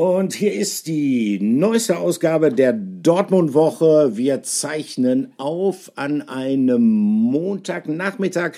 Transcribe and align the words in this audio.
Und 0.00 0.32
hier 0.32 0.54
ist 0.54 0.86
die 0.86 1.38
neueste 1.42 1.98
Ausgabe 1.98 2.50
der 2.50 2.72
Dortmund-Woche. 2.72 4.12
Wir 4.16 4.42
zeichnen 4.42 5.34
auf 5.36 5.92
an 5.94 6.22
einem 6.22 6.80
Montagnachmittag 6.88 8.52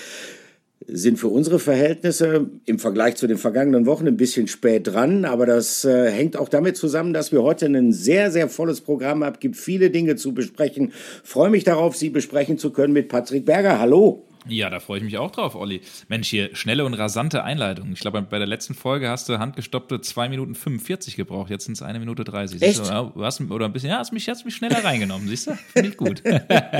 sind 0.86 1.18
für 1.18 1.26
unsere 1.26 1.58
Verhältnisse 1.58 2.48
im 2.64 2.78
Vergleich 2.78 3.16
zu 3.16 3.26
den 3.26 3.38
vergangenen 3.38 3.86
Wochen 3.86 4.06
ein 4.06 4.16
bisschen 4.16 4.46
spät 4.46 4.86
dran, 4.86 5.24
aber 5.24 5.46
das 5.46 5.84
äh, 5.84 6.12
hängt 6.12 6.36
auch 6.36 6.48
damit 6.48 6.76
zusammen, 6.76 7.12
dass 7.12 7.32
wir 7.32 7.42
heute 7.42 7.66
ein 7.66 7.92
sehr, 7.92 8.30
sehr 8.30 8.48
volles 8.48 8.80
Programm 8.80 9.24
haben. 9.24 9.40
Gibt 9.40 9.56
viele 9.56 9.90
Dinge 9.90 10.14
zu 10.14 10.34
besprechen. 10.34 10.92
Freue 11.24 11.50
mich 11.50 11.64
darauf, 11.64 11.96
Sie 11.96 12.10
besprechen 12.10 12.56
zu 12.56 12.70
können 12.70 12.92
mit 12.92 13.08
Patrick 13.08 13.46
Berger. 13.46 13.80
Hallo. 13.80 14.24
Ja, 14.48 14.70
da 14.70 14.80
freue 14.80 14.98
ich 14.98 15.04
mich 15.04 15.18
auch 15.18 15.30
drauf, 15.30 15.54
Olli. 15.54 15.80
Mensch, 16.08 16.28
hier 16.28 16.54
schnelle 16.54 16.84
und 16.84 16.94
rasante 16.94 17.44
Einleitung. 17.44 17.92
Ich 17.92 18.00
glaube, 18.00 18.20
bei 18.22 18.38
der 18.38 18.46
letzten 18.46 18.74
Folge 18.74 19.08
hast 19.08 19.28
du 19.28 19.38
handgestoppte 19.38 20.00
2 20.00 20.28
Minuten 20.28 20.54
45 20.54 21.16
gebraucht. 21.16 21.50
Jetzt 21.50 21.64
sind 21.64 21.74
es 21.74 21.82
1 21.82 21.98
Minute 21.98 22.24
30. 22.24 22.60
Echt? 22.60 22.80
Du, 22.80 23.12
du 23.14 23.24
hast, 23.24 23.40
oder 23.40 23.66
ein 23.66 23.72
bisschen, 23.72 23.90
ja, 23.90 23.98
hast 23.98 24.12
mich, 24.12 24.28
hast 24.28 24.44
mich 24.44 24.56
schneller 24.56 24.84
reingenommen, 24.84 25.28
siehst 25.28 25.46
du? 25.46 25.52
Finde 25.72 25.90
ich 25.90 25.96
gut. 25.96 26.22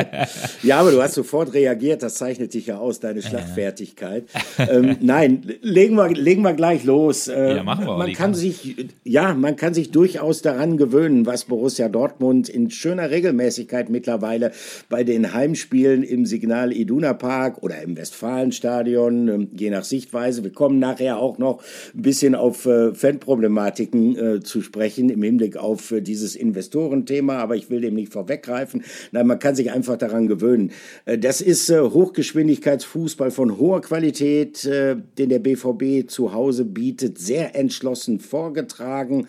ja, 0.63 0.81
aber 0.81 0.91
du 0.91 1.01
hast 1.01 1.15
sofort 1.15 1.53
reagiert. 1.55 2.03
Das 2.03 2.17
zeichnet 2.17 2.53
dich 2.55 2.67
ja 2.67 2.79
aus, 2.79 3.01
deine 3.01 3.23
Schlachtfertigkeit. 3.23 4.25
ähm, 4.59 4.97
nein, 5.01 5.43
legen 5.61 5.97
wir, 5.97 6.09
legen 6.09 6.43
wir 6.43 6.55
gleich 6.55 6.85
los. 6.85 7.29
Äh, 7.29 7.57
ja, 7.57 7.63
machen 7.63 7.87
wir. 7.87 7.97
Man 7.97 8.13
kann 8.13 8.35
sich, 8.35 8.89
ja, 9.05 9.35
man 9.35 9.57
kann 9.57 9.75
sich 9.75 9.91
durchaus 9.93 10.43
daran 10.43 10.77
gewöhnen, 10.77 11.27
was 11.27 11.45
Borussia 11.45 11.89
Dortmund 11.89 12.49
in 12.49 12.71
schöner 12.71 13.11
Regelmäßigkeit 13.11 13.89
mittlerweile 13.89 14.53
bei 14.89 15.05
den 15.05 15.33
Heimspielen 15.33 16.03
im 16.03 16.27
Signal 16.27 16.73
Iduna 16.73 17.15
Park 17.15 17.52
Park 17.53 17.63
oder 17.63 17.83
im 17.83 17.97
Westfalenstadion, 17.97 19.29
ähm, 19.29 19.49
je 19.57 19.71
nach 19.71 19.85
Sichtweise. 19.85 20.45
Wir 20.45 20.53
kommen 20.53 20.79
nachher 20.79 21.19
auch 21.19 21.39
noch 21.39 21.63
ein 21.95 22.03
bisschen 22.03 22.35
auf 22.35 22.67
äh, 22.67 22.95
Fanproblematiken 22.95 24.17
äh, 24.17 24.41
zu 24.41 24.63
sprechen 24.63 25.11
im 25.11 25.23
Hinblick 25.23 25.57
auf 25.57 25.91
äh, 25.91 26.01
dieses 26.01 26.37
Investorenthema, 26.37 27.37
aber 27.37 27.57
ich 27.57 27.71
will 27.71 27.81
dem 27.81 27.95
nicht 27.95 28.13
vorweggreifen. 28.13 28.85
Nein, 29.13 29.27
man 29.27 29.39
kann 29.39 29.55
sich 29.55 29.71
einfach 29.71 29.97
daran 29.97 30.29
gewöhnen. 30.29 30.73
Das 31.05 31.41
ist 31.41 31.71
Hochgeschwindigkeitsfußball 31.71 33.31
von 33.31 33.59
hoher 33.59 33.81
Qualität, 33.81 34.65
den 34.65 35.29
der 35.29 35.39
BVB 35.39 36.09
zu 36.09 36.33
Hause 36.33 36.65
bietet, 36.65 37.19
sehr 37.19 37.57
entschlossen 37.57 38.21
vorgetragen 38.21 39.27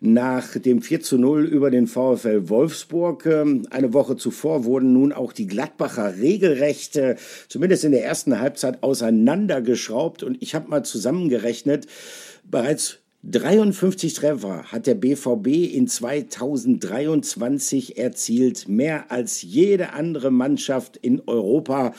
nach 0.00 0.58
dem 0.58 0.82
4 0.82 1.00
zu 1.00 1.18
0 1.18 1.44
über 1.44 1.70
den 1.70 1.86
VfL 1.86 2.48
Wolfsburg. 2.48 3.26
Ähm, 3.26 3.66
eine 3.70 3.92
Woche 3.92 4.16
zuvor 4.16 4.64
wurden 4.64 4.92
nun 4.92 5.12
auch 5.12 5.32
die 5.32 5.46
Gladbacher 5.46 6.18
regelrecht, 6.18 7.00
zumindest 7.48 7.84
in 7.84 7.92
der 7.92 8.04
ersten 8.04 8.40
Halbzeit, 8.40 8.82
auseinandergeschraubt. 8.82 10.22
Und 10.22 10.42
ich 10.42 10.54
habe 10.54 10.68
mal 10.68 10.84
zusammengerechnet, 10.84 11.86
bereits 12.44 12.98
53 13.28 14.14
Treffer 14.14 14.70
hat 14.70 14.86
der 14.86 14.94
BVB 14.94 15.74
in 15.74 15.88
2023 15.88 17.98
erzielt, 17.98 18.68
mehr 18.68 19.10
als 19.10 19.42
jede 19.42 19.94
andere 19.94 20.30
Mannschaft 20.30 20.96
in 20.96 21.20
Europa. 21.26 21.92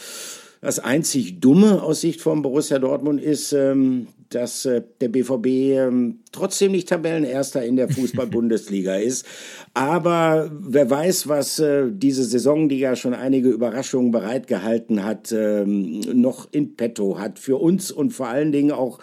Das 0.61 0.79
einzig 0.79 1.41
Dumme 1.41 1.83
aus 1.83 1.99
Sicht 2.01 2.21
von 2.21 2.41
Borussia 2.41 2.79
Dortmund 2.79 3.21
ist, 3.21 3.51
ähm, 3.51 4.07
dass 4.29 4.65
äh, 4.65 4.81
der 5.01 5.09
BVB 5.09 5.45
ähm, 5.45 6.19
trotzdem 6.31 6.71
nicht 6.71 6.89
Tabellenerster 6.89 7.63
in 7.63 7.75
der 7.75 7.89
Fußball-Bundesliga 7.89 8.95
ist. 8.97 9.25
Aber 9.73 10.51
wer 10.51 10.89
weiß, 10.89 11.27
was 11.27 11.59
äh, 11.59 11.85
diese 11.91 12.23
Saison, 12.23 12.69
die 12.69 12.79
ja 12.79 12.95
schon 12.95 13.13
einige 13.13 13.49
Überraschungen 13.49 14.11
bereitgehalten 14.11 15.03
hat, 15.03 15.31
ähm, 15.31 16.01
noch 16.13 16.47
in 16.51 16.75
petto 16.75 17.19
hat. 17.19 17.39
Für 17.39 17.57
uns 17.57 17.91
und 17.91 18.11
vor 18.11 18.27
allen 18.27 18.51
Dingen 18.51 18.71
auch 18.71 18.99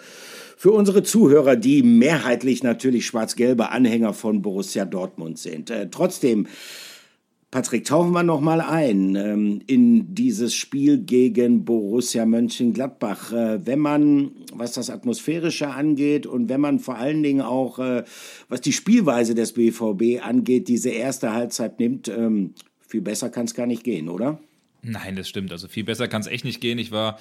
für 0.57 0.71
unsere 0.71 1.03
Zuhörer, 1.03 1.55
die 1.55 1.83
mehrheitlich 1.83 2.63
natürlich 2.63 3.05
schwarz-gelbe 3.05 3.69
Anhänger 3.69 4.13
von 4.13 4.41
Borussia 4.41 4.85
Dortmund 4.85 5.37
sind. 5.37 5.69
Äh, 5.69 5.89
trotzdem 5.91 6.47
Patrick, 7.55 7.85
tauchen 7.85 8.11
wir 8.11 8.23
noch 8.23 8.41
mal 8.41 8.59
ein 8.59 9.15
ähm, 9.15 9.61
in 9.65 10.13
dieses 10.13 10.53
Spiel 10.53 10.97
gegen 10.97 11.63
Borussia 11.63 12.25
Mönchengladbach. 12.25 13.31
Äh, 13.31 13.65
wenn 13.65 13.79
man, 13.79 14.31
was 14.51 14.73
das 14.73 14.89
Atmosphärische 14.89 15.69
angeht 15.69 16.25
und 16.27 16.49
wenn 16.49 16.59
man 16.59 16.79
vor 16.79 16.97
allen 16.97 17.23
Dingen 17.23 17.39
auch, 17.39 17.79
äh, 17.79 18.03
was 18.49 18.59
die 18.59 18.73
Spielweise 18.73 19.35
des 19.35 19.53
BVB 19.53 20.21
angeht, 20.21 20.67
diese 20.67 20.89
erste 20.89 21.31
Halbzeit 21.31 21.79
nimmt, 21.79 22.09
ähm, 22.09 22.55
viel 22.85 22.99
besser 22.99 23.29
kann 23.29 23.45
es 23.45 23.53
gar 23.53 23.67
nicht 23.67 23.85
gehen, 23.85 24.09
oder? 24.09 24.37
Nein, 24.81 25.15
das 25.15 25.29
stimmt. 25.29 25.53
Also 25.53 25.69
viel 25.69 25.85
besser 25.85 26.09
kann 26.09 26.19
es 26.19 26.27
echt 26.27 26.43
nicht 26.43 26.59
gehen. 26.59 26.77
Ich 26.77 26.91
war 26.91 27.17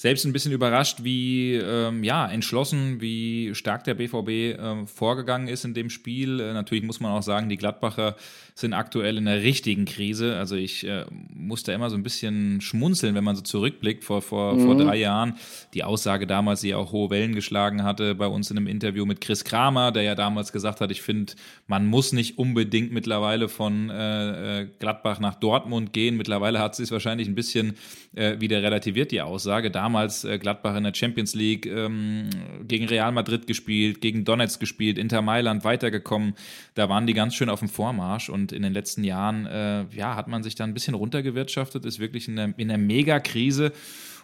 selbst 0.00 0.24
ein 0.24 0.32
bisschen 0.32 0.52
überrascht, 0.52 1.02
wie 1.02 1.54
ähm, 1.54 2.04
ja, 2.04 2.30
entschlossen, 2.30 3.00
wie 3.00 3.52
stark 3.56 3.82
der 3.82 3.94
BVB 3.94 4.56
ähm, 4.56 4.86
vorgegangen 4.86 5.48
ist 5.48 5.64
in 5.64 5.74
dem 5.74 5.90
Spiel. 5.90 6.38
Äh, 6.38 6.52
natürlich 6.52 6.84
muss 6.84 7.00
man 7.00 7.10
auch 7.10 7.22
sagen, 7.24 7.48
die 7.48 7.56
Gladbacher 7.56 8.14
sind 8.54 8.74
aktuell 8.74 9.18
in 9.18 9.26
einer 9.26 9.42
richtigen 9.42 9.86
Krise. 9.86 10.36
Also 10.36 10.54
ich 10.54 10.86
äh, 10.86 11.04
musste 11.34 11.72
immer 11.72 11.90
so 11.90 11.96
ein 11.96 12.04
bisschen 12.04 12.60
schmunzeln, 12.60 13.16
wenn 13.16 13.24
man 13.24 13.34
so 13.34 13.42
zurückblickt 13.42 14.04
vor, 14.04 14.22
vor, 14.22 14.54
mhm. 14.54 14.60
vor 14.66 14.76
drei 14.76 14.96
Jahren. 14.96 15.34
Die 15.74 15.82
Aussage 15.82 16.28
damals, 16.28 16.60
die 16.60 16.74
auch 16.74 16.92
hohe 16.92 17.10
Wellen 17.10 17.34
geschlagen 17.34 17.82
hatte 17.82 18.14
bei 18.14 18.28
uns 18.28 18.52
in 18.52 18.56
einem 18.56 18.68
Interview 18.68 19.04
mit 19.04 19.20
Chris 19.20 19.44
Kramer, 19.44 19.90
der 19.90 20.04
ja 20.04 20.14
damals 20.14 20.52
gesagt 20.52 20.80
hat, 20.80 20.92
ich 20.92 21.02
finde, 21.02 21.32
man 21.66 21.86
muss 21.86 22.12
nicht 22.12 22.38
unbedingt 22.38 22.92
mittlerweile 22.92 23.48
von 23.48 23.90
äh, 23.90 24.62
äh 24.62 24.68
Gladbach 24.78 25.18
nach 25.18 25.34
Dortmund 25.34 25.92
gehen. 25.92 26.16
Mittlerweile 26.16 26.60
hat 26.60 26.76
sie 26.76 26.84
es 26.84 26.92
wahrscheinlich 26.92 27.26
ein 27.26 27.34
bisschen 27.34 27.74
äh, 28.14 28.40
wieder 28.40 28.62
relativiert, 28.62 29.10
die 29.10 29.22
Aussage. 29.22 29.72
Damals 29.72 29.87
äh, 30.24 30.38
Gladbach 30.38 30.76
in 30.76 30.84
der 30.84 30.94
Champions 30.94 31.34
League 31.34 31.66
ähm, 31.66 32.30
gegen 32.62 32.86
Real 32.86 33.12
Madrid 33.12 33.46
gespielt, 33.46 34.00
gegen 34.00 34.24
Donetsk 34.24 34.60
gespielt, 34.60 34.98
Inter 34.98 35.22
Mailand 35.22 35.64
weitergekommen. 35.64 36.34
Da 36.74 36.88
waren 36.88 37.06
die 37.06 37.14
ganz 37.14 37.34
schön 37.34 37.48
auf 37.48 37.60
dem 37.60 37.68
Vormarsch 37.68 38.28
und 38.28 38.52
in 38.52 38.62
den 38.62 38.72
letzten 38.72 39.04
Jahren 39.04 39.46
äh, 39.46 39.84
ja, 39.94 40.16
hat 40.16 40.28
man 40.28 40.42
sich 40.42 40.54
da 40.54 40.64
ein 40.64 40.74
bisschen 40.74 40.94
runtergewirtschaftet, 40.94 41.84
ist 41.84 41.98
wirklich 41.98 42.28
in 42.28 42.36
der, 42.36 42.54
in 42.56 42.68
der 42.68 42.78
Mega-Krise. 42.78 43.72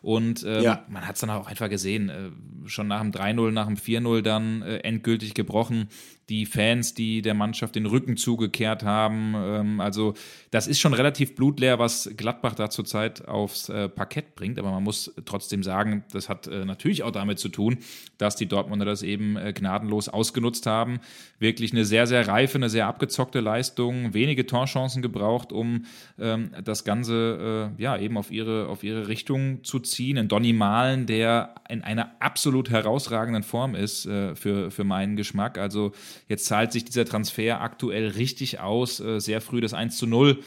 Und 0.04 0.44
ähm, 0.46 0.62
ja. 0.62 0.84
man 0.88 1.06
hat 1.06 1.14
es 1.14 1.22
dann 1.22 1.30
auch 1.30 1.46
einfach 1.46 1.70
gesehen, 1.70 2.10
äh, 2.10 2.68
schon 2.68 2.88
nach 2.88 3.00
dem 3.00 3.10
3-0, 3.10 3.50
nach 3.52 3.66
dem 3.66 3.76
4-0 3.76 4.20
dann 4.20 4.60
äh, 4.60 4.76
endgültig 4.80 5.32
gebrochen 5.32 5.88
die 6.28 6.46
Fans, 6.46 6.94
die 6.94 7.20
der 7.22 7.34
Mannschaft 7.34 7.74
den 7.74 7.86
Rücken 7.86 8.16
zugekehrt 8.16 8.82
haben. 8.82 9.34
Ähm, 9.36 9.80
also 9.80 10.14
das 10.50 10.66
ist 10.66 10.80
schon 10.80 10.94
relativ 10.94 11.34
blutleer, 11.34 11.78
was 11.78 12.10
Gladbach 12.16 12.54
da 12.54 12.70
zurzeit 12.70 13.28
aufs 13.28 13.68
äh, 13.68 13.88
Parkett 13.88 14.34
bringt. 14.34 14.58
Aber 14.58 14.70
man 14.70 14.82
muss 14.82 15.12
trotzdem 15.26 15.62
sagen, 15.62 16.04
das 16.12 16.28
hat 16.28 16.46
äh, 16.46 16.64
natürlich 16.64 17.02
auch 17.02 17.10
damit 17.10 17.38
zu 17.38 17.48
tun, 17.48 17.78
dass 18.18 18.36
die 18.36 18.46
Dortmunder 18.46 18.86
das 18.86 19.02
eben 19.02 19.36
äh, 19.36 19.52
gnadenlos 19.52 20.08
ausgenutzt 20.08 20.66
haben. 20.66 21.00
Wirklich 21.38 21.72
eine 21.72 21.84
sehr, 21.84 22.06
sehr 22.06 22.26
reife, 22.26 22.56
eine 22.56 22.70
sehr 22.70 22.86
abgezockte 22.86 23.40
Leistung, 23.40 24.14
wenige 24.14 24.46
Torchancen 24.46 25.02
gebraucht, 25.02 25.52
um 25.52 25.84
ähm, 26.18 26.50
das 26.64 26.84
Ganze 26.84 27.70
äh, 27.78 27.82
ja 27.82 27.98
eben 27.98 28.16
auf 28.16 28.30
ihre, 28.30 28.68
auf 28.68 28.82
ihre 28.82 29.08
Richtung 29.08 29.62
zu 29.62 29.78
ziehen. 29.78 30.16
Ein 30.16 30.28
Donny 30.28 30.54
Malen, 30.54 31.06
der 31.06 31.54
in 31.68 31.82
einer 31.82 32.12
absolut 32.20 32.70
herausragenden 32.70 33.42
Form 33.42 33.74
ist 33.74 34.06
äh, 34.06 34.34
für, 34.34 34.70
für 34.70 34.84
meinen 34.84 35.16
Geschmack. 35.16 35.58
Also 35.58 35.92
Jetzt 36.28 36.46
zahlt 36.46 36.72
sich 36.72 36.84
dieser 36.84 37.04
Transfer 37.04 37.60
aktuell 37.60 38.08
richtig 38.08 38.60
aus. 38.60 39.00
Äh, 39.00 39.20
sehr 39.20 39.40
früh 39.40 39.60
das 39.60 39.74
1 39.74 39.96
zu 39.96 40.06
0 40.06 40.42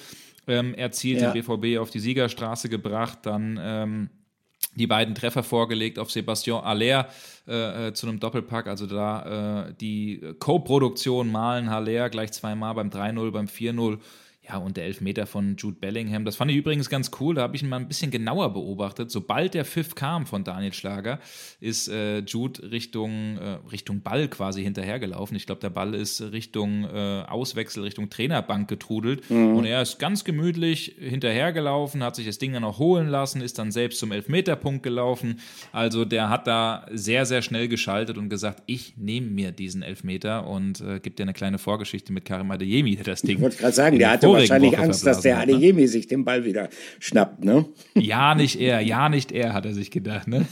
ähm, 0.47 0.73
erzielt, 0.73 1.21
ja. 1.21 1.31
den 1.31 1.43
BVB 1.43 1.79
auf 1.79 1.89
die 1.89 1.99
Siegerstraße 1.99 2.69
gebracht, 2.69 3.19
dann 3.23 3.59
ähm, 3.61 4.09
die 4.75 4.87
beiden 4.87 5.15
Treffer 5.15 5.43
vorgelegt 5.43 5.99
auf 5.99 6.11
Sebastian 6.11 6.63
Aller 6.63 7.09
äh, 7.47 7.87
äh, 7.87 7.93
zu 7.93 8.07
einem 8.07 8.19
Doppelpack. 8.19 8.67
Also 8.67 8.85
da 8.85 9.67
äh, 9.67 9.73
die 9.73 10.21
Co-Produktion 10.39 11.31
Malen 11.31 11.69
Haller 11.69 12.09
gleich 12.09 12.31
zweimal 12.31 12.75
beim 12.75 12.89
3-0, 12.89 13.31
beim 13.31 13.47
4-0 13.47 13.99
ja, 14.49 14.57
und 14.57 14.77
der 14.77 14.85
Elfmeter 14.85 15.25
von 15.25 15.55
Jude 15.57 15.77
Bellingham, 15.79 16.23
das 16.23 16.37
fand 16.37 16.51
ich 16.51 16.57
übrigens 16.57 16.89
ganz 16.89 17.11
cool. 17.19 17.35
Da 17.35 17.41
habe 17.41 17.55
ich 17.55 17.63
ihn 17.63 17.69
mal 17.69 17.77
ein 17.77 17.87
bisschen 17.87 18.11
genauer 18.11 18.53
beobachtet. 18.53 19.11
Sobald 19.11 19.53
der 19.53 19.65
Pfiff 19.65 19.95
kam 19.95 20.25
von 20.25 20.43
Daniel 20.43 20.73
Schlager, 20.73 21.19
ist 21.59 21.89
äh, 21.89 22.19
Jude 22.19 22.71
Richtung, 22.71 23.37
äh, 23.37 23.57
Richtung 23.71 24.01
Ball 24.01 24.29
quasi 24.29 24.63
hinterhergelaufen. 24.63 25.35
Ich 25.35 25.45
glaube, 25.45 25.59
der 25.59 25.69
Ball 25.69 25.93
ist 25.93 26.21
Richtung 26.21 26.85
äh, 26.85 27.23
Auswechsel, 27.27 27.83
Richtung 27.83 28.09
Trainerbank 28.09 28.69
getrudelt. 28.69 29.29
Mhm. 29.29 29.57
Und 29.57 29.65
er 29.65 29.81
ist 29.81 29.99
ganz 29.99 30.23
gemütlich 30.23 30.95
hinterhergelaufen, 30.97 32.01
hat 32.01 32.15
sich 32.15 32.25
das 32.25 32.37
Ding 32.37 32.53
dann 32.53 32.63
auch 32.63 32.79
holen 32.79 33.07
lassen, 33.07 33.41
ist 33.41 33.59
dann 33.59 33.71
selbst 33.71 33.99
zum 33.99 34.13
Elfmeterpunkt 34.13 34.81
gelaufen. 34.81 35.41
Also 35.73 36.05
der 36.05 36.29
hat 36.29 36.47
da 36.47 36.85
sehr, 36.91 37.25
sehr 37.25 37.41
schnell 37.41 37.67
geschaltet 37.67 38.17
und 38.17 38.29
gesagt, 38.29 38.63
ich 38.65 38.95
nehme 38.95 39.27
mir 39.27 39.51
diesen 39.51 39.81
Elfmeter 39.81 40.47
und 40.47 40.79
äh, 40.79 40.99
gibt 41.01 41.19
dir 41.19 41.23
eine 41.23 41.33
kleine 41.33 41.57
Vorgeschichte 41.57 42.13
mit 42.13 42.23
Karim 42.23 42.49
Adeyemi, 42.51 42.95
der 42.95 43.03
das 43.03 43.21
Ding. 43.21 43.37
Ich 43.37 43.41
wollte 43.41 43.57
gerade 43.57 43.73
sagen, 43.73 43.99
der 43.99 44.11
hatte 44.11 44.36
wahrscheinlich 44.39 44.77
Angst, 44.77 45.05
dass 45.05 45.21
der 45.21 45.39
Adeyemi 45.39 45.81
ne? 45.81 45.87
sich 45.87 46.07
den 46.07 46.25
Ball 46.25 46.45
wieder 46.45 46.69
schnappt, 46.99 47.43
ne? 47.43 47.65
Ja, 47.95 48.35
nicht 48.35 48.59
er, 48.59 48.81
ja, 48.81 49.09
nicht 49.09 49.31
er, 49.31 49.53
hat 49.53 49.65
er 49.65 49.73
sich 49.73 49.91
gedacht, 49.91 50.27
ne? 50.27 50.45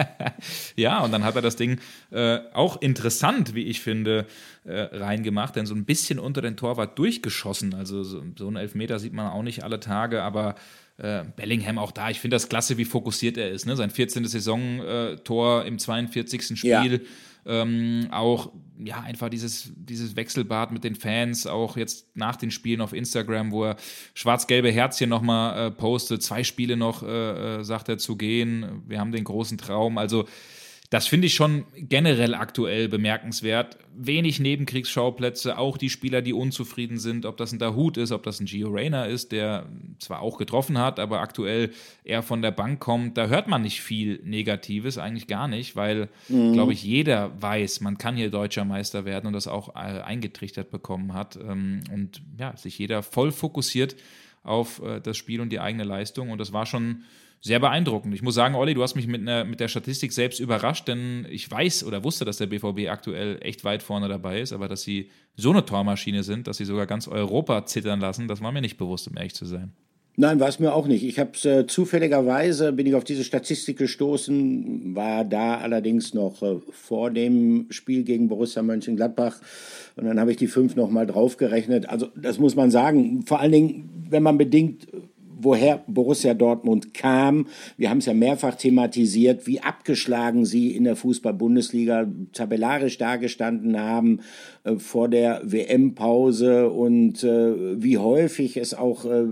ja, 0.76 1.00
und 1.04 1.12
dann 1.12 1.24
hat 1.24 1.36
er 1.36 1.42
das 1.42 1.56
Ding 1.56 1.78
äh, 2.10 2.38
auch 2.52 2.80
interessant, 2.80 3.54
wie 3.54 3.64
ich 3.64 3.80
finde, 3.80 4.26
äh, 4.64 4.80
reingemacht, 4.80 5.56
denn 5.56 5.66
so 5.66 5.74
ein 5.74 5.84
bisschen 5.84 6.18
unter 6.18 6.42
den 6.42 6.56
Torwart 6.56 6.98
durchgeschossen. 6.98 7.74
Also 7.74 8.02
so, 8.02 8.22
so 8.36 8.46
einen 8.46 8.56
Elfmeter 8.56 8.98
sieht 8.98 9.12
man 9.12 9.26
auch 9.26 9.42
nicht 9.42 9.64
alle 9.64 9.80
Tage, 9.80 10.22
aber 10.22 10.54
äh, 10.98 11.24
Bellingham 11.36 11.78
auch 11.78 11.92
da. 11.92 12.10
Ich 12.10 12.20
finde 12.20 12.34
das 12.34 12.48
klasse, 12.48 12.76
wie 12.76 12.84
fokussiert 12.84 13.38
er 13.38 13.50
ist. 13.50 13.66
Ne? 13.66 13.76
Sein 13.76 13.90
14. 13.90 14.26
Saisontor 14.26 15.64
im 15.64 15.78
42. 15.78 16.58
Spiel. 16.58 17.02
Ja. 17.46 17.62
Ähm, 17.62 18.08
auch 18.10 18.52
ja, 18.84 19.00
einfach 19.00 19.28
dieses, 19.28 19.72
dieses 19.74 20.16
Wechselbad 20.16 20.72
mit 20.72 20.84
den 20.84 20.94
Fans, 20.94 21.46
auch 21.46 21.76
jetzt 21.76 22.16
nach 22.16 22.36
den 22.36 22.50
Spielen 22.50 22.80
auf 22.80 22.92
Instagram, 22.92 23.52
wo 23.52 23.64
er 23.64 23.76
schwarz-gelbe 24.14 24.70
Herzchen 24.70 25.10
nochmal 25.10 25.66
äh, 25.66 25.70
postet, 25.70 26.22
zwei 26.22 26.44
Spiele 26.44 26.76
noch, 26.76 27.02
äh, 27.02 27.60
äh, 27.60 27.64
sagt 27.64 27.88
er, 27.88 27.98
zu 27.98 28.16
gehen. 28.16 28.82
Wir 28.86 29.00
haben 29.00 29.12
den 29.12 29.24
großen 29.24 29.58
Traum. 29.58 29.98
Also 29.98 30.26
das 30.90 31.06
finde 31.06 31.28
ich 31.28 31.34
schon 31.34 31.64
generell 31.76 32.34
aktuell 32.34 32.88
bemerkenswert. 32.88 33.78
Wenig 33.96 34.40
Nebenkriegsschauplätze, 34.40 35.56
auch 35.56 35.78
die 35.78 35.88
Spieler, 35.88 36.20
die 36.20 36.32
unzufrieden 36.32 36.98
sind, 36.98 37.26
ob 37.26 37.36
das 37.36 37.52
ein 37.52 37.60
Dahut 37.60 37.96
ist, 37.96 38.10
ob 38.10 38.24
das 38.24 38.40
ein 38.40 38.46
Gio 38.46 38.70
Reyna 38.70 39.04
ist, 39.04 39.30
der 39.30 39.66
zwar 40.00 40.20
auch 40.20 40.36
getroffen 40.36 40.78
hat, 40.78 40.98
aber 40.98 41.20
aktuell 41.20 41.70
eher 42.02 42.24
von 42.24 42.42
der 42.42 42.50
Bank 42.50 42.80
kommt. 42.80 43.16
Da 43.16 43.28
hört 43.28 43.46
man 43.46 43.62
nicht 43.62 43.82
viel 43.82 44.20
Negatives, 44.24 44.98
eigentlich 44.98 45.28
gar 45.28 45.46
nicht, 45.46 45.76
weil, 45.76 46.08
mhm. 46.28 46.54
glaube 46.54 46.72
ich, 46.72 46.82
jeder 46.82 47.40
weiß, 47.40 47.82
man 47.82 47.96
kann 47.96 48.16
hier 48.16 48.30
deutscher 48.30 48.64
Meister 48.64 49.04
werden 49.04 49.28
und 49.28 49.32
das 49.32 49.46
auch 49.46 49.76
äh, 49.76 50.00
eingetrichtert 50.00 50.72
bekommen 50.72 51.14
hat. 51.14 51.36
Ähm, 51.36 51.82
und 51.94 52.20
ja, 52.36 52.56
sich 52.56 52.76
jeder 52.78 53.04
voll 53.04 53.30
fokussiert 53.30 53.94
auf 54.42 54.82
äh, 54.82 55.00
das 55.00 55.16
Spiel 55.16 55.40
und 55.40 55.50
die 55.50 55.60
eigene 55.60 55.84
Leistung. 55.84 56.30
Und 56.30 56.38
das 56.38 56.52
war 56.52 56.66
schon 56.66 57.04
sehr 57.40 57.58
beeindruckend. 57.58 58.14
Ich 58.14 58.22
muss 58.22 58.34
sagen, 58.34 58.54
Olli, 58.54 58.74
du 58.74 58.82
hast 58.82 58.96
mich 58.96 59.06
mit, 59.06 59.22
einer, 59.22 59.44
mit 59.44 59.60
der 59.60 59.68
Statistik 59.68 60.12
selbst 60.12 60.40
überrascht, 60.40 60.88
denn 60.88 61.26
ich 61.30 61.50
weiß 61.50 61.84
oder 61.84 62.04
wusste, 62.04 62.24
dass 62.24 62.36
der 62.36 62.46
BVB 62.46 62.88
aktuell 62.88 63.38
echt 63.40 63.64
weit 63.64 63.82
vorne 63.82 64.08
dabei 64.08 64.40
ist, 64.40 64.52
aber 64.52 64.68
dass 64.68 64.82
sie 64.82 65.10
so 65.36 65.50
eine 65.50 65.64
Tormaschine 65.64 66.22
sind, 66.22 66.46
dass 66.46 66.58
sie 66.58 66.66
sogar 66.66 66.86
ganz 66.86 67.08
Europa 67.08 67.64
zittern 67.64 68.00
lassen, 68.00 68.28
das 68.28 68.42
war 68.42 68.52
mir 68.52 68.60
nicht 68.60 68.76
bewusst, 68.76 69.08
um 69.08 69.16
ehrlich 69.16 69.34
zu 69.34 69.46
sein. 69.46 69.72
Nein, 70.16 70.38
war 70.38 70.48
es 70.48 70.58
mir 70.58 70.74
auch 70.74 70.86
nicht. 70.86 71.02
Ich 71.02 71.18
habe 71.18 71.30
äh, 71.48 71.66
zufälligerweise 71.66 72.72
bin 72.72 72.86
ich 72.86 72.94
auf 72.94 73.04
diese 73.04 73.24
Statistik 73.24 73.78
gestoßen, 73.78 74.94
war 74.94 75.24
da 75.24 75.58
allerdings 75.58 76.12
noch 76.12 76.42
äh, 76.42 76.56
vor 76.70 77.10
dem 77.10 77.66
Spiel 77.70 78.02
gegen 78.02 78.28
Borussia 78.28 78.62
Mönchengladbach 78.62 79.40
und 79.96 80.04
dann 80.04 80.20
habe 80.20 80.32
ich 80.32 80.36
die 80.36 80.48
fünf 80.48 80.76
noch 80.76 80.90
mal 80.90 81.06
draufgerechnet. 81.06 81.88
Also 81.88 82.08
das 82.16 82.38
muss 82.38 82.54
man 82.54 82.70
sagen. 82.70 83.22
Vor 83.24 83.40
allen 83.40 83.52
Dingen, 83.52 83.88
wenn 84.10 84.22
man 84.22 84.36
bedenkt, 84.36 84.88
woher 85.42 85.82
Borussia 85.86 86.34
Dortmund 86.34 86.94
kam. 86.94 87.46
Wir 87.76 87.90
haben 87.90 87.98
es 87.98 88.06
ja 88.06 88.14
mehrfach 88.14 88.54
thematisiert, 88.54 89.46
wie 89.46 89.60
abgeschlagen 89.60 90.44
sie 90.44 90.74
in 90.74 90.84
der 90.84 90.96
Fußball-Bundesliga 90.96 92.06
tabellarisch 92.32 92.98
dargestanden 92.98 93.78
haben 93.78 94.20
äh, 94.64 94.76
vor 94.76 95.08
der 95.08 95.42
WM-Pause 95.44 96.70
und 96.70 97.24
äh, 97.24 97.82
wie 97.82 97.98
häufig 97.98 98.56
es 98.56 98.74
auch 98.74 99.04
äh, 99.04 99.24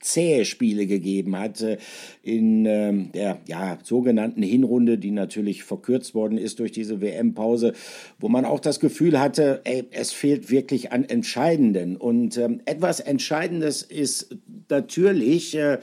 zähe 0.00 0.44
Spiele 0.44 0.86
gegeben 0.86 1.38
hat 1.38 1.60
äh, 1.60 1.78
in 2.22 2.66
ähm, 2.66 3.12
der 3.12 3.38
ja, 3.46 3.78
sogenannten 3.82 4.42
Hinrunde, 4.42 4.98
die 4.98 5.10
natürlich 5.10 5.64
verkürzt 5.64 6.14
worden 6.14 6.38
ist 6.38 6.58
durch 6.58 6.72
diese 6.72 7.00
WM-Pause, 7.00 7.72
wo 8.18 8.28
man 8.28 8.44
auch 8.44 8.60
das 8.60 8.80
Gefühl 8.80 9.18
hatte, 9.20 9.60
ey, 9.64 9.84
es 9.90 10.12
fehlt 10.12 10.50
wirklich 10.50 10.92
an 10.92 11.04
Entscheidenden. 11.04 11.96
Und 11.96 12.36
ähm, 12.36 12.60
etwas 12.64 13.00
Entscheidendes 13.00 13.82
ist 13.82 14.36
natürlich 14.68 15.54
äh, 15.56 15.78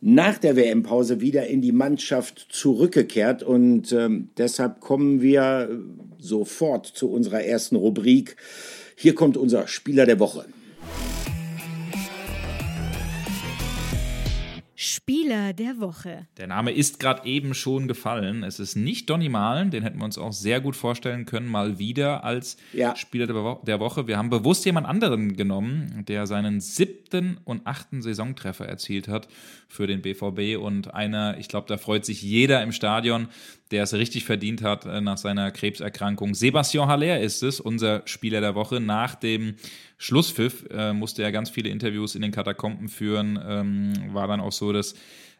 nach 0.00 0.38
der 0.38 0.56
WM-Pause 0.56 1.20
wieder 1.20 1.46
in 1.46 1.60
die 1.60 1.72
Mannschaft 1.72 2.46
zurückgekehrt. 2.50 3.42
Und 3.42 3.92
ähm, 3.92 4.28
deshalb 4.36 4.80
kommen 4.80 5.22
wir 5.22 5.70
sofort 6.18 6.86
zu 6.86 7.10
unserer 7.10 7.42
ersten 7.42 7.76
Rubrik. 7.76 8.36
Hier 8.96 9.14
kommt 9.14 9.36
unser 9.36 9.66
Spieler 9.68 10.06
der 10.06 10.18
Woche. 10.18 10.46
Spieler 14.86 15.52
der 15.52 15.80
Woche. 15.80 16.28
Der 16.36 16.46
Name 16.46 16.70
ist 16.70 17.00
gerade 17.00 17.26
eben 17.26 17.54
schon 17.54 17.88
gefallen. 17.88 18.44
Es 18.44 18.60
ist 18.60 18.76
nicht 18.76 19.10
Donny 19.10 19.28
Malen, 19.28 19.70
den 19.70 19.82
hätten 19.82 19.98
wir 19.98 20.04
uns 20.04 20.16
auch 20.16 20.32
sehr 20.32 20.60
gut 20.60 20.76
vorstellen 20.76 21.26
können, 21.26 21.48
mal 21.48 21.78
wieder 21.80 22.22
als 22.22 22.56
ja. 22.72 22.94
Spieler 22.94 23.26
der, 23.26 23.80
Woche. 23.80 24.06
Wir 24.06 24.16
haben 24.16 24.30
bewusst 24.30 24.64
jemand 24.64 24.86
anderen 24.86 25.36
genommen, 25.36 26.04
der 26.06 26.26
seinen 26.26 26.60
siebten 26.60 27.38
und 27.44 27.66
achten 27.66 28.00
Saisontreffer 28.00 28.66
erzielt 28.66 29.08
hat 29.08 29.26
für 29.68 29.88
den 29.88 30.02
BVB 30.02 30.56
und 30.62 30.94
einer, 30.94 31.36
ich 31.38 31.48
glaube, 31.48 31.66
da 31.66 31.78
freut 31.78 32.04
sich 32.04 32.22
jeder 32.22 32.62
im 32.62 32.70
Stadion, 32.70 33.28
der 33.70 33.82
es 33.82 33.94
richtig 33.94 34.24
verdient 34.24 34.62
hat 34.62 34.86
äh, 34.86 35.00
nach 35.00 35.18
seiner 35.18 35.50
Krebserkrankung. 35.50 36.34
Sebastian 36.34 36.88
Haller 36.88 37.20
ist 37.20 37.42
es, 37.42 37.60
unser 37.60 38.02
Spieler 38.06 38.40
der 38.40 38.54
Woche. 38.54 38.80
Nach 38.80 39.14
dem 39.14 39.56
Schlusspfiff 39.98 40.64
äh, 40.70 40.92
musste 40.92 41.22
er 41.22 41.32
ganz 41.32 41.50
viele 41.50 41.70
Interviews 41.70 42.14
in 42.14 42.22
den 42.22 42.30
Katakomben 42.30 42.88
führen. 42.88 43.38
Ähm, 43.44 44.14
war 44.14 44.28
dann 44.28 44.40
auch 44.40 44.52
so, 44.52 44.72
dass 44.72 44.94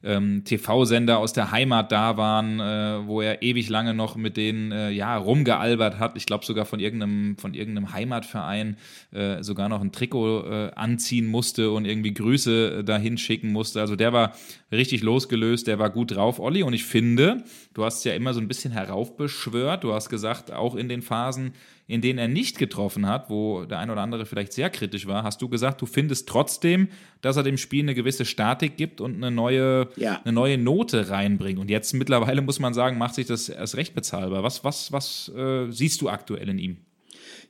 ähm, 0.06 0.44
TV-Sender 0.44 1.19
aus 1.19 1.32
der 1.32 1.50
Heimat 1.50 1.93
da 1.93 2.17
waren, 2.17 2.61
äh, 2.61 3.06
wo 3.06 3.20
er 3.20 3.43
ewig 3.43 3.69
lange 3.69 3.93
noch 3.93 4.17
mit 4.17 4.37
denen 4.37 4.73
äh, 4.73 4.91
ja, 4.91 5.17
rumgealbert 5.17 5.99
hat. 5.99 6.17
Ich 6.17 6.26
glaube 6.26 6.47
sogar 6.47 6.64
von 6.64 6.81
irgendeinem, 6.81 7.37
von 7.37 7.55
irgendeinem 7.55 7.93
Heimatverein 7.93 8.76
äh, 9.12 9.43
sogar 9.43 9.69
noch 9.69 9.81
ein 9.81 9.93
Trikot 9.93 10.44
äh, 10.44 10.70
anziehen 10.75 11.26
musste 11.26 11.70
und 11.70 11.85
irgendwie 11.85 12.14
Grüße 12.14 12.79
äh, 12.79 12.85
dahin 12.85 13.19
schicken 13.19 13.53
musste. 13.53 13.81
Also 13.81 13.97
der 13.97 14.12
war 14.12 14.32
richtig 14.70 15.03
losgelöst, 15.03 15.67
der 15.67 15.79
war 15.79 15.91
gut 15.91 16.12
drauf, 16.14 16.38
Olli. 16.38 16.62
Und 16.62 16.73
ich 16.73 16.85
finde, 16.85 17.44
du 17.75 17.85
hast 17.85 17.99
es 17.99 18.05
ja 18.05 18.14
immer 18.14 18.32
so 18.32 18.41
ein 18.41 18.49
bisschen 18.49 18.73
heraufbeschwört. 18.73 19.85
Du 19.85 19.93
hast 19.93 20.08
gesagt, 20.08 20.53
auch 20.53 20.76
in 20.76 20.88
den 20.88 21.03
Phasen, 21.03 21.53
in 21.88 22.00
denen 22.00 22.18
er 22.18 22.28
nicht 22.28 22.58
getroffen 22.58 23.06
hat, 23.06 23.30
wo 23.30 23.64
der 23.64 23.78
ein 23.78 23.90
oder 23.90 24.00
andere 24.00 24.26
vielleicht 24.26 24.52
sehr 24.52 24.70
kritisch 24.70 25.06
war, 25.06 25.22
hast 25.22 25.40
du 25.40 25.48
gesagt, 25.48 25.80
du 25.80 25.86
findest 25.86 26.28
trotzdem, 26.28 26.88
dass 27.20 27.36
er 27.36 27.44
dem 27.44 27.56
Spiel 27.56 27.84
eine 27.84 27.94
gewisse 27.94 28.24
Statik 28.24 28.76
gibt 28.76 29.00
und 29.00 29.16
eine 29.16 29.30
neue, 29.30 29.88
ja. 29.96 30.20
eine 30.24 30.32
neue 30.32 30.58
Note 30.58 31.10
reinbringt. 31.10 31.58
Und 31.58 31.70
jetzt 31.70 31.94
mittlerweile 31.94 32.42
muss 32.42 32.58
man 32.58 32.74
sagen, 32.74 32.98
macht 32.98 33.14
sich 33.14 33.26
das 33.26 33.48
erst 33.48 33.76
recht 33.76 33.94
bezahlbar. 33.94 34.42
Was, 34.42 34.64
was, 34.64 34.90
was 34.90 35.28
äh, 35.36 35.70
siehst 35.70 36.00
du 36.00 36.08
aktuell 36.08 36.48
in 36.48 36.58
ihm? 36.58 36.76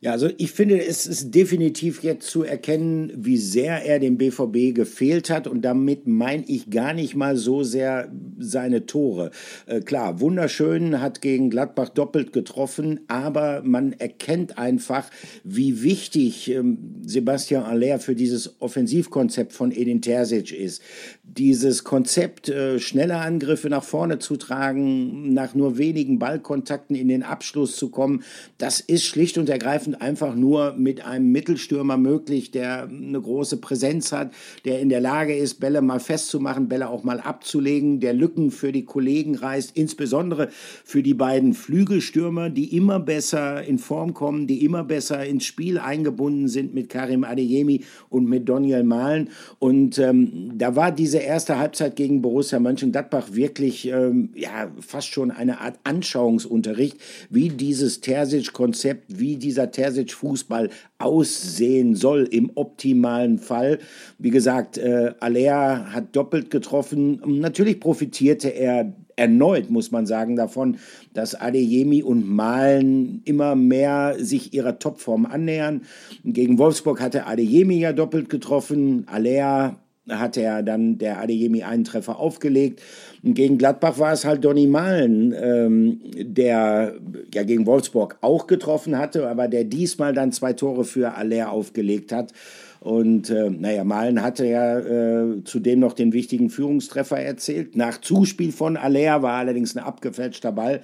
Ja, 0.01 0.13
also 0.13 0.29
ich 0.37 0.53
finde, 0.53 0.85
es 0.85 1.07
ist 1.07 1.35
definitiv 1.35 2.03
jetzt 2.03 2.29
zu 2.29 2.43
erkennen, 2.43 3.13
wie 3.17 3.39
sehr 3.39 3.85
er 3.85 3.99
dem 3.99 4.19
BVB 4.19 4.75
gefehlt 4.75 5.31
hat. 5.31 5.47
Und 5.47 5.63
damit 5.63 6.07
meine 6.07 6.45
ich 6.47 6.71
gar 6.71 6.93
nicht 6.93 7.17
mal 7.17 7.37
so 7.37 7.63
sehr 7.63 8.13
seine 8.39 8.87
Tore. 8.87 9.31
Äh, 9.67 9.81
klar, 9.81 10.21
wunderschön, 10.21 11.01
hat 11.01 11.21
gegen 11.23 11.51
Gladbach 11.51 11.89
doppelt 11.89 12.33
getroffen, 12.33 13.01
aber 13.09 13.63
man 13.65 13.95
erkennt 13.95 14.59
einfach, 14.59 15.11
wie 15.45 15.83
wichtig 15.83 16.51
ähm, 16.51 16.79
Sebastian 17.05 17.65
Aller 17.65 17.99
für 17.99 18.15
dieses 18.15 18.61
Offensivkonzept 18.61 19.53
von 19.53 19.73
Edin 19.73 20.03
Terzic 20.03 20.53
ist. 20.53 20.83
Dieses 21.29 21.83
Konzept, 21.83 22.49
äh, 22.49 22.79
schnelle 22.79 23.17
Angriffe 23.17 23.69
nach 23.69 23.83
vorne 23.83 24.21
zu 24.21 24.37
tragen, 24.37 25.35
nach 25.35 25.57
nur 25.57 25.77
wenigen 25.77 26.21
Ballkontakten 26.21 26.95
in 26.95 27.09
den 27.09 27.25
Abschluss 27.25 27.75
zu 27.75 27.91
kommen, 27.91 28.23
das 28.59 28.79
ist 28.79 29.05
schlicht 29.05 29.37
und 29.37 29.49
ergreifend 29.49 30.01
einfach 30.01 30.37
nur 30.37 30.75
mit 30.79 31.05
einem 31.05 31.33
Mittelstürmer 31.33 31.97
möglich, 31.97 32.53
der 32.53 32.85
eine 32.85 33.21
große 33.21 33.57
Präsenz 33.57 34.13
hat, 34.13 34.33
der 34.65 34.79
in 34.79 34.89
der 34.89 35.01
Lage 35.01 35.37
ist, 35.37 35.55
Bälle 35.55 35.83
mal 35.83 35.99
festzumachen, 35.99 36.69
Bälle 36.69 36.89
auch 36.89 37.03
mal 37.03 37.19
abzulegen, 37.19 37.99
der 37.99 38.15
Lücken 38.15 38.53
für 38.53 38.71
die 38.71 38.85
Kollegen 38.85 39.35
reißt, 39.35 39.77
insbesondere 39.77 40.49
für 40.85 41.03
die 41.03 41.15
beiden 41.15 41.55
Flügelstürmer, 41.55 42.51
die 42.51 42.77
immer 42.77 43.01
besser 43.01 43.65
in 43.65 43.79
Form 43.79 44.15
kommen, 44.15 44.47
die 44.47 44.65
immer 44.65 44.85
besser 44.85 45.27
ins 45.27 45.45
Spiel 45.45 45.79
eingebunden 45.79 46.47
sind 46.47 46.73
mit 46.73 46.89
Karim 46.89 47.25
Adeyemi 47.25 47.85
und 48.11 48.29
mit 48.29 48.49
Daniel 48.49 48.85
Mahlen. 48.85 49.31
Und 49.59 49.99
ähm, 49.99 50.53
da 50.57 50.77
war 50.77 50.93
diese 50.93 51.16
erste 51.25 51.59
Halbzeit 51.59 51.97
gegen 51.97 52.23
Borussia 52.23 52.59
Mönchengladbach 52.59 53.33
wirklich 53.33 53.89
ähm, 53.89 54.31
ja, 54.35 54.71
fast 54.81 55.09
schon 55.09 55.31
eine 55.31 55.61
Art 55.61 55.79
Anschauungsunterricht, 55.85 56.99
wie 57.31 57.49
dieses 57.49 58.01
Terzic-Konzept, 58.01 59.19
wie 59.19 59.37
dieser 59.37 59.71
Terzic 59.71 60.13
Fußball 60.13 60.71
aussehen 60.99 61.95
soll 61.95 62.25
im 62.25 62.51
optimalen 62.55 63.39
Fall. 63.39 63.79
Wie 64.19 64.31
gesagt, 64.31 64.79
äh, 64.79 65.15
Alea 65.21 65.93
hat 65.93 66.17
doppelt 66.17 66.51
getroffen. 66.51 67.21
Natürlich 67.25 67.81
profitierte 67.81 68.49
er 68.49 68.93
erneut, 69.17 69.71
muss 69.71 69.91
man 69.91 70.07
sagen, 70.07 70.37
davon, 70.37 70.77
dass 71.15 71.35
Adeyemi 71.35 72.03
und 72.03 72.29
Malen 72.29 73.23
immer 73.25 73.57
mehr 73.57 74.17
sich 74.19 74.53
ihrer 74.53 74.79
Topform 74.79 75.27
annähern. 75.27 75.83
Gegen 76.25 76.59
Wolfsburg 76.59 77.01
hatte 77.01 77.27
Adeyemi 77.27 77.79
ja 77.79 77.93
doppelt 77.93 78.29
getroffen, 78.29 79.05
Alea 79.09 79.77
hatte 80.09 80.43
er 80.43 80.63
dann 80.63 80.99
der 80.99 81.21
Adeyemi 81.21 81.63
einen 81.63 81.85
Treffer 81.85 82.19
aufgelegt. 82.19 82.83
Und 83.23 83.35
gegen 83.35 83.59
Gladbach 83.59 83.99
war 83.99 84.13
es 84.13 84.25
halt 84.25 84.45
Donny 84.45 84.67
Malen, 84.67 85.35
ähm, 85.37 86.01
der 86.15 86.95
ja 87.35 87.43
gegen 87.43 87.67
Wolfsburg 87.67 88.19
auch 88.21 88.47
getroffen 88.47 88.97
hatte, 88.99 89.29
aber 89.29 89.49
der 89.49 89.65
diesmal 89.65 90.13
dann 90.13 90.33
zwei 90.33 90.53
Tore 90.53 90.85
für 90.85 91.15
Aller 91.15 91.51
aufgelegt 91.51 92.13
hat. 92.13 92.33
Und 92.81 93.31
äh, 93.31 93.51
naja, 93.51 93.83
Malen 93.83 94.23
hatte 94.23 94.47
ja 94.47 94.79
äh, 94.79 95.43
zudem 95.43 95.81
noch 95.81 95.93
den 95.93 96.13
wichtigen 96.13 96.51
Führungstreffer 96.51 97.19
erzählt. 97.19 97.75
Nach 97.75 98.01
Zuspiel 98.01 98.53
von 98.53 98.77
Aller 98.77 99.23
war 99.23 99.39
allerdings 99.39 99.77
ein 99.77 99.83
abgefälschter 99.83 100.53
Ball. 100.53 100.83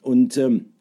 Und 0.00 0.38
ähm, 0.38 0.71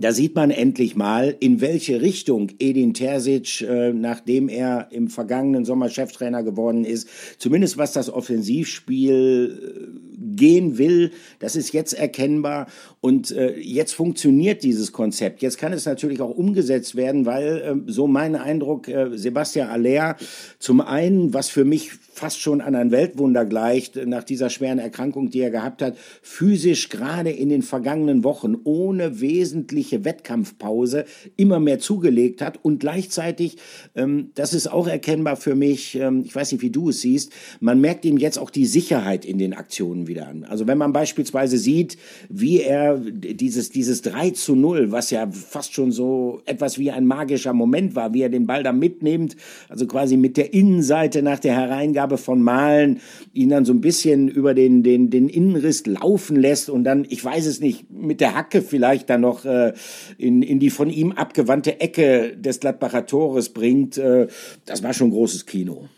da 0.00 0.12
sieht 0.12 0.34
man 0.34 0.50
endlich 0.50 0.96
mal, 0.96 1.36
in 1.40 1.60
welche 1.60 2.00
Richtung 2.00 2.50
Edin 2.58 2.94
Terzic, 2.94 3.62
äh, 3.62 3.92
nachdem 3.92 4.48
er 4.48 4.88
im 4.90 5.08
vergangenen 5.08 5.64
Sommer 5.64 5.88
Cheftrainer 5.88 6.42
geworden 6.42 6.84
ist, 6.84 7.08
zumindest 7.38 7.78
was 7.78 7.92
das 7.92 8.10
Offensivspiel 8.10 9.98
äh, 9.98 10.36
gehen 10.36 10.78
will. 10.78 11.10
Das 11.38 11.56
ist 11.56 11.72
jetzt 11.72 11.92
erkennbar 11.92 12.66
und 13.00 13.30
äh, 13.30 13.58
jetzt 13.58 13.94
funktioniert 13.94 14.62
dieses 14.62 14.92
Konzept. 14.92 15.42
Jetzt 15.42 15.58
kann 15.58 15.72
es 15.72 15.84
natürlich 15.86 16.20
auch 16.20 16.36
umgesetzt 16.36 16.94
werden, 16.94 17.26
weil 17.26 17.84
äh, 17.86 17.90
so 17.90 18.06
mein 18.06 18.36
Eindruck, 18.36 18.88
äh, 18.88 19.16
Sebastian 19.16 19.68
Aller 19.68 20.16
zum 20.58 20.80
einen, 20.80 21.34
was 21.34 21.48
für 21.48 21.64
mich 21.64 21.92
fast 22.18 22.40
schon 22.40 22.60
an 22.60 22.74
ein 22.74 22.90
Weltwunder 22.90 23.44
gleicht, 23.44 23.94
nach 24.06 24.24
dieser 24.24 24.50
schweren 24.50 24.80
Erkrankung, 24.80 25.30
die 25.30 25.40
er 25.40 25.50
gehabt 25.50 25.82
hat, 25.82 25.96
physisch 26.20 26.88
gerade 26.88 27.30
in 27.30 27.48
den 27.48 27.62
vergangenen 27.62 28.24
Wochen 28.24 28.56
ohne 28.64 29.20
wesentliche 29.20 30.04
Wettkampfpause 30.04 31.04
immer 31.36 31.60
mehr 31.60 31.78
zugelegt 31.78 32.42
hat 32.42 32.58
und 32.62 32.80
gleichzeitig, 32.80 33.56
ähm, 33.94 34.30
das 34.34 34.52
ist 34.52 34.66
auch 34.66 34.88
erkennbar 34.88 35.36
für 35.36 35.54
mich, 35.54 35.94
ähm, 35.94 36.24
ich 36.24 36.34
weiß 36.34 36.50
nicht, 36.52 36.62
wie 36.62 36.70
du 36.70 36.88
es 36.88 37.02
siehst, 37.02 37.32
man 37.60 37.80
merkt 37.80 38.04
ihm 38.04 38.16
jetzt 38.16 38.38
auch 38.38 38.50
die 38.50 38.66
Sicherheit 38.66 39.24
in 39.24 39.38
den 39.38 39.54
Aktionen 39.54 40.08
wieder 40.08 40.26
an. 40.26 40.44
Also 40.44 40.66
wenn 40.66 40.78
man 40.78 40.92
beispielsweise 40.92 41.56
sieht, 41.56 41.98
wie 42.28 42.60
er 42.60 42.98
dieses, 42.98 43.70
dieses 43.70 44.02
3 44.02 44.30
zu 44.30 44.56
0, 44.56 44.90
was 44.90 45.10
ja 45.10 45.30
fast 45.30 45.72
schon 45.72 45.92
so 45.92 46.42
etwas 46.46 46.78
wie 46.78 46.90
ein 46.90 47.06
magischer 47.06 47.52
Moment 47.52 47.94
war, 47.94 48.12
wie 48.12 48.22
er 48.22 48.28
den 48.28 48.46
Ball 48.46 48.64
da 48.64 48.72
mitnimmt, 48.72 49.36
also 49.68 49.86
quasi 49.86 50.16
mit 50.16 50.36
der 50.36 50.52
Innenseite 50.52 51.22
nach 51.22 51.38
der 51.38 51.54
Hereingabe 51.54 52.07
von 52.16 52.40
Malen, 52.40 53.00
ihn 53.32 53.50
dann 53.50 53.64
so 53.64 53.72
ein 53.72 53.80
bisschen 53.80 54.28
über 54.28 54.54
den, 54.54 54.82
den, 54.82 55.10
den 55.10 55.28
Innenriss 55.28 55.84
laufen 55.84 56.36
lässt 56.36 56.70
und 56.70 56.84
dann, 56.84 57.04
ich 57.08 57.22
weiß 57.22 57.46
es 57.46 57.60
nicht, 57.60 57.90
mit 57.90 58.20
der 58.20 58.34
Hacke 58.34 58.62
vielleicht 58.62 59.10
dann 59.10 59.20
noch 59.20 59.44
äh, 59.44 59.74
in, 60.16 60.42
in 60.42 60.60
die 60.60 60.70
von 60.70 60.88
ihm 60.88 61.12
abgewandte 61.12 61.80
Ecke 61.80 62.36
des 62.36 62.60
Gladbacher 62.60 63.04
Tores 63.04 63.50
bringt, 63.50 63.98
äh, 63.98 64.28
das 64.64 64.82
war 64.82 64.94
schon 64.94 65.10
großes 65.10 65.44
Kino. 65.44 65.88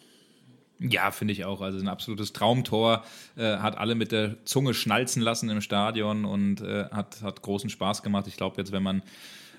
Ja, 0.80 1.10
finde 1.10 1.32
ich 1.32 1.44
auch. 1.44 1.60
Also 1.60 1.78
ein 1.78 1.88
absolutes 1.88 2.32
Traumtor. 2.32 3.04
Äh, 3.36 3.58
hat 3.58 3.76
alle 3.76 3.94
mit 3.94 4.12
der 4.12 4.36
Zunge 4.46 4.72
schnalzen 4.72 5.20
lassen 5.20 5.50
im 5.50 5.60
Stadion 5.60 6.24
und 6.24 6.62
äh, 6.62 6.84
hat, 6.90 7.20
hat 7.22 7.42
großen 7.42 7.68
Spaß 7.68 8.02
gemacht. 8.02 8.26
Ich 8.26 8.36
glaube 8.36 8.56
jetzt, 8.56 8.72
wenn 8.72 8.82
man 8.82 9.02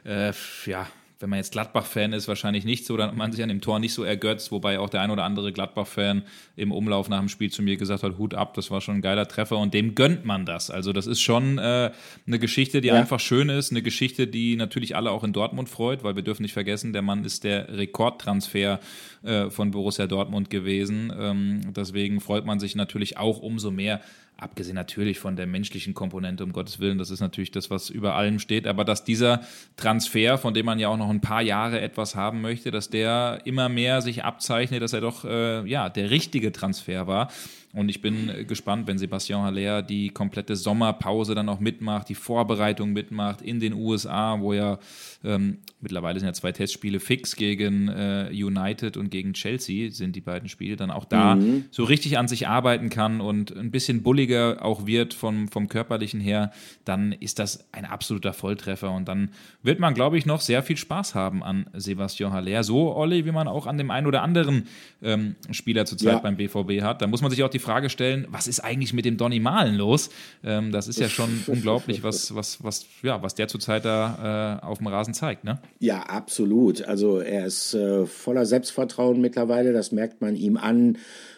äh, 0.03 0.33
ja, 0.65 0.87
wenn 1.21 1.29
man 1.29 1.37
jetzt 1.37 1.51
Gladbach-Fan 1.51 2.13
ist, 2.13 2.27
wahrscheinlich 2.27 2.65
nicht 2.65 2.85
so, 2.85 2.97
dann 2.97 3.15
man 3.15 3.31
sich 3.31 3.43
an 3.43 3.49
dem 3.49 3.61
Tor 3.61 3.79
nicht 3.79 3.93
so 3.93 4.03
ergötzt, 4.03 4.51
wobei 4.51 4.79
auch 4.79 4.89
der 4.89 5.01
ein 5.01 5.11
oder 5.11 5.23
andere 5.23 5.51
Gladbach-Fan 5.51 6.23
im 6.55 6.71
Umlauf 6.71 7.09
nach 7.09 7.19
dem 7.19 7.29
Spiel 7.29 7.51
zu 7.51 7.61
mir 7.61 7.77
gesagt 7.77 8.03
hat, 8.03 8.17
Hut 8.17 8.33
ab, 8.33 8.53
das 8.53 8.71
war 8.71 8.81
schon 8.81 8.95
ein 8.95 9.01
geiler 9.01 9.27
Treffer 9.27 9.57
und 9.57 9.73
dem 9.73 9.95
gönnt 9.95 10.25
man 10.25 10.45
das. 10.45 10.69
Also 10.69 10.93
das 10.93 11.07
ist 11.07 11.21
schon 11.21 11.57
äh, 11.57 11.91
eine 12.27 12.39
Geschichte, 12.39 12.81
die 12.81 12.89
ja. 12.89 12.95
einfach 12.95 13.19
schön 13.19 13.49
ist, 13.49 13.71
eine 13.71 13.81
Geschichte, 13.81 14.27
die 14.27 14.55
natürlich 14.55 14.95
alle 14.95 15.11
auch 15.11 15.23
in 15.23 15.33
Dortmund 15.33 15.69
freut, 15.69 16.03
weil 16.03 16.15
wir 16.15 16.23
dürfen 16.23 16.41
nicht 16.43 16.53
vergessen, 16.53 16.93
der 16.93 17.01
Mann 17.01 17.23
ist 17.23 17.43
der 17.43 17.77
Rekordtransfer 17.77 18.79
äh, 19.23 19.49
von 19.49 19.71
Borussia 19.71 20.07
Dortmund 20.07 20.49
gewesen. 20.49 21.13
Ähm, 21.17 21.73
deswegen 21.75 22.21
freut 22.21 22.45
man 22.45 22.59
sich 22.59 22.75
natürlich 22.75 23.17
auch 23.17 23.39
umso 23.39 23.71
mehr, 23.71 24.01
abgesehen 24.41 24.75
natürlich 24.75 25.19
von 25.19 25.35
der 25.35 25.45
menschlichen 25.45 25.93
Komponente, 25.93 26.43
um 26.43 26.51
Gottes 26.51 26.79
Willen, 26.79 26.97
das 26.97 27.11
ist 27.11 27.19
natürlich 27.19 27.51
das, 27.51 27.69
was 27.69 27.91
über 27.91 28.15
allem 28.15 28.39
steht, 28.39 28.65
aber 28.65 28.83
dass 28.83 29.03
dieser 29.03 29.41
Transfer, 29.77 30.39
von 30.39 30.55
dem 30.55 30.65
man 30.65 30.79
ja 30.79 30.87
auch 30.87 30.97
noch 30.97 31.09
ein 31.09 31.21
paar 31.21 31.43
Jahre 31.43 31.79
etwas 31.79 32.15
haben 32.15 32.41
möchte, 32.41 32.71
dass 32.71 32.89
der 32.89 33.41
immer 33.45 33.69
mehr 33.69 34.01
sich 34.01 34.23
abzeichnet, 34.23 34.81
dass 34.81 34.93
er 34.93 35.01
doch 35.01 35.25
äh, 35.25 35.65
ja 35.69 35.89
der 35.89 36.09
richtige 36.09 36.51
Transfer 36.51 37.05
war. 37.05 37.31
Und 37.73 37.89
ich 37.89 38.01
bin 38.01 38.31
gespannt, 38.47 38.87
wenn 38.87 38.97
Sebastian 38.97 39.43
Haller 39.43 39.81
die 39.81 40.09
komplette 40.09 40.55
Sommerpause 40.55 41.35
dann 41.35 41.47
auch 41.47 41.59
mitmacht, 41.59 42.09
die 42.09 42.15
Vorbereitung 42.15 42.91
mitmacht 42.91 43.41
in 43.41 43.59
den 43.59 43.73
USA, 43.73 44.39
wo 44.39 44.53
ja 44.53 44.79
ähm, 45.23 45.59
mittlerweile 45.79 46.19
sind 46.19 46.27
ja 46.27 46.33
zwei 46.33 46.51
Testspiele 46.51 46.99
fix 46.99 47.35
gegen 47.35 47.87
äh, 47.87 48.29
United 48.31 48.97
und 48.97 49.09
gegen 49.09 49.33
Chelsea 49.33 49.91
sind 49.91 50.15
die 50.15 50.21
beiden 50.21 50.49
Spiele, 50.49 50.75
dann 50.75 50.91
auch 50.91 51.05
da 51.05 51.35
mhm. 51.35 51.65
so 51.71 51.83
richtig 51.83 52.17
an 52.17 52.27
sich 52.27 52.47
arbeiten 52.47 52.89
kann 52.89 53.21
und 53.21 53.55
ein 53.55 53.71
bisschen 53.71 54.03
bulliger 54.03 54.65
auch 54.65 54.85
wird 54.85 55.13
vom, 55.13 55.47
vom 55.47 55.67
körperlichen 55.67 56.19
her, 56.19 56.51
dann 56.83 57.13
ist 57.13 57.39
das 57.39 57.67
ein 57.71 57.85
absoluter 57.85 58.33
Volltreffer 58.33 58.91
und 58.91 59.07
dann 59.07 59.29
wird 59.63 59.79
man, 59.79 59.93
glaube 59.93 60.17
ich, 60.17 60.25
noch 60.25 60.41
sehr 60.41 60.61
viel 60.63 60.77
Spaß 60.77 61.15
haben 61.15 61.41
an 61.43 61.67
Sebastian 61.73 62.33
Haller. 62.33 62.63
So, 62.63 62.95
Olli, 62.95 63.25
wie 63.25 63.31
man 63.31 63.47
auch 63.47 63.65
an 63.65 63.77
dem 63.77 63.91
einen 63.91 64.07
oder 64.07 64.23
anderen 64.23 64.67
ähm, 65.01 65.35
Spieler 65.51 65.85
zurzeit 65.85 66.13
ja. 66.13 66.19
beim 66.19 66.35
BVB 66.35 66.81
hat. 66.81 67.01
Da 67.01 67.07
muss 67.07 67.21
man 67.21 67.31
sich 67.31 67.43
auch 67.43 67.49
die 67.49 67.59
Frage 67.61 67.89
stellen, 67.89 68.27
was 68.29 68.47
ist 68.47 68.59
eigentlich 68.59 68.93
mit 68.93 69.05
dem 69.05 69.17
Donny 69.17 69.39
Malen 69.39 69.75
los? 69.75 70.09
Ähm, 70.43 70.71
das 70.71 70.87
ist 70.87 70.99
ja 70.99 71.07
schon 71.07 71.29
unglaublich, 71.47 72.03
was, 72.03 72.35
was, 72.35 72.63
was, 72.63 72.85
ja, 73.03 73.23
was 73.23 73.35
der 73.35 73.47
zurzeit 73.47 73.85
da 73.85 74.59
äh, 74.61 74.65
auf 74.65 74.79
dem 74.79 74.87
Rasen 74.87 75.13
zeigt, 75.13 75.43
ne? 75.43 75.59
Ja, 75.79 76.01
absolut. 76.01 76.83
Also 76.83 77.19
er 77.19 77.45
ist 77.45 77.73
äh, 77.73 78.05
voller 78.05 78.45
Selbstvertrauen 78.45 79.21
mittlerweile, 79.21 79.73
das 79.73 79.91
merkt 79.91 80.21
man 80.21 80.35
ihm 80.35 80.57
an 80.57 80.97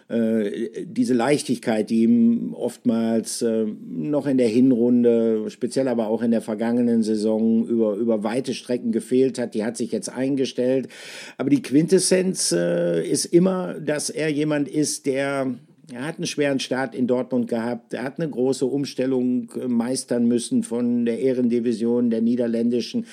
äh, 0.09 0.85
diese 0.85 1.13
Leichtigkeit, 1.13 1.89
die 1.89 2.03
ihm 2.03 2.53
oftmals 2.53 3.41
äh, 3.41 3.65
noch 3.65 4.27
in 4.27 4.37
der 4.37 4.47
Hinrunde, 4.47 5.49
speziell 5.49 5.87
aber 5.87 6.07
auch 6.07 6.21
in 6.21 6.31
der 6.31 6.41
vergangenen 6.41 7.03
Saison 7.03 7.65
über, 7.65 7.95
über 7.95 8.23
weite 8.23 8.53
Strecken 8.53 8.91
gefehlt 8.91 9.39
hat, 9.39 9.53
die 9.53 9.63
hat 9.63 9.77
sich 9.77 9.91
jetzt 9.91 10.09
eingestellt. 10.09 10.89
Aber 11.37 11.49
die 11.49 11.61
Quintessenz 11.61 12.51
äh, 12.51 13.07
ist 13.07 13.25
immer, 13.25 13.75
dass 13.75 14.09
er 14.09 14.29
jemand 14.29 14.67
ist, 14.67 15.05
der 15.05 15.55
er 15.93 16.05
hat 16.05 16.17
einen 16.17 16.27
schweren 16.27 16.59
Start 16.59 16.95
in 16.95 17.07
Dortmund 17.07 17.47
gehabt. 17.47 17.93
Er 17.93 18.03
hat 18.03 18.19
eine 18.19 18.29
große 18.29 18.65
Umstellung 18.65 19.51
meistern 19.67 20.27
müssen 20.27 20.63
von 20.63 21.05
der 21.05 21.19
Ehrendivision 21.19 22.09
der 22.09 22.21
niederländischen 22.21 23.05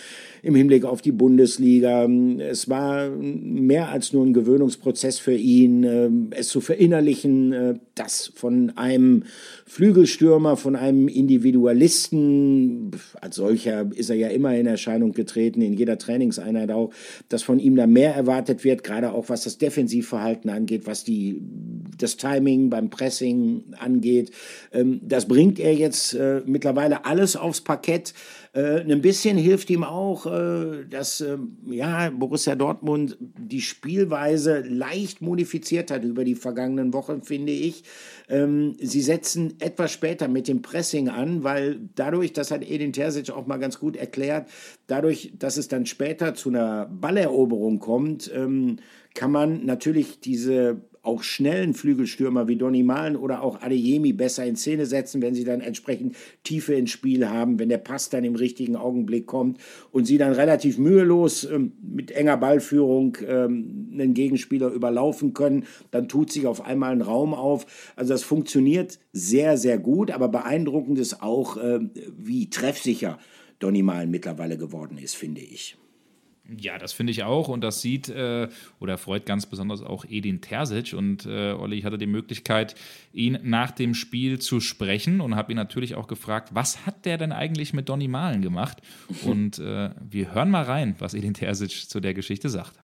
im 0.43 0.55
Hinblick 0.55 0.85
auf 0.85 1.03
die 1.03 1.13
Bundesliga. 1.13 2.07
Es 2.07 2.69
war 2.69 3.11
mehr 3.11 3.91
als 3.91 4.13
nur 4.13 4.25
ein 4.25 4.33
Gewöhnungsprozess 4.33 5.19
für 5.19 5.35
ihn, 5.35 5.85
äh, 5.85 6.11
es 6.31 6.49
zu 6.49 6.61
verinnerlichen, 6.61 7.53
äh, 7.53 7.75
dass 7.95 8.33
von 8.35 8.71
einem 8.77 9.25
Flügelstürmer, 9.67 10.57
von 10.57 10.77
einem 10.77 11.09
Individualisten, 11.09 12.93
als 13.21 13.37
solcher 13.37 13.91
ist 13.95 14.11
er 14.11 14.17
ja 14.17 14.29
immer 14.29 14.57
in 14.57 14.67
Erscheinung 14.67 15.13
getreten, 15.13 15.61
in 15.61 15.75
jeder 15.75 15.99
Trainingseinheit 15.99 16.71
auch, 16.71 16.93
dass 17.29 17.43
von 17.43 17.59
ihm 17.59 17.77
da 17.77 17.87
mehr 17.87 18.15
erwartet 18.15 18.65
wird, 18.65 18.85
gerade 18.85 19.13
auch 19.13 19.29
was 19.29 19.45
das 19.45 19.59
Defensivverhalten 19.59 20.51
angeht, 20.51 20.87
was 20.87 21.05
die, 21.05 21.43
das 22.03 22.17
Timing 22.17 22.71
beim 22.71 22.91
Pressing 22.91 23.75
angeht. 23.79 24.31
Ähm, 24.73 25.01
das 25.03 25.27
bringt 25.27 25.59
er 25.59 25.75
jetzt 25.75 26.15
äh, 26.15 26.43
mittlerweile 26.47 27.05
alles 27.05 27.37
aufs 27.37 27.61
Parkett. 27.61 28.15
Äh, 28.53 28.81
ein 28.81 29.01
bisschen 29.01 29.39
hilft 29.39 29.71
ihm 29.71 29.85
auch, 29.85 30.27
äh, 30.27 30.85
dass 30.89 31.21
äh, 31.21 31.39
ja, 31.67 32.11
Borussia 32.11 32.57
Dortmund 32.57 33.17
die 33.21 33.61
Spielweise 33.61 34.61
leicht 34.61 35.23
modifiziert 35.23 35.93
hat 35.93 36.03
über 36.03 36.25
die 36.25 36.35
vergangenen 36.35 36.93
Wochen, 36.93 37.23
finde 37.23 37.53
ich. 37.53 37.85
Ähm, 38.29 38.75
sie 38.81 39.03
setzen 39.03 39.55
etwas 39.61 39.93
später 39.93 40.27
mit 40.27 40.49
dem 40.49 40.63
Pressing 40.63 41.09
an, 41.09 41.45
weil 41.45 41.79
dadurch, 41.95 42.33
das 42.33 42.51
hat 42.51 42.69
Edin 42.69 42.93
Terzic 42.93 43.31
auch 43.31 43.47
mal 43.47 43.59
ganz 43.59 43.79
gut 43.79 43.97
erklärt, 43.97 44.49
dadurch, 44.89 45.33
dass 45.39 45.57
es 45.57 45.69
dann 45.69 45.87
später 45.87 46.35
zu 46.35 46.49
einer 46.49 46.87
Balleroberung 46.87 47.79
kommt, 47.79 48.31
ähm, 48.35 48.79
kann 49.15 49.31
man 49.31 49.65
natürlich 49.65 50.21
diese 50.21 50.81
auch 51.11 51.25
schnellen 51.25 51.75
Flügelstürmer 51.75 52.47
wie 52.47 52.55
Donny 52.55 52.85
Malen 52.85 53.17
oder 53.17 53.43
auch 53.43 53.61
Adeyemi 53.61 54.13
besser 54.13 54.47
in 54.47 54.55
Szene 54.55 54.87
setzen, 54.87 55.21
wenn 55.21 55.35
sie 55.35 55.43
dann 55.43 55.61
entsprechend 55.61 56.15
Tiefe 56.45 56.75
ins 56.75 56.91
Spiel 56.91 57.29
haben, 57.29 57.59
wenn 57.59 57.69
der 57.69 57.79
Pass 57.79 58.11
dann 58.11 58.23
im 58.23 58.37
richtigen 58.37 58.77
Augenblick 58.77 59.27
kommt 59.27 59.59
und 59.91 60.05
sie 60.05 60.19
dann 60.19 60.33
relativ 60.33 60.79
mühelos 60.79 61.45
ähm, 61.45 61.73
mit 61.83 62.13
enger 62.13 62.37
Ballführung 62.37 63.19
ähm, 63.27 63.91
einen 63.93 64.15
Gegenspieler 64.15 64.69
überlaufen 64.69 65.35
können, 65.35 65.65
dann 65.91 66.09
tut 66.09 66.31
sich 66.31 66.47
auf 66.47 66.65
einmal 66.65 66.93
ein 66.93 67.03
Raum 67.03 67.35
auf. 67.35 67.67
Also 67.97 68.15
das 68.15 68.23
funktioniert 68.23 69.01
sehr, 69.13 69.59
sehr 69.59 69.79
gut, 69.79 70.13
aber 70.13 70.29
beeindruckend 70.29 70.99
ist 71.01 71.23
auch, 71.23 71.57
äh, 71.57 71.81
wie 72.17 72.51
treffsicher 72.51 73.19
Donny 73.59 73.83
Malen 73.83 74.11
mittlerweile 74.11 74.57
geworden 74.57 74.97
ist, 74.97 75.17
finde 75.17 75.41
ich. 75.41 75.77
Ja, 76.59 76.79
das 76.79 76.93
finde 76.93 77.13
ich 77.13 77.23
auch 77.23 77.49
und 77.49 77.63
das 77.63 77.81
sieht 77.81 78.09
äh, 78.09 78.49
oder 78.81 78.99
freut 78.99 79.27
ganz 79.27 79.47
besonders 79.47 79.83
auch 79.83 80.05
Edin 80.05 80.41
Terzic 80.41 80.95
und 80.95 81.27
äh, 81.27 81.53
Olli, 81.53 81.79
ich 81.79 81.85
hatte 81.85 81.99
die 81.99 82.07
Möglichkeit, 82.07 82.75
ihn 83.13 83.39
nach 83.43 83.71
dem 83.71 83.95
Spiel 83.95 84.39
zu 84.39 84.61
sprechen 84.61 85.21
und 85.21 85.37
habe 85.37 85.53
ihn 85.53 85.57
natürlich 85.57 85.95
auch 85.95 86.09
gefragt, 86.09 86.51
was 86.53 86.87
hat 86.87 87.05
der 87.05 87.19
denn 87.19 87.33
eigentlich 87.33 87.73
mit 87.73 87.89
Donny 87.89 88.09
Malen 88.09 88.43
gemacht? 88.43 88.79
Und 89.25 89.59
äh, 89.59 89.91
wir 90.01 90.35
hören 90.35 90.51
mal 90.51 90.63
rein, 90.63 90.95
was 90.99 91.15
Edin 91.15 91.35
Terzic 91.35 91.89
zu 91.89 92.01
der 92.01 92.15
Geschichte 92.15 92.49
sagt. 92.49 92.81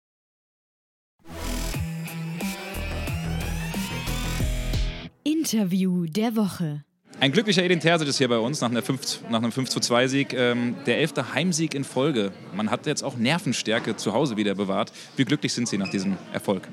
Interview 5.25 6.07
der 6.07 6.37
Woche. 6.37 6.85
Ein 7.19 7.33
glücklicher 7.33 7.65
Edin 7.65 7.81
Terzic 7.81 8.09
ist 8.09 8.19
hier 8.19 8.29
bei 8.29 8.39
uns 8.39 8.61
nach, 8.61 8.71
5, 8.71 9.31
nach 9.31 9.39
einem 9.39 9.51
5 9.51 9.71
zu 9.71 9.81
2 9.81 10.07
Sieg. 10.07 10.35
Ähm, 10.35 10.77
der 10.85 10.99
elfte 10.99 11.33
Heimsieg 11.33 11.75
in 11.75 11.83
Folge. 11.83 12.31
Man 12.55 12.71
hat 12.71 12.85
jetzt 12.87 13.03
auch 13.03 13.17
Nervenstärke 13.17 13.97
zu 13.97 14.13
Hause 14.13 14.37
wieder 14.37 14.55
bewahrt. 14.55 14.93
Wie 15.17 15.25
glücklich 15.25 15.55
sind 15.55 15.67
Sie 15.67 15.79
nach 15.79 15.89
diesem 15.89 16.19
Erfolg? 16.35 16.69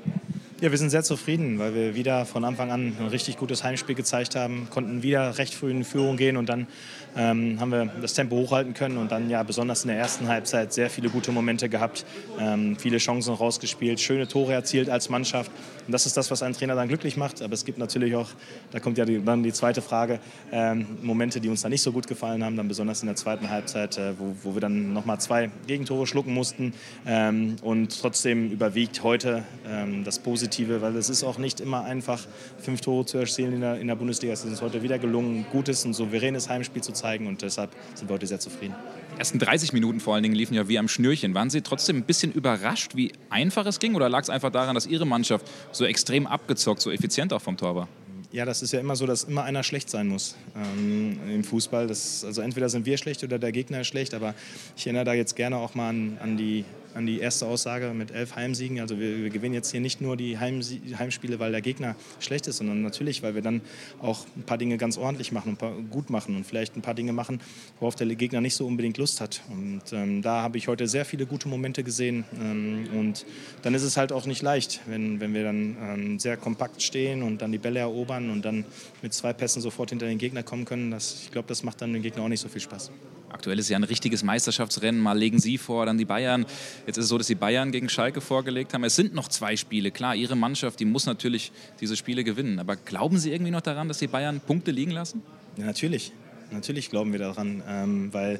Ja, 0.60 0.70
wir 0.70 0.78
sind 0.78 0.90
sehr 0.90 1.02
zufrieden, 1.02 1.58
weil 1.58 1.74
wir 1.74 1.94
wieder 1.94 2.24
von 2.26 2.44
Anfang 2.44 2.70
an 2.70 2.94
ein 2.98 3.08
richtig 3.08 3.38
gutes 3.38 3.64
Heimspiel 3.64 3.94
gezeigt 3.94 4.36
haben, 4.36 4.68
konnten 4.70 5.02
wieder 5.02 5.36
recht 5.36 5.52
früh 5.52 5.70
in 5.70 5.82
Führung 5.82 6.16
gehen 6.16 6.36
und 6.36 6.48
dann 6.48 6.68
ähm, 7.16 7.58
haben 7.58 7.70
wir 7.70 7.86
das 8.00 8.14
Tempo 8.14 8.36
hochhalten 8.36 8.72
können 8.72 8.96
und 8.96 9.10
dann 9.10 9.28
ja 9.28 9.42
besonders 9.42 9.84
in 9.84 9.88
der 9.88 9.98
ersten 9.98 10.28
Halbzeit 10.28 10.72
sehr 10.72 10.90
viele 10.90 11.10
gute 11.10 11.32
Momente 11.32 11.68
gehabt, 11.68 12.06
ähm, 12.38 12.76
viele 12.76 12.98
Chancen 12.98 13.34
rausgespielt, 13.34 14.00
schöne 14.00 14.28
Tore 14.28 14.52
erzielt 14.52 14.88
als 14.90 15.08
Mannschaft. 15.08 15.50
Und 15.86 15.92
das 15.92 16.06
ist 16.06 16.16
das, 16.16 16.30
was 16.30 16.42
einen 16.42 16.54
Trainer 16.54 16.74
dann 16.74 16.88
glücklich 16.88 17.16
macht. 17.16 17.42
Aber 17.42 17.54
es 17.54 17.64
gibt 17.64 17.78
natürlich 17.78 18.14
auch, 18.14 18.28
da 18.70 18.80
kommt 18.80 18.98
ja 18.98 19.04
die, 19.04 19.22
dann 19.24 19.42
die 19.42 19.52
zweite 19.52 19.82
Frage, 19.82 20.20
ähm, 20.52 20.86
Momente, 21.02 21.40
die 21.40 21.48
uns 21.48 21.62
dann 21.62 21.70
nicht 21.70 21.82
so 21.82 21.92
gut 21.92 22.06
gefallen 22.06 22.44
haben, 22.44 22.56
dann 22.56 22.68
besonders 22.68 23.02
in 23.02 23.06
der 23.06 23.16
zweiten 23.16 23.50
Halbzeit, 23.50 23.98
äh, 23.98 24.18
wo, 24.18 24.34
wo 24.42 24.54
wir 24.54 24.60
dann 24.60 24.92
nochmal 24.92 25.20
zwei 25.20 25.50
Gegentore 25.66 26.06
schlucken 26.06 26.34
mussten. 26.34 26.74
Ähm, 27.06 27.56
und 27.62 28.00
trotzdem 28.00 28.50
überwiegt 28.50 29.02
heute 29.02 29.44
ähm, 29.66 30.04
das 30.04 30.18
Positive 30.18 30.34
Positive, 30.34 30.80
weil 30.82 30.96
es 30.96 31.08
ist 31.08 31.24
auch 31.24 31.38
nicht 31.38 31.60
immer 31.60 31.84
einfach, 31.84 32.20
fünf 32.58 32.80
Tore 32.80 33.06
zu 33.06 33.18
erzielen 33.18 33.54
in 33.54 33.60
der, 33.60 33.80
in 33.80 33.86
der 33.86 33.94
Bundesliga. 33.94 34.32
Es 34.32 34.44
ist 34.44 34.50
uns 34.50 34.62
heute 34.62 34.82
wieder 34.82 34.98
gelungen, 34.98 35.46
gutes 35.50 35.84
und 35.84 35.94
souveränes 35.94 36.48
Heimspiel 36.48 36.82
zu 36.82 36.92
zeigen 36.92 37.26
und 37.26 37.42
deshalb 37.42 37.70
sind 37.94 38.08
wir 38.08 38.14
heute 38.14 38.26
sehr 38.26 38.40
zufrieden. 38.40 38.74
Die 39.14 39.18
ersten 39.20 39.38
30 39.38 39.72
Minuten 39.72 40.00
vor 40.00 40.14
allen 40.14 40.24
Dingen 40.24 40.34
liefen 40.34 40.54
ja 40.54 40.66
wie 40.66 40.76
am 40.76 40.88
Schnürchen. 40.88 41.34
Waren 41.34 41.48
Sie 41.48 41.60
trotzdem 41.60 41.98
ein 41.98 42.02
bisschen 42.02 42.32
überrascht, 42.32 42.96
wie 42.96 43.12
einfach 43.30 43.64
es 43.64 43.78
ging 43.78 43.94
oder 43.94 44.08
lag 44.08 44.22
es 44.22 44.28
einfach 44.28 44.50
daran, 44.50 44.74
dass 44.74 44.86
Ihre 44.86 45.06
Mannschaft 45.06 45.46
so 45.70 45.84
extrem 45.84 46.26
abgezockt, 46.26 46.80
so 46.80 46.90
effizient 46.90 47.32
auch 47.32 47.40
vom 47.40 47.56
Tor 47.56 47.76
war? 47.76 47.88
Ja, 48.32 48.44
das 48.44 48.60
ist 48.62 48.72
ja 48.72 48.80
immer 48.80 48.96
so, 48.96 49.06
dass 49.06 49.22
immer 49.22 49.44
einer 49.44 49.62
schlecht 49.62 49.88
sein 49.88 50.08
muss 50.08 50.34
ähm, 50.56 51.20
im 51.30 51.44
Fußball. 51.44 51.86
Das, 51.86 52.24
also 52.24 52.42
entweder 52.42 52.68
sind 52.68 52.86
wir 52.86 52.98
schlecht 52.98 53.22
oder 53.22 53.38
der 53.38 53.52
Gegner 53.52 53.82
ist 53.82 53.86
schlecht. 53.86 54.14
Aber 54.14 54.34
ich 54.76 54.84
erinnere 54.84 55.04
da 55.04 55.14
jetzt 55.14 55.36
gerne 55.36 55.58
auch 55.58 55.76
mal 55.76 55.90
an, 55.90 56.18
an 56.20 56.36
die 56.36 56.64
an 56.94 57.06
die 57.06 57.18
erste 57.18 57.46
Aussage 57.46 57.92
mit 57.94 58.10
elf 58.10 58.36
Heimsiegen. 58.36 58.80
Also 58.80 58.98
wir, 58.98 59.22
wir 59.22 59.30
gewinnen 59.30 59.54
jetzt 59.54 59.70
hier 59.70 59.80
nicht 59.80 60.00
nur 60.00 60.16
die 60.16 60.38
Heimsie 60.38 60.80
Heimspiele, 60.98 61.38
weil 61.38 61.52
der 61.52 61.60
Gegner 61.60 61.96
schlecht 62.20 62.46
ist, 62.46 62.58
sondern 62.58 62.82
natürlich, 62.82 63.22
weil 63.22 63.34
wir 63.34 63.42
dann 63.42 63.60
auch 64.00 64.26
ein 64.36 64.42
paar 64.42 64.58
Dinge 64.58 64.76
ganz 64.76 64.96
ordentlich 64.96 65.32
machen 65.32 65.56
und 65.60 65.90
gut 65.90 66.10
machen 66.10 66.36
und 66.36 66.46
vielleicht 66.46 66.76
ein 66.76 66.82
paar 66.82 66.94
Dinge 66.94 67.12
machen, 67.12 67.40
worauf 67.80 67.94
der 67.94 68.06
Gegner 68.14 68.40
nicht 68.40 68.54
so 68.54 68.66
unbedingt 68.66 68.98
Lust 68.98 69.20
hat. 69.20 69.42
Und 69.50 69.82
ähm, 69.92 70.22
da 70.22 70.42
habe 70.42 70.58
ich 70.58 70.68
heute 70.68 70.86
sehr 70.86 71.04
viele 71.04 71.26
gute 71.26 71.48
Momente 71.48 71.82
gesehen. 71.82 72.24
Ähm, 72.40 72.86
und 72.94 73.26
dann 73.62 73.74
ist 73.74 73.82
es 73.82 73.96
halt 73.96 74.12
auch 74.12 74.26
nicht 74.26 74.42
leicht, 74.42 74.80
wenn, 74.86 75.20
wenn 75.20 75.34
wir 75.34 75.44
dann 75.44 75.76
ähm, 75.80 76.18
sehr 76.18 76.36
kompakt 76.36 76.82
stehen 76.82 77.22
und 77.22 77.42
dann 77.42 77.52
die 77.52 77.58
Bälle 77.58 77.80
erobern 77.80 78.30
und 78.30 78.44
dann 78.44 78.64
mit 79.02 79.12
zwei 79.12 79.32
Pässen 79.32 79.60
sofort 79.62 79.90
hinter 79.90 80.06
den 80.06 80.18
Gegner 80.18 80.42
kommen 80.42 80.64
können. 80.64 80.90
Das, 80.90 81.22
ich 81.22 81.30
glaube, 81.30 81.48
das 81.48 81.62
macht 81.62 81.80
dann 81.80 81.92
dem 81.92 82.02
Gegner 82.02 82.22
auch 82.22 82.28
nicht 82.28 82.40
so 82.40 82.48
viel 82.48 82.60
Spaß. 82.60 82.90
Aktuell 83.34 83.58
ist 83.58 83.68
ja 83.68 83.76
ein 83.76 83.82
richtiges 83.82 84.22
Meisterschaftsrennen. 84.22 85.00
Mal 85.00 85.18
legen 85.18 85.40
Sie 85.40 85.58
vor, 85.58 85.86
dann 85.86 85.98
die 85.98 86.04
Bayern. 86.04 86.46
Jetzt 86.86 86.98
ist 86.98 87.06
es 87.06 87.08
so, 87.08 87.18
dass 87.18 87.26
die 87.26 87.34
Bayern 87.34 87.72
gegen 87.72 87.88
Schalke 87.88 88.20
vorgelegt 88.20 88.72
haben. 88.72 88.84
Es 88.84 88.94
sind 88.94 89.12
noch 89.12 89.26
zwei 89.26 89.56
Spiele. 89.56 89.90
Klar, 89.90 90.14
Ihre 90.14 90.36
Mannschaft, 90.36 90.78
die 90.78 90.84
muss 90.84 91.04
natürlich 91.06 91.50
diese 91.80 91.96
Spiele 91.96 92.22
gewinnen. 92.22 92.60
Aber 92.60 92.76
glauben 92.76 93.18
Sie 93.18 93.32
irgendwie 93.32 93.50
noch 93.50 93.60
daran, 93.60 93.88
dass 93.88 93.98
die 93.98 94.06
Bayern 94.06 94.38
Punkte 94.38 94.70
liegen 94.70 94.92
lassen? 94.92 95.20
Ja, 95.56 95.64
natürlich. 95.64 96.12
Natürlich 96.52 96.90
glauben 96.90 97.10
wir 97.10 97.18
daran, 97.18 97.60
ähm, 97.68 98.14
weil 98.14 98.38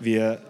wir 0.00 0.40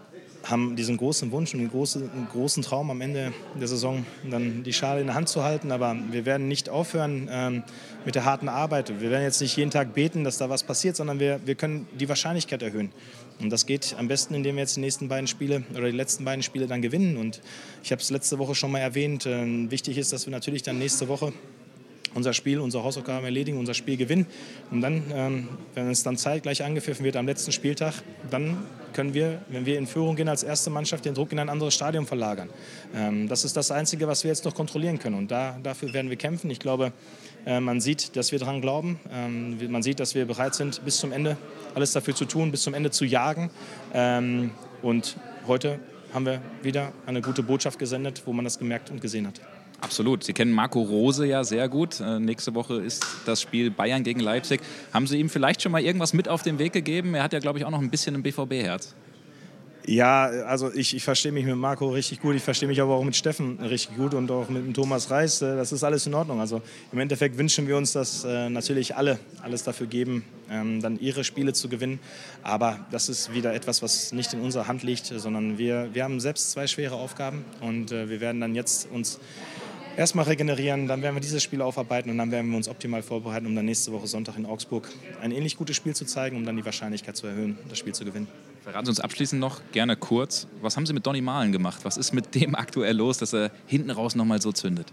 haben 0.45 0.77
diesen 0.77 0.97
großen 0.97 1.31
Wunsch 1.31 1.53
und 1.55 1.61
den 1.61 1.71
großen, 1.71 2.09
großen 2.33 2.62
Traum 2.62 2.91
am 2.91 3.01
Ende 3.01 3.33
der 3.61 3.69
Saison 3.69 4.05
dann 4.29 4.62
die 4.62 4.73
Schale 4.73 5.01
in 5.01 5.07
der 5.07 5.15
Hand 5.15 5.29
zu 5.29 5.43
halten. 5.43 5.73
Aber 5.73 5.97
wir 6.11 6.25
werden 6.25 6.49
nicht 6.49 6.69
aufhören 6.69 7.29
ähm, 7.31 7.62
mit 8.05 8.15
der 8.15 8.25
harten 8.25 8.49
Arbeit. 8.49 9.01
Wir 9.01 9.11
werden 9.11 9.23
jetzt 9.23 9.41
nicht 9.41 9.57
jeden 9.57 9.71
Tag 9.71 9.95
beten, 9.95 10.25
dass 10.25 10.39
da 10.39 10.49
was 10.49 10.62
passiert, 10.62 10.97
sondern 10.97 11.21
wir, 11.21 11.41
wir 11.45 11.55
können 11.55 11.87
die 11.99 12.09
Wahrscheinlichkeit 12.09 12.62
erhöhen. 12.62 12.93
Und 13.41 13.51
das 13.51 13.67
geht 13.67 13.95
am 13.99 14.09
besten, 14.09 14.35
indem 14.35 14.57
wir 14.57 14.62
jetzt 14.62 14.77
die 14.77 14.81
nächsten 14.81 15.09
beiden 15.09 15.27
Spiele 15.27 15.65
oder 15.75 15.91
die 15.91 15.97
letzten 15.97 16.25
beiden 16.25 16.43
Spiele 16.43 16.67
dann 16.67 16.83
gewinnen. 16.83 17.17
Und 17.17 17.41
ich 17.83 17.91
habe 17.93 18.01
es 18.01 18.11
letzte 18.11 18.39
Woche 18.39 18.55
schon 18.55 18.71
mal 18.71 18.79
erwähnt. 18.79 19.27
Äh, 19.27 19.71
wichtig 19.71 19.99
ist, 19.99 20.12
dass 20.12 20.27
wir 20.27 20.31
natürlich 20.31 20.62
dann 20.62 20.79
nächste 20.79 21.09
Woche 21.09 21.33
unser 22.15 22.33
Spiel, 22.33 22.61
unsere 22.61 22.85
Hausaufgaben 22.85 23.25
erledigen, 23.25 23.59
unser 23.59 23.75
Spiel 23.75 23.97
gewinnen. 23.97 24.27
Und 24.71 24.81
dann, 24.81 25.03
ähm, 25.15 25.49
wenn 25.75 25.91
es 25.91 26.03
dann 26.03 26.17
zeitgleich 26.17 26.62
angepfiffen 26.62 27.05
wird 27.05 27.17
am 27.17 27.27
letzten 27.27 27.53
Spieltag, 27.53 27.95
dann 28.31 28.59
können 28.93 29.15
wir, 29.15 29.43
wenn 29.49 29.65
wir 29.65 29.79
in 29.79 29.87
Führung 29.87 30.17
gehen 30.17 30.29
als 30.29 30.43
erste 30.43 30.71
Mannschaft, 30.71 31.05
den 31.05 31.15
Druck 31.15 31.33
in 31.33 31.39
ein 31.39 31.49
anderes 31.49 31.75
Stadion 31.75 32.07
verlagern. 32.07 32.51
Ähm, 32.95 33.29
das 33.29 33.45
ist 33.45 33.57
das 33.57 33.71
Einzige, 33.71 34.07
was 34.07 34.25
wir 34.25 34.31
jetzt 34.31 34.45
noch 34.45 34.55
kontrollieren 34.55 34.99
können. 34.99 35.17
Und 35.17 35.31
da, 35.31 35.59
dafür 35.62 35.93
werden 35.93 36.11
wir 36.11 36.17
kämpfen. 36.17 36.51
Ich 36.51 36.59
glaube, 36.59 36.93
man 37.45 37.81
sieht, 37.81 38.17
dass 38.17 38.33
wir 38.33 38.39
daran 38.39 38.61
glauben. 38.61 39.01
Ähm, 39.11 39.59
man 39.71 39.83
sieht, 39.83 40.00
dass 40.00 40.15
wir 40.15 40.26
bereit 40.26 40.55
sind, 40.55 40.85
bis 40.85 40.99
zum 40.99 41.13
Ende 41.13 41.37
alles 41.75 41.93
dafür 41.93 42.15
zu 42.15 42.25
tun, 42.25 42.50
bis 42.50 42.63
zum 42.63 42.75
Ende 42.75 42.91
zu 42.91 43.05
jagen. 43.05 43.50
Ähm, 43.93 44.50
und 44.83 45.17
heute 45.47 45.81
haben 46.13 46.26
wir 46.26 46.41
wieder 46.63 46.93
eine 47.07 47.21
gute 47.21 47.43
Botschaft 47.43 47.78
gesendet, 47.78 48.23
wo 48.26 48.33
man 48.33 48.45
das 48.45 48.59
gemerkt 48.59 48.91
und 48.91 49.00
gesehen 49.00 49.26
hat. 49.26 49.41
Absolut. 49.81 50.23
Sie 50.23 50.33
kennen 50.33 50.52
Marco 50.52 50.81
Rose 50.81 51.26
ja 51.26 51.43
sehr 51.43 51.69
gut. 51.69 52.00
Äh, 52.00 52.21
nächste 52.21 52.55
Woche 52.55 52.75
ist 52.76 53.05
das 53.26 53.43
Spiel 53.43 53.71
Bayern 53.71 54.05
gegen 54.05 54.21
Leipzig. 54.21 54.61
Haben 54.93 55.09
Sie 55.09 55.19
ihm 55.19 55.28
vielleicht 55.28 55.63
schon 55.63 55.73
mal 55.73 55.83
irgendwas 55.83 56.13
mit 56.13 56.28
auf 56.28 56.43
den 56.43 56.61
Weg 56.61 56.73
gegeben? 56.73 57.15
Er 57.15 57.25
hat 57.25 57.33
ja, 57.33 57.41
glaube 57.41 57.59
ich, 57.59 57.65
auch 57.65 57.71
noch 57.71 57.81
ein 57.81 57.91
bisschen 57.91 58.15
ein 58.15 58.23
BVB-Herz. 58.23 58.95
Ja, 59.86 60.26
also 60.26 60.73
ich, 60.73 60.95
ich 60.95 61.02
verstehe 61.02 61.32
mich 61.32 61.45
mit 61.45 61.56
Marco 61.56 61.88
richtig 61.88 62.21
gut. 62.21 62.36
Ich 62.36 62.42
verstehe 62.42 62.68
mich 62.68 62.80
aber 62.80 62.95
auch 62.95 63.02
mit 63.02 63.16
Steffen 63.16 63.58
richtig 63.58 63.97
gut 63.97 64.14
und 64.14 64.30
auch 64.30 64.49
mit 64.49 64.64
dem 64.64 64.75
Thomas 64.75 65.10
Reis. 65.10 65.42
Äh, 65.42 65.56
das 65.56 65.73
ist 65.73 65.82
alles 65.82 66.06
in 66.06 66.14
Ordnung. 66.14 66.40
Also 66.40 66.62
im 66.92 67.00
Endeffekt 67.00 67.36
wünschen 67.36 67.66
wir 67.66 67.76
uns, 67.76 67.92
dass 67.92 68.23
äh, 68.23 68.49
natürlich 68.49 68.95
alle 68.95 69.18
alles 69.42 69.64
dafür 69.64 69.88
geben, 69.88 70.25
ähm, 70.50 70.80
dann 70.80 71.00
ihre 71.00 71.25
Spiele 71.25 71.52
zu 71.52 71.68
gewinnen. 71.68 71.99
Aber 72.45 72.86
das 72.92 73.08
ist 73.08 73.34
wieder 73.34 73.54
etwas, 73.54 73.82
was 73.82 74.12
nicht 74.12 74.32
in 74.32 74.40
unserer 74.40 74.68
Hand 74.68 74.84
liegt, 74.84 75.06
sondern 75.06 75.58
wir, 75.58 75.88
wir 75.92 76.04
haben 76.04 76.21
selbst 76.21 76.52
zwei 76.52 76.68
schwere 76.68 76.95
Aufgaben 76.95 77.45
und 77.60 77.90
äh, 77.90 78.08
wir 78.08 78.21
werden 78.21 78.40
dann 78.40 78.54
jetzt 78.54 78.88
uns 78.88 79.18
erstmal 79.97 80.25
regenerieren, 80.25 80.89
dann 80.89 81.02
werden 81.02 81.15
wir 81.15 81.21
dieses 81.21 81.43
Spiel 81.43 81.63
aufarbeiten 81.63 82.11
und 82.11 82.19
dann 82.19 82.31
werden 82.31 82.50
wir 82.50 82.57
uns 82.57 82.69
optimal 82.69 83.02
vorbereiten, 83.02 83.47
um 83.47 83.55
dann 83.55 83.65
nächste 83.65 83.93
Woche 83.93 84.07
Sonntag 84.07 84.37
in 84.37 84.47
Augsburg 84.47 84.89
ein 85.21 85.33
ähnlich 85.33 85.57
gutes 85.57 85.76
Spiel 85.76 85.95
zu 85.95 86.05
zeigen, 86.05 86.37
um 86.37 86.45
dann 86.45 86.57
die 86.57 86.65
Wahrscheinlichkeit 86.65 87.17
zu 87.17 87.26
erhöhen, 87.26 87.59
das 87.69 87.78
Spiel 87.78 87.95
zu 87.95 88.05
gewinnen. 88.05 88.28
Verraten 88.63 88.87
Sie 88.87 88.91
uns 88.91 89.00
abschließend 89.00 89.41
noch 89.41 89.61
gerne 89.73 89.97
kurz, 89.97 90.47
was 90.61 90.76
haben 90.76 90.87
Sie 90.87 90.93
mit 90.93 91.07
Donny 91.07 91.21
Malen 91.21 91.52
gemacht? 91.52 91.85
Was 91.85 91.97
ist 91.97 92.13
mit 92.13 92.35
dem 92.35 92.55
aktuell 92.55 92.97
los, 92.97 93.19
dass 93.19 93.35
er 93.35 93.50
hinten 93.67 93.91
raus 93.91 94.15
nochmal 94.15 94.41
so 94.41 94.52
zündet? 94.52 94.93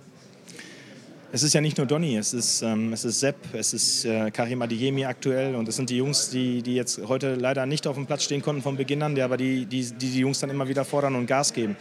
Es 1.32 1.44
ist 1.44 1.54
ja 1.54 1.62
nicht 1.62 1.78
nur 1.78 1.86
Donny, 1.86 2.18
es 2.18 2.34
ist, 2.34 2.63
ähm, 2.63 2.92
es 2.92 3.06
ist 3.06 3.20
Sepp, 3.20 3.36
es 3.54 3.72
ist 3.72 4.04
äh, 4.04 4.32
Karim 4.32 4.63
Adiyemi 4.63 5.06
aktuell 5.06 5.54
und 5.54 5.68
es 5.68 5.76
sind 5.76 5.92
die 5.92 5.98
Jungs, 5.98 6.32
die, 6.32 6.63
die 6.63 6.74
jetzt 6.74 7.00
heute 7.08 7.36
leider 7.36 7.68
nicht 7.68 7.86
auf 7.86 7.96
dem 7.96 8.08
Platz 8.08 8.24
stehen 8.24 8.42
konnten 8.42 8.63
von 8.63 8.78
Beginn 8.78 9.04
an, 9.04 9.13
die 9.13 9.22
aber 9.22 9.38
die, 9.38 9.68
die, 9.68 9.92
die, 9.92 10.10
die 10.10 10.20
Jungs 10.22 10.39
dann 10.39 10.50
immer 10.50 10.68
wieder 10.68 10.86
fordern 10.86 11.13
und 11.13 11.28
Gas 11.28 11.54
geben. 11.54 11.76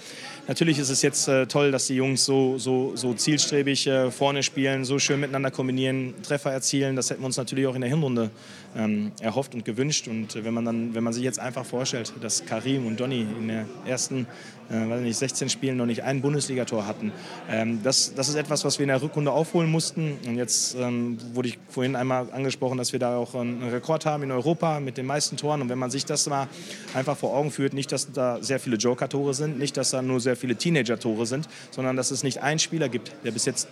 Natürlich 0.49 0.79
ist 0.79 0.91
es 0.91 1.01
jetzt 1.01 1.29
äh, 1.29 1.47
toll, 1.47 1.71
dass 1.71 1.87
die 1.87 1.95
Jungs 1.95 2.27
so, 2.27 2.59
so, 2.59 2.95
so 2.95 3.15
zielstrebig 3.15 3.87
äh, 3.87 4.11
vorne 4.11 4.43
spielen, 4.43 4.85
so 4.85 4.99
schön 4.99 5.19
miteinander 5.19 5.51
kombinieren, 5.51 6.13
Treffer 6.23 6.53
erzielen. 6.53 6.95
Das 6.95 7.09
hätten 7.09 7.23
wir 7.23 7.27
uns 7.27 7.39
natürlich 7.39 7.67
auch 7.67 7.75
in 7.75 7.81
der 7.81 7.89
Hinrunde 7.89 8.31
ähm, 8.77 9.13
erhofft 9.21 9.55
und 9.55 9.65
gewünscht. 9.65 10.09
Und 10.09 10.37
äh, 10.37 10.45
wenn 10.45 10.55
man, 10.55 10.65
dann, 10.65 10.95
wenn 10.95 11.05
man 11.05 11.13
sich 11.13 11.23
jetzt 11.23 11.39
einfach 11.39 11.65
vorstellt, 11.65 12.13
dass 12.21 12.45
Karim 12.45 12.87
und 12.87 12.99
Donny 13.01 13.27
in 13.39 13.49
der 13.49 13.67
ersten 13.87 14.27
äh, 14.71 14.89
weiß 14.89 15.01
nicht, 15.01 15.17
16 15.17 15.49
Spielen 15.49 15.77
noch 15.77 15.87
nicht 15.87 16.03
ein 16.03 16.21
Bundesligator 16.21 16.87
hatten. 16.87 17.13
Ähm, 17.49 17.81
das, 17.83 18.15
das 18.15 18.29
ist 18.29 18.35
etwas, 18.35 18.65
was 18.65 18.79
wir 18.79 18.85
in 18.85 18.89
der 18.89 19.01
Rückrunde 19.01 19.31
aufholen 19.31 19.71
mussten. 19.71 20.19
Und 20.27 20.37
jetzt 20.37 20.77
ähm, 20.79 21.19
wurde 21.33 21.49
ich 21.49 21.59
vorhin 21.69 21.97
einmal 21.97 22.31
angesprochen, 22.33 22.79
dass 22.79 22.93
wir 22.93 23.01
da 23.01 23.17
auch 23.17 23.35
einen 23.35 23.63
Rekord 23.63 24.07
haben 24.07 24.23
in 24.23 24.31
Europa 24.31 24.81
mit 24.81 24.99
den 24.99 25.07
meisten 25.07 25.37
Toren. 25.37 25.63
Und 25.63 25.69
wenn 25.69 25.79
man 25.79 25.91
sich 25.91 26.05
das 26.05 26.29
mal 26.29 26.49
einfach 26.95 27.17
vor 27.17 27.35
Augen 27.35 27.51
führt, 27.51 27.73
nicht, 27.73 27.93
dass 27.93 28.13
da 28.13 28.43
sehr 28.43 28.61
viele 28.61 28.77
Joker-Tore 28.77 29.35
sind, 29.35 29.59
nicht, 29.59 29.77
dass 29.77 29.91
da 29.91 30.03
nur 30.03 30.21
sehr 30.21 30.37
viele 30.37 30.57
Teenager-Tore 30.57 31.27
sind, 31.27 31.49
sondern 31.71 31.97
dass 31.97 32.11
es 32.11 32.23
nicht 32.23 32.43
einen 32.43 32.59
Spieler 32.59 32.89
gibt, 32.89 33.13
der 33.25 33.31
bis 33.31 33.47
jetzt 33.47 33.69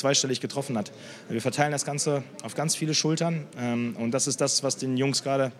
zweistellig 0.00 0.40
getroffen 0.40 0.76
hat. 0.76 0.90
Wir 1.28 1.40
verteilen 1.40 1.72
das 1.72 1.84
Ganze 1.84 2.22
auf 2.42 2.54
ganz 2.54 2.74
viele 2.74 2.94
Schultern 2.94 3.46
ähm, 3.58 3.96
und 3.98 4.10
das 4.10 4.26
ist 4.26 4.40
das, 4.40 4.62
was 4.62 4.76
den 4.76 4.96
Jungs 4.96 5.22
gerade 5.22 5.52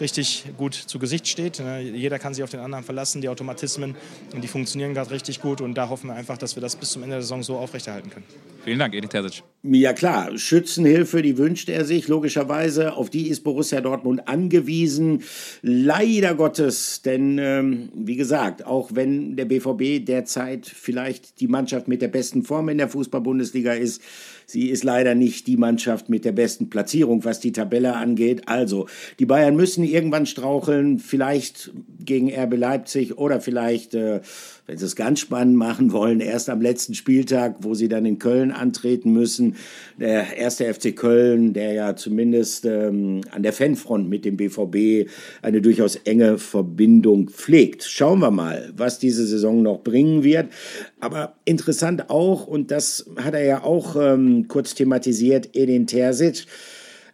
richtig 0.00 0.44
gut 0.56 0.74
zu 0.74 0.98
Gesicht 0.98 1.26
steht. 1.26 1.60
Ne? 1.60 1.80
Jeder 1.80 2.18
kann 2.18 2.34
sich 2.34 2.42
auf 2.44 2.50
den 2.50 2.60
anderen 2.60 2.84
verlassen, 2.84 3.20
die 3.20 3.28
Automatismen, 3.28 3.94
die 4.40 4.48
funktionieren 4.48 4.94
gerade 4.94 5.10
richtig 5.10 5.40
gut 5.40 5.60
und 5.60 5.74
da 5.74 5.88
hoffen 5.88 6.08
wir 6.08 6.14
einfach, 6.14 6.38
dass 6.38 6.56
wir 6.56 6.60
das 6.60 6.76
bis 6.76 6.90
zum 6.90 7.02
Ende 7.02 7.16
der 7.16 7.22
Saison 7.22 7.42
so 7.42 7.56
aufrechterhalten 7.56 8.10
können. 8.10 8.26
Vielen 8.64 8.78
Dank, 8.78 8.94
Edith 8.94 9.10
Terzic. 9.10 9.42
Ja 9.62 9.92
klar, 9.92 10.36
Schützenhilfe, 10.36 11.22
die 11.22 11.38
wünscht 11.38 11.68
er 11.68 11.84
sich 11.84 12.08
logischerweise. 12.08 12.94
Auf 12.94 13.10
die 13.10 13.28
ist 13.28 13.44
Borussia 13.44 13.80
Dortmund 13.80 14.26
angewiesen. 14.28 15.22
Leider 15.62 16.34
Gottes, 16.34 17.02
denn 17.02 17.38
ähm, 17.38 17.90
wie 17.94 18.16
gesagt, 18.16 18.66
auch 18.66 18.90
wenn 18.94 19.36
der 19.36 19.44
BVB 19.44 20.04
derzeit 20.04 20.66
vielleicht 20.66 21.40
die 21.40 21.48
Mannschaft 21.48 21.88
mit 21.88 22.02
der 22.02 22.08
besten 22.08 22.42
Form 22.42 22.68
in 22.68 22.78
der 22.78 22.88
Fußball-Bundesliga 22.88 23.72
ist, 23.72 24.02
Sie 24.46 24.70
ist 24.70 24.84
leider 24.84 25.16
nicht 25.16 25.48
die 25.48 25.56
Mannschaft 25.56 26.08
mit 26.08 26.24
der 26.24 26.32
besten 26.32 26.70
Platzierung, 26.70 27.24
was 27.24 27.40
die 27.40 27.52
Tabelle 27.52 27.96
angeht. 27.96 28.42
Also, 28.46 28.86
die 29.18 29.26
Bayern 29.26 29.56
müssen 29.56 29.84
irgendwann 29.84 30.24
straucheln, 30.24 31.00
vielleicht 31.00 31.72
gegen 31.98 32.32
RB 32.32 32.56
Leipzig 32.56 33.18
oder 33.18 33.40
vielleicht, 33.40 33.94
äh, 33.94 34.20
wenn 34.66 34.78
sie 34.78 34.84
es 34.84 34.96
ganz 34.96 35.20
spannend 35.20 35.56
machen 35.56 35.92
wollen, 35.92 36.20
erst 36.20 36.50
am 36.50 36.60
letzten 36.60 36.94
Spieltag, 36.94 37.56
wo 37.60 37.74
sie 37.74 37.88
dann 37.88 38.04
in 38.04 38.18
Köln 38.18 38.50
antreten 38.50 39.12
müssen. 39.12 39.56
Der 39.98 40.36
erste 40.36 40.72
FC 40.72 40.94
Köln, 40.94 41.52
der 41.52 41.72
ja 41.72 41.94
zumindest 41.94 42.64
ähm, 42.64 43.20
an 43.30 43.44
der 43.44 43.52
Fanfront 43.52 44.08
mit 44.08 44.24
dem 44.24 44.36
BVB 44.36 45.08
eine 45.42 45.62
durchaus 45.62 45.96
enge 45.96 46.38
Verbindung 46.38 47.28
pflegt. 47.28 47.84
Schauen 47.84 48.18
wir 48.18 48.32
mal, 48.32 48.72
was 48.76 48.98
diese 48.98 49.24
Saison 49.26 49.62
noch 49.62 49.82
bringen 49.82 50.24
wird. 50.24 50.48
Aber 50.98 51.36
interessant 51.44 52.10
auch, 52.10 52.46
und 52.48 52.72
das 52.72 53.08
hat 53.16 53.34
er 53.34 53.44
ja 53.44 53.62
auch 53.62 53.94
ähm, 53.96 54.48
kurz 54.48 54.74
thematisiert, 54.74 55.50
Edin 55.54 55.86
Terzic. 55.86 56.46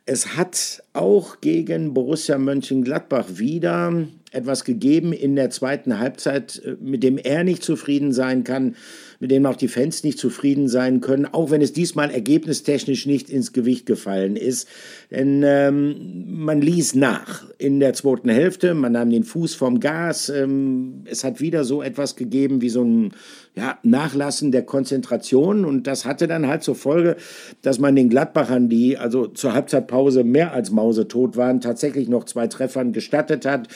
Es 0.07 0.37
hat 0.37 0.83
auch 0.95 1.41
gegen 1.41 1.95
Borussia 1.95 2.39
Mönchengladbach 2.39 3.27
wieder 3.37 4.07
etwas 4.33 4.65
gegeben 4.65 5.13
in 5.13 5.37
der 5.37 5.51
zweiten 5.51 5.99
Halbzeit, 5.99 6.61
äh, 6.65 6.77
mit 6.81 7.03
dem 7.03 7.19
er 7.19 7.45
nicht 7.45 7.63
zufrieden 7.63 8.13
sein 8.13 8.45
kann, 8.45 8.77
mit 9.21 9.31
dem 9.31 9.47
auch 9.47 9.55
die 9.55 9.69
Fans 9.69 10.03
nicht 10.03 10.19
zufrieden 10.19 10.67
sein 10.67 11.01
können, 11.01 11.27
auch 11.27 11.51
wenn 11.51 11.63
es 11.63 11.73
diesmal 11.73 12.11
ergebnistechnisch 12.11 13.07
nicht 13.07 13.31
ins 13.31 13.53
Gewicht 13.53 13.87
gefallen 13.87 14.35
ist. 14.35 14.67
Denn 15.13 15.43
ähm, 15.45 16.25
man 16.27 16.61
ließ 16.61 16.97
nach 16.97 17.45
in 17.57 17.79
der 17.79 17.95
zweiten 17.95 18.31
Hälfte, 18.31 18.75
man 18.75 18.93
nahm 18.93 19.11
den 19.11 19.23
Fuß 19.23 19.55
vom 19.55 19.79
Gas. 19.79 20.29
Ähm, 20.29 21.03
es 21.05 21.23
hat 21.23 21.41
wieder 21.41 21.63
so 21.63 21.83
etwas 21.83 22.17
gegeben 22.17 22.63
wie 22.63 22.69
so 22.69 22.83
ein 22.83 23.13
ja, 23.55 23.79
Nachlassen 23.83 24.51
der 24.51 24.63
Konzentration. 24.63 25.65
Und 25.65 25.87
das 25.87 26.05
hatte 26.05 26.27
dann 26.27 26.49
halt 26.49 26.63
zur 26.63 26.75
Folge, 26.75 27.17
dass 27.61 27.79
man 27.79 27.95
den 27.95 28.09
Gladbachern, 28.09 28.69
die 28.69 28.97
also 28.97 29.27
zur 29.27 29.53
Halbzeitpause 29.53 30.25
mehr 30.25 30.53
als 30.53 30.71
mausetot 30.71 31.37
waren, 31.37 31.61
tatsächlich 31.61 32.09
noch 32.09 32.25
zwei 32.25 32.47
Treffern 32.47 32.93
gestattet 32.93 33.47
hat. 33.47 33.69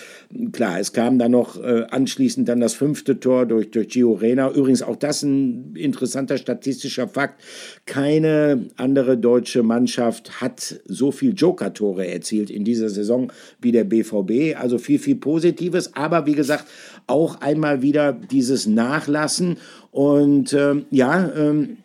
Klar, 0.52 0.80
es 0.80 0.92
kam 0.92 1.18
dann 1.18 1.32
noch 1.32 1.62
äh, 1.62 1.86
anschließend 1.90 2.48
dann 2.48 2.60
das 2.60 2.74
fünfte 2.74 3.18
Tor 3.18 3.46
durch, 3.46 3.70
durch 3.70 3.88
Gio 3.88 4.12
Reyna. 4.12 4.50
Übrigens 4.50 4.82
auch 4.82 4.96
das 4.96 5.22
ein 5.22 5.74
interessanter 5.74 6.36
statistischer 6.36 7.08
Fakt. 7.08 7.42
Keine 7.86 8.66
andere 8.76 9.16
deutsche 9.16 9.62
Mannschaft 9.62 10.40
hat 10.40 10.80
so 10.84 11.10
viel 11.10 11.32
Joker-Tore 11.32 12.06
erzielt 12.06 12.50
in 12.50 12.64
dieser 12.64 12.90
Saison 12.90 13.32
wie 13.60 13.72
der 13.72 13.84
BVB. 13.84 14.58
Also 14.60 14.78
viel, 14.78 14.98
viel 14.98 15.16
Positives. 15.16 15.94
Aber 15.94 16.26
wie 16.26 16.34
gesagt, 16.34 16.66
auch 17.06 17.40
einmal 17.40 17.82
wieder 17.82 18.12
dieses 18.12 18.66
Nachlassen. 18.66 19.56
Und 19.90 20.52
ähm, 20.52 20.84
ja, 20.90 21.32
ähm, 21.36 21.78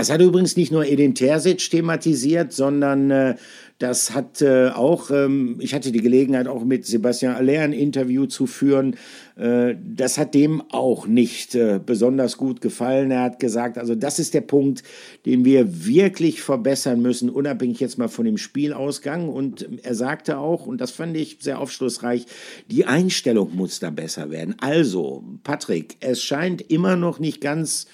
es 0.00 0.10
hat 0.10 0.20
übrigens 0.20 0.56
nicht 0.56 0.70
nur 0.70 0.86
Edin 0.86 1.16
Terzic 1.16 1.70
thematisiert, 1.70 2.52
sondern 2.52 3.10
äh, 3.10 3.34
das 3.78 4.12
hat 4.12 4.42
äh, 4.42 4.70
auch, 4.70 5.10
ähm, 5.12 5.56
ich 5.60 5.72
hatte 5.72 5.92
die 5.92 6.00
Gelegenheit 6.00 6.48
auch 6.48 6.64
mit 6.64 6.84
Sebastian 6.84 7.36
Aller 7.36 7.62
ein 7.62 7.72
Interview 7.72 8.26
zu 8.26 8.46
führen. 8.46 8.96
Äh, 9.36 9.76
das 9.80 10.18
hat 10.18 10.34
dem 10.34 10.62
auch 10.70 11.06
nicht 11.06 11.54
äh, 11.54 11.78
besonders 11.84 12.36
gut 12.36 12.60
gefallen. 12.60 13.12
Er 13.12 13.22
hat 13.22 13.38
gesagt, 13.38 13.78
also 13.78 13.94
das 13.94 14.18
ist 14.18 14.34
der 14.34 14.40
Punkt, 14.40 14.82
den 15.26 15.44
wir 15.44 15.86
wirklich 15.86 16.42
verbessern 16.42 17.00
müssen, 17.00 17.30
unabhängig 17.30 17.78
jetzt 17.78 17.98
mal 17.98 18.08
von 18.08 18.24
dem 18.24 18.36
Spielausgang. 18.36 19.28
Und 19.28 19.68
er 19.84 19.94
sagte 19.94 20.38
auch, 20.38 20.66
und 20.66 20.80
das 20.80 20.90
fand 20.90 21.16
ich 21.16 21.38
sehr 21.40 21.60
aufschlussreich, 21.60 22.26
die 22.68 22.84
Einstellung 22.84 23.54
muss 23.54 23.78
da 23.78 23.90
besser 23.90 24.32
werden. 24.32 24.56
Also, 24.58 25.22
Patrick, 25.44 25.98
es 26.00 26.20
scheint 26.20 26.62
immer 26.62 26.96
noch 26.96 27.20
nicht 27.20 27.40
ganz 27.40 27.86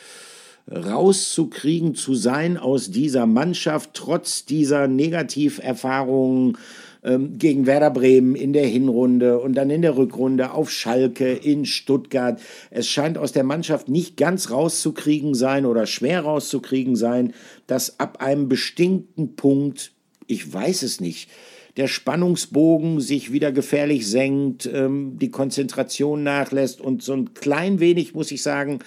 rauszukriegen 0.70 1.94
zu 1.94 2.14
sein 2.14 2.57
aus 2.57 2.90
dieser 2.90 3.27
Mannschaft, 3.27 3.90
trotz 3.94 4.44
dieser 4.44 4.88
Negativerfahrungen 4.88 6.57
ähm, 7.05 7.37
gegen 7.38 7.66
Werder 7.66 7.90
Bremen 7.90 8.35
in 8.35 8.55
der 8.55 8.66
Hinrunde 8.66 9.38
und 9.38 9.55
dann 9.55 9.68
in 9.68 9.83
der 9.83 9.96
Rückrunde 9.96 10.53
auf 10.53 10.70
Schalke 10.70 11.33
in 11.33 11.66
Stuttgart. 11.66 12.40
Es 12.70 12.88
scheint 12.88 13.18
aus 13.18 13.33
der 13.33 13.44
Mannschaft 13.44 13.88
nicht 13.88 14.16
ganz 14.16 14.50
rauszukriegen 14.50 15.35
sein 15.35 15.66
oder 15.66 15.87
schwer 15.87 16.22
rauszukriegen 16.22 16.96
sein, 16.96 17.35
dass 17.66 18.00
ab 18.00 18.22
einem 18.22 18.48
bestimmten 18.48 19.37
Punkt, 19.37 19.92
ich 20.27 20.50
weiß 20.50 20.83
es 20.83 21.00
nicht, 21.00 21.29
der 21.77 21.88
Spannungsbogen 21.88 23.00
sich 23.00 23.33
wieder 23.33 23.53
gefährlich 23.53 24.09
senkt, 24.09 24.64
ähm, 24.72 25.18
die 25.18 25.31
Konzentration 25.31 26.22
nachlässt 26.22 26.81
und 26.81 27.03
so 27.03 27.12
ein 27.12 27.35
klein 27.35 27.81
wenig, 27.81 28.14
muss 28.14 28.31
ich 28.31 28.42
sagen, 28.42 28.79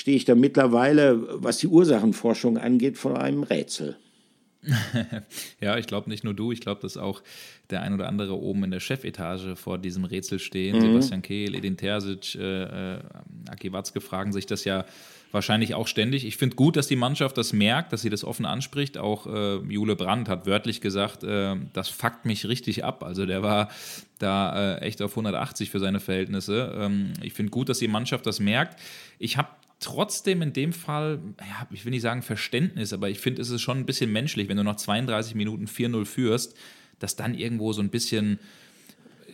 stehe 0.00 0.16
ich 0.16 0.24
da 0.24 0.34
mittlerweile, 0.34 1.42
was 1.42 1.58
die 1.58 1.66
Ursachenforschung 1.66 2.56
angeht, 2.56 2.96
vor 2.96 3.20
einem 3.20 3.42
Rätsel. 3.42 3.96
ja, 5.60 5.76
ich 5.76 5.86
glaube 5.86 6.08
nicht 6.08 6.24
nur 6.24 6.34
du, 6.34 6.52
ich 6.52 6.60
glaube, 6.60 6.80
dass 6.80 6.96
auch 6.96 7.22
der 7.68 7.82
ein 7.82 7.92
oder 7.92 8.08
andere 8.08 8.38
oben 8.38 8.64
in 8.64 8.70
der 8.70 8.80
Chefetage 8.80 9.56
vor 9.56 9.78
diesem 9.78 10.04
Rätsel 10.04 10.38
stehen. 10.38 10.76
Mhm. 10.76 10.80
Sebastian 10.80 11.22
Kehl, 11.22 11.54
Edin 11.54 11.76
Terzic, 11.76 12.34
äh, 12.34 12.94
äh, 12.94 13.00
Aki 13.48 13.72
Watzke 13.72 14.00
fragen 14.00 14.32
sich 14.32 14.46
das 14.46 14.64
ja 14.64 14.86
wahrscheinlich 15.32 15.74
auch 15.74 15.86
ständig. 15.86 16.26
Ich 16.26 16.36
finde 16.36 16.56
gut, 16.56 16.76
dass 16.76 16.88
die 16.88 16.96
Mannschaft 16.96 17.38
das 17.38 17.52
merkt, 17.52 17.92
dass 17.92 18.02
sie 18.02 18.10
das 18.10 18.24
offen 18.24 18.46
anspricht. 18.46 18.98
Auch 18.98 19.26
äh, 19.26 19.56
Jule 19.68 19.96
Brandt 19.96 20.28
hat 20.28 20.46
wörtlich 20.46 20.80
gesagt, 20.80 21.24
äh, 21.24 21.56
das 21.72 21.88
fuckt 21.88 22.24
mich 22.24 22.48
richtig 22.48 22.84
ab. 22.84 23.04
Also 23.04 23.26
der 23.26 23.42
war 23.42 23.68
da 24.18 24.76
äh, 24.76 24.80
echt 24.80 25.00
auf 25.02 25.12
180 25.12 25.70
für 25.70 25.78
seine 25.78 26.00
Verhältnisse. 26.00 26.74
Ähm, 26.76 27.12
ich 27.22 27.32
finde 27.34 27.50
gut, 27.50 27.68
dass 27.68 27.78
die 27.78 27.88
Mannschaft 27.88 28.26
das 28.26 28.40
merkt. 28.40 28.80
Ich 29.18 29.36
habe 29.36 29.48
trotzdem 29.80 30.42
in 30.42 30.52
dem 30.52 30.72
Fall, 30.72 31.20
ja, 31.40 31.66
ich 31.72 31.84
will 31.84 31.90
nicht 31.90 32.02
sagen 32.02 32.22
Verständnis, 32.22 32.92
aber 32.92 33.08
ich 33.08 33.18
finde, 33.18 33.42
es 33.42 33.50
ist 33.50 33.62
schon 33.62 33.78
ein 33.78 33.86
bisschen 33.86 34.12
menschlich, 34.12 34.48
wenn 34.48 34.56
du 34.56 34.64
nach 34.64 34.76
32 34.76 35.34
Minuten 35.34 35.66
4-0 35.66 36.04
führst, 36.04 36.54
dass 36.98 37.16
dann 37.16 37.34
irgendwo 37.34 37.72
so 37.72 37.82
ein 37.82 37.88
bisschen, 37.88 38.38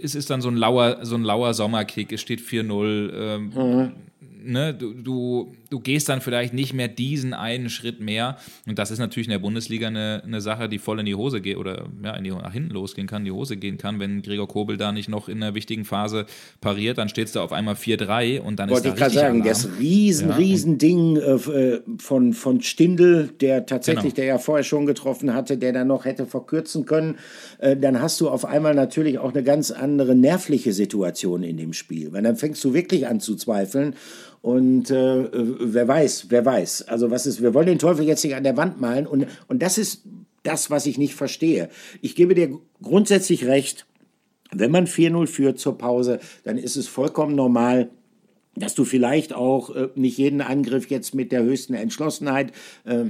es 0.00 0.14
ist 0.14 0.30
dann 0.30 0.40
so 0.40 0.48
ein 0.48 0.56
lauer, 0.56 1.04
so 1.04 1.16
ein 1.16 1.22
lauer 1.22 1.52
Sommerkick, 1.52 2.12
es 2.12 2.20
steht 2.20 2.40
4-0, 2.40 3.12
ähm, 3.12 3.52
mhm 3.54 3.92
ne, 4.20 4.72
du, 4.74 4.94
du, 4.94 5.52
du 5.70 5.80
gehst 5.80 6.08
dann 6.08 6.20
vielleicht 6.20 6.54
nicht 6.54 6.72
mehr 6.72 6.88
diesen 6.88 7.34
einen 7.34 7.68
Schritt 7.68 8.00
mehr. 8.00 8.36
Und 8.66 8.78
das 8.78 8.90
ist 8.90 8.98
natürlich 8.98 9.26
in 9.26 9.32
der 9.32 9.38
Bundesliga 9.38 9.88
eine, 9.88 10.22
eine 10.24 10.40
Sache, 10.40 10.68
die 10.68 10.78
voll 10.78 11.00
in 11.00 11.06
die 11.06 11.14
Hose 11.14 11.40
geht 11.40 11.56
oder 11.56 11.86
ja, 12.02 12.14
in 12.14 12.24
die, 12.24 12.30
nach 12.30 12.52
hinten 12.52 12.70
losgehen 12.70 13.06
kann, 13.06 13.22
in 13.22 13.26
die 13.26 13.32
Hose 13.32 13.56
gehen 13.56 13.78
kann. 13.78 14.00
Wenn 14.00 14.22
Gregor 14.22 14.48
Kobel 14.48 14.76
da 14.76 14.92
nicht 14.92 15.08
noch 15.08 15.28
in 15.28 15.42
einer 15.42 15.54
wichtigen 15.54 15.84
Phase 15.84 16.26
pariert, 16.60 16.98
dann 16.98 17.08
steht 17.08 17.26
es 17.26 17.32
da 17.32 17.42
auf 17.42 17.52
einmal 17.52 17.74
4-3 17.74 18.40
und 18.40 18.58
dann 18.58 18.70
Wollte 18.70 18.88
ist 18.88 18.92
da 18.92 18.94
ich 18.94 19.00
gerade 19.00 19.14
sagen, 19.14 19.42
Alarm. 19.42 19.48
das 19.48 19.68
riesen, 19.78 20.28
ja. 20.30 20.36
riesen 20.36 20.78
Ding 20.78 21.16
äh, 21.16 21.80
von, 21.98 22.32
von 22.32 22.62
Stindl, 22.62 23.30
der 23.40 23.66
tatsächlich, 23.66 24.14
genau. 24.14 24.16
der 24.16 24.24
ja 24.24 24.38
vorher 24.38 24.64
schon 24.64 24.86
getroffen 24.86 25.34
hatte, 25.34 25.58
der 25.58 25.72
dann 25.72 25.88
noch 25.88 26.04
hätte 26.04 26.26
verkürzen 26.26 26.86
können, 26.86 27.16
äh, 27.58 27.76
dann 27.76 28.00
hast 28.00 28.20
du 28.20 28.28
auf 28.28 28.44
einmal 28.44 28.74
natürlich 28.74 29.18
auch 29.18 29.32
eine 29.32 29.42
ganz 29.42 29.70
andere 29.70 30.14
nervliche 30.14 30.72
Situation 30.72 31.42
in 31.42 31.56
dem 31.56 31.72
Spiel. 31.72 32.12
Weil 32.12 32.22
dann 32.22 32.36
fängst 32.36 32.64
du 32.64 32.72
wirklich 32.72 33.06
an 33.06 33.20
zu 33.20 33.36
zweifeln 33.36 33.94
und 34.46 34.92
äh, 34.92 35.28
wer 35.32 35.88
weiß, 35.88 36.26
wer 36.28 36.44
weiß. 36.44 36.82
Also 36.82 37.10
was 37.10 37.26
ist, 37.26 37.42
wir 37.42 37.52
wollen 37.52 37.66
den 37.66 37.80
Teufel 37.80 38.06
jetzt 38.06 38.22
nicht 38.22 38.36
an 38.36 38.44
der 38.44 38.56
Wand 38.56 38.80
malen. 38.80 39.04
Und, 39.04 39.26
und 39.48 39.60
das 39.60 39.76
ist 39.76 40.04
das, 40.44 40.70
was 40.70 40.86
ich 40.86 40.98
nicht 40.98 41.16
verstehe. 41.16 41.68
Ich 42.00 42.14
gebe 42.14 42.36
dir 42.36 42.56
grundsätzlich 42.80 43.46
recht, 43.46 43.86
wenn 44.52 44.70
man 44.70 44.86
4-0 44.86 45.26
führt 45.26 45.58
zur 45.58 45.76
Pause, 45.76 46.20
dann 46.44 46.58
ist 46.58 46.76
es 46.76 46.86
vollkommen 46.86 47.34
normal, 47.34 47.90
dass 48.54 48.76
du 48.76 48.84
vielleicht 48.84 49.32
auch 49.32 49.74
äh, 49.74 49.88
nicht 49.96 50.16
jeden 50.16 50.40
Angriff 50.40 50.90
jetzt 50.90 51.12
mit 51.12 51.32
der 51.32 51.42
höchsten 51.42 51.74
Entschlossenheit 51.74 52.52
äh, 52.84 53.06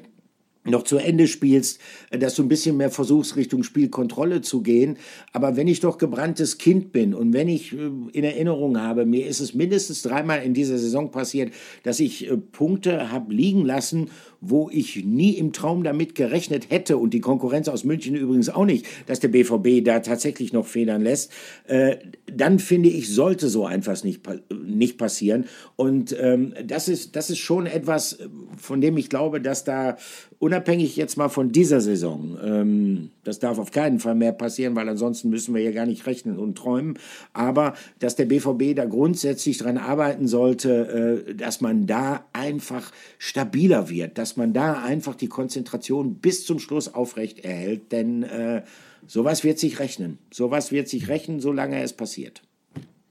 noch 0.66 0.84
zu 0.84 0.98
Ende 0.98 1.26
spielst, 1.26 1.80
äh, 2.10 2.18
dass 2.18 2.34
du 2.34 2.42
ein 2.42 2.48
bisschen 2.48 2.76
mehr 2.76 2.90
versuchst, 2.90 3.36
Richtung 3.36 3.62
Spielkontrolle 3.62 4.40
zu 4.40 4.62
gehen. 4.62 4.96
Aber 5.32 5.56
wenn 5.56 5.68
ich 5.68 5.80
doch 5.80 5.98
gebranntes 5.98 6.58
Kind 6.58 6.92
bin 6.92 7.14
und 7.14 7.32
wenn 7.32 7.48
ich 7.48 7.72
äh, 7.72 7.90
in 8.12 8.24
Erinnerung 8.24 8.80
habe, 8.80 9.06
mir 9.06 9.26
ist 9.26 9.40
es 9.40 9.54
mindestens 9.54 10.02
dreimal 10.02 10.42
in 10.42 10.54
dieser 10.54 10.78
Saison 10.78 11.10
passiert, 11.10 11.52
dass 11.82 12.00
ich 12.00 12.30
äh, 12.30 12.36
Punkte 12.36 13.10
habe 13.10 13.32
liegen 13.32 13.64
lassen, 13.64 14.10
wo 14.40 14.68
ich 14.72 15.04
nie 15.04 15.32
im 15.32 15.52
Traum 15.52 15.84
damit 15.84 16.14
gerechnet 16.14 16.70
hätte 16.70 16.96
und 16.96 17.14
die 17.14 17.20
Konkurrenz 17.20 17.68
aus 17.68 17.84
München 17.84 18.14
übrigens 18.14 18.48
auch 18.48 18.64
nicht, 18.64 18.86
dass 19.06 19.20
der 19.20 19.28
BVB 19.28 19.84
da 19.84 20.00
tatsächlich 20.00 20.52
noch 20.52 20.66
federn 20.66 21.02
lässt, 21.02 21.32
äh, 21.66 21.96
dann 22.32 22.58
finde 22.58 22.88
ich, 22.88 23.12
sollte 23.12 23.48
so 23.48 23.66
einfach 23.66 24.02
nicht, 24.04 24.22
nicht 24.64 24.98
passieren. 24.98 25.44
Und 25.76 26.16
ähm, 26.20 26.54
das, 26.64 26.88
ist, 26.88 27.16
das 27.16 27.30
ist 27.30 27.38
schon 27.38 27.66
etwas, 27.66 28.18
von 28.56 28.80
dem 28.80 28.96
ich 28.96 29.08
glaube, 29.08 29.40
dass 29.40 29.64
da 29.64 29.96
unabhängig 30.38 30.96
jetzt 30.96 31.16
mal 31.16 31.28
von 31.28 31.50
dieser 31.50 31.80
Saison, 31.80 32.36
ähm, 32.42 33.10
das 33.24 33.38
darf 33.38 33.58
auf 33.58 33.70
keinen 33.70 34.00
Fall 34.00 34.14
mehr 34.14 34.32
passieren, 34.32 34.76
weil 34.76 34.88
ansonsten 34.88 35.30
müssen 35.30 35.54
wir 35.54 35.62
ja 35.62 35.70
gar 35.70 35.86
nicht 35.86 36.06
rechnen 36.06 36.38
und 36.38 36.56
träumen, 36.58 36.98
aber 37.32 37.74
dass 37.98 38.16
der 38.16 38.26
BVB 38.26 38.74
da 38.74 38.84
grundsätzlich 38.84 39.58
dran 39.58 39.78
arbeiten 39.78 40.28
sollte, 40.28 41.24
äh, 41.28 41.34
dass 41.34 41.60
man 41.60 41.86
da 41.86 42.26
einfach 42.32 42.92
stabiler 43.18 43.88
wird, 43.88 44.18
dass 44.18 44.25
man 44.34 44.52
da 44.52 44.82
einfach 44.82 45.14
die 45.14 45.28
Konzentration 45.28 46.16
bis 46.16 46.44
zum 46.44 46.58
Schluss 46.58 46.92
aufrecht 46.92 47.44
erhält, 47.44 47.92
denn 47.92 48.24
äh, 48.24 48.64
sowas 49.06 49.44
wird 49.44 49.60
sich 49.60 49.78
rechnen. 49.78 50.18
Sowas 50.32 50.72
wird 50.72 50.88
sich 50.88 51.06
rechnen, 51.06 51.38
solange 51.38 51.80
es 51.82 51.92
passiert. 51.92 52.42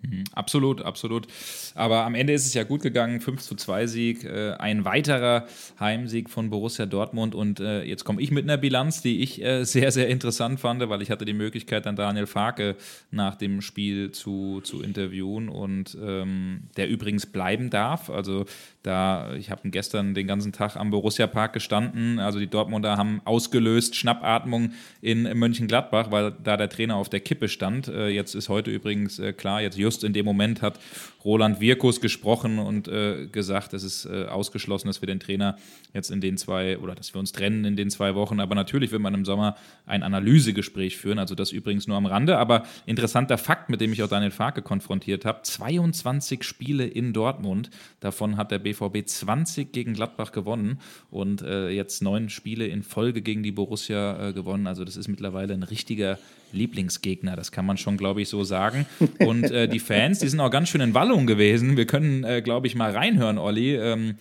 Mhm. 0.10 0.24
Absolut, 0.34 0.82
absolut. 0.82 1.28
Aber 1.76 2.06
am 2.06 2.16
Ende 2.16 2.34
ist 2.34 2.46
es 2.46 2.54
ja 2.54 2.64
gut 2.64 2.82
gegangen. 2.82 3.22
5 3.22 3.42
zu 3.42 3.56
2 3.56 3.88
Sieg, 3.88 4.24
äh, 4.24 4.54
ein 4.54 4.86
weiterer 4.86 5.46
Heimsieg 5.80 6.30
von 6.30 6.50
Borussia 6.50 6.86
Dortmund. 6.86 7.36
Und 7.36 7.60
äh, 7.60 7.84
jetzt 7.84 8.04
komme 8.04 8.22
ich 8.22 8.32
mit 8.32 8.44
einer 8.44 8.58
Bilanz, 8.58 9.02
die 9.02 9.22
ich 9.22 9.44
äh, 9.44 9.64
sehr, 9.64 9.92
sehr 9.92 10.08
interessant 10.08 10.60
fand, 10.60 10.88
weil 10.88 11.02
ich 11.02 11.12
hatte 11.12 11.26
die 11.26 11.34
Möglichkeit, 11.34 11.86
dann 11.86 11.96
Daniel 11.96 12.28
Farke 12.28 12.76
nach 13.12 13.36
dem 13.36 13.62
Spiel 13.62 14.12
zu, 14.12 14.62
zu 14.62 14.82
interviewen 14.82 15.50
und 15.50 15.98
ähm, 16.02 16.64
der 16.78 16.90
übrigens 16.90 17.26
bleiben 17.26 17.70
darf. 17.70 18.10
Also 18.10 18.46
Da, 18.84 19.34
ich 19.34 19.50
habe 19.50 19.68
gestern 19.72 20.14
den 20.14 20.28
ganzen 20.28 20.52
Tag 20.52 20.76
am 20.76 20.92
Borussia 20.92 21.26
Park 21.26 21.54
gestanden. 21.54 22.20
Also 22.20 22.38
die 22.38 22.48
Dortmunder 22.48 22.98
haben 22.98 23.20
ausgelöst 23.26 23.96
Schnappatmung 23.96 24.74
in 25.02 25.24
Mönchengladbach, 25.24 26.12
weil 26.12 26.34
da 26.44 26.56
der 26.56 26.70
Trainer 26.70 26.96
auf 26.96 27.10
der 27.10 27.20
Kippe 27.20 27.48
stand. 27.50 27.88
Äh, 27.88 28.10
jetzt 28.10 28.36
ist 28.36 28.48
heute 28.48 28.70
übrigens 28.70 29.18
äh, 29.18 29.34
klar, 29.34 29.62
jetzt 29.62 29.78
just 29.78 29.95
in 30.04 30.14
dem 30.14 30.26
Moment 30.26 30.62
hat 30.62 30.80
Roland 31.26 31.60
Wirkus 31.60 32.02
gesprochen 32.02 32.60
und 32.60 32.88
äh, 32.88 33.28
gesagt, 33.28 33.74
es 33.74 33.84
ist 33.84 34.06
äh, 34.06 34.26
ausgeschlossen, 34.26 34.88
dass 34.88 35.02
wir 35.02 35.08
den 35.08 35.20
Trainer 35.20 35.58
jetzt 35.94 36.12
in 36.12 36.22
den 36.22 36.38
zwei 36.38 36.78
oder 36.78 36.94
dass 36.94 37.16
wir 37.16 37.20
uns 37.20 37.32
trennen 37.32 37.66
in 37.66 37.76
den 37.76 37.90
zwei 37.90 38.14
Wochen. 38.14 38.40
Aber 38.40 38.54
natürlich 38.54 38.92
wird 38.92 39.02
man 39.02 39.16
im 39.16 39.26
Sommer 39.26 39.58
ein 39.88 40.04
Analysegespräch 40.04 40.98
führen. 40.98 41.18
Also 41.18 41.34
das 41.34 41.52
übrigens 41.52 41.88
nur 41.88 41.98
am 41.98 42.06
Rande. 42.06 42.38
Aber 42.38 42.64
interessanter 42.86 43.40
Fakt, 43.40 43.70
mit 43.70 43.82
dem 43.82 43.92
ich 43.92 44.04
auch 44.04 44.08
Daniel 44.08 44.30
Farke 44.30 44.62
konfrontiert 44.62 45.26
habe: 45.26 45.42
22 45.42 46.44
Spiele 46.44 46.86
in 46.86 47.12
Dortmund. 47.12 47.72
Davon 48.02 48.38
hat 48.38 48.52
der 48.52 48.60
BVB 48.60 49.08
20 49.08 49.72
gegen 49.72 49.94
Gladbach 49.94 50.32
gewonnen 50.32 50.80
und 51.10 51.42
äh, 51.42 51.70
jetzt 51.70 52.04
neun 52.04 52.30
Spiele 52.30 52.68
in 52.68 52.84
Folge 52.84 53.24
gegen 53.24 53.42
die 53.42 53.52
Borussia 53.52 54.30
äh, 54.30 54.34
gewonnen. 54.34 54.68
Also 54.68 54.86
das 54.86 54.96
ist 54.96 55.08
mittlerweile 55.08 55.56
ein 55.56 55.64
richtiger 55.64 56.20
Lieblingsgegner, 56.52 57.36
das 57.36 57.52
kann 57.52 57.66
man 57.66 57.78
schon, 57.78 57.98
glaube 57.98 58.22
ich, 58.22 58.30
so 58.30 58.44
sagen. 58.44 58.86
Und 59.20 59.52
äh, 59.52 59.68
die 59.68 59.80
Fans, 59.80 60.20
die 60.20 60.28
sind 60.28 60.40
auch 60.40 60.52
ganz 60.52 60.70
schön 60.70 60.82
in 60.82 60.94
Wallung 60.94 61.28
gewesen. 61.28 61.78
Wir 61.78 61.86
können, 61.86 62.24
äh, 62.24 62.42
glaube 62.42 62.68
ich, 62.68 62.76
mal 62.76 62.92
reinhören, 62.92 63.38
Olli. 63.38 63.76
Ähm, 63.76 64.16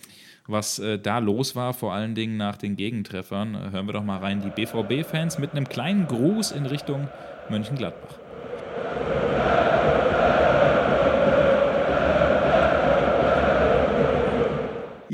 was 0.47 0.79
äh, 0.79 0.99
da 0.99 1.19
los 1.19 1.55
war, 1.55 1.73
vor 1.73 1.93
allen 1.93 2.13
Dingen 2.13 2.37
nach 2.37 2.57
den 2.57 2.75
Gegentreffern. 2.75 3.71
Hören 3.71 3.87
wir 3.87 3.93
doch 3.93 4.03
mal 4.03 4.19
rein. 4.19 4.41
Die 4.41 4.49
BVB-Fans 4.49 5.39
mit 5.39 5.51
einem 5.51 5.67
kleinen 5.67 6.07
Gruß 6.07 6.51
in 6.51 6.65
Richtung 6.65 7.07
Mönchengladbach. 7.49 8.19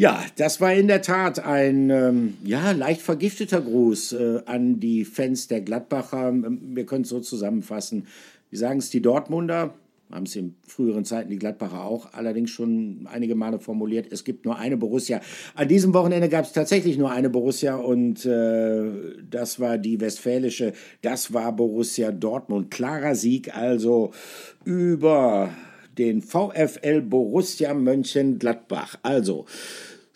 Ja, 0.01 0.25
das 0.35 0.59
war 0.59 0.73
in 0.73 0.87
der 0.87 1.03
Tat 1.03 1.45
ein 1.45 1.91
ähm, 1.91 2.33
ja, 2.43 2.71
leicht 2.71 3.03
vergifteter 3.03 3.61
Gruß 3.61 4.13
äh, 4.13 4.39
an 4.47 4.79
die 4.79 5.05
Fans 5.05 5.47
der 5.47 5.61
Gladbacher. 5.61 6.29
Ähm, 6.29 6.59
wir 6.73 6.87
können 6.87 7.03
es 7.03 7.09
so 7.09 7.19
zusammenfassen. 7.19 8.07
Wie 8.49 8.57
sagen 8.57 8.79
es 8.79 8.89
die 8.89 9.03
Dortmunder? 9.03 9.75
Haben 10.11 10.25
es 10.25 10.35
in 10.35 10.55
früheren 10.65 11.05
Zeiten 11.05 11.29
die 11.29 11.37
Gladbacher 11.37 11.83
auch 11.83 12.13
allerdings 12.13 12.49
schon 12.49 13.07
einige 13.11 13.35
Male 13.35 13.59
formuliert. 13.59 14.07
Es 14.11 14.23
gibt 14.23 14.43
nur 14.43 14.57
eine 14.57 14.75
Borussia. 14.75 15.21
An 15.53 15.67
diesem 15.67 15.93
Wochenende 15.93 16.29
gab 16.29 16.45
es 16.45 16.51
tatsächlich 16.51 16.97
nur 16.97 17.11
eine 17.11 17.29
Borussia 17.29 17.75
und 17.75 18.25
äh, 18.25 18.89
das 19.29 19.59
war 19.59 19.77
die 19.77 20.01
westfälische. 20.01 20.73
Das 21.03 21.31
war 21.31 21.55
Borussia 21.55 22.11
Dortmund. 22.11 22.71
Klarer 22.71 23.13
Sieg 23.13 23.55
also 23.55 24.13
über 24.65 25.51
den 25.97 26.21
VfL 26.21 27.01
Borussia 27.01 27.73
Mönchengladbach. 27.75 28.97
Also 29.03 29.45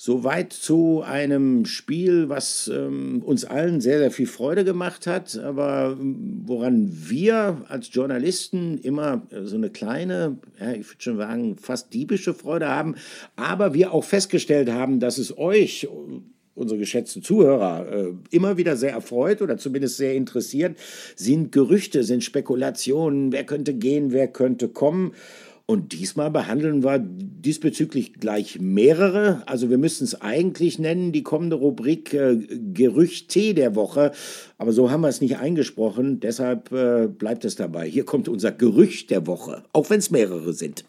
Soweit 0.06 0.54
zu 0.54 1.02
einem 1.02 1.66
Spiel, 1.66 2.30
was 2.30 2.68
ähm, 2.72 3.24
uns 3.26 3.44
allen 3.44 3.82
sehr, 3.82 3.98
sehr 3.98 4.12
viel 4.12 4.28
Freude 4.28 4.64
gemacht 4.64 5.08
hat, 5.08 5.36
aber 5.40 5.98
ähm, 6.00 6.44
woran 6.46 6.92
wir 6.92 7.66
als 7.70 7.92
Journalisten 7.92 8.78
immer 8.78 9.24
äh, 9.32 9.46
so 9.46 9.56
eine 9.56 9.72
kleine, 9.72 10.38
ja, 10.60 10.74
ich 10.74 10.88
würde 10.88 11.02
schon 11.02 11.18
sagen, 11.18 11.58
fast 11.58 11.92
diebische 11.92 12.36
Freude 12.36 12.70
haben, 12.70 12.94
aber 13.36 13.74
wir 13.74 13.94
auch 13.94 14.04
festgestellt 14.04 14.70
haben, 14.70 15.00
dass 15.00 15.18
es 15.18 15.40
euch, 15.40 15.88
unsere 16.54 16.80
geschätzten 16.80 17.24
Zuhörer, 17.24 17.92
äh, 17.92 18.14
immer 18.30 18.58
wieder 18.58 18.78
sehr 18.78 18.92
erfreut 18.92 19.42
oder 19.42 19.58
zumindest 19.58 19.98
sehr 19.98 20.14
interessiert, 20.14 20.78
sind 21.16 21.52
Gerüchte, 21.52 22.04
sind 22.04 22.24
Spekulationen, 22.24 23.32
wer 23.32 23.44
könnte 23.44 23.74
gehen, 23.74 24.12
wer 24.12 24.28
könnte 24.28 24.68
kommen. 24.68 25.14
Und 25.68 25.94
diesmal 25.94 26.30
behandeln 26.30 26.84
wir 26.84 27.00
diesbezüglich 27.00 28.14
gleich 28.14 28.60
mehrere. 28.60 29.42
Also 29.48 29.72
wir 29.72 29.80
müssen 29.80 30.04
es 30.04 30.22
eigentlich 30.22 30.78
nennen, 30.78 31.12
die 31.12 31.24
kommende 31.24 31.56
Rubrik 31.56 32.14
äh, 32.14 32.38
Gerüchte 32.74 33.56
der 33.56 33.76
Woche. 33.76 34.12
Aber 34.60 34.74
so 34.74 34.92
haben 34.92 35.02
wir 35.02 35.08
es 35.08 35.22
nicht 35.22 35.38
eingesprochen. 35.38 36.20
Deshalb 36.20 36.72
äh, 36.72 37.08
bleibt 37.08 37.46
es 37.46 37.56
dabei. 37.56 37.88
Hier 37.88 38.06
kommt 38.06 38.30
unser 38.30 38.52
Gerücht 38.52 39.10
der 39.10 39.26
Woche, 39.26 39.64
auch 39.74 39.90
wenn 39.90 40.00
es 40.00 40.12
mehrere 40.12 40.54
sind. 40.54 40.86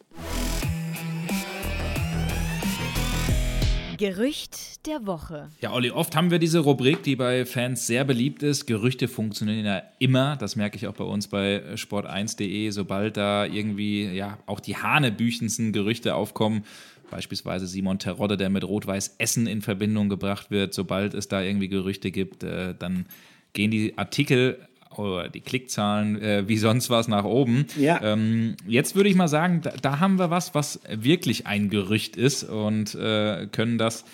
Gerücht 3.99 4.87
der 4.87 5.07
Woche. 5.07 5.51
Ja, 5.61 5.73
Olli, 5.73 5.91
oft 5.91 6.15
haben 6.17 6.31
wir 6.31 6.39
diese 6.39 6.61
Rubrik, 6.61 7.03
die 7.03 7.17
bei 7.17 7.45
Fans 7.45 7.87
sehr 7.87 8.05
beliebt 8.05 8.43
ist. 8.43 8.67
Gerüchte 8.67 9.09
funktionieren 9.09 9.65
ja 9.65 9.83
immer. 9.99 10.37
Das 10.37 10.57
merke 10.57 10.77
ich 10.77 10.87
auch 10.87 10.95
bei 10.95 11.05
uns 11.05 11.29
bei 11.29 11.63
sport1.de. 11.75 12.71
Sobald 12.71 13.17
da 13.17 13.45
irgendwie 13.45 14.05
ja 14.05 14.39
auch 14.47 14.61
die 14.61 14.77
hanebüchensten 14.77 15.73
Gerüchte 15.73 16.15
aufkommen, 16.15 16.65
beispielsweise 17.11 17.67
Simon 17.67 17.99
Terodde, 17.99 18.37
der 18.37 18.51
mit 18.51 18.65
Rot-Weiß 18.65 19.17
Essen 19.19 19.47
in 19.47 19.63
Verbindung 19.63 20.09
gebracht 20.09 20.51
wird, 20.51 20.75
sobald 20.75 21.15
es 21.15 21.29
da 21.29 21.43
irgendwie 21.43 21.69
Gerüchte 21.69 22.11
gibt, 22.11 22.43
äh, 22.43 22.75
dann 22.79 23.07
gehen 23.53 23.71
die 23.71 23.97
Artikel 23.97 24.59
oder 24.99 25.29
die 25.29 25.41
Klickzahlen 25.41 26.21
äh, 26.21 26.49
wie 26.49 26.59
sonst 26.59 26.91
was 26.91 27.09
nach 27.09 27.25
oben. 27.25 27.67
Ja. 27.77 28.01
Ähm, 28.03 28.57
jetzt 28.67 28.95
würde 28.95 29.09
ich 29.09 29.17
mal 29.17 29.29
sagen, 29.29 29.61
da, 29.63 29.73
da, 29.81 30.01
haben 30.01 30.19
wir 30.19 30.31
was, 30.31 30.55
was 30.55 30.81
wirklich 30.89 31.47
ein 31.47 31.71
Gerücht 31.71 32.17
ist 32.17 32.45
und 32.45 32.95
äh, 32.95 33.47
können 33.51 33.79
das 33.79 34.05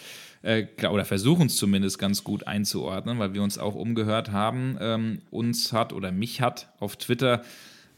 äh, 0.43 0.67
oder 0.89 1.05
versuchen 1.05 1.47
es 1.47 1.57
zumindest 1.57 1.99
ganz 1.99 2.25
gut 2.25 2.47
einzuordnen, 2.47 3.19
weil 3.19 3.35
wir 3.35 3.43
uns 3.43 3.59
auch 3.59 3.75
umgehört 3.75 4.33
haben. 4.33 4.77
Ähm, 4.81 5.23
uns 5.31 5.73
hat 5.73 5.93
oder 5.93 6.13
mich 6.13 6.41
hat 6.41 6.69
auf 6.81 6.97
Twitter 6.97 7.43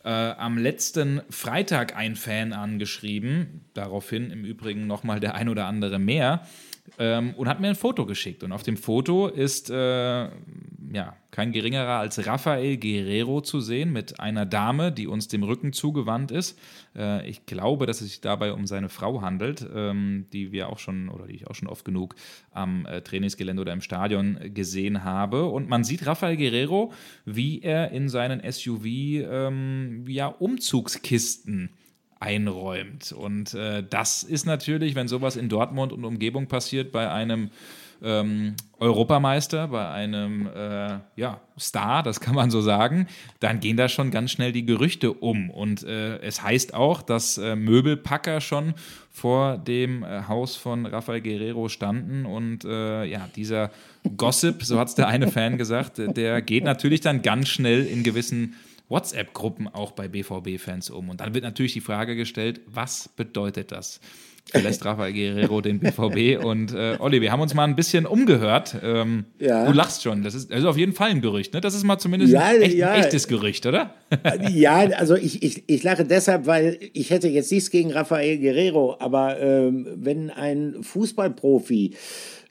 äh, 0.04 0.08
am 0.08 0.58
letzten 0.58 1.22
Freitag 1.30 1.96
ein 1.96 2.14
Fan 2.14 2.52
angeschrieben, 2.52 3.62
daraufhin 3.72 4.30
im 4.30 4.44
Übrigen 4.44 4.86
nochmal 4.86 5.18
der 5.18 5.34
ein 5.34 5.48
oder 5.48 5.66
andere 5.66 5.98
mehr, 5.98 6.46
ähm, 6.98 7.34
und 7.34 7.48
hat 7.48 7.60
mir 7.60 7.68
ein 7.68 7.74
Foto 7.74 8.06
geschickt. 8.06 8.42
Und 8.42 8.52
auf 8.52 8.62
dem 8.62 8.76
Foto 8.76 9.28
ist 9.28 9.70
äh, 9.70 10.28
ja, 10.94 11.16
kein 11.30 11.50
geringerer 11.50 11.98
als 11.98 12.26
Rafael 12.26 12.76
Guerrero 12.76 13.40
zu 13.40 13.60
sehen 13.60 13.92
mit 13.92 14.20
einer 14.20 14.46
Dame, 14.46 14.92
die 14.92 15.06
uns 15.06 15.26
dem 15.28 15.42
Rücken 15.42 15.72
zugewandt 15.72 16.30
ist. 16.30 16.58
Äh, 16.94 17.28
ich 17.28 17.46
glaube, 17.46 17.86
dass 17.86 18.00
es 18.00 18.08
sich 18.08 18.20
dabei 18.20 18.52
um 18.52 18.66
seine 18.66 18.88
Frau 18.88 19.22
handelt, 19.22 19.66
ähm, 19.74 20.26
die 20.32 20.52
wir 20.52 20.68
auch 20.68 20.78
schon 20.78 21.08
oder 21.08 21.26
die 21.26 21.34
ich 21.34 21.46
auch 21.48 21.54
schon 21.54 21.68
oft 21.68 21.84
genug 21.84 22.14
am 22.52 22.86
äh, 22.86 23.00
Trainingsgelände 23.00 23.62
oder 23.62 23.72
im 23.72 23.80
Stadion 23.80 24.38
gesehen 24.54 25.04
habe. 25.04 25.46
Und 25.46 25.68
man 25.68 25.84
sieht 25.84 26.06
Rafael 26.06 26.36
Guerrero, 26.36 26.92
wie 27.24 27.62
er 27.62 27.90
in 27.90 28.08
seinen 28.08 28.40
SUV 28.50 28.84
ähm, 28.84 30.04
ja, 30.06 30.28
Umzugskisten 30.28 31.70
einräumt. 32.24 33.12
Und 33.12 33.54
äh, 33.54 33.84
das 33.88 34.22
ist 34.22 34.46
natürlich, 34.46 34.94
wenn 34.94 35.08
sowas 35.08 35.36
in 35.36 35.48
Dortmund 35.48 35.92
und 35.92 36.04
Umgebung 36.04 36.46
passiert, 36.46 36.90
bei 36.90 37.10
einem 37.10 37.50
ähm, 38.02 38.54
Europameister, 38.78 39.68
bei 39.68 39.88
einem 39.88 40.46
äh, 40.46 40.98
ja, 41.16 41.40
Star, 41.58 42.02
das 42.02 42.20
kann 42.20 42.34
man 42.34 42.50
so 42.50 42.60
sagen, 42.60 43.06
dann 43.40 43.60
gehen 43.60 43.76
da 43.76 43.88
schon 43.88 44.10
ganz 44.10 44.30
schnell 44.30 44.52
die 44.52 44.64
Gerüchte 44.64 45.12
um. 45.12 45.50
Und 45.50 45.84
äh, 45.84 46.18
es 46.18 46.42
heißt 46.42 46.74
auch, 46.74 47.02
dass 47.02 47.38
äh, 47.38 47.56
Möbelpacker 47.56 48.40
schon 48.40 48.74
vor 49.10 49.58
dem 49.58 50.02
äh, 50.02 50.22
Haus 50.28 50.56
von 50.56 50.86
Rafael 50.86 51.20
Guerrero 51.20 51.68
standen. 51.68 52.26
Und 52.26 52.64
äh, 52.64 53.04
ja, 53.04 53.28
dieser 53.36 53.70
Gossip, 54.16 54.64
so 54.64 54.78
hat 54.78 54.88
es 54.88 54.94
der 54.94 55.08
eine 55.08 55.28
Fan 55.28 55.56
gesagt, 55.56 55.98
der 55.98 56.42
geht 56.42 56.64
natürlich 56.64 57.00
dann 57.00 57.22
ganz 57.22 57.48
schnell 57.48 57.86
in 57.86 58.02
gewissen 58.02 58.54
WhatsApp-Gruppen 58.94 59.68
auch 59.68 59.90
bei 59.90 60.08
BVB-Fans 60.08 60.90
um. 60.90 61.08
Und 61.08 61.20
dann 61.20 61.34
wird 61.34 61.42
natürlich 61.42 61.72
die 61.72 61.80
Frage 61.80 62.14
gestellt, 62.14 62.60
was 62.66 63.08
bedeutet 63.08 63.72
das? 63.72 64.00
verlässt 64.50 64.84
Rafael 64.84 65.12
Guerrero 65.12 65.60
den 65.60 65.80
BVB. 65.80 66.44
Und 66.44 66.74
äh, 66.74 66.96
Olli, 66.98 67.20
wir 67.20 67.32
haben 67.32 67.40
uns 67.40 67.54
mal 67.54 67.64
ein 67.64 67.76
bisschen 67.76 68.06
umgehört. 68.06 68.76
Ähm, 68.82 69.24
ja. 69.38 69.66
Du 69.66 69.72
lachst 69.72 70.02
schon. 70.02 70.22
Das 70.22 70.34
ist 70.34 70.52
also 70.52 70.68
auf 70.68 70.76
jeden 70.76 70.92
Fall 70.92 71.10
ein 71.10 71.20
Gerücht. 71.20 71.54
Ne? 71.54 71.60
Das 71.60 71.74
ist 71.74 71.84
mal 71.84 71.98
zumindest 71.98 72.32
ja, 72.32 72.42
ein, 72.42 72.62
echt, 72.62 72.76
ja. 72.76 72.90
ein, 72.92 73.02
echtes 73.02 73.28
Gerücht, 73.28 73.66
oder? 73.66 73.94
ja, 74.50 74.76
also 74.96 75.16
ich, 75.16 75.42
ich, 75.42 75.64
ich 75.66 75.82
lache 75.82 76.04
deshalb, 76.04 76.46
weil 76.46 76.78
ich 76.92 77.10
hätte 77.10 77.28
jetzt 77.28 77.50
nichts 77.50 77.70
gegen 77.70 77.90
Rafael 77.92 78.38
Guerrero, 78.38 78.96
aber 79.00 79.40
ähm, 79.40 79.88
wenn 79.96 80.30
ein 80.30 80.82
Fußballprofi 80.82 81.94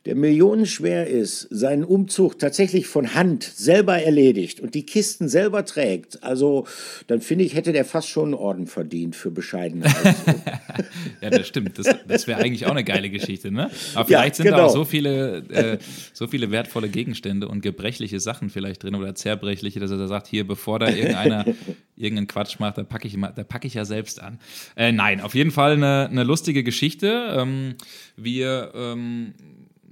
der 0.06 0.16
millionenschwer 0.16 1.08
ist, 1.08 1.48
seinen 1.50 1.86
Umzug 1.86 2.38
tatsächlich 2.38 2.88
von 2.88 3.14
Hand 3.14 3.44
selber 3.44 4.02
erledigt 4.02 4.60
und 4.60 4.76
die 4.76 4.86
Kisten 4.86 5.30
selber 5.30 5.64
trägt, 5.64 6.22
also 6.24 6.68
dann 7.08 7.22
finde 7.22 7.46
ich, 7.46 7.56
hätte 7.56 7.72
der 7.72 7.86
fast 7.86 8.10
schon 8.10 8.26
einen 8.26 8.34
Orden 8.34 8.68
verdient 8.68 9.16
für 9.16 9.32
Bescheidenheit. 9.32 9.94
ja, 11.22 11.30
das 11.30 11.48
stimmt. 11.48 11.80
Das, 11.80 11.88
das 12.06 12.28
wäre 12.28 12.42
eigentlich 12.42 12.66
auch 12.66 12.72
eine 12.72 12.84
geile 12.84 13.10
Geschichte, 13.10 13.50
ne? 13.50 13.70
Aber 13.96 14.06
vielleicht 14.06 14.34
ja, 14.34 14.36
sind 14.36 14.46
genau. 14.46 14.58
da 14.58 14.66
auch 14.66 14.74
so 14.74 14.84
viele, 14.84 15.38
äh, 15.50 15.78
so 16.12 16.28
viele 16.28 16.52
wertvolle 16.52 16.90
Gegenstände 16.90 17.48
und 17.48 17.62
gebrechliche 17.62 18.20
Sachen 18.20 18.50
vielleicht 18.50 18.84
drin 18.84 18.96
oder 18.96 19.16
zerbrechliche, 19.16 19.80
dass 19.80 19.92
er 19.92 19.98
da 19.98 20.08
sagt, 20.08 20.28
hier, 20.28 20.46
bevor 20.46 20.80
da 20.80 20.90
irgendeiner 20.90 21.46
irgendeinen 21.96 22.28
Quatsch 22.28 22.60
macht, 22.60 22.78
da 22.78 22.84
packe 22.84 23.08
ich, 23.08 23.18
pack 23.20 23.64
ich 23.64 23.76
ja 23.76 23.86
selbst 23.86 24.22
an. 24.22 24.40
Äh, 24.76 24.92
nein, 24.92 25.22
auf 25.22 25.34
jeden 25.34 25.52
Fall 25.52 25.74
eine, 25.74 26.10
eine 26.10 26.24
lustige 26.24 26.64
Geschichte. 26.64 27.36
Ähm, 27.38 27.76
wir 28.18 28.72
ähm, 28.76 29.34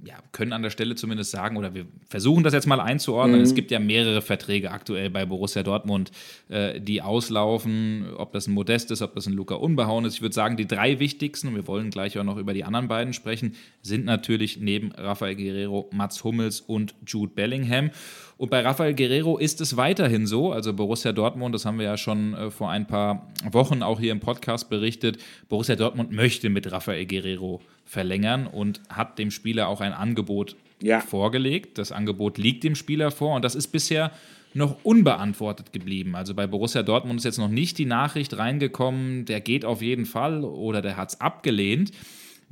ja, 0.04 0.14
können 0.32 0.52
an 0.52 0.62
der 0.62 0.70
Stelle 0.70 0.94
zumindest 0.94 1.30
sagen, 1.30 1.56
oder 1.56 1.74
wir 1.74 1.86
versuchen 2.08 2.42
das 2.42 2.52
jetzt 2.52 2.66
mal 2.66 2.80
einzuordnen. 2.80 3.38
Mhm. 3.38 3.44
Es 3.44 3.54
gibt 3.54 3.70
ja 3.70 3.78
mehrere 3.78 4.20
Verträge 4.20 4.70
aktuell 4.70 5.10
bei 5.10 5.24
Borussia 5.26 5.62
Dortmund, 5.62 6.10
äh, 6.48 6.80
die 6.80 7.02
auslaufen, 7.02 8.06
ob 8.16 8.32
das 8.32 8.48
ein 8.48 8.52
Modest 8.52 8.90
ist, 8.90 9.02
ob 9.02 9.14
das 9.14 9.26
ein 9.26 9.32
Luca 9.32 9.54
Unbehauen 9.54 10.04
ist. 10.04 10.14
Ich 10.14 10.22
würde 10.22 10.34
sagen, 10.34 10.56
die 10.56 10.66
drei 10.66 10.98
wichtigsten, 10.98 11.48
und 11.48 11.54
wir 11.54 11.66
wollen 11.66 11.90
gleich 11.90 12.18
auch 12.18 12.24
noch 12.24 12.36
über 12.36 12.52
die 12.52 12.64
anderen 12.64 12.88
beiden 12.88 13.12
sprechen, 13.12 13.54
sind 13.82 14.04
natürlich 14.04 14.58
neben 14.58 14.92
Rafael 14.92 15.36
Guerrero, 15.36 15.88
Mats 15.92 16.24
Hummels 16.24 16.60
und 16.60 16.94
Jude 17.06 17.32
Bellingham. 17.34 17.90
Und 18.38 18.50
bei 18.50 18.60
Rafael 18.60 18.94
Guerrero 18.94 19.38
ist 19.38 19.60
es 19.60 19.76
weiterhin 19.76 20.26
so, 20.26 20.52
also 20.52 20.72
Borussia 20.72 21.12
Dortmund, 21.12 21.54
das 21.54 21.64
haben 21.64 21.78
wir 21.78 21.84
ja 21.84 21.96
schon 21.96 22.34
äh, 22.34 22.50
vor 22.50 22.70
ein 22.70 22.88
paar 22.88 23.30
Wochen 23.52 23.82
auch 23.82 24.00
hier 24.00 24.10
im 24.10 24.18
Podcast 24.18 24.68
berichtet, 24.68 25.18
Borussia 25.48 25.76
Dortmund 25.76 26.10
möchte 26.10 26.50
mit 26.50 26.72
Rafael 26.72 27.06
Guerrero 27.06 27.60
verlängern 27.92 28.46
und 28.46 28.80
hat 28.88 29.18
dem 29.18 29.30
Spieler 29.30 29.68
auch 29.68 29.82
ein 29.82 29.92
Angebot 29.92 30.56
ja. 30.80 31.00
vorgelegt. 31.00 31.76
Das 31.76 31.92
Angebot 31.92 32.38
liegt 32.38 32.64
dem 32.64 32.74
Spieler 32.74 33.10
vor 33.10 33.36
und 33.36 33.44
das 33.44 33.54
ist 33.54 33.68
bisher 33.68 34.12
noch 34.54 34.82
unbeantwortet 34.82 35.74
geblieben. 35.74 36.16
Also 36.16 36.34
bei 36.34 36.46
Borussia 36.46 36.82
Dortmund 36.82 37.20
ist 37.20 37.24
jetzt 37.24 37.38
noch 37.38 37.50
nicht 37.50 37.76
die 37.76 37.84
Nachricht 37.84 38.38
reingekommen, 38.38 39.26
der 39.26 39.42
geht 39.42 39.66
auf 39.66 39.82
jeden 39.82 40.06
Fall 40.06 40.42
oder 40.42 40.80
der 40.80 40.96
hat 40.96 41.10
es 41.10 41.20
abgelehnt. 41.20 41.92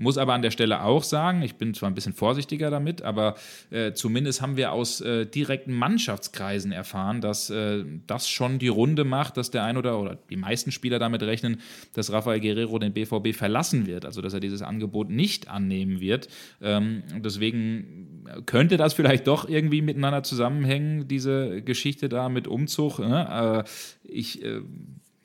Muss 0.01 0.17
aber 0.17 0.33
an 0.33 0.41
der 0.41 0.51
Stelle 0.51 0.83
auch 0.83 1.03
sagen, 1.03 1.43
ich 1.43 1.57
bin 1.57 1.75
zwar 1.75 1.91
ein 1.91 1.95
bisschen 1.95 2.15
vorsichtiger 2.15 2.71
damit, 2.71 3.03
aber 3.03 3.35
äh, 3.69 3.93
zumindest 3.93 4.41
haben 4.41 4.57
wir 4.57 4.73
aus 4.73 5.03
äh, 5.03 5.27
direkten 5.27 5.75
Mannschaftskreisen 5.75 6.73
erfahren, 6.73 7.21
dass 7.21 7.51
äh, 7.51 7.85
das 8.07 8.27
schon 8.27 8.59
die 8.59 8.69
Runde 8.69 9.05
macht, 9.05 9.37
dass 9.37 9.51
der 9.51 9.63
ein 9.65 9.77
oder, 9.77 10.01
oder 10.01 10.17
die 10.31 10.37
meisten 10.37 10.73
Spieler 10.73 10.99
damit 10.99 11.23
rechnen, 11.23 11.61
dass 11.93 12.11
Rafael 12.11 12.41
Guerrero 12.41 12.79
den 12.79 12.95
BVB 12.95 13.37
verlassen 13.37 13.87
wird, 13.87 14.07
also 14.07 14.23
dass 14.23 14.33
er 14.33 14.41
dieses 14.41 14.63
Angebot 14.63 15.11
nicht 15.11 15.49
annehmen 15.49 16.01
wird. 16.01 16.29
Ähm, 16.63 17.03
deswegen 17.19 18.25
könnte 18.47 18.79
das 18.79 18.95
vielleicht 18.95 19.27
doch 19.27 19.47
irgendwie 19.47 19.83
miteinander 19.83 20.23
zusammenhängen, 20.23 21.09
diese 21.09 21.61
Geschichte 21.61 22.09
da 22.09 22.31
mit 22.31 22.49
Umzug. 22.49 23.01
Ne? 23.01 23.65
Äh, 23.67 23.69
ich 24.03 24.43
äh, 24.43 24.63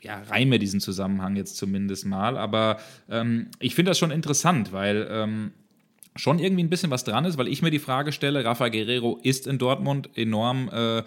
ja, 0.06 0.22
reime 0.30 0.60
diesen 0.60 0.80
Zusammenhang 0.80 1.36
jetzt 1.36 1.58
zumindest 1.58 2.06
mal. 2.06 2.38
Aber 2.38 2.78
ähm, 3.10 3.48
ich 3.60 3.76
finde 3.76 3.92
das 3.92 4.00
schon 4.00 4.12
interessant, 4.12 4.72
weil 4.72 5.08
ähm, 5.10 5.52
schon 6.16 6.40
irgendwie 6.40 6.64
ein 6.64 6.70
bisschen 6.70 6.92
was 6.92 7.04
dran 7.04 7.26
ist, 7.26 7.38
weil 7.38 7.48
ich 7.48 7.62
mir 7.62 7.72
die 7.72 7.80
Frage 7.80 8.12
stelle, 8.12 8.46
Rafa 8.46 8.70
Guerrero 8.70 9.20
ist 9.24 9.48
in 9.48 9.58
Dortmund 9.58 10.10
enorm 10.16 10.70
äh, 10.72 11.04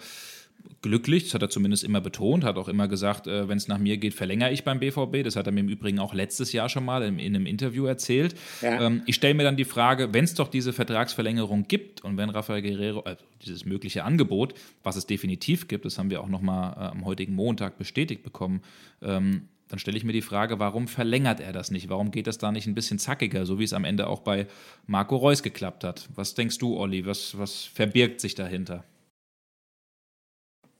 glücklich, 0.81 1.25
das 1.25 1.33
hat 1.33 1.41
er 1.41 1.49
zumindest 1.49 1.83
immer 1.83 2.01
betont, 2.01 2.43
hat 2.43 2.57
auch 2.57 2.67
immer 2.67 2.87
gesagt, 2.87 3.27
äh, 3.27 3.47
wenn 3.49 3.57
es 3.57 3.67
nach 3.67 3.77
mir 3.77 3.97
geht, 3.97 4.13
verlängere 4.13 4.51
ich 4.51 4.63
beim 4.63 4.79
BVB. 4.79 5.23
Das 5.23 5.35
hat 5.35 5.45
er 5.45 5.51
mir 5.51 5.61
im 5.61 5.69
Übrigen 5.69 5.99
auch 5.99 6.13
letztes 6.13 6.53
Jahr 6.53 6.69
schon 6.69 6.85
mal 6.85 7.03
in, 7.03 7.19
in 7.19 7.35
einem 7.35 7.45
Interview 7.45 7.85
erzählt. 7.85 8.35
Ja. 8.61 8.81
Ähm, 8.81 9.03
ich 9.05 9.15
stelle 9.15 9.33
mir 9.33 9.43
dann 9.43 9.57
die 9.57 9.65
Frage, 9.65 10.13
wenn 10.13 10.23
es 10.23 10.33
doch 10.33 10.47
diese 10.47 10.73
Vertragsverlängerung 10.73 11.67
gibt 11.67 12.03
und 12.03 12.17
wenn 12.17 12.29
Rafael 12.29 12.61
Guerrero, 12.61 13.01
also 13.01 13.23
dieses 13.43 13.65
mögliche 13.65 14.03
Angebot, 14.03 14.53
was 14.83 14.95
es 14.95 15.05
definitiv 15.05 15.67
gibt, 15.67 15.85
das 15.85 15.97
haben 15.97 16.09
wir 16.09 16.21
auch 16.21 16.29
nochmal 16.29 16.73
äh, 16.73 16.91
am 16.91 17.05
heutigen 17.05 17.35
Montag 17.35 17.77
bestätigt 17.77 18.23
bekommen, 18.23 18.61
ähm, 19.01 19.49
dann 19.67 19.77
stelle 19.77 19.97
ich 19.97 20.03
mir 20.03 20.13
die 20.13 20.23
Frage, 20.23 20.57
warum 20.57 20.87
verlängert 20.87 21.39
er 21.39 21.53
das 21.53 21.69
nicht? 21.69 21.89
Warum 21.89 22.09
geht 22.09 22.25
das 22.25 22.39
da 22.39 22.51
nicht 22.51 22.65
ein 22.65 22.73
bisschen 22.73 22.97
zackiger, 22.97 23.45
so 23.45 23.59
wie 23.59 23.63
es 23.63 23.73
am 23.73 23.85
Ende 23.85 24.07
auch 24.07 24.21
bei 24.21 24.47
Marco 24.87 25.15
Reus 25.15 25.43
geklappt 25.43 25.83
hat? 25.83 26.09
Was 26.15 26.33
denkst 26.33 26.57
du, 26.57 26.75
Olli? 26.75 27.05
Was, 27.05 27.37
was 27.37 27.65
verbirgt 27.65 28.19
sich 28.19 28.33
dahinter? 28.33 28.83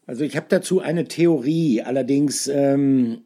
Also 0.10 0.24
ich 0.24 0.36
habe 0.36 0.48
dazu 0.50 0.80
eine 0.80 1.08
Theorie, 1.08 1.84
allerdings 1.84 2.48
ähm, 2.48 3.19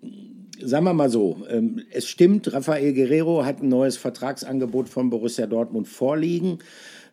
sagen 0.60 0.84
wir 0.84 0.94
mal 0.94 1.10
so, 1.10 1.38
ähm, 1.50 1.80
es 1.94 2.10
stimmt, 2.10 2.52
Rafael 2.52 2.92
Guerrero 2.94 3.46
hat 3.46 3.64
ein 3.64 3.70
neues 3.70 3.96
Vertragsangebot 3.96 4.90
von 4.90 5.10
Borussia 5.10 5.48
Dortmund 5.48 5.88
vorliegen. 5.88 6.60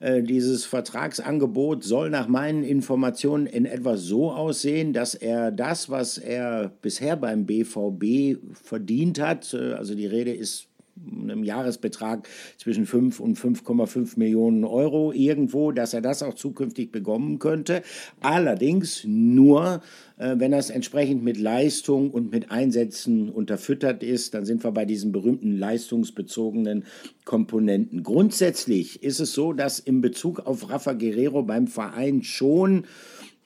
Äh, 0.00 0.24
dieses 0.24 0.64
Vertragsangebot 0.64 1.84
soll 1.84 2.10
nach 2.10 2.26
meinen 2.26 2.64
Informationen 2.64 3.46
in 3.46 3.64
etwa 3.64 3.96
so 3.96 4.32
aussehen, 4.32 4.92
dass 4.92 5.14
er 5.14 5.52
das, 5.52 5.88
was 5.88 6.18
er 6.18 6.72
bisher 6.82 7.14
beim 7.14 7.46
BVB 7.46 8.38
verdient 8.60 9.20
hat, 9.20 9.54
äh, 9.54 9.74
also 9.74 9.94
die 9.94 10.06
Rede 10.06 10.32
ist 10.32 10.69
einem 11.10 11.44
Jahresbetrag 11.44 12.28
zwischen 12.58 12.86
5 12.86 13.20
und 13.20 13.38
5,5 13.38 14.18
Millionen 14.18 14.64
Euro 14.64 15.12
irgendwo, 15.12 15.72
dass 15.72 15.94
er 15.94 16.00
das 16.00 16.22
auch 16.22 16.34
zukünftig 16.34 16.92
bekommen 16.92 17.38
könnte. 17.38 17.82
Allerdings 18.20 19.04
nur, 19.04 19.82
äh, 20.18 20.36
wenn 20.38 20.52
das 20.52 20.70
entsprechend 20.70 21.22
mit 21.22 21.38
Leistung 21.38 22.10
und 22.10 22.30
mit 22.30 22.50
Einsätzen 22.50 23.28
unterfüttert 23.28 24.02
ist, 24.02 24.34
dann 24.34 24.44
sind 24.44 24.64
wir 24.64 24.72
bei 24.72 24.84
diesen 24.84 25.12
berühmten 25.12 25.56
leistungsbezogenen 25.56 26.84
Komponenten. 27.24 28.02
Grundsätzlich 28.02 29.02
ist 29.02 29.20
es 29.20 29.32
so, 29.32 29.52
dass 29.52 29.78
in 29.78 30.00
Bezug 30.00 30.40
auf 30.40 30.70
Rafa 30.70 30.92
Guerrero 30.92 31.42
beim 31.42 31.66
Verein 31.66 32.22
schon 32.22 32.84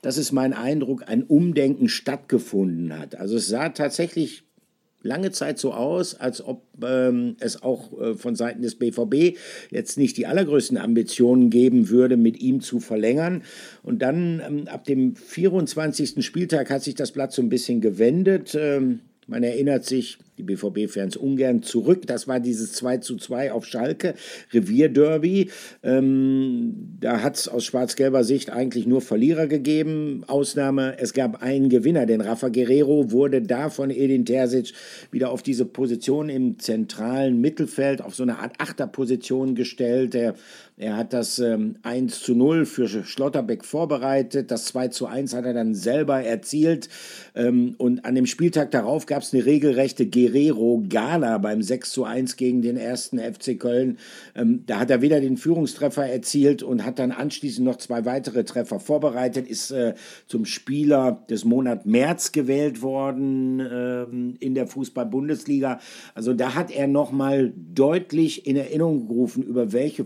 das 0.04 0.18
ist 0.18 0.32
mein 0.32 0.52
Eindruck, 0.52 1.08
ein 1.08 1.22
Umdenken 1.22 1.88
stattgefunden 1.88 2.98
hat. 2.98 3.14
Also 3.14 3.38
es 3.38 3.48
sah 3.48 3.70
tatsächlich 3.70 4.44
lange 5.04 5.30
Zeit 5.30 5.58
so 5.58 5.72
aus, 5.72 6.14
als 6.14 6.44
ob 6.44 6.62
ähm, 6.82 7.36
es 7.38 7.62
auch 7.62 7.92
äh, 8.00 8.14
von 8.14 8.34
Seiten 8.34 8.62
des 8.62 8.74
BVB 8.76 9.38
jetzt 9.70 9.98
nicht 9.98 10.16
die 10.16 10.26
allergrößten 10.26 10.78
Ambitionen 10.78 11.50
geben 11.50 11.90
würde, 11.90 12.16
mit 12.16 12.40
ihm 12.40 12.60
zu 12.60 12.80
verlängern. 12.80 13.42
Und 13.82 14.02
dann 14.02 14.42
ähm, 14.44 14.68
ab 14.68 14.84
dem 14.84 15.14
24. 15.14 16.24
Spieltag 16.24 16.70
hat 16.70 16.82
sich 16.82 16.94
das 16.94 17.12
Blatt 17.12 17.32
so 17.32 17.42
ein 17.42 17.50
bisschen 17.50 17.80
gewendet. 17.80 18.56
Ähm, 18.58 19.00
man 19.26 19.42
erinnert 19.42 19.84
sich, 19.84 20.18
die 20.38 20.42
BVB-Fans 20.42 21.16
ungern 21.16 21.62
zurück. 21.62 22.06
Das 22.06 22.26
war 22.26 22.40
dieses 22.40 22.72
2 22.72 22.98
zu 22.98 23.16
2 23.16 23.52
auf 23.52 23.66
Schalke, 23.66 24.14
Revierderby. 24.52 25.50
Ähm, 25.82 26.96
da 27.00 27.22
hat 27.22 27.36
es 27.36 27.48
aus 27.48 27.64
schwarz-gelber 27.64 28.24
Sicht 28.24 28.50
eigentlich 28.50 28.86
nur 28.86 29.00
Verlierer 29.00 29.46
gegeben. 29.46 30.24
Ausnahme, 30.26 30.96
es 30.98 31.12
gab 31.12 31.42
einen 31.42 31.68
Gewinner, 31.68 32.06
denn 32.06 32.20
Rafa 32.20 32.48
Guerrero 32.48 33.12
wurde 33.12 33.42
da 33.42 33.70
von 33.70 33.90
Edin 33.90 34.24
Terzic 34.24 34.72
wieder 35.10 35.30
auf 35.30 35.42
diese 35.42 35.64
Position 35.64 36.28
im 36.28 36.58
zentralen 36.58 37.40
Mittelfeld, 37.40 38.02
auf 38.02 38.14
so 38.14 38.24
eine 38.24 38.38
Art 38.38 38.54
Achterposition 38.58 39.54
gestellt. 39.54 40.14
Er, 40.14 40.34
er 40.76 40.96
hat 40.96 41.12
das 41.12 41.38
ähm, 41.38 41.76
1 41.82 42.20
zu 42.20 42.34
0 42.34 42.66
für 42.66 42.88
Schlotterbeck 42.88 43.64
vorbereitet. 43.64 44.50
Das 44.50 44.64
2 44.66 44.88
zu 44.88 45.06
1 45.06 45.32
hat 45.32 45.44
er 45.44 45.54
dann 45.54 45.74
selber 45.74 46.20
erzielt. 46.20 46.88
Ähm, 47.36 47.76
und 47.78 48.04
an 48.04 48.16
dem 48.16 48.26
Spieltag 48.26 48.72
darauf 48.72 49.06
gab 49.06 49.22
es 49.22 49.32
eine 49.32 49.46
regelrechte 49.46 50.06
G 50.06 50.24
Guerrero 50.24 50.82
Gala 50.88 51.38
beim 51.38 51.62
6 51.62 51.90
zu 51.90 52.04
1 52.04 52.36
gegen 52.36 52.62
den 52.62 52.76
ersten 52.76 53.18
FC 53.18 53.58
Köln. 53.58 53.98
Ähm, 54.34 54.64
da 54.66 54.80
hat 54.80 54.90
er 54.90 55.02
wieder 55.02 55.20
den 55.20 55.36
Führungstreffer 55.36 56.06
erzielt 56.06 56.62
und 56.62 56.84
hat 56.84 56.98
dann 56.98 57.12
anschließend 57.12 57.64
noch 57.64 57.76
zwei 57.76 58.04
weitere 58.04 58.44
Treffer 58.44 58.80
vorbereitet, 58.80 59.48
ist 59.48 59.70
äh, 59.70 59.94
zum 60.26 60.44
Spieler 60.44 61.24
des 61.28 61.44
Monats 61.44 61.84
März 61.84 62.32
gewählt 62.32 62.82
worden 62.82 63.60
ähm, 63.60 64.36
in 64.40 64.54
der 64.54 64.66
Fußball-Bundesliga. 64.66 65.80
Also 66.14 66.32
da 66.32 66.54
hat 66.54 66.70
er 66.70 66.86
nochmal 66.86 67.52
deutlich 67.74 68.46
in 68.46 68.56
Erinnerung 68.56 69.08
gerufen, 69.08 69.42
über 69.42 69.72
welche 69.72 70.04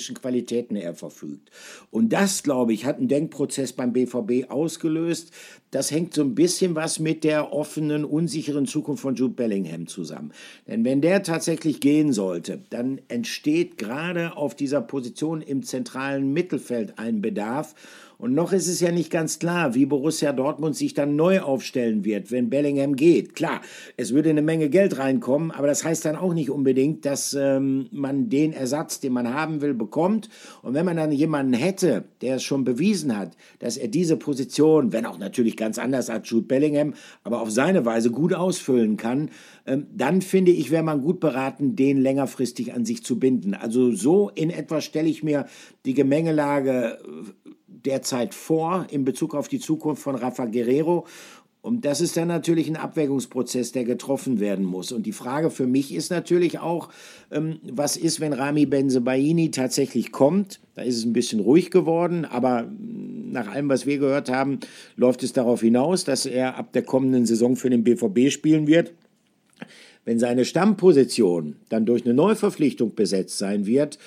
fußballerischen 0.00 0.14
Qualitäten 0.14 0.76
er 0.76 0.94
verfügt. 0.94 1.50
Und 1.90 2.12
das, 2.12 2.42
glaube 2.42 2.72
ich, 2.72 2.84
hat 2.84 2.98
einen 2.98 3.08
Denkprozess 3.08 3.72
beim 3.72 3.92
BVB 3.92 4.50
ausgelöst. 4.50 5.32
Das 5.70 5.90
hängt 5.90 6.14
so 6.14 6.22
ein 6.22 6.34
bisschen 6.34 6.74
was 6.74 6.98
mit 6.98 7.22
der 7.22 7.52
offenen, 7.52 8.04
unsicheren 8.04 8.66
Zukunft 8.66 9.02
von 9.02 9.14
Jude 9.14 9.34
Bellingham 9.34 9.86
zusammen. 9.86 10.32
Denn 10.66 10.84
wenn 10.84 11.00
der 11.00 11.22
tatsächlich 11.22 11.80
gehen 11.80 12.12
sollte, 12.12 12.62
dann 12.70 13.00
entsteht 13.08 13.78
gerade 13.78 14.36
auf 14.36 14.54
dieser 14.54 14.80
Position 14.80 15.42
im 15.42 15.62
zentralen 15.62 16.32
Mittelfeld 16.32 16.98
ein 16.98 17.20
Bedarf. 17.20 17.74
Und 18.20 18.34
noch 18.34 18.52
ist 18.52 18.68
es 18.68 18.80
ja 18.80 18.92
nicht 18.92 19.10
ganz 19.10 19.38
klar, 19.38 19.74
wie 19.74 19.86
Borussia 19.86 20.32
Dortmund 20.32 20.76
sich 20.76 20.92
dann 20.92 21.16
neu 21.16 21.40
aufstellen 21.40 22.04
wird, 22.04 22.30
wenn 22.30 22.50
Bellingham 22.50 22.94
geht. 22.94 23.34
Klar, 23.34 23.62
es 23.96 24.12
würde 24.12 24.28
eine 24.28 24.42
Menge 24.42 24.68
Geld 24.68 24.98
reinkommen, 24.98 25.50
aber 25.50 25.66
das 25.66 25.84
heißt 25.84 26.04
dann 26.04 26.16
auch 26.16 26.34
nicht 26.34 26.50
unbedingt, 26.50 27.06
dass 27.06 27.32
ähm, 27.32 27.88
man 27.90 28.28
den 28.28 28.52
Ersatz, 28.52 29.00
den 29.00 29.14
man 29.14 29.32
haben 29.32 29.62
will, 29.62 29.72
bekommt. 29.72 30.28
Und 30.62 30.74
wenn 30.74 30.84
man 30.84 30.98
dann 30.98 31.12
jemanden 31.12 31.54
hätte, 31.54 32.04
der 32.20 32.36
es 32.36 32.42
schon 32.42 32.64
bewiesen 32.64 33.16
hat, 33.16 33.36
dass 33.58 33.78
er 33.78 33.88
diese 33.88 34.18
Position, 34.18 34.92
wenn 34.92 35.06
auch 35.06 35.18
natürlich 35.18 35.56
ganz 35.56 35.78
anders 35.78 36.10
als 36.10 36.28
Jude 36.28 36.46
Bellingham, 36.46 36.94
aber 37.24 37.40
auf 37.40 37.50
seine 37.50 37.86
Weise 37.86 38.10
gut 38.10 38.34
ausfüllen 38.34 38.98
kann, 38.98 39.30
ähm, 39.66 39.86
dann 39.96 40.20
finde 40.20 40.52
ich, 40.52 40.70
wäre 40.70 40.82
man 40.82 41.00
gut 41.00 41.20
beraten, 41.20 41.74
den 41.74 41.98
längerfristig 41.98 42.74
an 42.74 42.84
sich 42.84 43.02
zu 43.02 43.18
binden. 43.18 43.54
Also 43.54 43.92
so 43.92 44.30
in 44.34 44.50
etwa 44.50 44.82
stelle 44.82 45.08
ich 45.08 45.22
mir 45.22 45.46
die 45.86 45.94
Gemengelage 45.94 46.98
äh, 46.98 47.50
derzeit 47.84 48.34
vor 48.34 48.86
in 48.90 49.04
Bezug 49.04 49.34
auf 49.34 49.48
die 49.48 49.60
Zukunft 49.60 50.02
von 50.02 50.14
Rafa 50.14 50.46
Guerrero. 50.46 51.06
Und 51.62 51.84
das 51.84 52.00
ist 52.00 52.16
dann 52.16 52.28
natürlich 52.28 52.68
ein 52.68 52.76
Abwägungsprozess, 52.76 53.72
der 53.72 53.84
getroffen 53.84 54.40
werden 54.40 54.64
muss. 54.64 54.92
Und 54.92 55.04
die 55.04 55.12
Frage 55.12 55.50
für 55.50 55.66
mich 55.66 55.92
ist 55.92 56.10
natürlich 56.10 56.58
auch, 56.58 56.88
ähm, 57.30 57.60
was 57.62 57.98
ist, 57.98 58.18
wenn 58.20 58.32
Rami 58.32 58.64
Benzebaini 58.64 59.50
tatsächlich 59.50 60.10
kommt? 60.10 60.60
Da 60.74 60.82
ist 60.82 60.96
es 60.96 61.04
ein 61.04 61.12
bisschen 61.12 61.40
ruhig 61.40 61.70
geworden, 61.70 62.24
aber 62.24 62.70
nach 62.78 63.48
allem, 63.48 63.68
was 63.68 63.84
wir 63.84 63.98
gehört 63.98 64.30
haben, 64.30 64.60
läuft 64.96 65.22
es 65.22 65.34
darauf 65.34 65.60
hinaus, 65.60 66.04
dass 66.04 66.24
er 66.24 66.56
ab 66.56 66.72
der 66.72 66.82
kommenden 66.82 67.26
Saison 67.26 67.56
für 67.56 67.68
den 67.68 67.84
BVB 67.84 68.30
spielen 68.30 68.66
wird. 68.66 68.94
Wenn 70.06 70.18
seine 70.18 70.46
Stammposition 70.46 71.56
dann 71.68 71.84
durch 71.84 72.06
eine 72.06 72.14
Neuverpflichtung 72.14 72.94
besetzt 72.94 73.36
sein 73.36 73.66
wird, 73.66 73.98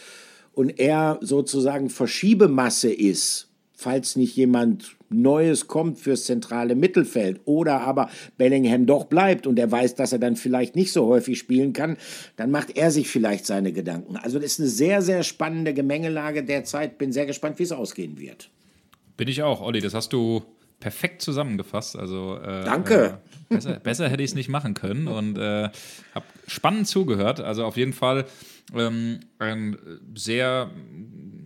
und 0.53 0.79
er 0.79 1.19
sozusagen 1.21 1.89
Verschiebemasse 1.89 2.93
ist, 2.93 3.49
falls 3.75 4.15
nicht 4.15 4.35
jemand 4.35 4.95
Neues 5.09 5.67
kommt 5.67 5.99
fürs 5.99 6.25
zentrale 6.25 6.75
Mittelfeld 6.75 7.41
oder 7.45 7.81
aber 7.81 8.09
Bellingham 8.37 8.85
doch 8.85 9.05
bleibt 9.05 9.45
und 9.47 9.59
er 9.59 9.71
weiß, 9.71 9.95
dass 9.95 10.11
er 10.11 10.19
dann 10.19 10.35
vielleicht 10.35 10.75
nicht 10.75 10.91
so 10.91 11.05
häufig 11.07 11.37
spielen 11.37 11.73
kann, 11.73 11.97
dann 12.35 12.51
macht 12.51 12.75
er 12.75 12.91
sich 12.91 13.09
vielleicht 13.09 13.45
seine 13.45 13.71
Gedanken. 13.71 14.17
Also 14.17 14.39
das 14.39 14.53
ist 14.53 14.59
eine 14.59 14.69
sehr, 14.69 15.01
sehr 15.01 15.23
spannende 15.23 15.73
Gemengelage 15.73 16.43
derzeit. 16.43 16.97
Bin 16.97 17.11
sehr 17.11 17.25
gespannt, 17.25 17.59
wie 17.59 17.63
es 17.63 17.71
ausgehen 17.71 18.19
wird. 18.19 18.49
Bin 19.17 19.27
ich 19.27 19.43
auch, 19.43 19.61
Olli. 19.61 19.81
Das 19.81 19.93
hast 19.93 20.13
du 20.13 20.43
perfekt 20.79 21.21
zusammengefasst. 21.21 21.95
Also, 21.95 22.37
äh, 22.37 22.65
Danke. 22.65 23.19
Äh, 23.49 23.55
besser, 23.55 23.79
besser, 23.79 24.09
hätte 24.09 24.23
ich 24.23 24.31
es 24.31 24.35
nicht 24.35 24.49
machen 24.49 24.73
können 24.73 25.07
und 25.07 25.37
äh, 25.37 25.69
habe 26.13 26.25
spannend 26.47 26.87
zugehört. 26.87 27.39
Also 27.39 27.63
auf 27.65 27.77
jeden 27.77 27.93
Fall 27.93 28.25
ähm, 28.75 29.19
ein 29.39 29.77
sehr 30.15 30.71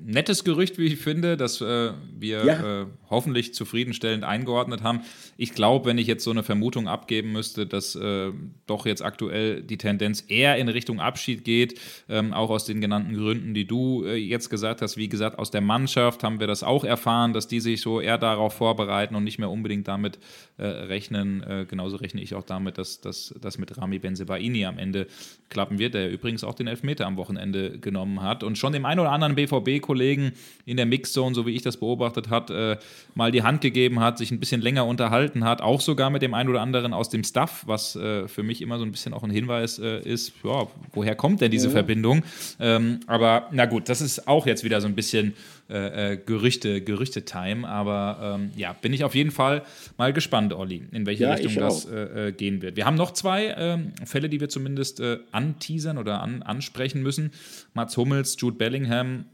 nettes 0.07 0.45
Gerücht, 0.45 0.77
wie 0.77 0.85
ich 0.85 0.97
finde, 0.97 1.35
dass 1.35 1.59
äh, 1.59 1.91
wir 2.17 2.45
ja. 2.45 2.81
äh, 2.81 2.85
hoffentlich 3.09 3.53
zufriedenstellend 3.53 4.23
eingeordnet 4.23 4.81
haben. 4.81 5.01
Ich 5.35 5.53
glaube, 5.53 5.85
wenn 5.85 5.97
ich 5.97 6.07
jetzt 6.07 6.23
so 6.23 6.31
eine 6.31 6.43
Vermutung 6.43 6.87
abgeben 6.87 7.33
müsste, 7.33 7.67
dass 7.67 7.93
äh, 7.95 8.31
doch 8.67 8.85
jetzt 8.85 9.03
aktuell 9.03 9.61
die 9.61 9.77
Tendenz 9.77 10.23
eher 10.29 10.55
in 10.55 10.69
Richtung 10.69 11.01
Abschied 11.01 11.43
geht, 11.43 11.79
ähm, 12.07 12.33
auch 12.33 12.49
aus 12.49 12.63
den 12.63 12.79
genannten 12.79 13.15
Gründen, 13.15 13.53
die 13.53 13.67
du 13.67 14.05
äh, 14.05 14.15
jetzt 14.15 14.49
gesagt 14.49 14.81
hast. 14.81 14.95
Wie 14.95 15.09
gesagt, 15.09 15.39
aus 15.39 15.51
der 15.51 15.59
Mannschaft 15.61 16.23
haben 16.23 16.39
wir 16.39 16.47
das 16.47 16.63
auch 16.63 16.85
erfahren, 16.85 17.33
dass 17.33 17.49
die 17.49 17.59
sich 17.59 17.81
so 17.81 17.99
eher 17.99 18.17
darauf 18.17 18.53
vorbereiten 18.53 19.13
und 19.13 19.25
nicht 19.25 19.39
mehr 19.39 19.49
unbedingt 19.49 19.89
damit 19.89 20.19
äh, 20.57 20.65
rechnen. 20.65 21.43
Äh, 21.43 21.65
genauso 21.69 21.97
rechne 21.97 22.21
ich 22.21 22.33
auch 22.33 22.43
damit, 22.43 22.77
dass 22.77 23.01
das 23.01 23.57
mit 23.57 23.77
Rami 23.77 23.99
Benzebaini 23.99 24.65
am 24.65 24.77
Ende 24.77 25.07
klappen 25.49 25.79
wird, 25.79 25.95
der 25.95 26.09
übrigens 26.09 26.45
auch 26.45 26.55
den 26.55 26.67
Elfmeter 26.67 27.05
am 27.05 27.17
Wochenende 27.17 27.77
genommen 27.79 28.21
hat 28.21 28.43
und 28.43 28.57
schon 28.57 28.71
dem 28.71 28.85
einen 28.85 29.01
oder 29.01 29.11
anderen 29.11 29.35
BVB-Kollegen 29.35 29.96
in 30.01 30.77
der 30.77 30.85
Mixzone, 30.85 31.33
so 31.33 31.45
wie 31.45 31.51
ich 31.51 31.61
das 31.61 31.77
beobachtet 31.77 32.29
hat, 32.29 32.49
äh, 32.49 32.77
mal 33.15 33.31
die 33.31 33.43
Hand 33.43 33.61
gegeben 33.61 33.99
hat, 33.99 34.17
sich 34.17 34.31
ein 34.31 34.39
bisschen 34.39 34.61
länger 34.61 34.85
unterhalten 34.85 35.43
hat, 35.43 35.61
auch 35.61 35.81
sogar 35.81 36.09
mit 36.09 36.21
dem 36.21 36.33
einen 36.33 36.49
oder 36.49 36.61
anderen 36.61 36.93
aus 36.93 37.09
dem 37.09 37.23
Staff, 37.23 37.63
was 37.65 37.95
äh, 37.95 38.27
für 38.27 38.43
mich 38.43 38.61
immer 38.61 38.77
so 38.77 38.85
ein 38.85 38.91
bisschen 38.91 39.13
auch 39.13 39.23
ein 39.23 39.29
Hinweis 39.29 39.79
äh, 39.79 39.99
ist, 40.01 40.33
ja, 40.43 40.67
woher 40.93 41.15
kommt 41.15 41.41
denn 41.41 41.51
diese 41.51 41.67
ja. 41.67 41.73
Verbindung? 41.73 42.23
Ähm, 42.59 42.99
aber 43.07 43.47
na 43.51 43.65
gut, 43.65 43.89
das 43.89 44.01
ist 44.01 44.27
auch 44.27 44.45
jetzt 44.45 44.63
wieder 44.63 44.81
so 44.81 44.87
ein 44.87 44.95
bisschen 44.95 45.33
äh, 45.69 46.13
äh, 46.13 46.17
Gerüchte, 46.17 46.81
Gerüchte-Time. 46.81 47.67
Aber 47.67 48.37
ähm, 48.39 48.51
ja, 48.55 48.71
bin 48.71 48.93
ich 48.93 49.03
auf 49.03 49.15
jeden 49.15 49.31
Fall 49.31 49.63
mal 49.97 50.13
gespannt, 50.13 50.53
Olli, 50.53 50.83
in 50.93 51.05
welche 51.05 51.23
ja, 51.23 51.33
Richtung 51.33 51.55
das 51.55 51.85
äh, 51.85 52.31
gehen 52.35 52.61
wird. 52.61 52.77
Wir 52.77 52.85
haben 52.85 52.95
noch 52.95 53.11
zwei 53.11 53.53
ähm, 53.57 53.91
Fälle, 54.05 54.29
die 54.29 54.39
wir 54.39 54.47
zumindest 54.47 55.01
anteasern 55.31 55.97
oder 55.97 56.21
an, 56.21 56.41
ansprechen 56.41 57.03
müssen. 57.03 57.31
Mats 57.73 57.97
Hummels, 57.97 58.37
Jude 58.39 58.57
Bellingham 58.57 59.25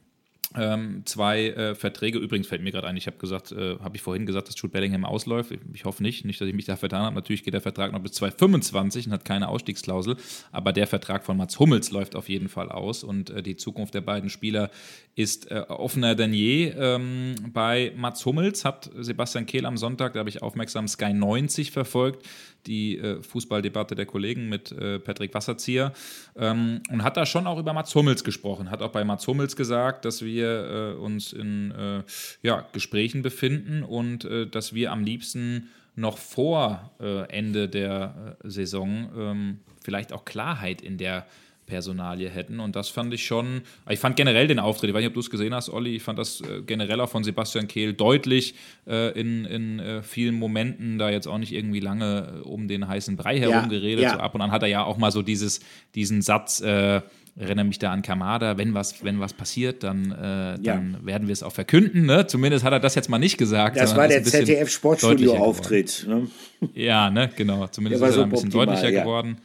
ähm, 0.55 1.01
zwei 1.05 1.47
äh, 1.47 1.75
Verträge. 1.75 2.19
Übrigens 2.19 2.47
fällt 2.47 2.61
mir 2.61 2.71
gerade 2.71 2.87
ein, 2.87 2.97
ich 2.97 3.07
habe 3.07 3.17
gesagt, 3.17 3.51
äh, 3.51 3.77
habe 3.79 3.95
ich 3.95 4.01
vorhin 4.01 4.25
gesagt, 4.25 4.47
dass 4.47 4.55
Jude 4.61 4.71
Bellingham 4.71 5.05
ausläuft. 5.05 5.51
Ich, 5.51 5.59
ich, 5.73 5.85
hoffe 5.85 6.03
nicht, 6.03 6.25
nicht, 6.25 6.39
dass 6.39 6.47
ich 6.47 6.53
mich 6.53 6.65
da 6.65 6.75
vertan 6.75 7.03
habe. 7.03 7.15
Natürlich 7.15 7.43
geht 7.43 7.53
der 7.53 7.61
Vertrag 7.61 7.91
noch 7.91 7.99
bis 7.99 8.13
2025 8.13 9.07
und 9.07 9.13
hat 9.13 9.25
keine 9.25 9.49
Ausstiegsklausel. 9.49 10.17
Aber 10.51 10.73
der 10.73 10.87
Vertrag 10.87 11.25
von 11.25 11.37
Mats 11.37 11.59
Hummels 11.59 11.91
läuft 11.91 12.15
auf 12.15 12.29
jeden 12.29 12.49
Fall 12.49 12.69
aus 12.69 13.03
und 13.03 13.29
äh, 13.29 13.43
die 13.43 13.55
Zukunft 13.55 13.93
der 13.93 14.01
beiden 14.01 14.29
Spieler 14.29 14.69
ist 15.15 15.51
äh, 15.51 15.65
offener 15.67 16.15
denn 16.15 16.33
je. 16.33 16.69
Ähm, 16.69 17.35
bei 17.51 17.93
Mats 17.95 18.25
Hummels 18.25 18.65
hat 18.65 18.89
Sebastian 18.95 19.45
Kehl 19.45 19.65
am 19.65 19.77
Sonntag, 19.77 20.13
da 20.13 20.19
habe 20.19 20.29
ich 20.29 20.41
aufmerksam 20.41 20.87
Sky 20.87 21.13
90 21.13 21.71
verfolgt, 21.71 22.25
die 22.65 22.97
äh, 22.97 23.21
Fußballdebatte 23.21 23.95
der 23.95 24.05
Kollegen 24.05 24.49
mit 24.49 24.71
äh, 24.71 24.99
Patrick 24.99 25.33
Wasserzieher 25.33 25.93
ähm, 26.35 26.81
und 26.89 27.03
hat 27.03 27.17
da 27.17 27.25
schon 27.25 27.47
auch 27.47 27.59
über 27.59 27.73
Mats 27.73 27.93
Hummels 27.95 28.23
gesprochen. 28.23 28.71
Hat 28.71 28.81
auch 28.81 28.91
bei 28.91 29.03
Mats 29.03 29.27
Hummels 29.27 29.55
gesagt, 29.55 30.05
dass 30.05 30.23
wir 30.23 30.95
äh, 30.95 30.99
uns 30.99 31.33
in 31.33 31.71
äh, 31.71 32.03
ja, 32.41 32.67
Gesprächen 32.73 33.21
befinden 33.21 33.83
und 33.83 34.25
äh, 34.25 34.47
dass 34.47 34.73
wir 34.73 34.91
am 34.91 35.03
liebsten 35.03 35.69
noch 35.95 36.17
vor 36.17 36.91
äh, 36.99 37.29
Ende 37.29 37.69
der 37.69 38.37
Saison 38.43 39.11
ähm, 39.15 39.59
vielleicht 39.83 40.11
auch 40.11 40.25
Klarheit 40.25 40.81
in 40.81 40.97
der 40.97 41.27
Personalie 41.65 42.29
hätten. 42.29 42.59
Und 42.59 42.75
das 42.75 42.89
fand 42.89 43.13
ich 43.13 43.25
schon, 43.25 43.61
ich 43.89 43.99
fand 43.99 44.15
generell 44.15 44.47
den 44.47 44.59
Auftritt, 44.59 44.89
ich 44.89 44.93
weiß 44.93 45.01
nicht, 45.01 45.09
ob 45.09 45.13
du 45.13 45.19
es 45.19 45.29
gesehen 45.29 45.53
hast, 45.53 45.69
Olli, 45.69 45.95
ich 45.95 46.03
fand 46.03 46.19
das 46.19 46.41
äh, 46.41 46.61
generell 46.65 46.99
auch 47.01 47.09
von 47.09 47.23
Sebastian 47.23 47.67
Kehl 47.67 47.93
deutlich 47.93 48.55
äh, 48.87 49.17
in, 49.19 49.45
in 49.45 49.79
äh, 49.79 50.03
vielen 50.03 50.35
Momenten, 50.35 50.97
da 50.97 51.09
jetzt 51.09 51.27
auch 51.27 51.37
nicht 51.37 51.53
irgendwie 51.53 51.79
lange 51.79 52.41
äh, 52.43 52.47
um 52.47 52.67
den 52.67 52.87
heißen 52.87 53.15
Brei 53.15 53.39
herum 53.39 53.69
geredet. 53.69 54.03
Ja. 54.03 54.13
So 54.13 54.19
ab 54.19 54.35
und 54.35 54.41
an 54.41 54.51
hat 54.51 54.63
er 54.63 54.69
ja 54.69 54.83
auch 54.83 54.97
mal 54.97 55.11
so 55.11 55.21
dieses, 55.21 55.61
diesen 55.95 56.21
Satz, 56.21 56.61
äh, 56.61 57.01
erinnere 57.35 57.65
mich 57.65 57.79
da 57.79 57.91
an 57.91 58.01
Kamada, 58.01 58.57
wenn 58.57 58.73
was, 58.73 59.03
wenn 59.03 59.19
was 59.19 59.33
passiert, 59.33 59.83
dann, 59.83 60.11
äh, 60.11 60.15
dann 60.61 60.61
ja. 60.61 61.05
werden 61.05 61.27
wir 61.27 61.33
es 61.33 61.41
auch 61.41 61.51
verkünden. 61.51 62.05
Ne? 62.05 62.27
Zumindest 62.27 62.63
hat 62.63 62.73
er 62.73 62.79
das 62.79 62.95
jetzt 62.95 63.09
mal 63.09 63.17
nicht 63.17 63.37
gesagt. 63.37 63.77
Das 63.77 63.95
war 63.95 64.07
der 64.07 64.23
ZDF-Sportstudio-Auftritt. 64.23 66.05
Ne? 66.07 66.27
Ja, 66.75 67.09
ne, 67.09 67.29
genau. 67.35 67.67
Zumindest 67.67 68.03
ist 68.03 68.09
er 68.09 68.13
so 68.13 68.23
ein 68.23 68.29
bisschen 68.29 68.51
deutlicher 68.51 68.89
ja. 68.89 69.01
geworden. 69.01 69.37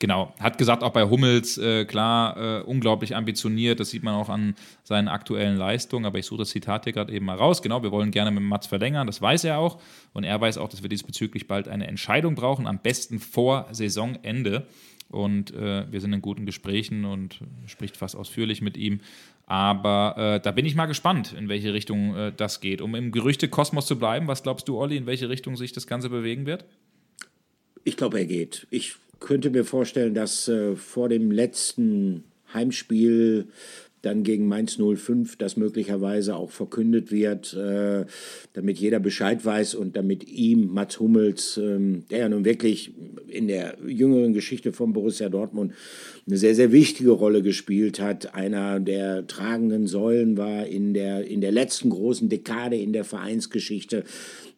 Genau, 0.00 0.32
hat 0.38 0.58
gesagt, 0.58 0.84
auch 0.84 0.92
bei 0.92 1.02
Hummels, 1.08 1.58
äh, 1.58 1.84
klar, 1.84 2.36
äh, 2.36 2.62
unglaublich 2.62 3.16
ambitioniert, 3.16 3.80
das 3.80 3.90
sieht 3.90 4.04
man 4.04 4.14
auch 4.14 4.28
an 4.28 4.54
seinen 4.84 5.08
aktuellen 5.08 5.56
Leistungen, 5.56 6.06
aber 6.06 6.18
ich 6.18 6.26
suche 6.26 6.38
das 6.38 6.50
Zitat 6.50 6.84
hier 6.84 6.92
gerade 6.92 7.12
eben 7.12 7.26
mal 7.26 7.36
raus. 7.36 7.62
Genau, 7.62 7.82
wir 7.82 7.90
wollen 7.90 8.12
gerne 8.12 8.30
mit 8.30 8.44
Mats 8.44 8.68
verlängern, 8.68 9.08
das 9.08 9.20
weiß 9.20 9.42
er 9.44 9.58
auch 9.58 9.80
und 10.12 10.22
er 10.22 10.40
weiß 10.40 10.58
auch, 10.58 10.68
dass 10.68 10.82
wir 10.82 10.88
diesbezüglich 10.88 11.48
bald 11.48 11.66
eine 11.66 11.88
Entscheidung 11.88 12.36
brauchen, 12.36 12.68
am 12.68 12.78
besten 12.78 13.18
vor 13.18 13.66
Saisonende 13.72 14.68
und 15.10 15.52
äh, 15.54 15.90
wir 15.90 16.00
sind 16.00 16.12
in 16.12 16.22
guten 16.22 16.46
Gesprächen 16.46 17.04
und 17.04 17.40
spricht 17.66 17.96
fast 17.96 18.14
ausführlich 18.14 18.62
mit 18.62 18.76
ihm. 18.76 19.00
Aber 19.46 20.14
äh, 20.36 20.40
da 20.40 20.52
bin 20.52 20.66
ich 20.66 20.74
mal 20.74 20.86
gespannt, 20.86 21.32
in 21.36 21.48
welche 21.48 21.72
Richtung 21.72 22.14
äh, 22.14 22.32
das 22.36 22.60
geht. 22.60 22.82
Um 22.82 22.94
im 22.94 23.10
Gerüchte-Kosmos 23.10 23.86
zu 23.86 23.98
bleiben, 23.98 24.28
was 24.28 24.42
glaubst 24.42 24.68
du, 24.68 24.78
Olli, 24.78 24.96
in 24.96 25.06
welche 25.06 25.28
Richtung 25.28 25.56
sich 25.56 25.72
das 25.72 25.86
Ganze 25.86 26.10
bewegen 26.10 26.44
wird? 26.44 26.66
Ich 27.84 27.96
glaube, 27.96 28.18
er 28.18 28.26
geht. 28.26 28.66
Ich 28.70 28.96
könnte 29.20 29.50
mir 29.50 29.64
vorstellen, 29.64 30.14
dass 30.14 30.48
äh, 30.48 30.76
vor 30.76 31.08
dem 31.08 31.30
letzten 31.30 32.24
Heimspiel 32.52 33.48
dann 34.02 34.22
gegen 34.22 34.46
Mainz 34.46 34.78
05 34.78 35.36
das 35.36 35.56
möglicherweise 35.56 36.36
auch 36.36 36.50
verkündet 36.50 37.10
wird, 37.10 37.54
äh, 37.54 38.04
damit 38.52 38.78
jeder 38.78 39.00
Bescheid 39.00 39.44
weiß 39.44 39.74
und 39.74 39.96
damit 39.96 40.28
ihm, 40.28 40.72
Mats 40.72 41.00
Hummels, 41.00 41.56
ähm, 41.56 42.04
der 42.10 42.18
ja 42.20 42.28
nun 42.28 42.44
wirklich 42.44 42.92
in 43.26 43.48
der 43.48 43.76
jüngeren 43.86 44.34
Geschichte 44.34 44.72
von 44.72 44.92
Borussia 44.92 45.28
Dortmund 45.28 45.72
eine 46.26 46.36
sehr, 46.36 46.54
sehr 46.54 46.70
wichtige 46.70 47.10
Rolle 47.10 47.42
gespielt 47.42 48.00
hat, 48.00 48.34
einer 48.34 48.78
der 48.78 49.26
tragenden 49.26 49.86
Säulen 49.86 50.36
war 50.36 50.66
in 50.66 50.94
der, 50.94 51.26
in 51.26 51.40
der 51.40 51.52
letzten 51.52 51.90
großen 51.90 52.28
Dekade 52.28 52.76
in 52.76 52.92
der 52.92 53.04
Vereinsgeschichte, 53.04 54.04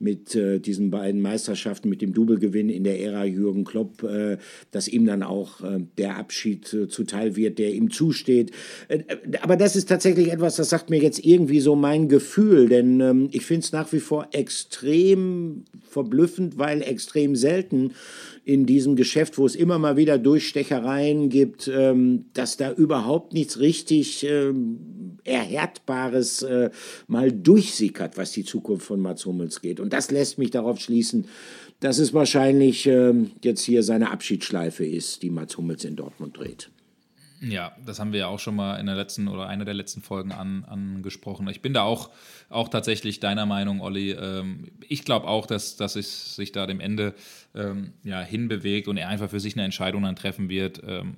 mit 0.01 0.35
äh, 0.35 0.59
diesen 0.59 0.91
beiden 0.91 1.21
Meisterschaften, 1.21 1.91
mit 1.91 2.01
dem 2.01 2.15
Doublegewinn 2.15 2.71
in 2.71 2.85
der 2.85 3.01
Ära 3.01 3.25
Jürgen 3.25 3.65
Klopp, 3.65 4.03
äh, 4.03 4.39
dass 4.71 4.89
ihm 4.89 5.07
dann 5.07 5.23
auch 5.23 5.61
äh, 5.61 5.81
der 5.99 6.17
Abschied 6.17 6.73
äh, 6.73 6.89
zuteil 6.89 7.37
wird, 7.37 7.59
der 7.59 7.75
ihm 7.75 7.91
zusteht. 7.91 8.51
Äh, 8.89 9.05
aber 9.43 9.57
das 9.57 9.77
ist 9.77 9.89
tatsächlich 9.89 10.33
etwas, 10.33 10.57
das 10.57 10.71
sagt 10.71 10.89
mir 10.89 11.01
jetzt 11.01 11.25
irgendwie 11.25 11.61
so 11.61 11.77
mein 11.77 12.09
Gefühl, 12.09 12.69
denn 12.69 13.01
ähm, 13.01 13.29
ich 13.31 13.45
finde 13.45 13.65
es 13.65 13.73
nach 13.73 13.93
wie 13.93 14.01
vor 14.01 14.29
extrem 14.33 15.65
verblüffend, 15.83 16.59
weil 16.59 16.83
extrem 16.83 17.37
selten 17.37 17.93
in 18.45 18.67
diesem 18.67 18.97
Geschäft, 18.97 19.39
wo 19.39 19.47
es 19.47 19.55
immer 19.55 19.79
mal 19.79 19.97
wieder 19.97 20.19
Durchstechereien 20.19 21.29
gibt, 21.29 21.69
ähm, 21.73 22.25
dass 22.33 22.57
da 22.57 22.73
überhaupt 22.73 23.35
nichts 23.35 23.61
richtig 23.61 24.25
ähm, 24.25 25.19
Erhärtbares 25.25 26.43
äh, 26.43 26.71
mal 27.07 27.31
durchsickert, 27.31 28.17
was 28.17 28.33
die 28.33 28.45
Zukunft 28.45 28.87
von 28.87 29.01
Mats 29.01 29.27
Hummels 29.27 29.61
geht. 29.61 29.79
Und 29.79 29.90
das 29.93 30.11
lässt 30.11 30.39
mich 30.39 30.51
darauf 30.51 30.81
schließen, 30.81 31.27
dass 31.81 31.99
es 31.99 32.13
wahrscheinlich 32.13 32.87
ähm, 32.87 33.33
jetzt 33.43 33.63
hier 33.63 33.83
seine 33.83 34.11
Abschiedsschleife 34.11 34.85
ist, 34.85 35.23
die 35.23 35.31
Mats 35.31 35.57
Hummels 35.57 35.85
in 35.85 35.97
Dortmund 35.97 36.37
dreht. 36.37 36.71
Ja, 37.43 37.73
das 37.87 37.99
haben 37.99 38.13
wir 38.13 38.21
ja 38.21 38.27
auch 38.27 38.39
schon 38.39 38.55
mal 38.55 38.77
in 38.77 38.87
der 38.87 38.97
letzten 38.97 39.27
oder 39.27 39.47
einer 39.47 39.65
der 39.65 39.73
letzten 39.73 40.03
Folgen 40.03 40.31
an, 40.31 40.65
angesprochen. 40.67 41.49
Ich 41.49 41.63
bin 41.63 41.73
da 41.73 41.83
auch, 41.83 42.11
auch 42.51 42.69
tatsächlich 42.69 43.19
deiner 43.19 43.47
Meinung, 43.47 43.81
Olli. 43.81 44.11
Ähm, 44.11 44.69
ich 44.87 45.05
glaube 45.05 45.27
auch, 45.27 45.47
dass, 45.47 45.77
dass 45.77 45.97
es 45.97 46.37
sich 46.37 46.53
da 46.53 46.67
dem 46.67 46.81
Ende 46.81 47.15
ähm, 47.55 47.95
ja, 48.05 48.21
hinbewegt 48.21 48.89
und 48.89 48.99
er 48.99 49.09
einfach 49.09 49.31
für 49.31 49.41
sich 49.41 49.55
eine 49.55 49.65
Entscheidung 49.65 50.03
dann 50.03 50.17
treffen 50.17 50.51
wird. 50.51 50.83
Ähm, 50.87 51.17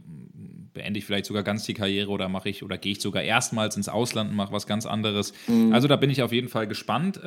beende 0.72 0.98
ich 0.98 1.04
vielleicht 1.04 1.26
sogar 1.26 1.42
ganz 1.42 1.64
die 1.64 1.74
Karriere 1.74 2.10
oder 2.10 2.28
mache 2.28 2.48
ich 2.48 2.62
oder 2.62 2.78
gehe 2.78 2.92
ich 2.92 3.00
sogar 3.00 3.22
erstmals 3.22 3.76
ins 3.76 3.88
Ausland 3.88 4.30
und 4.30 4.36
mache 4.36 4.52
was 4.52 4.66
ganz 4.66 4.86
anderes. 4.86 5.32
Mhm. 5.48 5.72
Also 5.72 5.88
da 5.88 5.96
bin 5.96 6.08
ich 6.08 6.22
auf 6.22 6.32
jeden 6.32 6.48
Fall 6.48 6.68
gespannt. 6.68 7.20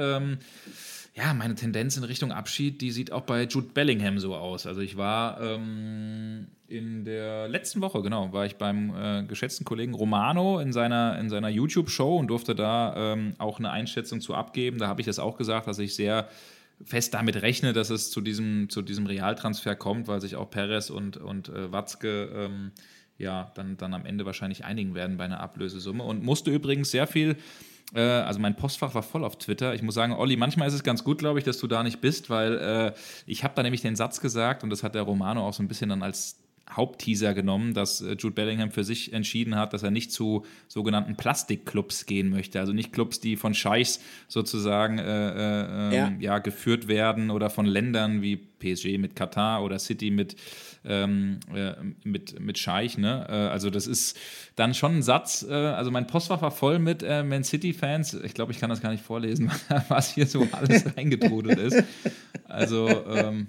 Ja, 1.18 1.34
meine 1.34 1.55
Tendenz 1.55 1.95
in 1.95 2.03
Richtung 2.03 2.34
Abschied, 2.34 2.82
die 2.82 2.91
sieht 2.91 3.13
auch 3.13 3.22
bei 3.22 3.43
Jude 3.43 3.70
Bellingham 3.74 4.20
so 4.20 4.36
aus. 4.36 4.68
Also 4.68 4.82
ich 4.82 4.97
war 4.97 5.39
ähm, 5.39 6.47
in 6.68 7.05
der 7.05 7.47
letzten 7.47 7.80
Woche, 7.80 8.01
genau, 8.01 8.34
war 8.34 8.45
ich 8.45 8.57
beim 8.57 8.93
äh, 8.93 9.24
geschätzten 9.24 9.63
Kollegen 9.63 9.93
Romano 9.93 10.59
in 10.59 10.74
seiner, 10.74 11.18
in 11.18 11.30
seiner 11.30 11.47
YouTube-Show 11.47 12.18
und 12.18 12.28
durfte 12.28 12.53
da 12.53 13.13
ähm, 13.13 13.34
auch 13.38 13.59
eine 13.59 13.72
Einschätzung 13.72 14.20
zu 14.20 14.36
abgeben. 14.36 14.78
Da 14.78 14.89
habe 14.89 14.99
ich 14.99 15.07
das 15.07 15.18
auch 15.18 15.38
gesagt, 15.38 15.68
dass 15.68 15.80
ich 15.80 15.95
sehr 15.95 16.28
fest 16.84 17.13
damit 17.13 17.41
rechne, 17.41 17.72
dass 17.72 17.91
es 17.91 18.11
zu 18.11 18.20
diesem, 18.20 18.70
zu 18.70 18.82
diesem 18.82 19.05
Realtransfer 19.05 19.78
kommt, 19.78 20.09
weil 20.09 20.20
sich 20.20 20.36
auch 20.36 20.49
Perez 20.49 20.89
und, 20.89 21.16
und 21.16 21.47
äh, 21.47 21.72
Watzke 21.72 22.30
ähm, 22.36 22.72
ja, 23.18 23.53
dann, 23.55 23.78
dann 23.78 23.93
am 23.93 24.05
Ende 24.05 24.26
wahrscheinlich 24.26 24.66
einigen 24.66 24.95
werden 24.95 25.16
bei 25.16 25.24
einer 25.24 25.39
Ablösesumme. 25.39 26.03
Und 26.03 26.24
musste 26.24 26.51
übrigens 26.51 26.91
sehr 26.91 27.07
viel 27.07 27.38
äh, 27.93 28.01
also 28.01 28.39
mein 28.39 28.55
Postfach 28.55 28.93
war 28.95 29.03
voll 29.03 29.23
auf 29.23 29.38
Twitter. 29.38 29.73
Ich 29.73 29.81
muss 29.81 29.95
sagen, 29.95 30.13
Olli, 30.13 30.38
manchmal 30.38 30.67
ist 30.67 30.73
es 30.73 30.83
ganz 30.83 31.03
gut, 31.03 31.19
glaube 31.19 31.39
ich, 31.39 31.45
dass 31.45 31.59
du 31.59 31.67
da 31.67 31.83
nicht 31.83 32.01
bist, 32.01 32.29
weil 32.29 32.57
äh, 32.57 32.93
ich 33.25 33.43
habe 33.43 33.53
da 33.55 33.63
nämlich 33.63 33.81
den 33.81 33.95
Satz 33.95 34.21
gesagt 34.21 34.63
und 34.63 34.69
das 34.69 34.83
hat 34.83 34.95
der 34.95 35.03
Romano 35.03 35.47
auch 35.47 35.53
so 35.53 35.63
ein 35.63 35.67
bisschen 35.67 35.89
dann 35.89 36.03
als 36.03 36.38
Hauptteaser 36.69 37.36
genommen, 37.36 37.73
dass 37.73 38.01
äh, 38.01 38.15
Jude 38.17 38.33
Bellingham 38.33 38.71
für 38.71 38.83
sich 38.83 39.13
entschieden 39.13 39.55
hat, 39.55 39.73
dass 39.73 39.83
er 39.83 39.91
nicht 39.91 40.11
zu 40.11 40.45
sogenannten 40.67 41.15
Plastikclubs 41.15 42.07
gehen 42.07 42.29
möchte. 42.29 42.59
Also 42.59 42.73
nicht 42.73 42.91
Clubs, 42.91 43.19
die 43.19 43.36
von 43.36 43.53
Scheichs 43.53 44.01
sozusagen 44.27 44.97
äh, 44.97 45.03
äh, 45.03 45.88
ähm, 45.88 45.93
ja. 45.93 46.11
ja. 46.19 46.39
geführt 46.39 46.88
werden 46.88 47.29
oder 47.29 47.51
von 47.51 47.67
Ländern 47.67 48.23
wie 48.23 48.38
PSG 48.66 48.97
mit 48.97 49.16
Katar 49.16 49.63
oder 49.63 49.78
City 49.80 50.11
mit 50.11 50.36
ähm, 50.88 51.39
äh, 51.53 51.74
mit, 52.03 52.39
mit 52.39 52.57
Scheich. 52.57 52.97
Ne? 52.97 53.26
Äh, 53.28 53.34
also 53.34 53.70
das 53.70 53.88
ist 53.88 54.18
dann 54.55 54.74
schon 54.74 54.97
ein 54.97 55.03
Satz. 55.03 55.45
Äh, 55.47 55.53
also 55.53 55.91
mein 55.91 56.07
Postfach 56.07 56.41
war 56.41 56.51
voll 56.51 56.80
mit 56.80 57.03
äh, 57.03 57.24
Man 57.24 57.43
City-Fans. 57.43 58.13
Ich 58.24 58.34
glaube, 58.34 58.51
ich 58.51 58.59
kann 58.59 58.70
das 58.70 58.82
gar 58.82 58.91
nicht 58.91 59.03
vorlesen, 59.03 59.51
was 59.89 60.13
hier 60.13 60.28
so 60.28 60.47
alles 60.51 60.86
reingetrudelt 60.97 61.59
ist. 61.59 61.84
Also 62.47 62.88
ähm, 62.88 63.47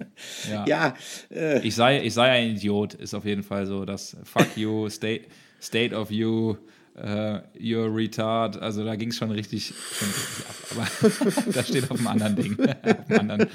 ja, 0.49 0.65
ja 0.67 0.93
äh. 1.31 1.65
ich, 1.65 1.75
sei, 1.75 2.03
ich 2.03 2.13
sei 2.13 2.31
ein 2.31 2.55
Idiot, 2.55 2.93
ist 2.95 3.13
auf 3.13 3.25
jeden 3.25 3.43
Fall 3.43 3.65
so. 3.65 3.85
Das 3.85 4.17
Fuck 4.23 4.57
you, 4.57 4.89
State, 4.89 5.25
state 5.61 5.95
of 5.95 6.11
you 6.11 6.57
uh, 6.97 7.39
you're 7.53 7.89
retard. 7.93 8.59
Also 8.61 8.83
da 8.83 8.95
ging 8.95 9.09
es 9.09 9.17
schon 9.17 9.31
richtig, 9.31 9.73
schon 9.97 10.07
richtig 10.07 10.45
ab. 10.47 10.55
Aber 10.71 11.51
das 11.53 11.67
steht 11.67 11.91
auf 11.91 11.99
einem 11.99 12.07
anderen 12.07 12.35
Ding, 12.35 12.57
auf 12.59 13.09
einem 13.09 13.19
anderen 13.19 13.49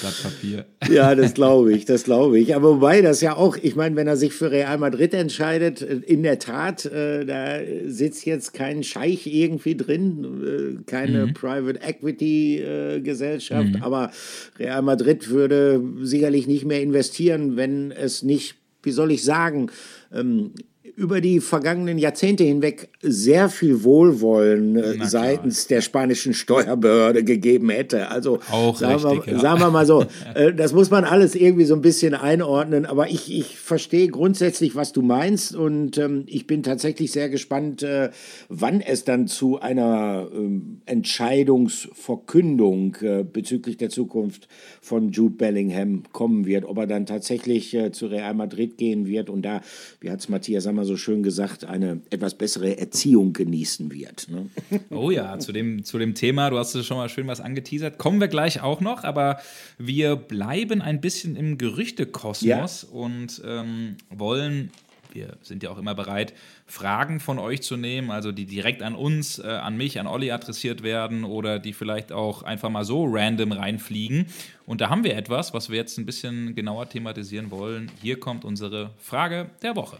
Blatt 0.00 0.22
Papier. 0.22 0.66
Ja, 0.90 1.14
das 1.14 1.34
glaube 1.34 1.72
ich, 1.72 1.84
das 1.84 2.04
glaube 2.04 2.38
ich. 2.38 2.54
Aber 2.54 2.76
wobei 2.76 3.00
das 3.00 3.20
ja 3.20 3.36
auch, 3.36 3.56
ich 3.56 3.76
meine, 3.76 3.96
wenn 3.96 4.06
er 4.06 4.16
sich 4.16 4.32
für 4.32 4.50
Real 4.50 4.78
Madrid 4.78 5.14
entscheidet, 5.14 5.82
äh, 5.82 6.00
in 6.06 6.22
der 6.22 6.38
Tat, 6.38 6.84
äh, 6.86 7.24
da 7.24 7.58
sitzt 7.86 8.26
jetzt 8.26 8.54
kein 8.54 8.82
Scheich 8.82 9.26
irgendwie 9.26 9.76
drin, 9.76 10.80
äh, 10.80 10.82
keine 10.84 11.26
mhm. 11.26 11.34
Private 11.34 11.80
Equity 11.82 12.58
äh, 12.58 13.00
Gesellschaft, 13.00 13.74
mhm. 13.74 13.82
aber 13.82 14.10
Real 14.58 14.82
Madrid 14.82 15.30
würde 15.30 15.82
sicherlich 16.02 16.46
nicht 16.46 16.64
mehr 16.64 16.82
investieren, 16.82 17.56
wenn 17.56 17.92
es 17.92 18.22
nicht, 18.22 18.56
wie 18.82 18.92
soll 18.92 19.12
ich 19.12 19.22
sagen, 19.22 19.70
ähm, 20.12 20.52
über 21.00 21.20
die 21.22 21.40
vergangenen 21.40 21.96
Jahrzehnte 21.96 22.44
hinweg 22.44 22.90
sehr 23.00 23.48
viel 23.48 23.84
Wohlwollen 23.84 24.76
äh, 24.76 25.06
seitens 25.06 25.66
der 25.66 25.80
spanischen 25.80 26.34
Steuerbehörde 26.34 27.24
gegeben 27.24 27.70
hätte. 27.70 28.08
Also 28.08 28.40
Auch 28.50 28.76
sagen, 28.76 29.02
richtig, 29.02 29.26
wir, 29.26 29.32
ja. 29.32 29.40
sagen 29.40 29.60
wir 29.60 29.70
mal 29.70 29.86
so, 29.86 30.04
äh, 30.34 30.52
das 30.52 30.74
muss 30.74 30.90
man 30.90 31.04
alles 31.04 31.34
irgendwie 31.34 31.64
so 31.64 31.74
ein 31.74 31.80
bisschen 31.80 32.12
einordnen. 32.12 32.84
Aber 32.84 33.08
ich, 33.08 33.34
ich 33.34 33.56
verstehe 33.56 34.08
grundsätzlich, 34.08 34.76
was 34.76 34.92
du 34.92 35.00
meinst 35.00 35.56
und 35.56 35.96
ähm, 35.96 36.24
ich 36.26 36.46
bin 36.46 36.62
tatsächlich 36.62 37.12
sehr 37.12 37.30
gespannt, 37.30 37.82
äh, 37.82 38.10
wann 38.50 38.82
es 38.82 39.04
dann 39.04 39.26
zu 39.26 39.58
einer 39.58 40.28
ähm, 40.34 40.82
Entscheidungsverkündung 40.84 42.96
äh, 43.00 43.24
bezüglich 43.24 43.78
der 43.78 43.88
Zukunft 43.88 44.48
von 44.82 45.12
Jude 45.12 45.36
Bellingham 45.36 46.02
kommen 46.12 46.44
wird. 46.44 46.66
Ob 46.66 46.76
er 46.76 46.86
dann 46.86 47.06
tatsächlich 47.06 47.74
äh, 47.74 47.90
zu 47.90 48.08
Real 48.08 48.34
Madrid 48.34 48.76
gehen 48.76 49.06
wird 49.06 49.30
und 49.30 49.40
da, 49.42 49.62
wie 50.00 50.10
hat 50.10 50.20
es 50.20 50.28
Matthias 50.28 50.64
Sammer 50.64 50.84
so 50.84 50.89
schön 50.96 51.22
gesagt, 51.22 51.64
eine 51.64 52.00
etwas 52.10 52.34
bessere 52.34 52.78
Erziehung 52.78 53.32
genießen 53.32 53.90
wird. 53.92 54.28
Ne? 54.28 54.48
Oh 54.90 55.10
ja, 55.10 55.38
zu 55.38 55.52
dem, 55.52 55.84
zu 55.84 55.98
dem 55.98 56.14
Thema, 56.14 56.50
du 56.50 56.58
hast 56.58 56.84
schon 56.84 56.96
mal 56.96 57.08
schön 57.08 57.26
was 57.26 57.40
angeteasert, 57.40 57.98
kommen 57.98 58.20
wir 58.20 58.28
gleich 58.28 58.60
auch 58.62 58.80
noch, 58.80 59.04
aber 59.04 59.38
wir 59.78 60.16
bleiben 60.16 60.82
ein 60.82 61.00
bisschen 61.00 61.36
im 61.36 61.58
Gerüchtekosmos 61.58 62.42
ja. 62.82 62.88
und 62.90 63.40
ähm, 63.44 63.96
wollen 64.10 64.70
wir 65.14 65.36
sind 65.42 65.62
ja 65.62 65.70
auch 65.70 65.78
immer 65.78 65.94
bereit, 65.94 66.32
Fragen 66.66 67.20
von 67.20 67.38
euch 67.38 67.62
zu 67.62 67.76
nehmen, 67.76 68.10
also 68.10 68.32
die 68.32 68.46
direkt 68.46 68.82
an 68.82 68.94
uns, 68.94 69.38
äh, 69.38 69.46
an 69.46 69.76
mich, 69.76 69.98
an 69.98 70.06
Olli 70.06 70.30
adressiert 70.30 70.82
werden 70.82 71.24
oder 71.24 71.58
die 71.58 71.72
vielleicht 71.72 72.12
auch 72.12 72.42
einfach 72.42 72.70
mal 72.70 72.84
so 72.84 73.06
random 73.06 73.52
reinfliegen. 73.52 74.26
Und 74.66 74.80
da 74.80 74.90
haben 74.90 75.04
wir 75.04 75.16
etwas, 75.16 75.52
was 75.52 75.70
wir 75.70 75.76
jetzt 75.76 75.98
ein 75.98 76.06
bisschen 76.06 76.54
genauer 76.54 76.88
thematisieren 76.88 77.50
wollen. 77.50 77.90
Hier 78.00 78.20
kommt 78.20 78.44
unsere 78.44 78.90
Frage 78.98 79.50
der 79.62 79.76
Woche. 79.76 79.98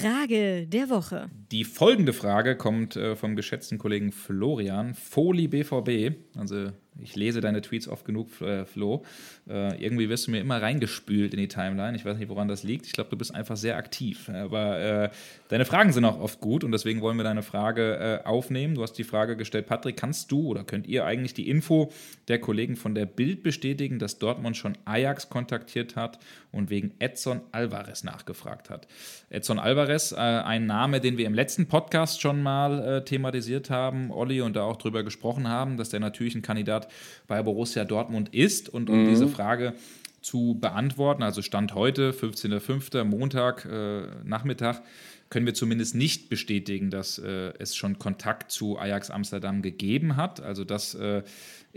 Frage 0.00 0.66
der 0.66 0.90
Woche. 0.90 1.30
Die 1.50 1.64
folgende 1.64 2.12
Frage 2.12 2.56
kommt 2.56 2.96
äh, 2.96 3.16
vom 3.16 3.36
geschätzten 3.36 3.78
Kollegen 3.78 4.12
Florian, 4.12 4.94
Foli 4.94 5.48
BVB. 5.48 6.16
Also 6.36 6.70
ich 7.02 7.16
lese 7.16 7.40
deine 7.40 7.62
Tweets 7.62 7.88
oft 7.88 8.04
genug, 8.04 8.40
äh, 8.40 8.64
Flo. 8.64 9.04
Äh, 9.48 9.82
irgendwie 9.82 10.08
wirst 10.08 10.26
du 10.26 10.30
mir 10.30 10.40
immer 10.40 10.60
reingespült 10.60 11.32
in 11.32 11.40
die 11.40 11.48
Timeline. 11.48 11.96
Ich 11.96 12.04
weiß 12.04 12.18
nicht, 12.18 12.28
woran 12.28 12.48
das 12.48 12.62
liegt. 12.62 12.86
Ich 12.86 12.92
glaube, 12.92 13.10
du 13.10 13.16
bist 13.16 13.34
einfach 13.34 13.56
sehr 13.56 13.76
aktiv. 13.76 14.28
Aber 14.28 14.78
äh, 14.78 15.10
deine 15.48 15.64
Fragen 15.64 15.92
sind 15.92 16.04
auch 16.04 16.18
oft 16.18 16.40
gut 16.40 16.64
und 16.64 16.72
deswegen 16.72 17.00
wollen 17.00 17.16
wir 17.16 17.24
deine 17.24 17.42
Frage 17.42 18.22
äh, 18.24 18.26
aufnehmen. 18.26 18.74
Du 18.74 18.82
hast 18.82 18.94
die 18.94 19.04
Frage 19.04 19.36
gestellt, 19.36 19.66
Patrick, 19.66 19.96
kannst 19.96 20.32
du 20.32 20.48
oder 20.48 20.64
könnt 20.64 20.86
ihr 20.86 21.04
eigentlich 21.04 21.34
die 21.34 21.48
Info 21.48 21.92
der 22.26 22.40
Kollegen 22.40 22.76
von 22.76 22.94
der 22.94 23.06
Bild 23.06 23.42
bestätigen, 23.42 23.98
dass 23.98 24.18
Dortmund 24.18 24.56
schon 24.56 24.76
Ajax 24.84 25.28
kontaktiert 25.28 25.96
hat 25.96 26.18
und 26.50 26.70
wegen 26.70 26.94
Edson 26.98 27.40
Alvarez 27.52 28.02
nachgefragt 28.02 28.70
hat? 28.70 28.88
Edson 29.30 29.58
Alvarez, 29.58 30.12
äh, 30.12 30.16
ein 30.16 30.66
Name, 30.66 31.00
den 31.00 31.16
wir 31.16 31.26
im 31.26 31.34
letzten 31.34 31.68
Podcast 31.68 32.20
schon 32.20 32.42
mal 32.42 32.82
äh, 32.82 33.04
thematisiert 33.04 33.70
haben, 33.70 34.10
Olli, 34.10 34.40
und 34.40 34.56
da 34.56 34.62
auch 34.62 34.76
drüber 34.76 35.04
gesprochen 35.04 35.48
haben, 35.48 35.76
dass 35.76 35.90
der 35.90 36.00
natürlich 36.00 36.34
ein 36.34 36.42
Kandidat 36.42 36.87
bei 37.26 37.42
Borussia 37.42 37.84
Dortmund 37.84 38.34
ist 38.34 38.68
und 38.68 38.90
um 38.90 39.04
mhm. 39.04 39.08
diese 39.08 39.28
Frage 39.28 39.74
zu 40.20 40.58
beantworten, 40.60 41.22
also 41.22 41.42
Stand 41.42 41.74
heute, 41.74 42.12
15.05. 42.12 43.04
Montag, 43.04 43.64
äh, 43.64 44.02
Nachmittag, 44.24 44.82
können 45.30 45.46
wir 45.46 45.54
zumindest 45.54 45.94
nicht 45.94 46.28
bestätigen, 46.28 46.90
dass 46.90 47.18
äh, 47.18 47.52
es 47.58 47.76
schon 47.76 47.98
Kontakt 47.98 48.50
zu 48.50 48.78
Ajax 48.78 49.10
Amsterdam 49.10 49.62
gegeben 49.62 50.16
hat. 50.16 50.40
Also 50.40 50.64
das 50.64 50.94
äh, 50.94 51.22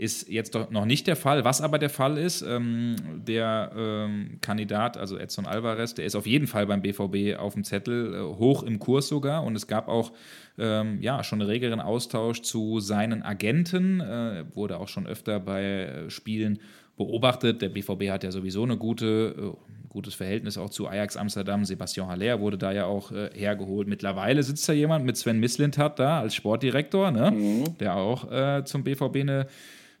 ist 0.02 0.28
jetzt 0.28 0.56
doch 0.56 0.68
noch 0.70 0.84
nicht 0.84 1.06
der 1.06 1.14
Fall. 1.14 1.44
Was 1.44 1.60
aber 1.60 1.78
der 1.78 1.88
Fall 1.88 2.18
ist, 2.18 2.42
ähm, 2.42 2.96
der 3.24 3.70
ähm, 3.76 4.38
Kandidat, 4.40 4.96
also 4.96 5.16
Edson 5.16 5.46
Alvarez, 5.46 5.94
der 5.94 6.04
ist 6.04 6.16
auf 6.16 6.26
jeden 6.26 6.48
Fall 6.48 6.66
beim 6.66 6.82
BVB 6.82 7.38
auf 7.38 7.54
dem 7.54 7.62
Zettel, 7.62 8.12
äh, 8.12 8.18
hoch 8.20 8.64
im 8.64 8.80
Kurs 8.80 9.06
sogar. 9.06 9.44
Und 9.44 9.54
es 9.54 9.68
gab 9.68 9.86
auch 9.86 10.10
ähm, 10.58 11.00
ja, 11.00 11.22
schon 11.22 11.40
einen 11.40 11.48
regeren 11.48 11.80
Austausch 11.80 12.42
zu 12.42 12.80
seinen 12.80 13.22
Agenten, 13.22 14.00
äh, 14.00 14.44
wurde 14.54 14.80
auch 14.80 14.88
schon 14.88 15.06
öfter 15.06 15.38
bei 15.38 15.62
äh, 15.62 16.10
Spielen 16.10 16.58
beobachtet. 16.96 17.62
Der 17.62 17.68
BVB 17.68 18.10
hat 18.10 18.24
ja 18.24 18.32
sowieso 18.32 18.64
eine 18.64 18.76
gute, 18.76 19.36
äh, 19.38 19.88
gutes 19.88 20.14
Verhältnis 20.14 20.58
auch 20.58 20.70
zu 20.70 20.88
Ajax 20.88 21.16
Amsterdam. 21.16 21.64
Sebastian 21.64 22.08
Haller 22.08 22.40
wurde 22.40 22.58
da 22.58 22.72
ja 22.72 22.86
auch 22.86 23.12
äh, 23.12 23.30
hergeholt. 23.34 23.86
Mittlerweile 23.86 24.42
sitzt 24.42 24.68
da 24.68 24.72
jemand 24.72 25.04
mit 25.04 25.16
Sven 25.16 25.38
Mislintat 25.38 26.00
da 26.00 26.18
als 26.18 26.34
Sportdirektor, 26.34 27.12
ne? 27.12 27.30
Mhm. 27.30 27.78
der 27.78 27.94
auch 27.94 28.32
äh, 28.32 28.64
zum 28.64 28.82
BVB 28.82 29.18
eine 29.18 29.46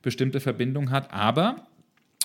bestimmte 0.02 0.40
Verbindung 0.40 0.90
hat. 0.90 1.12
Aber 1.12 1.66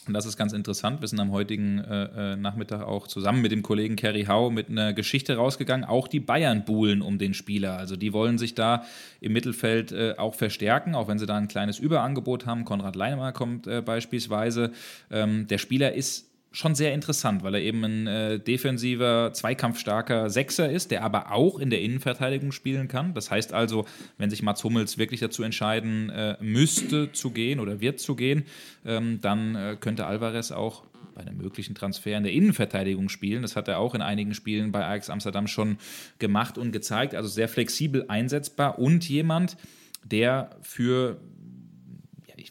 und 0.07 0.13
das 0.13 0.25
ist 0.25 0.37
ganz 0.37 0.53
interessant. 0.53 1.01
Wir 1.01 1.07
sind 1.07 1.19
am 1.19 1.31
heutigen 1.31 1.79
äh, 1.79 2.33
äh, 2.33 2.35
Nachmittag 2.37 2.81
auch 2.81 3.07
zusammen 3.07 3.41
mit 3.41 3.51
dem 3.51 3.61
Kollegen 3.61 3.97
Kerry 3.97 4.25
Hau 4.25 4.49
mit 4.49 4.69
einer 4.69 4.93
Geschichte 4.93 5.35
rausgegangen. 5.35 5.85
Auch 5.85 6.07
die 6.07 6.21
Bayern 6.21 6.63
buhlen 6.63 7.01
um 7.01 7.17
den 7.17 7.33
Spieler. 7.33 7.77
Also 7.77 7.97
die 7.97 8.13
wollen 8.13 8.37
sich 8.37 8.55
da 8.55 8.85
im 9.19 9.33
Mittelfeld 9.33 9.91
äh, 9.91 10.15
auch 10.17 10.35
verstärken, 10.35 10.95
auch 10.95 11.07
wenn 11.07 11.19
sie 11.19 11.25
da 11.25 11.35
ein 11.35 11.49
kleines 11.49 11.77
Überangebot 11.79 12.45
haben. 12.45 12.63
Konrad 12.63 12.95
Leinemann 12.95 13.33
kommt 13.33 13.67
äh, 13.67 13.81
beispielsweise. 13.81 14.71
Ähm, 15.11 15.47
der 15.47 15.57
Spieler 15.57 15.93
ist 15.93 16.29
schon 16.57 16.73
sehr 16.73 16.93
interessant, 16.93 17.43
weil 17.43 17.53
er 17.53 17.61
eben 17.61 17.83
ein 17.83 18.07
äh, 18.07 18.39
defensiver, 18.39 19.31
zweikampfstarker 19.31 20.31
Sechser 20.31 20.69
ist, 20.69 20.89
der 20.89 21.03
aber 21.03 21.31
auch 21.31 21.59
in 21.59 21.69
der 21.69 21.81
Innenverteidigung 21.81 22.51
spielen 22.51 22.87
kann. 22.87 23.13
Das 23.13 23.29
heißt 23.29 23.53
also, 23.53 23.85
wenn 24.17 24.31
sich 24.31 24.41
Mats 24.41 24.63
Hummels 24.63 24.97
wirklich 24.97 25.19
dazu 25.19 25.43
entscheiden 25.43 26.09
äh, 26.09 26.35
müsste 26.41 27.11
zu 27.11 27.29
gehen 27.29 27.59
oder 27.59 27.79
wird 27.79 27.99
zu 27.99 28.15
gehen, 28.15 28.45
ähm, 28.85 29.19
dann 29.21 29.55
äh, 29.55 29.77
könnte 29.79 30.07
Alvarez 30.07 30.51
auch 30.51 30.83
bei 31.13 31.21
einem 31.21 31.37
möglichen 31.37 31.75
Transfer 31.75 32.17
in 32.17 32.23
der 32.23 32.33
Innenverteidigung 32.33 33.09
spielen. 33.09 33.43
Das 33.43 33.55
hat 33.55 33.67
er 33.67 33.77
auch 33.77 33.93
in 33.93 34.01
einigen 34.01 34.33
Spielen 34.33 34.71
bei 34.71 34.83
Ajax 34.83 35.11
Amsterdam 35.11 35.47
schon 35.47 35.77
gemacht 36.17 36.57
und 36.57 36.71
gezeigt. 36.71 37.13
Also 37.13 37.29
sehr 37.29 37.49
flexibel 37.49 38.05
einsetzbar 38.07 38.79
und 38.79 39.07
jemand, 39.07 39.57
der 40.03 40.49
für 40.61 41.17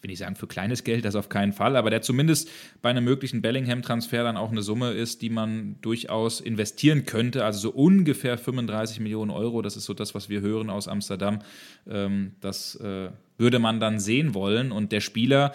will 0.07 0.13
nicht 0.13 0.19
sagen 0.21 0.37
für 0.37 0.47
kleines 0.47 0.85
Geld, 0.85 1.05
das 1.05 1.17
auf 1.17 1.29
keinen 1.29 1.53
Fall, 1.53 1.77
aber 1.77 1.91
der 1.91 2.01
zumindest 2.01 2.49
bei 2.81 2.91
einem 2.91 3.05
möglichen 3.05 3.43
Bellingham-Transfer 3.43 4.23
dann 4.23 4.37
auch 4.37 4.51
eine 4.51 4.63
Summe 4.63 4.93
ist, 4.93 5.21
die 5.23 5.31
man 5.31 5.77
durchaus 5.83 6.41
investieren 6.41 7.07
könnte. 7.07 7.45
Also 7.45 7.59
so 7.59 7.71
ungefähr 7.71 8.39
35 8.39 9.01
Millionen 9.01 9.31
Euro, 9.31 9.63
das 9.63 9.77
ist 9.77 9.85
so 9.85 9.95
das, 9.95 10.15
was 10.15 10.29
wir 10.29 10.41
hören 10.41 10.71
aus 10.71 10.87
Amsterdam. 10.87 11.41
Ähm, 11.89 12.33
das 12.41 12.77
äh, 12.77 13.11
würde 13.37 13.59
man 13.59 13.81
dann 13.81 13.99
sehen 13.99 14.35
wollen. 14.35 14.71
Und 14.71 14.93
der 14.93 15.01
Spieler, 15.01 15.53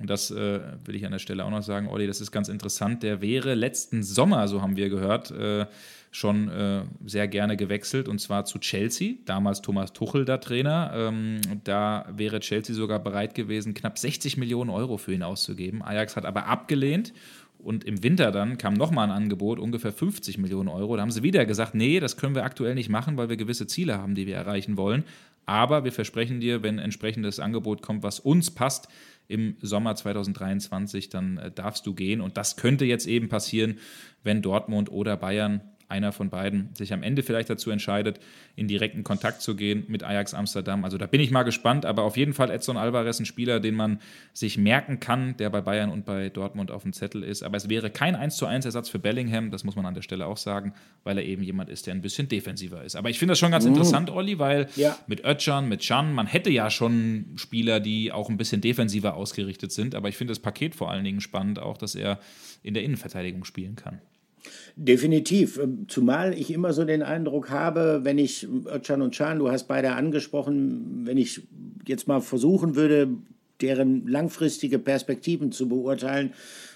und 0.00 0.10
das 0.10 0.30
äh, 0.30 0.60
will 0.84 0.96
ich 0.96 1.06
an 1.06 1.12
der 1.12 1.18
Stelle 1.18 1.44
auch 1.44 1.50
noch 1.50 1.62
sagen, 1.62 1.88
Olli, 1.88 2.06
das 2.06 2.20
ist 2.20 2.32
ganz 2.32 2.48
interessant, 2.48 3.02
der 3.02 3.20
wäre 3.20 3.54
letzten 3.54 4.02
Sommer, 4.02 4.48
so 4.48 4.62
haben 4.62 4.76
wir 4.76 4.90
gehört, 4.90 5.30
äh, 5.30 5.66
schon 6.12 6.48
äh, 6.50 6.82
sehr 7.06 7.26
gerne 7.26 7.56
gewechselt 7.56 8.06
und 8.06 8.20
zwar 8.20 8.44
zu 8.44 8.58
Chelsea. 8.58 9.14
Damals 9.24 9.62
Thomas 9.62 9.94
Tuchel 9.94 10.26
der 10.26 10.40
Trainer. 10.40 10.92
Ähm, 10.94 11.40
da 11.64 12.06
wäre 12.14 12.38
Chelsea 12.40 12.76
sogar 12.76 12.98
bereit 12.98 13.34
gewesen, 13.34 13.72
knapp 13.72 13.98
60 13.98 14.36
Millionen 14.36 14.68
Euro 14.68 14.98
für 14.98 15.14
ihn 15.14 15.22
auszugeben. 15.22 15.82
Ajax 15.82 16.14
hat 16.14 16.26
aber 16.26 16.46
abgelehnt 16.46 17.14
Und 17.58 17.84
im 17.84 18.02
Winter 18.02 18.30
dann 18.30 18.58
kam 18.58 18.74
nochmal 18.74 19.08
ein 19.08 19.16
Angebot, 19.16 19.58
ungefähr 19.58 19.92
50 19.92 20.36
Millionen 20.36 20.68
Euro. 20.68 20.96
Da 20.96 21.02
haben 21.02 21.10
sie 21.10 21.22
wieder 21.22 21.46
gesagt, 21.46 21.74
nee, 21.74 21.98
das 21.98 22.18
können 22.18 22.34
wir 22.34 22.44
aktuell 22.44 22.74
nicht 22.74 22.90
machen, 22.90 23.16
weil 23.16 23.30
wir 23.30 23.36
gewisse 23.38 23.66
Ziele 23.66 23.96
haben, 23.96 24.14
die 24.14 24.26
wir 24.26 24.36
erreichen 24.36 24.76
wollen. 24.76 25.04
Aber 25.46 25.84
wir 25.84 25.92
versprechen 25.92 26.40
dir, 26.40 26.62
wenn 26.62 26.78
entsprechendes 26.78 27.40
Angebot 27.40 27.82
kommt, 27.82 28.02
was 28.02 28.20
uns 28.20 28.50
passt, 28.50 28.88
im 29.28 29.56
Sommer 29.62 29.94
2023, 29.94 31.08
dann 31.08 31.38
äh, 31.38 31.50
darfst 31.50 31.86
du 31.86 31.94
gehen. 31.94 32.20
Und 32.20 32.36
das 32.36 32.56
könnte 32.56 32.84
jetzt 32.84 33.06
eben 33.06 33.28
passieren, 33.28 33.78
wenn 34.22 34.42
Dortmund 34.42 34.90
oder 34.90 35.16
Bayern 35.16 35.62
einer 35.92 36.10
von 36.10 36.30
beiden 36.30 36.74
sich 36.74 36.92
am 36.92 37.02
Ende 37.02 37.22
vielleicht 37.22 37.50
dazu 37.50 37.70
entscheidet, 37.70 38.18
in 38.56 38.66
direkten 38.66 39.04
Kontakt 39.04 39.42
zu 39.42 39.54
gehen 39.54 39.84
mit 39.88 40.02
Ajax 40.02 40.34
Amsterdam. 40.34 40.84
Also 40.84 40.98
da 40.98 41.06
bin 41.06 41.20
ich 41.20 41.30
mal 41.30 41.42
gespannt, 41.42 41.86
aber 41.86 42.02
auf 42.02 42.16
jeden 42.16 42.32
Fall 42.32 42.50
Edson 42.50 42.76
Alvarez 42.76 43.20
ein 43.20 43.26
Spieler, 43.26 43.60
den 43.60 43.74
man 43.74 44.00
sich 44.32 44.58
merken 44.58 44.98
kann, 45.00 45.36
der 45.36 45.50
bei 45.50 45.60
Bayern 45.60 45.90
und 45.90 46.04
bei 46.04 46.30
Dortmund 46.30 46.70
auf 46.70 46.82
dem 46.82 46.92
Zettel 46.92 47.22
ist. 47.22 47.42
Aber 47.42 47.56
es 47.56 47.68
wäre 47.68 47.90
kein 47.90 48.16
1 48.16 48.36
zu 48.36 48.46
1 48.46 48.64
Ersatz 48.64 48.88
für 48.88 48.98
Bellingham, 48.98 49.50
das 49.50 49.64
muss 49.64 49.76
man 49.76 49.86
an 49.86 49.94
der 49.94 50.02
Stelle 50.02 50.26
auch 50.26 50.38
sagen, 50.38 50.72
weil 51.04 51.18
er 51.18 51.24
eben 51.24 51.42
jemand 51.42 51.68
ist, 51.68 51.86
der 51.86 51.94
ein 51.94 52.02
bisschen 52.02 52.28
defensiver 52.28 52.82
ist. 52.82 52.96
Aber 52.96 53.10
ich 53.10 53.18
finde 53.18 53.32
das 53.32 53.38
schon 53.38 53.50
ganz 53.50 53.64
mhm. 53.64 53.72
interessant, 53.72 54.10
Olli, 54.10 54.38
weil 54.38 54.68
ja. 54.76 54.96
mit 55.06 55.24
Özcan, 55.24 55.68
mit 55.68 55.86
Can, 55.86 56.14
man 56.14 56.26
hätte 56.26 56.50
ja 56.50 56.70
schon 56.70 57.26
Spieler, 57.36 57.80
die 57.80 58.12
auch 58.12 58.30
ein 58.30 58.38
bisschen 58.38 58.60
defensiver 58.60 59.14
ausgerichtet 59.14 59.72
sind, 59.72 59.94
aber 59.94 60.08
ich 60.08 60.16
finde 60.16 60.32
das 60.32 60.40
Paket 60.40 60.74
vor 60.74 60.90
allen 60.90 61.04
Dingen 61.04 61.20
spannend, 61.20 61.58
auch 61.58 61.76
dass 61.76 61.94
er 61.94 62.18
in 62.62 62.74
der 62.74 62.82
Innenverteidigung 62.82 63.44
spielen 63.44 63.76
kann. 63.76 64.00
Definitiv. 64.76 65.58
Ähm, 65.58 65.86
zumal 65.88 66.34
ich 66.34 66.52
immer 66.52 66.72
so 66.72 66.84
den 66.84 67.02
Eindruck 67.02 67.50
habe, 67.50 68.00
wenn 68.02 68.18
ich, 68.18 68.46
Özcan 68.66 69.02
und 69.02 69.14
Can, 69.14 69.38
du 69.38 69.50
hast 69.50 69.68
beide 69.68 69.92
angesprochen, 69.92 71.02
wenn 71.04 71.18
ich 71.18 71.42
jetzt 71.86 72.08
mal 72.08 72.20
versuchen 72.20 72.76
würde, 72.76 73.08
deren 73.60 74.06
langfristige 74.06 74.78
Perspektiven 74.78 75.52
zu 75.52 75.68
beurteilen, 75.68 76.32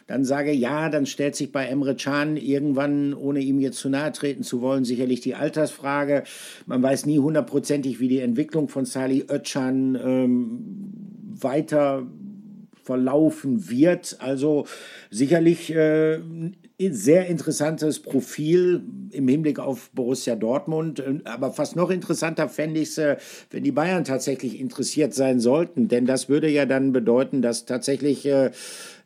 dann 0.06 0.24
sage 0.24 0.52
ja, 0.52 0.88
dann 0.88 1.04
stellt 1.04 1.34
sich 1.34 1.50
bei 1.50 1.66
Emre 1.66 1.96
Can 1.96 2.36
irgendwann, 2.36 3.12
ohne 3.12 3.40
ihm 3.40 3.58
jetzt 3.58 3.78
zu 3.78 3.88
nahe 3.88 4.12
treten 4.12 4.44
zu 4.44 4.60
wollen, 4.60 4.84
sicherlich 4.84 5.20
die 5.20 5.34
Altersfrage. 5.34 6.22
Man 6.66 6.80
weiß 6.82 7.06
nie 7.06 7.18
hundertprozentig, 7.18 7.98
wie 7.98 8.08
die 8.08 8.20
Entwicklung 8.20 8.68
von 8.68 8.84
Salih 8.84 9.24
Özcan 9.28 9.98
ähm, 10.00 10.64
weiter 11.40 12.06
verlaufen 12.86 13.68
wird. 13.68 14.16
Also 14.20 14.66
sicherlich 15.10 15.74
äh, 15.74 16.20
sehr 16.78 17.26
interessantes 17.26 18.00
Profil 18.00 18.82
im 19.10 19.28
Hinblick 19.28 19.58
auf 19.58 19.90
Borussia 19.90 20.36
Dortmund. 20.36 21.02
Aber 21.24 21.52
fast 21.52 21.74
noch 21.74 21.90
interessanter 21.90 22.48
fände 22.48 22.80
ich 22.80 22.90
es, 22.90 22.98
äh, 22.98 23.16
wenn 23.50 23.64
die 23.64 23.72
Bayern 23.72 24.04
tatsächlich 24.04 24.60
interessiert 24.60 25.12
sein 25.12 25.40
sollten. 25.40 25.88
Denn 25.88 26.06
das 26.06 26.28
würde 26.28 26.48
ja 26.48 26.64
dann 26.64 26.92
bedeuten, 26.92 27.42
dass 27.42 27.66
tatsächlich 27.66 28.24
äh, 28.26 28.52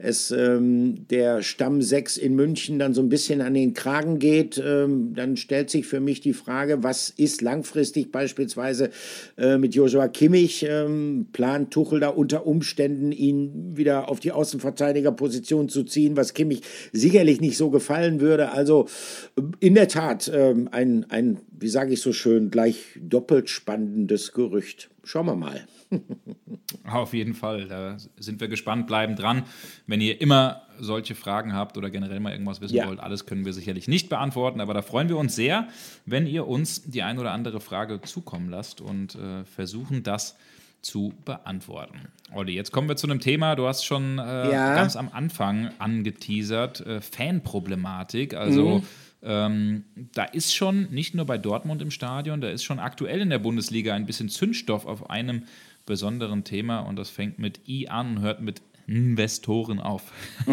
es 0.02 0.30
ähm, 0.30 1.06
der 1.08 1.42
Stamm 1.42 1.82
6 1.82 2.16
in 2.16 2.34
München 2.34 2.78
dann 2.78 2.94
so 2.94 3.02
ein 3.02 3.08
bisschen 3.08 3.40
an 3.40 3.54
den 3.54 3.74
Kragen 3.74 4.18
geht, 4.18 4.62
ähm, 4.64 5.14
dann 5.14 5.36
stellt 5.36 5.70
sich 5.70 5.86
für 5.86 6.00
mich 6.00 6.20
die 6.20 6.32
Frage, 6.32 6.82
was 6.82 7.10
ist 7.10 7.42
langfristig 7.42 8.10
beispielsweise 8.10 8.90
äh, 9.36 9.58
mit 9.58 9.74
Joshua 9.74 10.08
Kimmich? 10.08 10.66
Ähm, 10.68 11.26
plant 11.32 11.70
Tuchel 11.70 12.00
da 12.00 12.08
unter 12.08 12.46
Umständen, 12.46 13.12
ihn 13.12 13.76
wieder 13.76 14.08
auf 14.08 14.20
die 14.20 14.32
Außenverteidigerposition 14.32 15.68
zu 15.68 15.84
ziehen, 15.84 16.16
was 16.16 16.34
Kimmich 16.34 16.62
sicherlich 16.92 17.40
nicht 17.40 17.56
so 17.56 17.70
gefallen 17.70 18.20
würde. 18.20 18.52
Also 18.52 18.86
in 19.60 19.74
der 19.74 19.88
Tat 19.88 20.30
ähm, 20.34 20.68
ein, 20.72 21.06
ein, 21.10 21.38
wie 21.58 21.68
sage 21.68 21.92
ich 21.92 22.00
so 22.00 22.12
schön, 22.12 22.50
gleich 22.50 22.98
doppelt 23.00 23.50
spannendes 23.50 24.32
Gerücht. 24.32 24.90
Schauen 25.04 25.26
wir 25.26 25.36
mal. 25.36 25.66
Auf 26.84 27.14
jeden 27.14 27.34
Fall, 27.34 27.66
da 27.66 27.96
sind 28.18 28.40
wir 28.40 28.48
gespannt, 28.48 28.86
bleiben 28.86 29.16
dran. 29.16 29.44
Wenn 29.86 30.00
ihr 30.00 30.20
immer 30.20 30.62
solche 30.78 31.14
Fragen 31.14 31.52
habt 31.52 31.76
oder 31.76 31.90
generell 31.90 32.20
mal 32.20 32.32
irgendwas 32.32 32.60
wissen 32.60 32.76
ja. 32.76 32.86
wollt, 32.86 33.00
alles 33.00 33.26
können 33.26 33.44
wir 33.44 33.52
sicherlich 33.52 33.88
nicht 33.88 34.08
beantworten, 34.08 34.60
aber 34.60 34.74
da 34.74 34.82
freuen 34.82 35.08
wir 35.08 35.16
uns 35.16 35.34
sehr, 35.34 35.68
wenn 36.06 36.26
ihr 36.26 36.46
uns 36.46 36.82
die 36.82 37.02
ein 37.02 37.18
oder 37.18 37.32
andere 37.32 37.60
Frage 37.60 38.00
zukommen 38.02 38.48
lasst 38.50 38.80
und 38.80 39.14
äh, 39.16 39.44
versuchen 39.44 40.02
das 40.02 40.36
zu 40.80 41.12
beantworten. 41.24 42.08
Olli, 42.32 42.54
jetzt 42.54 42.72
kommen 42.72 42.88
wir 42.88 42.96
zu 42.96 43.06
einem 43.06 43.20
Thema, 43.20 43.54
du 43.54 43.66
hast 43.66 43.84
schon 43.84 44.18
äh, 44.18 44.50
ja. 44.50 44.74
ganz 44.74 44.96
am 44.96 45.10
Anfang 45.12 45.70
angeteasert, 45.78 46.80
äh, 46.86 47.00
Fanproblematik, 47.00 48.34
also 48.34 48.78
mhm 48.78 48.82
ähm, 49.22 49.84
da 50.14 50.24
ist 50.24 50.54
schon 50.54 50.90
nicht 50.90 51.14
nur 51.14 51.26
bei 51.26 51.36
Dortmund 51.36 51.82
im 51.82 51.90
Stadion, 51.90 52.40
da 52.40 52.48
ist 52.48 52.64
schon 52.64 52.78
aktuell 52.78 53.20
in 53.20 53.30
der 53.30 53.38
Bundesliga 53.38 53.94
ein 53.94 54.06
bisschen 54.06 54.30
Zündstoff 54.30 54.86
auf 54.86 55.10
einem 55.10 55.44
besonderen 55.90 56.44
Thema 56.44 56.78
und 56.80 56.94
das 56.96 57.10
fängt 57.10 57.40
mit 57.40 57.68
I 57.68 57.88
an 57.88 58.18
und 58.18 58.22
hört 58.22 58.40
mit 58.40 58.62
Investoren 58.86 59.80
auf. 59.80 60.12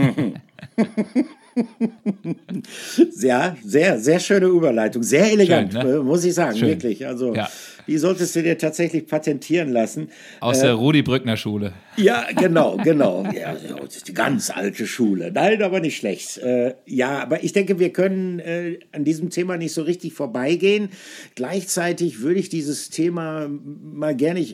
sehr, 3.12 3.56
sehr, 3.64 4.00
sehr 4.00 4.20
schöne 4.20 4.48
Überleitung. 4.48 5.04
Sehr 5.04 5.32
elegant, 5.32 5.74
Schön, 5.74 5.88
ne? 5.88 6.00
muss 6.00 6.26
ich 6.26 6.34
sagen, 6.34 6.58
Schön. 6.58 6.70
wirklich. 6.70 7.06
Also 7.06 7.36
ja. 7.36 7.48
Die 7.88 7.98
solltest 7.98 8.36
du 8.36 8.44
dir 8.44 8.58
tatsächlich 8.58 9.08
patentieren 9.08 9.70
lassen. 9.70 10.10
Aus 10.42 10.60
äh, 10.60 10.64
der 10.64 10.74
Rudi 10.74 11.02
Brückner 11.04 11.38
Schule. 11.38 11.74
Ja, 11.96 12.26
genau, 12.36 12.78
genau. 12.78 13.26
Ja, 13.38 13.54
das 13.54 13.98
ist 13.98 14.08
die 14.08 14.14
ganz 14.14 14.50
alte 14.50 14.88
Schule. 14.88 15.32
Nein, 15.32 15.62
aber 15.62 15.80
nicht 15.80 15.98
schlecht. 15.98 16.38
Äh, 16.40 16.76
ja, 16.86 17.20
aber 17.20 17.44
ich 17.44 17.54
denke, 17.54 17.80
wir 17.80 17.94
können 17.94 18.40
äh, 18.40 18.80
an 18.92 19.04
diesem 19.04 19.30
Thema 19.30 19.58
nicht 19.58 19.74
so 19.74 19.84
richtig 19.84 20.14
vorbeigehen. 20.14 20.90
Gleichzeitig 21.36 22.22
würde 22.22 22.40
ich 22.40 22.50
dieses 22.50 22.90
Thema 22.90 23.48
mal 23.48 24.16
gerne 24.16 24.46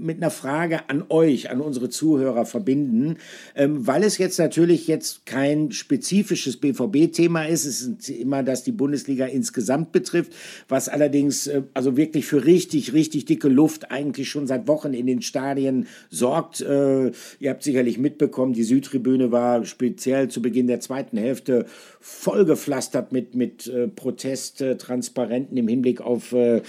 mit 0.00 0.16
einer 0.18 0.30
Frage 0.30 0.88
an 0.88 1.04
euch, 1.08 1.50
an 1.50 1.60
unsere 1.60 1.88
Zuhörer 1.88 2.46
verbinden, 2.46 3.16
ähm, 3.54 3.86
weil 3.86 4.04
es 4.04 4.18
jetzt 4.18 4.38
natürlich 4.38 4.86
jetzt 4.86 5.26
kein 5.26 5.72
spezifisches 5.72 6.56
BVB-Thema 6.56 7.44
ist. 7.44 7.66
Es 7.66 7.80
ist 7.80 7.86
ein 7.86 7.98
Thema, 7.98 8.42
das 8.42 8.64
die 8.64 8.72
Bundesliga 8.72 9.26
insgesamt 9.26 9.92
betrifft, 9.92 10.32
was 10.68 10.88
allerdings 10.88 11.46
äh, 11.46 11.62
also 11.74 11.96
wirklich 11.96 12.26
für 12.26 12.44
richtig, 12.44 12.92
richtig 12.92 13.24
dicke 13.24 13.48
Luft 13.48 13.90
eigentlich 13.90 14.28
schon 14.28 14.46
seit 14.46 14.68
Wochen 14.68 14.94
in 14.94 15.06
den 15.06 15.22
Stadien 15.22 15.86
sorgt. 16.08 16.60
Äh, 16.60 17.12
ihr 17.38 17.50
habt 17.50 17.62
sicherlich 17.62 17.98
mitbekommen, 17.98 18.52
die 18.52 18.64
Südtribüne 18.64 19.32
war 19.32 19.64
speziell 19.64 20.28
zu 20.28 20.42
Beginn 20.42 20.66
der 20.66 20.80
zweiten 20.80 21.16
Hälfte 21.16 21.66
vollgepflastert 22.00 23.12
mit, 23.12 23.34
mit 23.34 23.66
äh, 23.66 23.86
Protesttransparenten 23.86 25.56
im 25.56 25.68
Hinblick 25.68 26.00
auf 26.00 26.32
äh, 26.32 26.62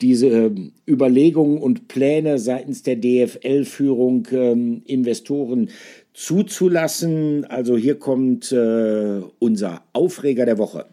diese 0.00 0.28
äh, 0.28 0.50
Überlegungen 0.86 1.58
und 1.58 1.88
Pläne 1.88 2.38
seitens 2.38 2.82
der 2.82 2.96
DFL-Führung 2.96 4.28
ähm, 4.32 4.82
Investoren 4.84 5.70
zuzulassen. 6.12 7.46
Also 7.46 7.76
hier 7.76 7.98
kommt 7.98 8.52
äh, 8.52 9.22
unser 9.38 9.84
Aufreger 9.94 10.44
der 10.44 10.58
Woche. 10.58 10.86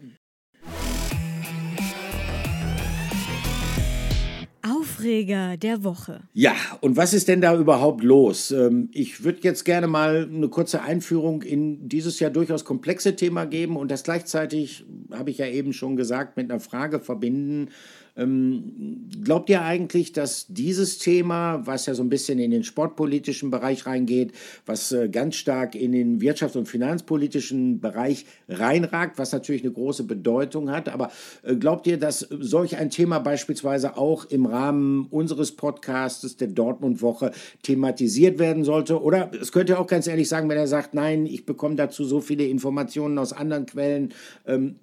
Aufreger 5.02 5.56
der 5.56 5.84
Woche. 5.84 6.20
Ja, 6.32 6.54
und 6.80 6.96
was 6.96 7.12
ist 7.12 7.28
denn 7.28 7.40
da 7.40 7.56
überhaupt 7.56 8.02
los? 8.02 8.50
Ähm, 8.50 8.88
ich 8.92 9.24
würde 9.24 9.40
jetzt 9.42 9.64
gerne 9.64 9.86
mal 9.86 10.28
eine 10.32 10.48
kurze 10.48 10.82
Einführung 10.82 11.42
in 11.42 11.88
dieses 11.88 12.20
ja 12.20 12.30
durchaus 12.30 12.64
komplexe 12.64 13.16
Thema 13.16 13.44
geben 13.44 13.76
und 13.76 13.90
das 13.90 14.04
gleichzeitig, 14.04 14.84
habe 15.10 15.30
ich 15.30 15.38
ja 15.38 15.46
eben 15.46 15.72
schon 15.72 15.96
gesagt, 15.96 16.36
mit 16.36 16.50
einer 16.50 16.60
Frage 16.60 17.00
verbinden. 17.00 17.70
Ähm, 18.16 19.08
glaubt 19.24 19.48
ihr 19.48 19.62
eigentlich, 19.62 20.12
dass 20.12 20.46
dieses 20.48 20.98
Thema, 20.98 21.66
was 21.66 21.86
ja 21.86 21.94
so 21.94 22.02
ein 22.02 22.10
bisschen 22.10 22.38
in 22.38 22.50
den 22.50 22.62
sportpolitischen 22.62 23.50
Bereich 23.50 23.86
reingeht, 23.86 24.32
was 24.66 24.92
äh, 24.92 25.08
ganz 25.08 25.36
stark 25.36 25.74
in 25.74 25.92
den 25.92 26.20
wirtschafts- 26.20 26.58
und 26.58 26.68
finanzpolitischen 26.68 27.80
Bereich 27.80 28.26
reinragt, 28.48 29.18
was 29.18 29.32
natürlich 29.32 29.62
eine 29.62 29.72
große 29.72 30.04
Bedeutung 30.04 30.70
hat, 30.70 30.90
aber 30.90 31.10
äh, 31.42 31.56
glaubt 31.56 31.86
ihr, 31.86 31.98
dass 31.98 32.20
solch 32.20 32.76
ein 32.76 32.90
Thema 32.90 33.18
beispielsweise 33.18 33.96
auch 33.96 34.26
im 34.26 34.44
Rahmen 34.44 35.06
unseres 35.10 35.52
Podcasts 35.52 36.36
der 36.36 36.48
Dortmund-Woche 36.48 37.32
thematisiert 37.62 38.38
werden 38.38 38.64
sollte? 38.64 39.00
Oder 39.02 39.30
es 39.40 39.52
könnte 39.52 39.78
auch 39.78 39.86
ganz 39.86 40.06
ehrlich 40.06 40.28
sagen, 40.28 40.48
wenn 40.50 40.58
er 40.58 40.66
sagt, 40.66 40.92
nein, 40.92 41.24
ich 41.24 41.46
bekomme 41.46 41.76
dazu 41.76 42.04
so 42.04 42.20
viele 42.20 42.44
Informationen 42.44 43.18
aus 43.18 43.32
anderen 43.32 43.64
Quellen, 43.64 44.12
ähm, 44.46 44.76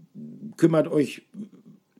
kümmert 0.57 0.87
euch 0.87 1.21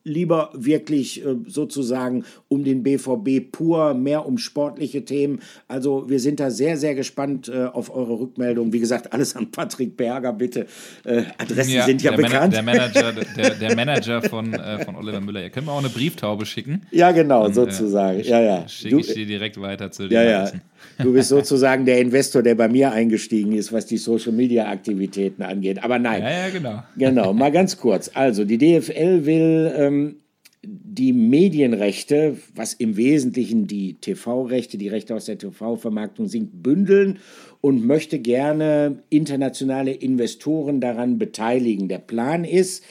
lieber 0.04 0.52
wirklich 0.54 1.26
äh, 1.26 1.36
sozusagen 1.48 2.26
um 2.48 2.64
den 2.64 2.84
BVB 2.84 3.52
pur, 3.52 3.94
mehr 3.94 4.26
um 4.26 4.38
sportliche 4.38 5.06
Themen. 5.06 5.40
Also 5.68 6.10
wir 6.10 6.20
sind 6.20 6.40
da 6.40 6.52
sehr, 6.52 6.78
sehr 6.78 6.96
gespannt 6.96 7.50
äh, 7.50 7.66
auf 7.66 7.94
eure 7.94 8.20
Rückmeldung. 8.20 8.74
Wie 8.74 8.80
gesagt, 8.80 9.14
alles 9.14 9.36
an 9.36 9.52
Patrick 9.52 9.98
Berger, 9.98 10.34
bitte. 10.34 10.68
Äh, 11.04 11.24
Adressen 11.38 11.74
ja, 11.74 11.86
sind 11.86 12.02
ja 12.02 12.12
der 12.12 12.18
bekannt. 12.18 12.42
Man 12.42 12.52
der 12.52 12.64
Manager, 12.64 13.14
der, 13.38 13.50
der 13.56 13.76
Manager 13.76 14.22
von, 14.22 14.54
äh, 14.54 14.84
von 14.86 14.96
Oliver 14.96 15.22
Müller. 15.22 15.42
Ihr 15.44 15.50
könnt 15.50 15.68
mir 15.68 15.74
auch 15.74 15.80
eine 15.80 15.90
Brieftaube 15.90 16.46
schicken. 16.46 16.82
Ja, 16.92 17.12
genau, 17.12 17.44
Dann, 17.44 17.54
sozusagen. 17.54 18.22
ja, 18.24 18.42
ja. 18.42 18.68
Schicke 18.68 19.00
ich 19.00 19.14
dir 19.14 19.26
direkt 19.26 19.60
weiter 19.60 19.92
zu 19.92 20.08
den 20.08 20.14
ja, 20.14 20.24
ja. 20.24 20.52
Du 20.98 21.14
bist 21.14 21.30
sozusagen 21.30 21.86
der 21.86 22.00
Investor, 22.00 22.44
der 22.44 22.56
bei 22.56 22.68
mir 22.68 22.92
eingestiegen 22.92 23.54
ist, 23.54 23.72
was 23.72 23.86
die 23.86 23.98
Social 23.98 24.32
Media 24.32 24.70
Aktivitäten 24.70 25.44
angeht. 25.44 25.84
Aber 25.84 26.00
nein. 26.00 26.22
Ja, 26.22 26.30
ja, 26.30 26.50
genau. 26.50 26.84
Genau, 26.98 27.34
mal 27.34 27.52
ganz 27.52 27.78
kurz. 27.78 28.12
Also, 28.14 28.46
die 28.46 28.58
DFL 28.58 29.26
will 29.26 29.74
ähm, 29.76 30.16
die 30.62 31.14
Medienrechte, 31.14 32.38
was 32.54 32.74
im 32.74 32.98
Wesentlichen 32.98 33.68
die 33.68 33.94
TV-Rechte, 33.96 34.78
die 34.78 34.90
Rechte 34.90 35.16
aus 35.16 35.26
der 35.26 35.38
TV-Vermarktung 35.38 36.28
sind, 36.28 36.62
bündeln 36.62 37.20
und 37.62 37.86
möchte 37.86 38.20
gerne 38.20 39.04
internationale 39.10 39.92
Investoren 39.92 40.82
daran 40.82 41.18
beteiligen. 41.18 41.88
Der 41.88 42.00
Plan 42.00 42.44
ist, 42.44 42.84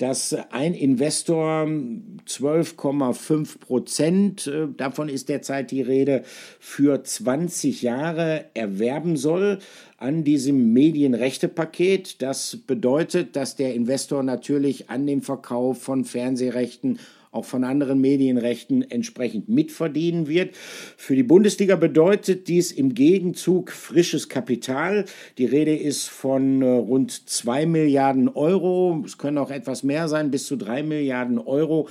dass 0.00 0.34
ein 0.50 0.72
Investor 0.72 1.66
12,5 1.66 3.58
Prozent, 3.60 4.46
äh, 4.46 4.66
davon 4.74 5.10
ist 5.10 5.28
derzeit 5.28 5.70
die 5.70 5.82
Rede, 5.82 6.22
für 6.58 7.04
20 7.04 7.82
Jahre 7.82 8.46
erwerben 8.54 9.18
soll 9.18 9.58
an 9.98 10.24
diesem 10.24 10.72
Medienrechtepaket. 10.72 12.22
Das 12.22 12.56
bedeutet, 12.66 13.36
dass 13.36 13.56
der 13.56 13.74
Investor 13.74 14.22
natürlich 14.22 14.88
an 14.88 15.06
dem 15.06 15.20
Verkauf 15.20 15.82
von 15.82 16.06
Fernsehrechten 16.06 16.98
auch 17.32 17.44
von 17.44 17.62
anderen 17.62 18.00
Medienrechten 18.00 18.90
entsprechend 18.90 19.48
mitverdienen 19.48 20.26
wird. 20.26 20.56
Für 20.96 21.14
die 21.14 21.22
Bundesliga 21.22 21.76
bedeutet 21.76 22.48
dies 22.48 22.72
im 22.72 22.94
Gegenzug 22.94 23.70
frisches 23.70 24.28
Kapital. 24.28 25.04
Die 25.38 25.44
Rede 25.44 25.76
ist 25.76 26.08
von 26.08 26.62
äh, 26.62 26.66
rund 26.66 27.12
2 27.12 27.66
Milliarden 27.66 28.28
Euro. 28.28 29.02
Es 29.06 29.16
können 29.16 29.38
auch 29.38 29.50
etwas 29.50 29.84
mehr 29.84 30.08
sein, 30.08 30.32
bis 30.32 30.46
zu 30.46 30.56
3 30.56 30.82
Milliarden 30.82 31.38
Euro 31.38 31.88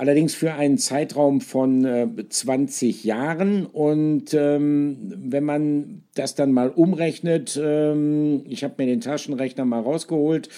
allerdings 0.00 0.34
für 0.34 0.54
einen 0.54 0.78
Zeitraum 0.78 1.42
von 1.42 1.84
äh, 1.84 2.08
20 2.26 3.04
Jahren. 3.04 3.66
Und 3.66 4.32
ähm, 4.32 4.96
wenn 5.14 5.44
man 5.44 6.04
das 6.14 6.34
dann 6.34 6.52
mal 6.52 6.70
umrechnet, 6.70 7.60
ähm, 7.62 8.42
ich 8.48 8.64
habe 8.64 8.76
mir 8.78 8.86
den 8.86 9.02
Taschenrechner 9.02 9.66
mal 9.66 9.82
rausgeholt 9.82 10.48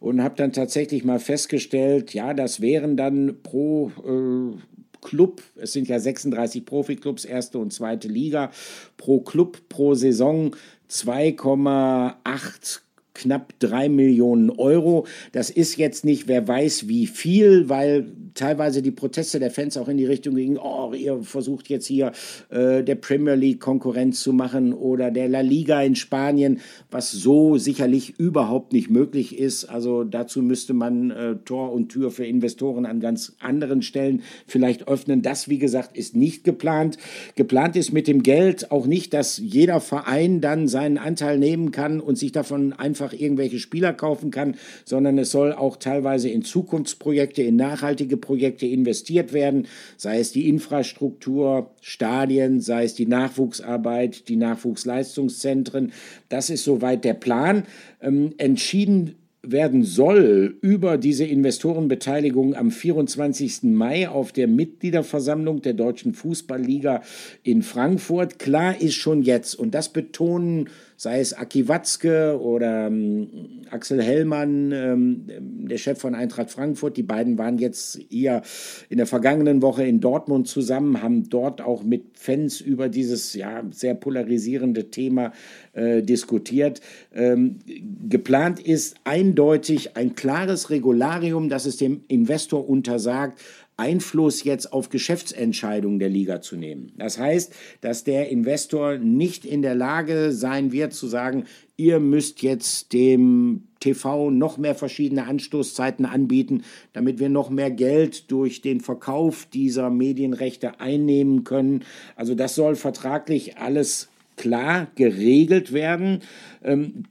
und 0.00 0.22
habe 0.22 0.34
dann 0.36 0.52
tatsächlich 0.52 1.02
mal 1.02 1.18
festgestellt, 1.18 2.12
ja, 2.12 2.34
das 2.34 2.60
wären 2.60 2.98
dann 2.98 3.36
pro 3.42 3.90
äh, 4.06 4.58
Club, 5.00 5.40
es 5.56 5.72
sind 5.72 5.88
ja 5.88 5.98
36 5.98 6.66
Profiklubs, 6.66 7.24
erste 7.24 7.58
und 7.58 7.72
zweite 7.72 8.06
Liga, 8.06 8.50
pro 8.98 9.20
Club 9.20 9.62
pro 9.70 9.94
Saison 9.94 10.54
2,8 10.90 12.80
knapp 13.20 13.52
drei 13.58 13.88
Millionen 13.88 14.50
Euro. 14.50 15.06
Das 15.32 15.50
ist 15.50 15.76
jetzt 15.76 16.04
nicht, 16.04 16.28
wer 16.28 16.46
weiß 16.46 16.88
wie 16.88 17.06
viel, 17.06 17.68
weil 17.68 18.12
teilweise 18.34 18.82
die 18.82 18.90
Proteste 18.90 19.38
der 19.38 19.50
Fans 19.50 19.76
auch 19.76 19.88
in 19.88 19.96
die 19.96 20.06
Richtung 20.06 20.34
gingen, 20.34 20.58
oh, 20.58 20.92
ihr 20.94 21.22
versucht 21.22 21.68
jetzt 21.68 21.86
hier 21.86 22.12
äh, 22.50 22.82
der 22.82 22.94
Premier 22.94 23.34
League 23.34 23.60
Konkurrenz 23.60 24.22
zu 24.22 24.32
machen 24.32 24.72
oder 24.72 25.10
der 25.10 25.28
La 25.28 25.40
Liga 25.40 25.82
in 25.82 25.94
Spanien, 25.94 26.60
was 26.90 27.10
so 27.10 27.58
sicherlich 27.58 28.18
überhaupt 28.18 28.72
nicht 28.72 28.90
möglich 28.90 29.38
ist. 29.38 29.66
Also 29.66 30.04
dazu 30.04 30.42
müsste 30.42 30.74
man 30.74 31.10
äh, 31.10 31.36
Tor 31.44 31.72
und 31.72 31.90
Tür 31.90 32.10
für 32.10 32.24
Investoren 32.24 32.86
an 32.86 33.00
ganz 33.00 33.34
anderen 33.40 33.82
Stellen 33.82 34.22
vielleicht 34.46 34.88
öffnen. 34.88 35.22
Das, 35.22 35.48
wie 35.48 35.58
gesagt, 35.58 35.96
ist 35.96 36.16
nicht 36.16 36.44
geplant. 36.44 36.96
Geplant 37.34 37.76
ist 37.76 37.92
mit 37.92 38.06
dem 38.06 38.22
Geld 38.22 38.70
auch 38.70 38.86
nicht, 38.86 39.12
dass 39.12 39.38
jeder 39.38 39.80
Verein 39.80 40.40
dann 40.40 40.68
seinen 40.68 40.98
Anteil 40.98 41.38
nehmen 41.38 41.72
kann 41.72 42.00
und 42.00 42.16
sich 42.16 42.32
davon 42.32 42.72
einfach 42.72 43.09
einfach 43.10 43.20
irgendwelche 43.20 43.58
Spieler 43.58 43.92
kaufen 43.92 44.30
kann, 44.30 44.56
sondern 44.84 45.18
es 45.18 45.30
soll 45.30 45.52
auch 45.52 45.76
teilweise 45.76 46.28
in 46.28 46.42
Zukunftsprojekte, 46.42 47.42
in 47.42 47.56
nachhaltige 47.56 48.16
Projekte 48.16 48.66
investiert 48.66 49.32
werden, 49.32 49.66
sei 49.96 50.18
es 50.18 50.32
die 50.32 50.48
Infrastruktur, 50.48 51.70
Stadien, 51.80 52.60
sei 52.60 52.84
es 52.84 52.94
die 52.94 53.06
Nachwuchsarbeit, 53.06 54.28
die 54.28 54.36
Nachwuchsleistungszentren. 54.36 55.92
Das 56.28 56.50
ist 56.50 56.64
soweit 56.64 57.04
der 57.04 57.14
Plan. 57.14 57.64
Ähm, 58.00 58.32
entschieden 58.38 59.16
werden 59.42 59.84
soll 59.84 60.58
über 60.60 60.98
diese 60.98 61.24
Investorenbeteiligung 61.24 62.54
am 62.54 62.70
24. 62.70 63.62
Mai 63.62 64.08
auf 64.08 64.32
der 64.32 64.46
Mitgliederversammlung 64.46 65.62
der 65.62 65.72
Deutschen 65.72 66.12
Fußballliga 66.12 67.02
in 67.42 67.62
Frankfurt. 67.62 68.38
Klar 68.38 68.80
ist 68.80 68.94
schon 68.94 69.22
jetzt, 69.22 69.54
und 69.54 69.74
das 69.74 69.88
betonen 69.88 70.68
sei 71.00 71.20
es 71.20 71.32
Aki 71.32 71.66
Watzke 71.66 72.38
oder 72.38 72.88
ähm, 72.88 73.62
Axel 73.70 74.02
Hellmann, 74.02 74.70
ähm, 74.70 75.24
der 75.66 75.78
Chef 75.78 75.98
von 75.98 76.14
Eintracht 76.14 76.50
Frankfurt. 76.50 76.98
Die 76.98 77.02
beiden 77.02 77.38
waren 77.38 77.56
jetzt 77.56 77.98
hier 78.10 78.42
in 78.90 78.98
der 78.98 79.06
vergangenen 79.06 79.62
Woche 79.62 79.82
in 79.82 80.00
Dortmund 80.00 80.46
zusammen, 80.46 81.02
haben 81.02 81.30
dort 81.30 81.62
auch 81.62 81.84
mit 81.84 82.18
Fans 82.18 82.60
über 82.60 82.90
dieses 82.90 83.32
ja, 83.32 83.62
sehr 83.70 83.94
polarisierende 83.94 84.90
Thema 84.90 85.32
äh, 85.72 86.02
diskutiert. 86.02 86.82
Ähm, 87.14 87.60
geplant 88.06 88.60
ist 88.60 88.96
eindeutig 89.04 89.96
ein 89.96 90.14
klares 90.14 90.68
Regularium, 90.68 91.48
das 91.48 91.64
es 91.64 91.78
dem 91.78 92.02
Investor 92.08 92.68
untersagt, 92.68 93.40
Einfluss 93.80 94.44
jetzt 94.44 94.74
auf 94.74 94.90
Geschäftsentscheidungen 94.90 95.98
der 95.98 96.10
Liga 96.10 96.42
zu 96.42 96.56
nehmen. 96.56 96.92
Das 96.98 97.18
heißt, 97.18 97.54
dass 97.80 98.04
der 98.04 98.28
Investor 98.28 98.98
nicht 98.98 99.46
in 99.46 99.62
der 99.62 99.74
Lage 99.74 100.32
sein 100.32 100.70
wird 100.70 100.92
zu 100.92 101.06
sagen, 101.06 101.44
ihr 101.78 101.98
müsst 101.98 102.42
jetzt 102.42 102.92
dem 102.92 103.64
TV 103.80 104.30
noch 104.30 104.58
mehr 104.58 104.74
verschiedene 104.74 105.26
Anstoßzeiten 105.26 106.04
anbieten, 106.04 106.62
damit 106.92 107.18
wir 107.20 107.30
noch 107.30 107.48
mehr 107.48 107.70
Geld 107.70 108.30
durch 108.30 108.60
den 108.60 108.80
Verkauf 108.80 109.46
dieser 109.46 109.88
Medienrechte 109.88 110.78
einnehmen 110.78 111.44
können. 111.44 111.82
Also 112.16 112.34
das 112.34 112.54
soll 112.54 112.76
vertraglich 112.76 113.56
alles 113.56 114.10
klar 114.36 114.88
geregelt 114.94 115.72
werden. 115.72 116.20
Ähm, 116.62 117.04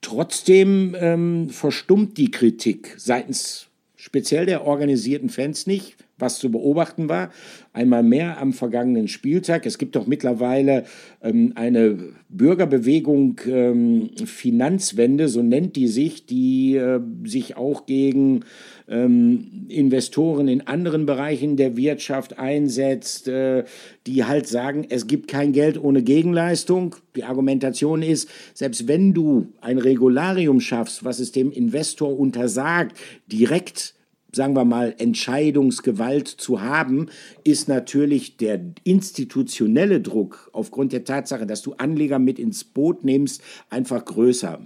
trotzdem 0.00 0.96
ähm, 0.98 1.50
verstummt 1.50 2.16
die 2.16 2.30
Kritik 2.30 2.94
seitens 2.96 3.68
speziell 3.94 4.46
der 4.46 4.66
organisierten 4.66 5.28
Fans 5.28 5.66
nicht 5.66 5.96
was 6.18 6.38
zu 6.38 6.50
beobachten 6.50 7.08
war. 7.08 7.30
Einmal 7.72 8.02
mehr 8.02 8.38
am 8.40 8.52
vergangenen 8.52 9.08
Spieltag. 9.08 9.66
Es 9.66 9.78
gibt 9.78 9.96
doch 9.96 10.06
mittlerweile 10.06 10.84
ähm, 11.22 11.52
eine 11.56 11.98
Bürgerbewegung 12.28 13.40
ähm, 13.46 14.10
Finanzwende, 14.24 15.28
so 15.28 15.42
nennt 15.42 15.76
die 15.76 15.88
sich, 15.88 16.26
die 16.26 16.76
äh, 16.76 17.00
sich 17.24 17.56
auch 17.56 17.86
gegen 17.86 18.44
ähm, 18.88 19.66
Investoren 19.68 20.48
in 20.48 20.66
anderen 20.66 21.06
Bereichen 21.06 21.56
der 21.56 21.76
Wirtschaft 21.76 22.38
einsetzt, 22.38 23.28
äh, 23.28 23.64
die 24.06 24.24
halt 24.24 24.46
sagen, 24.46 24.86
es 24.88 25.06
gibt 25.06 25.28
kein 25.28 25.52
Geld 25.52 25.82
ohne 25.82 26.02
Gegenleistung. 26.02 26.96
Die 27.16 27.24
Argumentation 27.24 28.02
ist, 28.02 28.28
selbst 28.52 28.86
wenn 28.86 29.14
du 29.14 29.48
ein 29.60 29.78
Regularium 29.78 30.60
schaffst, 30.60 31.04
was 31.04 31.18
es 31.18 31.32
dem 31.32 31.50
Investor 31.50 32.18
untersagt, 32.18 32.96
direkt 33.26 33.93
sagen 34.34 34.54
wir 34.56 34.64
mal, 34.64 34.94
Entscheidungsgewalt 34.98 36.28
zu 36.28 36.60
haben, 36.60 37.06
ist 37.44 37.68
natürlich 37.68 38.36
der 38.36 38.60
institutionelle 38.84 40.00
Druck 40.00 40.50
aufgrund 40.52 40.92
der 40.92 41.04
Tatsache, 41.04 41.46
dass 41.46 41.62
du 41.62 41.74
Anleger 41.74 42.18
mit 42.18 42.38
ins 42.38 42.64
Boot 42.64 43.04
nimmst, 43.04 43.42
einfach 43.70 44.04
größer. 44.04 44.60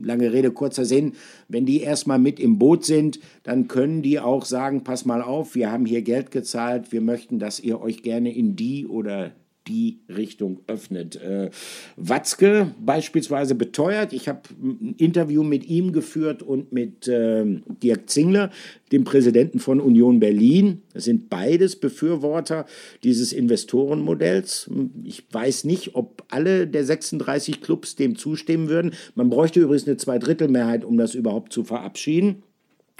Lange 0.00 0.32
Rede, 0.32 0.52
kurzer 0.52 0.84
Sinn. 0.84 1.14
Wenn 1.48 1.66
die 1.66 1.80
erstmal 1.80 2.20
mit 2.20 2.38
im 2.38 2.58
Boot 2.58 2.84
sind, 2.84 3.18
dann 3.42 3.66
können 3.66 4.00
die 4.02 4.20
auch 4.20 4.44
sagen, 4.44 4.84
pass 4.84 5.04
mal 5.04 5.22
auf, 5.22 5.54
wir 5.56 5.72
haben 5.72 5.86
hier 5.86 6.02
Geld 6.02 6.30
gezahlt, 6.30 6.92
wir 6.92 7.00
möchten, 7.00 7.38
dass 7.38 7.58
ihr 7.58 7.80
euch 7.80 8.02
gerne 8.02 8.32
in 8.32 8.54
die 8.54 8.86
oder 8.86 9.32
die 9.68 10.00
Richtung 10.08 10.60
öffnet. 10.66 11.16
Äh, 11.16 11.50
Watzke 11.96 12.72
beispielsweise 12.80 13.54
beteuert, 13.54 14.12
ich 14.12 14.28
habe 14.28 14.40
ein 14.62 14.94
Interview 14.96 15.42
mit 15.42 15.68
ihm 15.68 15.92
geführt 15.92 16.42
und 16.42 16.72
mit 16.72 17.06
äh, 17.06 17.44
Dirk 17.82 18.08
Zingler, 18.08 18.50
dem 18.92 19.04
Präsidenten 19.04 19.58
von 19.58 19.80
Union 19.80 20.20
Berlin. 20.20 20.82
Das 20.94 21.04
sind 21.04 21.28
beides 21.28 21.76
Befürworter 21.76 22.66
dieses 23.04 23.32
Investorenmodells. 23.32 24.70
Ich 25.04 25.24
weiß 25.30 25.64
nicht, 25.64 25.94
ob 25.94 26.24
alle 26.28 26.66
der 26.66 26.84
36 26.84 27.60
Clubs 27.60 27.96
dem 27.96 28.16
zustimmen 28.16 28.68
würden. 28.68 28.92
Man 29.14 29.30
bräuchte 29.30 29.60
übrigens 29.60 29.86
eine 29.86 29.96
Zweidrittelmehrheit, 29.96 30.84
um 30.84 30.96
das 30.96 31.14
überhaupt 31.14 31.52
zu 31.52 31.64
verabschieden. 31.64 32.42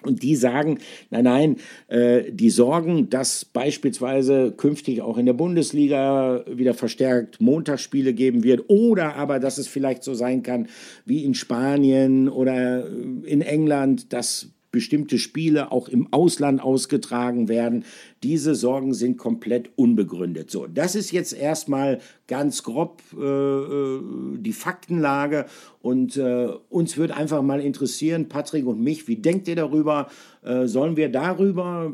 Und 0.03 0.23
die 0.23 0.37
sagen, 0.37 0.79
nein, 1.11 1.25
nein, 1.25 1.57
äh, 1.89 2.31
die 2.31 2.51
sorgen, 2.51 3.11
dass 3.11 3.45
beispielsweise 3.45 4.53
künftig 4.53 5.03
auch 5.03 5.19
in 5.19 5.27
der 5.27 5.33
Bundesliga 5.33 6.45
wieder 6.49 6.75
verstärkt 6.75 7.41
Montagsspiele 7.41 8.15
geben 8.15 8.45
wird 8.45 8.65
oder 8.69 9.17
aber, 9.17 9.41
dass 9.41 9.59
es 9.59 9.67
vielleicht 9.67 10.05
so 10.05 10.15
sein 10.15 10.45
kann 10.45 10.69
wie 11.05 11.25
in 11.25 11.35
Spanien 11.35 12.29
oder 12.29 12.87
in 12.87 13.41
England, 13.41 14.13
dass 14.13 14.51
bestimmte 14.71 15.19
Spiele 15.19 15.73
auch 15.73 15.89
im 15.89 16.13
Ausland 16.13 16.63
ausgetragen 16.63 17.49
werden. 17.49 17.85
Diese 18.23 18.55
Sorgen 18.55 18.93
sind 18.93 19.17
komplett 19.17 19.71
unbegründet. 19.77 20.51
So, 20.51 20.67
das 20.67 20.95
ist 20.95 21.11
jetzt 21.13 21.33
erstmal 21.33 22.01
ganz 22.27 22.63
grob 22.63 23.03
äh, 23.17 23.23
äh, 23.23 24.01
die 24.39 24.53
Faktenlage 24.53 25.47
und 25.81 26.17
äh, 26.17 26.49
uns 26.69 26.97
würde 26.97 27.17
einfach 27.17 27.43
mal 27.43 27.61
interessieren, 27.61 28.29
Patrick 28.29 28.67
und 28.67 28.81
mich, 28.81 29.09
wie 29.09 29.17
denkt 29.17 29.49
ihr 29.49 29.57
darüber? 29.57 30.09
Äh, 30.43 30.67
sollen 30.67 30.97
wir 30.97 31.09
darüber 31.09 31.93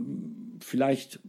vielleicht 0.60 1.20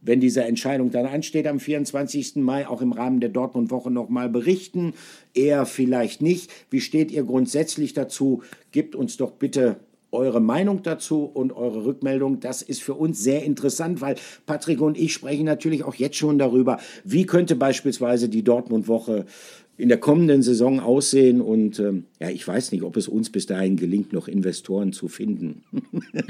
wenn 0.00 0.20
diese 0.20 0.44
Entscheidung 0.44 0.90
dann 0.90 1.06
ansteht 1.06 1.46
am 1.46 1.60
24. 1.60 2.36
Mai, 2.36 2.66
auch 2.66 2.80
im 2.80 2.92
Rahmen 2.92 3.20
der 3.20 3.28
Dortmund-Woche 3.28 3.90
nochmal 3.90 4.30
berichten. 4.30 4.94
Eher 5.34 5.66
vielleicht 5.66 6.22
nicht. 6.22 6.50
Wie 6.70 6.80
steht 6.80 7.10
ihr 7.10 7.24
grundsätzlich 7.24 7.92
dazu? 7.92 8.42
Gebt 8.72 8.94
uns 8.94 9.18
doch 9.18 9.32
bitte 9.32 9.80
eure 10.10 10.40
Meinung 10.40 10.82
dazu 10.82 11.24
und 11.24 11.52
eure 11.52 11.84
Rückmeldung. 11.84 12.40
Das 12.40 12.62
ist 12.62 12.82
für 12.82 12.94
uns 12.94 13.22
sehr 13.22 13.44
interessant, 13.44 14.00
weil 14.00 14.16
Patrick 14.46 14.80
und 14.80 14.96
ich 14.96 15.12
sprechen 15.12 15.44
natürlich 15.44 15.84
auch 15.84 15.94
jetzt 15.94 16.16
schon 16.16 16.38
darüber, 16.38 16.78
wie 17.04 17.26
könnte 17.26 17.56
beispielsweise 17.56 18.28
die 18.28 18.42
Dortmund-Woche 18.42 19.26
in 19.78 19.88
der 19.88 19.98
kommenden 19.98 20.42
Saison 20.42 20.80
aussehen. 20.80 21.40
Und 21.40 21.78
ähm, 21.78 22.04
ja, 22.20 22.28
ich 22.28 22.46
weiß 22.46 22.72
nicht, 22.72 22.82
ob 22.82 22.96
es 22.96 23.06
uns 23.06 23.30
bis 23.30 23.46
dahin 23.46 23.76
gelingt, 23.76 24.12
noch 24.12 24.26
Investoren 24.26 24.92
zu 24.92 25.06
finden. 25.06 25.62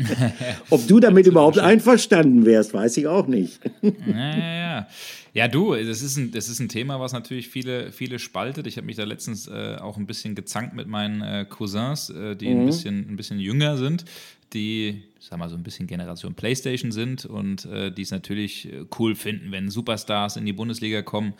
ob 0.70 0.86
du 0.86 1.01
damit 1.01 1.26
überhaupt 1.26 1.59
einverstanden 1.59 2.44
wärst, 2.44 2.74
weiß 2.74 2.99
ich 2.99 3.07
auch 3.07 3.26
nicht. 3.26 3.59
ja, 3.82 4.36
ja, 4.36 4.55
ja. 4.55 4.88
Ja, 5.34 5.46
du, 5.46 5.74
das 5.74 6.03
ist 6.03 6.16
ein, 6.16 6.30
das 6.32 6.49
ist 6.49 6.59
ein 6.59 6.68
Thema, 6.68 7.01
was 7.01 7.12
natürlich 7.12 7.49
viele, 7.49 7.92
viele 7.92 8.18
spaltet. 8.18 8.66
Ich 8.66 8.76
habe 8.76 8.86
mich 8.86 8.96
da 8.96 9.05
letztens 9.05 9.46
äh, 9.46 9.76
auch 9.80 9.96
ein 9.96 10.07
bisschen 10.07 10.34
gezankt 10.34 10.74
mit 10.74 10.88
meinen 10.88 11.22
äh, 11.22 11.46
Cousins, 11.49 12.11
äh, 12.11 12.34
die 12.34 12.49
mhm. 12.49 12.61
ein, 12.61 12.66
bisschen, 12.66 13.09
ein 13.11 13.16
bisschen 13.16 13.38
jünger 13.38 13.76
sind, 13.76 14.05
die, 14.53 15.03
sag 15.20 15.38
mal, 15.38 15.49
so 15.49 15.55
ein 15.55 15.62
bisschen 15.62 15.86
Generation 15.86 16.34
Playstation 16.34 16.92
sind 16.92 17.24
und 17.24 17.66
äh, 17.66 17.92
die 17.92 18.03
es 18.03 18.11
natürlich 18.11 18.72
äh, 18.72 18.84
cool 18.99 19.14
finden, 19.14 19.53
wenn 19.53 19.70
Superstars 19.70 20.36
in 20.36 20.44
die 20.44 20.53
Bundesliga 20.53 21.03
kommen 21.03 21.34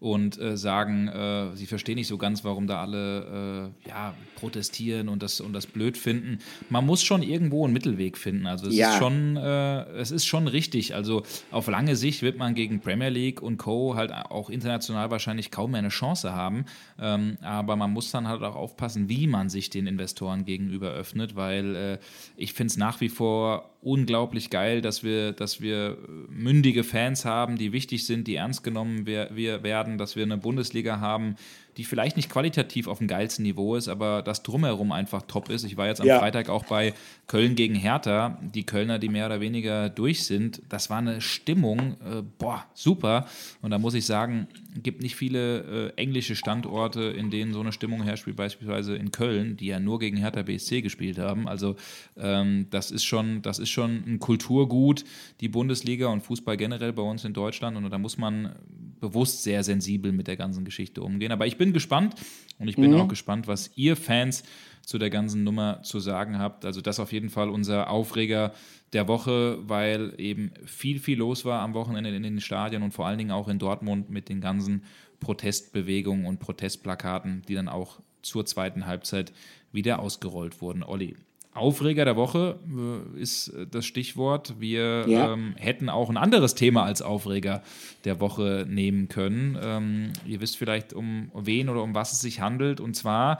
und 0.00 0.40
äh, 0.40 0.56
sagen, 0.56 1.08
äh, 1.08 1.56
sie 1.56 1.66
verstehen 1.66 1.96
nicht 1.96 2.08
so 2.08 2.18
ganz, 2.18 2.44
warum 2.44 2.66
da 2.66 2.82
alle 2.82 3.72
äh, 3.84 3.88
ja, 3.88 4.14
protestieren 4.36 5.08
und 5.08 5.22
das, 5.22 5.40
und 5.40 5.52
das 5.52 5.66
blöd 5.66 5.96
finden. 5.96 6.38
Man 6.68 6.84
muss 6.86 7.02
schon 7.02 7.22
irgendwo 7.22 7.64
einen 7.64 7.72
Mittelweg 7.72 8.18
finden. 8.18 8.46
Also 8.46 8.68
es, 8.68 8.76
ja. 8.76 8.90
ist 8.92 8.98
schon, 8.98 9.36
äh, 9.36 9.84
es 9.92 10.10
ist 10.10 10.26
schon 10.26 10.48
richtig. 10.48 10.94
Also 10.94 11.22
auf 11.50 11.68
lange 11.68 11.96
Sicht 11.96 12.22
wird 12.22 12.38
man 12.38 12.54
gegen 12.54 12.80
Premier 12.80 13.08
League 13.08 13.42
und 13.42 13.58
Co. 13.58 13.94
halt 13.94 14.12
auch 14.12 14.50
international 14.50 15.10
wahrscheinlich 15.10 15.50
kaum 15.50 15.72
mehr 15.72 15.78
eine 15.78 15.88
Chance 15.88 16.32
haben. 16.32 16.64
Ähm, 16.98 17.38
aber 17.42 17.76
man 17.76 17.90
muss 17.92 18.10
dann 18.10 18.28
halt 18.28 18.42
auch 18.42 18.56
aufpassen, 18.56 19.08
wie 19.08 19.26
man 19.26 19.48
sich 19.48 19.70
den 19.70 19.86
Investoren 19.86 20.44
gegenüber 20.44 20.90
öffnet, 20.90 21.36
weil 21.36 21.76
äh, 21.76 21.98
ich 22.36 22.52
finde 22.52 22.72
es 22.72 22.76
nach 22.76 23.00
wie 23.00 23.08
vor 23.08 23.73
unglaublich 23.84 24.50
geil, 24.50 24.80
dass 24.80 25.04
wir, 25.04 25.32
dass 25.32 25.60
wir 25.60 25.98
mündige 26.28 26.84
Fans 26.84 27.24
haben, 27.24 27.56
die 27.56 27.72
wichtig 27.72 28.06
sind, 28.06 28.26
die 28.26 28.36
ernst 28.36 28.64
genommen 28.64 29.06
wir 29.06 29.62
werden, 29.62 29.98
dass 29.98 30.16
wir 30.16 30.22
eine 30.22 30.38
Bundesliga 30.38 31.00
haben, 31.00 31.36
die 31.76 31.84
vielleicht 31.84 32.16
nicht 32.16 32.30
qualitativ 32.30 32.86
auf 32.86 32.98
dem 32.98 33.08
geilsten 33.08 33.42
Niveau 33.42 33.74
ist, 33.74 33.88
aber 33.88 34.22
das 34.22 34.42
drumherum 34.42 34.92
einfach 34.92 35.22
top 35.22 35.48
ist. 35.50 35.64
Ich 35.64 35.76
war 35.76 35.86
jetzt 35.86 36.00
am 36.00 36.06
ja. 36.06 36.18
Freitag 36.18 36.48
auch 36.48 36.64
bei 36.64 36.94
Köln 37.26 37.54
gegen 37.54 37.74
Hertha, 37.74 38.38
die 38.42 38.64
Kölner, 38.64 38.98
die 38.98 39.08
mehr 39.08 39.26
oder 39.26 39.40
weniger 39.40 39.88
durch 39.88 40.24
sind. 40.24 40.62
Das 40.68 40.90
war 40.90 40.98
eine 40.98 41.20
Stimmung, 41.20 41.96
äh, 42.00 42.22
boah, 42.38 42.64
super. 42.74 43.26
Und 43.62 43.70
da 43.70 43.78
muss 43.78 43.94
ich 43.94 44.06
sagen, 44.06 44.46
gibt 44.82 45.02
nicht 45.02 45.16
viele 45.16 45.90
äh, 45.90 45.92
englische 45.96 46.36
Standorte, 46.36 47.02
in 47.02 47.30
denen 47.30 47.52
so 47.52 47.60
eine 47.60 47.72
Stimmung 47.72 48.02
herrscht, 48.02 48.26
wie 48.26 48.32
beispielsweise 48.32 48.96
in 48.96 49.10
Köln, 49.10 49.56
die 49.56 49.66
ja 49.66 49.80
nur 49.80 49.98
gegen 49.98 50.16
Hertha 50.16 50.42
BSC 50.42 50.82
gespielt 50.82 51.18
haben. 51.18 51.48
Also 51.48 51.76
ähm, 52.16 52.66
das 52.70 52.90
ist 52.90 53.04
schon, 53.04 53.42
das 53.42 53.58
ist 53.58 53.70
schon 53.70 54.04
ein 54.06 54.18
Kulturgut, 54.18 55.04
die 55.40 55.48
Bundesliga 55.48 56.08
und 56.08 56.22
Fußball 56.22 56.56
generell 56.56 56.92
bei 56.92 57.02
uns 57.02 57.24
in 57.24 57.32
Deutschland. 57.32 57.76
Und 57.76 57.90
da 57.90 57.98
muss 57.98 58.18
man 58.18 58.54
bewusst 59.04 59.42
sehr 59.42 59.62
sensibel 59.62 60.12
mit 60.12 60.28
der 60.28 60.38
ganzen 60.38 60.64
Geschichte 60.64 61.02
umgehen. 61.02 61.30
Aber 61.30 61.46
ich 61.46 61.58
bin 61.58 61.74
gespannt 61.74 62.14
und 62.58 62.68
ich 62.68 62.76
bin 62.76 62.92
mhm. 62.92 63.00
auch 63.00 63.08
gespannt, 63.08 63.46
was 63.46 63.70
ihr 63.76 63.96
Fans 63.96 64.44
zu 64.80 64.96
der 64.96 65.10
ganzen 65.10 65.44
Nummer 65.44 65.82
zu 65.82 66.00
sagen 66.00 66.38
habt. 66.38 66.64
Also 66.64 66.80
das 66.80 67.00
auf 67.00 67.12
jeden 67.12 67.28
Fall 67.28 67.50
unser 67.50 67.90
Aufreger 67.90 68.54
der 68.94 69.06
Woche, 69.06 69.58
weil 69.68 70.14
eben 70.16 70.52
viel, 70.64 70.98
viel 71.00 71.18
los 71.18 71.44
war 71.44 71.60
am 71.60 71.74
Wochenende 71.74 72.16
in 72.16 72.22
den 72.22 72.40
Stadien 72.40 72.82
und 72.82 72.92
vor 72.92 73.06
allen 73.06 73.18
Dingen 73.18 73.30
auch 73.30 73.48
in 73.48 73.58
Dortmund 73.58 74.08
mit 74.08 74.30
den 74.30 74.40
ganzen 74.40 74.84
Protestbewegungen 75.20 76.24
und 76.24 76.40
Protestplakaten, 76.40 77.42
die 77.46 77.54
dann 77.54 77.68
auch 77.68 78.00
zur 78.22 78.46
zweiten 78.46 78.86
Halbzeit 78.86 79.32
wieder 79.70 79.98
ausgerollt 79.98 80.62
wurden. 80.62 80.82
Olli, 80.82 81.16
Aufreger 81.54 82.04
der 82.04 82.16
Woche 82.16 82.58
äh, 83.16 83.20
ist 83.20 83.48
äh, 83.48 83.66
das 83.66 83.86
Stichwort. 83.86 84.56
Wir 84.58 85.08
ja. 85.08 85.32
ähm, 85.32 85.54
hätten 85.56 85.88
auch 85.88 86.10
ein 86.10 86.16
anderes 86.16 86.54
Thema 86.54 86.84
als 86.84 87.00
Aufreger 87.00 87.62
der 88.04 88.20
Woche 88.20 88.66
nehmen 88.68 89.08
können. 89.08 89.56
Ähm, 89.62 90.12
ihr 90.26 90.40
wisst 90.40 90.56
vielleicht, 90.56 90.92
um 90.92 91.30
wen 91.34 91.68
oder 91.68 91.82
um 91.82 91.94
was 91.94 92.12
es 92.12 92.20
sich 92.20 92.40
handelt. 92.40 92.80
Und 92.80 92.94
zwar 92.94 93.38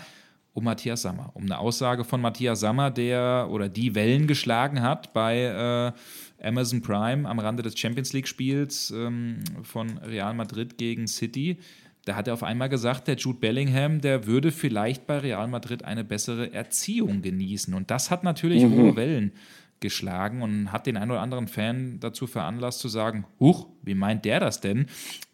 um 0.52 0.64
Matthias 0.64 1.02
Sammer. 1.02 1.32
Um 1.34 1.42
eine 1.42 1.58
Aussage 1.58 2.04
von 2.04 2.20
Matthias 2.20 2.60
Sammer, 2.60 2.90
der 2.90 3.48
oder 3.50 3.68
die 3.68 3.96
Wellen 3.96 4.28
geschlagen 4.28 4.80
hat 4.80 5.12
bei 5.12 5.92
äh, 6.40 6.46
Amazon 6.46 6.80
Prime 6.80 7.28
am 7.28 7.40
Rande 7.40 7.62
des 7.62 7.78
Champions 7.78 8.12
League-Spiels 8.12 8.92
ähm, 8.92 9.40
von 9.64 9.98
Real 9.98 10.34
Madrid 10.34 10.78
gegen 10.78 11.08
City 11.08 11.58
da 12.04 12.16
hat 12.16 12.28
er 12.28 12.34
auf 12.34 12.42
einmal 12.42 12.68
gesagt, 12.68 13.08
der 13.08 13.16
Jude 13.16 13.38
Bellingham, 13.38 14.00
der 14.00 14.26
würde 14.26 14.52
vielleicht 14.52 15.06
bei 15.06 15.18
Real 15.18 15.48
Madrid 15.48 15.84
eine 15.84 16.04
bessere 16.04 16.52
Erziehung 16.52 17.22
genießen. 17.22 17.72
Und 17.74 17.90
das 17.90 18.10
hat 18.10 18.24
natürlich 18.24 18.64
mhm. 18.64 18.74
hohe 18.74 18.96
Wellen 18.96 19.32
geschlagen 19.80 20.42
und 20.42 20.72
hat 20.72 20.86
den 20.86 20.96
einen 20.96 21.10
oder 21.10 21.20
anderen 21.20 21.48
Fan 21.48 21.98
dazu 22.00 22.26
veranlasst 22.26 22.80
zu 22.80 22.88
sagen, 22.88 23.26
huch, 23.40 23.68
wie 23.82 23.94
meint 23.94 24.24
der 24.24 24.40
das 24.40 24.60
denn? 24.60 24.86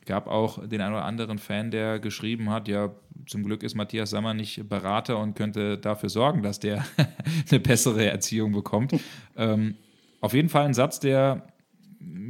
Gab 0.06 0.26
auch 0.26 0.66
den 0.66 0.80
einen 0.80 0.94
oder 0.94 1.04
anderen 1.04 1.38
Fan, 1.38 1.70
der 1.70 2.00
geschrieben 2.00 2.50
hat, 2.50 2.66
ja, 2.66 2.90
zum 3.26 3.44
Glück 3.44 3.62
ist 3.62 3.74
Matthias 3.74 4.10
Sammer 4.10 4.34
nicht 4.34 4.68
Berater 4.68 5.18
und 5.18 5.36
könnte 5.36 5.78
dafür 5.78 6.08
sorgen, 6.08 6.42
dass 6.42 6.58
der 6.58 6.84
eine 7.50 7.60
bessere 7.60 8.10
Erziehung 8.10 8.52
bekommt. 8.52 8.94
Ähm, 9.36 9.76
auf 10.20 10.34
jeden 10.34 10.48
Fall 10.48 10.64
ein 10.64 10.74
Satz, 10.74 11.00
der 11.00 11.46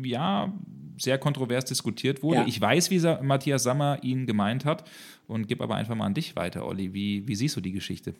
ja 0.05 0.53
sehr 1.01 1.19
kontrovers 1.19 1.65
diskutiert 1.65 2.23
wurde. 2.23 2.41
Ja. 2.41 2.47
Ich 2.47 2.61
weiß, 2.61 2.91
wie 2.91 3.01
Matthias 3.23 3.63
Sammer 3.63 3.99
ihn 4.03 4.27
gemeint 4.27 4.65
hat 4.65 4.85
und 5.27 5.49
gebe 5.49 5.65
aber 5.65 5.77
einfach 5.77 5.95
mal 5.95 6.07
an 6.07 6.15
dich 6.15 6.37
weiter, 6.37 6.67
Olli. 6.67 6.93
Wie, 6.93 7.27
wie 7.27 7.35
siehst 7.35 7.57
du 7.57 7.61
die 7.61 7.73
Geschichte? 7.73 8.15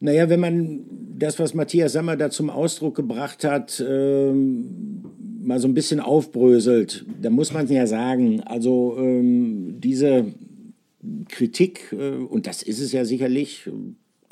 Naja, 0.00 0.28
wenn 0.28 0.40
man 0.40 0.84
das, 1.16 1.38
was 1.38 1.54
Matthias 1.54 1.92
Sammer 1.92 2.16
da 2.16 2.28
zum 2.28 2.50
Ausdruck 2.50 2.94
gebracht 2.96 3.44
hat, 3.44 3.82
ähm, 3.86 5.04
mal 5.42 5.60
so 5.60 5.68
ein 5.68 5.74
bisschen 5.74 6.00
aufbröselt, 6.00 7.06
dann 7.20 7.32
muss 7.32 7.52
man 7.52 7.66
ja 7.68 7.86
sagen, 7.86 8.42
also 8.42 8.96
ähm, 8.98 9.76
diese 9.80 10.26
Kritik, 11.28 11.92
äh, 11.92 12.16
und 12.16 12.46
das 12.46 12.62
ist 12.62 12.80
es 12.80 12.92
ja 12.92 13.04
sicherlich, 13.04 13.70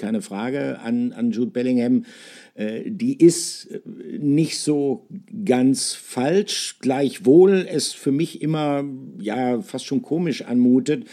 keine 0.03 0.21
Frage, 0.21 0.81
an, 0.81 1.13
an 1.13 1.31
Jude 1.31 1.53
Bellingham, 1.53 2.05
äh, 2.55 2.83
die 2.91 3.17
ist 3.17 3.67
äh, 3.71 3.81
nicht 4.19 4.59
so 4.59 5.07
ganz 5.45 5.95
falsch, 5.95 6.79
gleichwohl 6.81 7.67
es 7.71 7.93
für 7.93 8.11
mich 8.11 8.43
immer 8.43 8.85
ja 9.21 9.63
fast 9.63 9.87
schon 9.87 10.03
komisch 10.03 10.43
anmutet, 10.43 11.05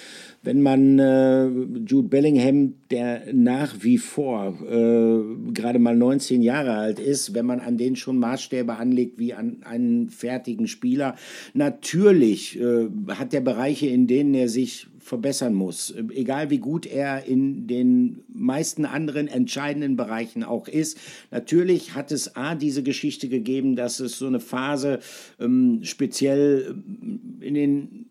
wenn 0.41 0.61
man 0.61 0.97
äh, 0.97 1.45
Jude 1.85 2.07
Bellingham, 2.07 2.73
der 2.89 3.31
nach 3.31 3.75
wie 3.81 3.99
vor 3.99 4.57
äh, 4.67 5.51
gerade 5.53 5.77
mal 5.77 5.95
19 5.95 6.41
Jahre 6.41 6.73
alt 6.73 6.97
ist, 6.97 7.35
wenn 7.35 7.45
man 7.45 7.59
an 7.59 7.77
den 7.77 7.95
schon 7.95 8.17
Maßstäbe 8.17 8.75
anlegt 8.75 9.19
wie 9.19 9.35
an 9.35 9.57
einen 9.63 10.09
fertigen 10.09 10.67
Spieler, 10.67 11.15
natürlich 11.53 12.59
äh, 12.59 12.87
hat 13.09 13.33
der 13.33 13.41
Bereiche, 13.41 13.87
in 13.87 14.07
denen 14.07 14.33
er 14.33 14.49
sich 14.49 14.87
verbessern 15.09 15.53
muss. 15.53 15.93
Egal 16.13 16.49
wie 16.49 16.59
gut 16.59 16.85
er 16.85 17.25
in 17.25 17.67
den 17.67 18.23
meisten 18.31 18.85
anderen 18.85 19.27
entscheidenden 19.27 19.97
Bereichen 19.97 20.43
auch 20.43 20.67
ist. 20.67 20.97
Natürlich 21.31 21.95
hat 21.95 22.11
es 22.11 22.35
A, 22.35 22.55
diese 22.55 22.83
Geschichte 22.83 23.27
gegeben, 23.27 23.75
dass 23.75 23.99
es 23.99 24.17
so 24.17 24.27
eine 24.27 24.39
Phase 24.39 24.99
ähm, 25.39 25.79
speziell 25.83 26.67
ähm, 26.69 27.39
in 27.41 27.53
den 27.55 28.08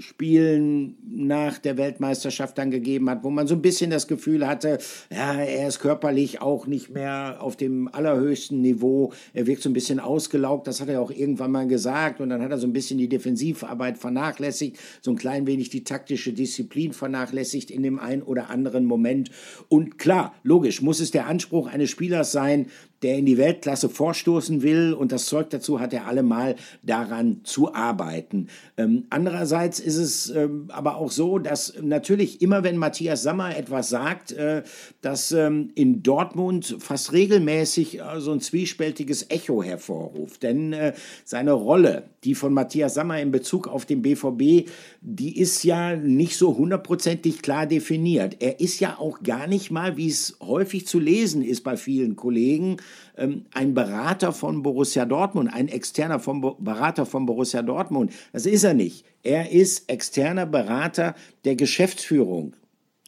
Spielen 0.00 0.96
nach 1.08 1.58
der 1.58 1.76
Weltmeisterschaft 1.76 2.56
dann 2.58 2.70
gegeben 2.70 3.08
hat, 3.10 3.22
wo 3.22 3.30
man 3.30 3.46
so 3.46 3.54
ein 3.54 3.62
bisschen 3.62 3.90
das 3.90 4.06
Gefühl 4.06 4.46
hatte, 4.46 4.78
ja, 5.10 5.34
er 5.34 5.68
ist 5.68 5.80
körperlich 5.80 6.40
auch 6.40 6.66
nicht 6.66 6.90
mehr 6.90 7.36
auf 7.40 7.56
dem 7.56 7.88
allerhöchsten 7.88 8.60
Niveau. 8.60 9.12
Er 9.34 9.46
wirkt 9.46 9.62
so 9.62 9.68
ein 9.68 9.74
bisschen 9.74 10.00
ausgelaugt, 10.00 10.66
das 10.66 10.80
hat 10.80 10.88
er 10.88 11.00
auch 11.00 11.10
irgendwann 11.10 11.52
mal 11.52 11.66
gesagt. 11.66 12.20
Und 12.20 12.30
dann 12.30 12.42
hat 12.42 12.50
er 12.50 12.58
so 12.58 12.66
ein 12.66 12.72
bisschen 12.72 12.98
die 12.98 13.08
Defensivarbeit 13.08 13.98
vernachlässigt, 13.98 14.78
so 15.02 15.10
ein 15.10 15.16
klein 15.16 15.46
wenig 15.46 15.70
die 15.70 15.84
taktische 15.84 16.32
Disziplin 16.32 16.92
vernachlässigt 16.92 17.70
in 17.70 17.82
dem 17.82 17.98
einen 17.98 18.22
oder 18.22 18.50
anderen 18.50 18.86
Moment. 18.86 19.30
Und 19.68 19.98
klar, 19.98 20.34
logisch, 20.42 20.82
muss 20.82 21.00
es 21.00 21.10
der 21.10 21.26
Anspruch 21.26 21.68
eines 21.68 21.90
Spielers 21.90 22.32
sein, 22.32 22.66
der 23.02 23.16
in 23.16 23.26
die 23.26 23.38
Weltklasse 23.38 23.88
vorstoßen 23.88 24.62
will 24.62 24.92
und 24.92 25.12
das 25.12 25.26
Zeug 25.26 25.50
dazu 25.50 25.80
hat 25.80 25.92
er 25.92 26.06
allemal 26.06 26.56
daran 26.82 27.40
zu 27.44 27.74
arbeiten. 27.74 28.48
Ähm, 28.76 29.04
andererseits 29.10 29.80
ist 29.80 29.96
es 29.96 30.30
ähm, 30.30 30.66
aber 30.68 30.96
auch 30.96 31.10
so, 31.10 31.38
dass 31.38 31.74
natürlich 31.80 32.42
immer, 32.42 32.62
wenn 32.62 32.76
Matthias 32.76 33.22
Sammer 33.22 33.56
etwas 33.56 33.88
sagt, 33.88 34.32
äh, 34.32 34.62
dass 35.00 35.32
ähm, 35.32 35.70
in 35.74 36.02
Dortmund 36.02 36.76
fast 36.78 37.12
regelmäßig 37.12 38.00
äh, 38.00 38.20
so 38.20 38.32
ein 38.32 38.40
zwiespältiges 38.40 39.30
Echo 39.30 39.62
hervorruft. 39.62 40.42
Denn 40.42 40.72
äh, 40.72 40.92
seine 41.24 41.52
Rolle, 41.52 42.04
die 42.24 42.34
von 42.34 42.52
Matthias 42.52 42.94
Sammer 42.94 43.20
in 43.20 43.30
Bezug 43.30 43.66
auf 43.66 43.86
den 43.86 44.02
BVB, 44.02 44.68
die 45.00 45.38
ist 45.38 45.64
ja 45.64 45.96
nicht 45.96 46.36
so 46.36 46.56
hundertprozentig 46.56 47.42
klar 47.42 47.66
definiert. 47.66 48.36
Er 48.40 48.60
ist 48.60 48.80
ja 48.80 48.98
auch 48.98 49.22
gar 49.22 49.46
nicht 49.46 49.70
mal, 49.70 49.96
wie 49.96 50.08
es 50.08 50.36
häufig 50.40 50.86
zu 50.86 50.98
lesen 50.98 51.42
ist 51.42 51.62
bei 51.62 51.76
vielen 51.76 52.16
Kollegen, 52.16 52.76
ein 53.16 53.74
Berater 53.74 54.32
von 54.32 54.62
Borussia 54.62 55.04
Dortmund, 55.04 55.52
ein 55.52 55.68
externer 55.68 56.20
vom 56.20 56.56
Berater 56.58 57.06
von 57.06 57.26
Borussia 57.26 57.62
Dortmund. 57.62 58.12
Das 58.32 58.46
ist 58.46 58.64
er 58.64 58.74
nicht. 58.74 59.04
Er 59.22 59.50
ist 59.50 59.90
externer 59.90 60.46
Berater 60.46 61.14
der 61.44 61.56
Geschäftsführung 61.56 62.54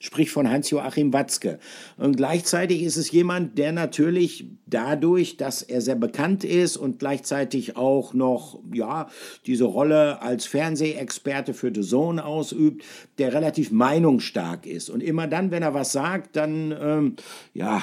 sprich 0.03 0.33
von 0.33 0.51
Hans-Joachim 0.51 1.13
Watzke. 1.13 1.61
Und 1.97 2.17
gleichzeitig 2.17 2.83
ist 2.83 2.97
es 2.97 3.13
jemand, 3.13 3.57
der 3.57 3.71
natürlich 3.71 4.47
dadurch, 4.67 5.37
dass 5.37 5.63
er 5.63 5.81
sehr 5.81 5.95
bekannt 5.95 6.43
ist 6.43 6.77
und 6.77 6.99
gleichzeitig 6.99 7.77
auch 7.77 8.13
noch 8.13 8.59
ja, 8.73 9.09
diese 9.47 9.65
Rolle 9.65 10.21
als 10.21 10.47
Fernsehexperte 10.47 11.55
für 11.55 11.71
The 11.73 11.83
Zone 11.83 12.25
ausübt, 12.25 12.85
der 13.19 13.33
relativ 13.33 13.71
meinungsstark 13.71 14.67
ist. 14.67 14.91
Und 14.91 15.05
immer 15.05 15.29
dann, 15.29 15.53
wenn 15.53 15.63
er 15.63 15.73
was 15.73 15.93
sagt, 15.93 16.35
dann 16.35 16.75
ähm, 16.81 17.17
ja, 17.55 17.81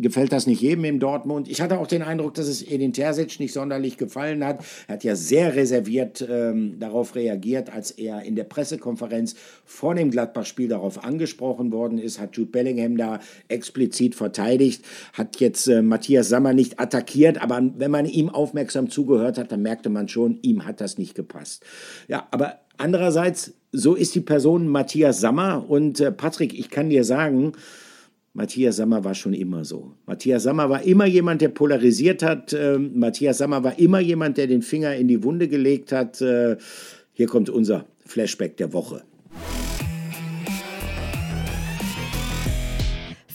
gefällt 0.00 0.30
das 0.30 0.46
nicht 0.46 0.60
jedem 0.60 0.84
in 0.84 1.00
Dortmund. 1.00 1.48
Ich 1.48 1.60
hatte 1.60 1.78
auch 1.78 1.88
den 1.88 2.02
Eindruck, 2.02 2.34
dass 2.34 2.46
es 2.46 2.62
Edin 2.62 2.92
Terzic 2.92 3.40
nicht 3.40 3.52
sonderlich 3.52 3.96
gefallen 3.96 4.44
hat. 4.44 4.64
Er 4.86 4.94
hat 4.94 5.04
ja 5.04 5.16
sehr 5.16 5.56
reserviert 5.56 6.24
ähm, 6.30 6.78
darauf 6.78 7.16
reagiert, 7.16 7.74
als 7.74 7.90
er 7.90 8.22
in 8.22 8.36
der 8.36 8.44
Pressekonferenz 8.44 9.34
vor 9.64 9.96
dem 9.96 10.12
Gladbach-Spiel 10.12 10.68
darauf 10.68 11.02
angesprochen 11.02 11.31
angesprochen 11.32 11.72
worden 11.72 11.98
ist, 11.98 12.20
hat 12.20 12.36
Jude 12.36 12.50
Bellingham 12.50 12.96
da 12.96 13.20
explizit 13.48 14.14
verteidigt, 14.14 14.84
hat 15.12 15.40
jetzt 15.40 15.66
äh, 15.66 15.82
Matthias 15.82 16.28
Sammer 16.28 16.52
nicht 16.52 16.78
attackiert, 16.78 17.40
aber 17.40 17.60
wenn 17.76 17.90
man 17.90 18.06
ihm 18.06 18.28
aufmerksam 18.28 18.90
zugehört 18.90 19.38
hat, 19.38 19.50
dann 19.50 19.62
merkte 19.62 19.88
man 19.88 20.08
schon, 20.08 20.38
ihm 20.42 20.64
hat 20.66 20.80
das 20.80 20.98
nicht 20.98 21.14
gepasst. 21.14 21.64
Ja, 22.08 22.28
aber 22.30 22.60
andererseits, 22.76 23.54
so 23.72 23.94
ist 23.94 24.14
die 24.14 24.20
Person 24.20 24.68
Matthias 24.68 25.20
Sammer 25.20 25.68
und 25.68 26.00
äh, 26.00 26.12
Patrick, 26.12 26.58
ich 26.58 26.68
kann 26.68 26.90
dir 26.90 27.04
sagen, 27.04 27.52
Matthias 28.34 28.76
Sammer 28.76 29.04
war 29.04 29.14
schon 29.14 29.34
immer 29.34 29.64
so. 29.64 29.92
Matthias 30.06 30.42
Sammer 30.42 30.70
war 30.70 30.82
immer 30.82 31.06
jemand, 31.06 31.42
der 31.42 31.50
polarisiert 31.50 32.22
hat. 32.22 32.52
Äh, 32.52 32.78
Matthias 32.78 33.38
Sammer 33.38 33.62
war 33.62 33.78
immer 33.78 34.00
jemand, 34.00 34.38
der 34.38 34.46
den 34.46 34.62
Finger 34.62 34.94
in 34.94 35.08
die 35.08 35.22
Wunde 35.22 35.48
gelegt 35.48 35.92
hat. 35.92 36.20
Äh, 36.22 36.56
hier 37.12 37.26
kommt 37.26 37.50
unser 37.50 37.84
Flashback 38.06 38.56
der 38.56 38.72
Woche. 38.72 39.02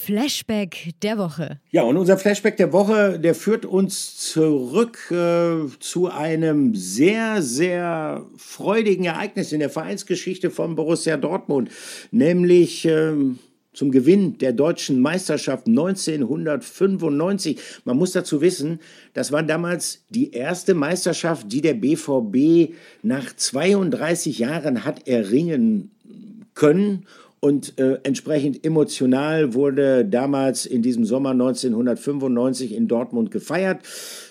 Flashback 0.07 0.93
der 1.03 1.17
Woche. 1.17 1.59
Ja, 1.69 1.81
und 1.81 1.97
unser 1.97 2.17
Flashback 2.17 2.55
der 2.55 2.71
Woche, 2.71 3.19
der 3.19 3.35
führt 3.35 3.65
uns 3.65 4.15
zurück 4.15 5.11
äh, 5.11 5.67
zu 5.81 6.07
einem 6.09 6.73
sehr, 6.75 7.41
sehr 7.41 8.25
freudigen 8.37 9.03
Ereignis 9.03 9.51
in 9.51 9.59
der 9.59 9.69
Vereinsgeschichte 9.69 10.49
von 10.49 10.77
Borussia 10.77 11.17
Dortmund, 11.17 11.71
nämlich 12.11 12.85
äh, 12.85 13.15
zum 13.73 13.91
Gewinn 13.91 14.37
der 14.37 14.53
deutschen 14.53 15.01
Meisterschaft 15.01 15.67
1995. 15.67 17.59
Man 17.83 17.97
muss 17.97 18.13
dazu 18.13 18.39
wissen, 18.39 18.79
das 19.13 19.33
war 19.33 19.43
damals 19.43 20.05
die 20.09 20.31
erste 20.31 20.73
Meisterschaft, 20.73 21.51
die 21.51 21.59
der 21.59 21.73
BVB 21.73 22.75
nach 23.03 23.35
32 23.35 24.39
Jahren 24.39 24.85
hat 24.85 25.05
erringen 25.05 25.91
können 26.53 27.05
und 27.39 27.77
äh, 27.79 27.99
entsprechend 28.03 28.65
emotional 28.65 29.53
wurde 29.53 30.05
damals 30.05 30.65
in 30.65 30.81
diesem 30.81 31.05
Sommer 31.05 31.31
1995 31.31 32.73
in 32.73 32.87
Dortmund 32.87 33.31
gefeiert. 33.31 33.81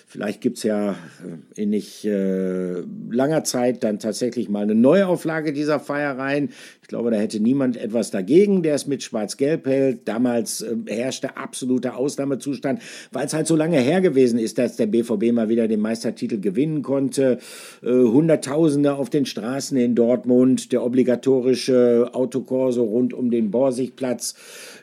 Vielleicht 0.09 0.39
gibt 0.39 0.57
es 0.57 0.63
ja 0.63 0.91
äh, 0.91 1.61
in 1.61 1.69
nicht 1.69 2.05
äh, 2.05 2.81
langer 3.09 3.43
Zeit 3.43 3.83
dann 3.83 3.99
tatsächlich 3.99 4.49
mal 4.49 4.63
eine 4.63 4.75
Neuauflage 4.75 5.53
dieser 5.53 5.79
Feiereien. 5.79 6.49
Ich 6.87 6.89
glaube, 6.89 7.11
da 7.11 7.17
hätte 7.17 7.41
niemand 7.41 7.75
etwas 7.75 8.11
dagegen, 8.11 8.63
der 8.63 8.73
es 8.73 8.87
mit 8.87 9.03
Schwarz-Gelb 9.03 9.65
hält. 9.65 10.07
Damals 10.07 10.61
äh, 10.61 10.73
herrschte 10.87 11.35
absoluter 11.35 11.97
Ausnahmezustand, 11.97 12.81
weil 13.11 13.25
es 13.25 13.33
halt 13.33 13.45
so 13.45 13.57
lange 13.57 13.77
her 13.77 13.99
gewesen 13.99 14.39
ist, 14.39 14.57
dass 14.57 14.77
der 14.77 14.85
BVB 14.85 15.33
mal 15.33 15.49
wieder 15.49 15.67
den 15.67 15.81
Meistertitel 15.81 16.39
gewinnen 16.39 16.83
konnte. 16.83 17.39
Äh, 17.83 17.89
Hunderttausende 17.89 18.93
auf 18.93 19.09
den 19.09 19.25
Straßen 19.25 19.77
in 19.77 19.95
Dortmund, 19.95 20.71
der 20.71 20.81
obligatorische 20.81 22.11
Autokorso 22.13 22.85
rund 22.85 23.13
um 23.13 23.31
den 23.31 23.51
Borsigplatz. 23.51 24.35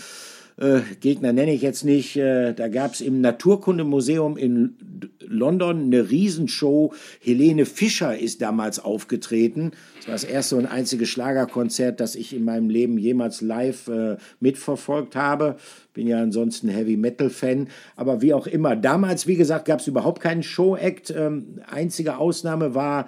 äh, 0.57 0.79
Gegner 0.99 1.33
nenne 1.33 1.53
ich 1.53 1.61
jetzt 1.61 1.85
nicht. 1.85 2.15
Äh, 2.17 2.53
da 2.53 2.67
gab 2.67 2.93
es 2.93 3.01
im 3.01 3.21
Naturkundemuseum 3.21 4.37
in 4.37 4.75
London 5.19 5.83
eine 5.83 6.09
Riesenshow. 6.09 6.93
Helene 7.21 7.65
Fischer 7.65 8.17
ist 8.17 8.41
damals 8.41 8.79
aufgetreten. 8.79 9.71
Das 9.97 10.07
war 10.07 10.13
das 10.13 10.23
erste 10.23 10.55
und 10.55 10.65
einzige 10.65 11.05
Schlagerkonzert, 11.05 11.99
das 11.99 12.15
ich 12.15 12.33
in 12.33 12.43
meinem 12.43 12.69
Leben 12.69 12.97
jemals 12.97 13.41
live 13.41 13.87
äh, 13.87 14.17
mitverfolgt 14.39 15.15
habe. 15.15 15.57
Bin 15.93 16.07
ja 16.07 16.19
ansonsten 16.21 16.69
Heavy 16.69 16.97
Metal 16.97 17.29
Fan. 17.29 17.67
Aber 17.95 18.21
wie 18.21 18.33
auch 18.33 18.47
immer, 18.47 18.75
damals, 18.75 19.27
wie 19.27 19.35
gesagt, 19.35 19.65
gab 19.65 19.79
es 19.79 19.87
überhaupt 19.87 20.21
keinen 20.21 20.43
Show-Act. 20.43 21.13
Ähm, 21.15 21.59
einzige 21.69 22.17
Ausnahme 22.17 22.73
war 22.73 23.07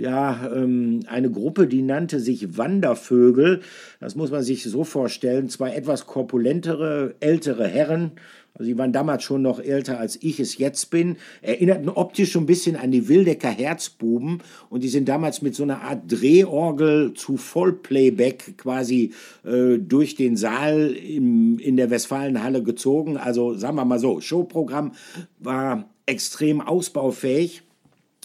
ja, 0.00 0.50
ähm, 0.54 1.00
eine 1.06 1.30
Gruppe, 1.30 1.66
die 1.66 1.82
nannte 1.82 2.20
sich 2.20 2.56
Wandervögel. 2.56 3.60
Das 4.00 4.16
muss 4.16 4.30
man 4.30 4.42
sich 4.42 4.64
so 4.64 4.84
vorstellen. 4.84 5.48
Zwei 5.48 5.74
etwas 5.74 6.06
korpulentere, 6.06 7.14
ältere 7.20 7.66
Herren, 7.66 8.12
also 8.54 8.64
sie 8.64 8.78
waren 8.78 8.92
damals 8.92 9.22
schon 9.22 9.42
noch 9.42 9.60
älter 9.60 9.98
als 9.98 10.18
ich 10.22 10.40
es 10.40 10.58
jetzt 10.58 10.90
bin, 10.90 11.16
erinnerten 11.40 11.88
optisch 11.88 12.32
schon 12.32 12.44
ein 12.44 12.46
bisschen 12.46 12.76
an 12.76 12.90
die 12.90 13.08
Wildecker 13.08 13.50
Herzbuben 13.50 14.42
und 14.68 14.82
die 14.82 14.88
sind 14.88 15.08
damals 15.08 15.40
mit 15.40 15.54
so 15.54 15.62
einer 15.62 15.82
Art 15.82 16.02
Drehorgel 16.08 17.14
zu 17.14 17.36
Vollplayback 17.36 18.58
quasi 18.58 19.12
äh, 19.44 19.78
durch 19.78 20.14
den 20.14 20.36
Saal 20.36 20.90
im, 20.90 21.58
in 21.58 21.76
der 21.76 21.90
Westfalenhalle 21.90 22.62
gezogen. 22.62 23.16
Also 23.16 23.54
sagen 23.54 23.76
wir 23.76 23.84
mal 23.84 23.98
so, 23.98 24.20
Showprogramm 24.20 24.92
war 25.38 25.88
extrem 26.06 26.60
ausbaufähig. 26.60 27.62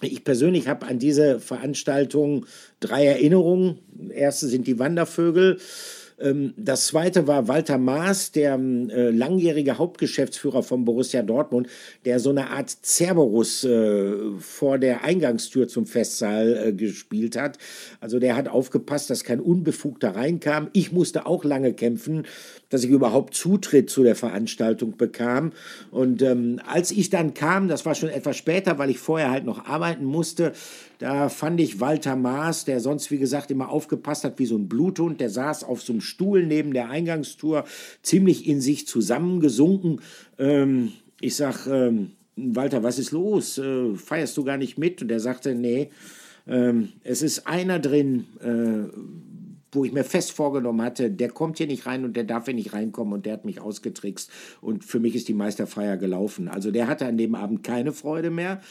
Ich 0.02 0.24
persönlich 0.24 0.68
habe 0.68 0.88
an 0.88 1.00
diese 1.00 1.40
Veranstaltung 1.40 2.46
drei 2.80 3.06
Erinnerungen. 3.06 3.80
Erste 4.10 4.48
sind 4.48 4.68
die 4.68 4.78
Wandervögel. 4.78 5.60
Ähm, 6.20 6.54
das 6.58 6.88
zweite 6.88 7.28
war 7.28 7.48
Walter 7.48 7.78
Maas, 7.78 8.32
der 8.32 8.56
äh, 8.56 9.10
langjährige 9.10 9.78
Hauptgeschäftsführer 9.78 10.64
von 10.64 10.86
Borussia 10.86 11.22
Dortmund, 11.22 11.68
der 12.06 12.20
so 12.20 12.30
eine 12.30 12.50
Art 12.50 12.70
Cerberus 12.84 13.64
äh, 13.64 14.14
vor 14.40 14.78
der 14.78 15.04
Eingangstür 15.04 15.68
zum 15.68 15.86
Festsaal 15.86 16.68
äh, 16.68 16.74
gespielt 16.74 17.36
hat. 17.36 17.58
Also 18.00 18.20
der 18.20 18.36
hat 18.36 18.48
aufgepasst, 18.48 19.10
dass 19.10 19.24
kein 19.24 19.40
Unbefugter 19.40 20.16
reinkam. 20.16 20.70
Ich 20.74 20.92
musste 20.92 21.26
auch 21.26 21.44
lange 21.44 21.74
kämpfen, 21.74 22.26
dass 22.70 22.84
ich 22.84 22.90
überhaupt 22.90 23.34
Zutritt 23.34 23.90
zu 23.90 24.04
der 24.04 24.16
Veranstaltung 24.16 24.98
bekam. 24.98 25.52
Und 25.92 26.22
ähm, 26.22 26.60
als 26.66 26.92
ich 26.92 27.10
dann 27.10 27.34
kam, 27.34 27.68
das 27.68 27.86
war 27.86 27.96
schon 27.96 28.10
etwas 28.10 28.38
später, 28.38 28.78
weil 28.78 28.90
ich 28.90 29.00
vorher 29.00 29.32
halt 29.32 29.46
noch 29.46 29.66
arbeiten 29.66 30.06
musste, 30.06 30.54
da 31.00 31.28
fand 31.30 31.60
ich 31.60 31.80
Walter 31.82 32.16
Maas, 32.16 32.64
der 32.64 32.80
sonst, 32.80 33.12
wie 33.12 33.18
gesagt, 33.18 33.52
immer 33.52 33.70
aufgepasst 33.70 34.24
hat 34.24 34.40
wie 34.40 34.46
so 34.46 34.56
ein 34.56 34.70
Bluthund, 34.70 35.20
der 35.20 35.30
saß 35.30 35.64
auf 35.66 35.82
so 35.82 35.92
einem 35.92 36.02
Stuhl 36.06 36.46
neben 36.46 36.74
der 36.74 36.90
Eingangstour, 36.90 37.66
ziemlich 38.02 38.48
in 38.48 38.62
sich 38.62 38.88
zusammengesunken. 38.88 40.02
Ähm, 40.40 40.94
ich 41.20 41.36
sag, 41.36 41.68
ähm, 41.68 42.12
Walter, 42.36 42.84
was 42.84 43.00
ist 43.00 43.12
los? 43.12 43.58
Äh, 43.58 43.96
feierst 43.96 44.38
du 44.38 44.44
gar 44.44 44.58
nicht 44.58 44.78
mit? 44.78 45.02
Und 45.02 45.12
er 45.12 45.20
sagte, 45.20 45.56
nee, 45.56 45.90
ähm, 46.48 46.90
es 47.04 47.22
ist 47.22 47.48
einer 47.48 47.80
drin, 47.80 48.26
äh, 48.42 48.90
wo 49.72 49.86
ich 49.86 49.92
mir 49.92 50.04
fest 50.04 50.32
vorgenommen 50.32 50.82
hatte, 50.82 51.12
der 51.12 51.30
kommt 51.30 51.58
hier 51.58 51.68
nicht 51.68 51.86
rein 51.86 52.06
und 52.06 52.16
der 52.16 52.24
darf 52.24 52.46
hier 52.46 52.54
nicht 52.54 52.74
reinkommen 52.74 53.14
und 53.14 53.26
der 53.26 53.34
hat 53.34 53.46
mich 53.46 53.60
ausgetrickst 53.60 54.32
und 54.62 54.86
für 54.86 55.00
mich 55.00 55.16
ist 55.16 55.28
die 55.28 55.34
Meisterfeier 55.34 55.98
gelaufen. 55.98 56.48
Also 56.48 56.72
der 56.72 56.88
hatte 56.88 57.06
an 57.06 57.18
dem 57.18 57.36
Abend 57.36 57.64
keine 57.64 57.92
Freude 57.92 58.30
mehr. 58.30 58.62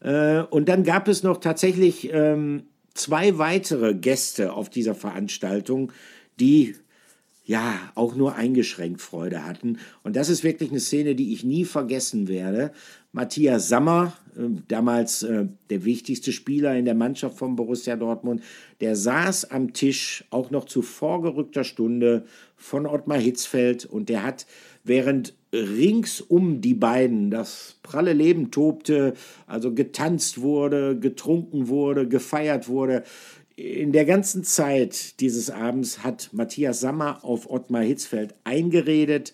Äh, 0.00 0.40
und 0.42 0.68
dann 0.68 0.82
gab 0.82 1.06
es 1.08 1.22
noch 1.22 1.38
tatsächlich 1.38 2.10
ähm, 2.12 2.64
zwei 2.94 3.38
weitere 3.38 3.94
Gäste 3.94 4.52
auf 4.52 4.70
dieser 4.70 4.94
Veranstaltung, 4.94 5.92
die 6.40 6.74
ja 7.44 7.78
auch 7.94 8.14
nur 8.14 8.34
eingeschränkt 8.34 9.00
Freude 9.00 9.44
hatten. 9.44 9.78
Und 10.02 10.16
das 10.16 10.28
ist 10.28 10.44
wirklich 10.44 10.70
eine 10.70 10.80
Szene, 10.80 11.14
die 11.14 11.32
ich 11.32 11.44
nie 11.44 11.64
vergessen 11.64 12.28
werde. 12.28 12.72
Matthias 13.12 13.68
Sammer, 13.68 14.14
äh, 14.36 14.48
damals 14.66 15.22
äh, 15.22 15.46
der 15.70 15.84
wichtigste 15.84 16.32
Spieler 16.32 16.74
in 16.74 16.84
der 16.84 16.94
Mannschaft 16.94 17.38
von 17.38 17.54
Borussia 17.54 17.96
Dortmund, 17.96 18.42
der 18.80 18.96
saß 18.96 19.50
am 19.50 19.72
Tisch 19.72 20.24
auch 20.30 20.50
noch 20.50 20.64
zu 20.64 20.82
vorgerückter 20.82 21.64
Stunde 21.64 22.24
von 22.56 22.86
Ottmar 22.86 23.18
Hitzfeld 23.18 23.84
und 23.84 24.08
der 24.08 24.22
hat 24.22 24.46
während 24.82 25.34
rings 25.52 26.20
um 26.20 26.60
die 26.60 26.74
beiden 26.74 27.30
das 27.30 27.78
pralle 27.82 28.12
Leben 28.12 28.50
tobte, 28.50 29.14
also 29.46 29.72
getanzt 29.72 30.40
wurde, 30.40 30.98
getrunken 30.98 31.68
wurde, 31.68 32.08
gefeiert 32.08 32.68
wurde, 32.68 33.04
In 33.56 33.92
der 33.92 34.04
ganzen 34.04 34.42
Zeit 34.42 35.20
dieses 35.20 35.48
Abends 35.48 36.02
hat 36.02 36.30
Matthias 36.32 36.80
Sammer 36.80 37.22
auf 37.22 37.48
Ottmar 37.48 37.82
Hitzfeld 37.82 38.34
eingeredet. 38.42 39.32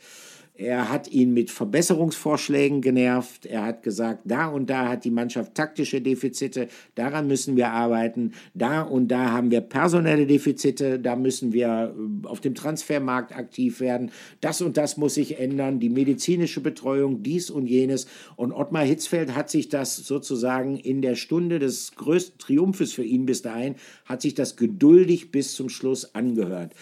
Er 0.61 0.91
hat 0.91 1.11
ihn 1.11 1.33
mit 1.33 1.51
Verbesserungsvorschlägen 1.51 2.83
genervt. 2.83 3.47
Er 3.47 3.65
hat 3.65 3.83
gesagt, 3.83 4.21
da 4.27 4.47
und 4.47 4.69
da 4.69 4.91
hat 4.91 5.07
die 5.07 5.11
Mannschaft 5.11 5.55
taktische 5.55 6.03
Defizite, 6.03 6.69
daran 6.97 7.27
müssen 7.29 7.57
wir 7.57 7.71
arbeiten. 7.71 8.33
Da 8.53 8.83
und 8.83 9.09
da 9.09 9.31
haben 9.31 9.51
wir 9.51 9.63
personelle 9.63 10.27
Defizite, 10.27 10.99
da 11.01 11.17
müssen 11.17 11.55
wir 11.55 11.95
äh, 11.97 12.27
auf 12.27 12.41
dem 12.41 12.55
Transfermarkt 12.55 13.35
aktiv 13.35 13.81
werden. 13.81 14.11
Das 14.43 14.61
und 14.61 14.77
das 14.77 14.99
muss 14.99 15.15
sich 15.15 15.39
ändern, 15.39 15.81
die 15.81 15.89
medizinische 15.89 16.61
Betreuung, 16.61 17.23
dies 17.23 17.49
und 17.49 17.67
jenes. 17.67 18.07
Und 18.37 18.53
Ottmar 18.53 18.85
Hitzfeld 18.85 19.35
hat 19.35 19.49
sich 19.49 19.71
das 19.71 19.97
sozusagen 19.97 20.77
in 20.77 21.01
der 21.01 21.15
Stunde 21.15 21.59
des 21.59 21.93
größten 21.97 22.39
Triumphes 22.39 22.93
für 22.93 23.05
ihn 23.05 23.25
bis 23.25 23.41
dahin, 23.41 23.77
hat 24.05 24.21
sich 24.21 24.35
das 24.35 24.57
geduldig 24.57 25.31
bis 25.31 25.55
zum 25.55 25.71
Schluss 25.71 26.15
angehört. 26.15 26.75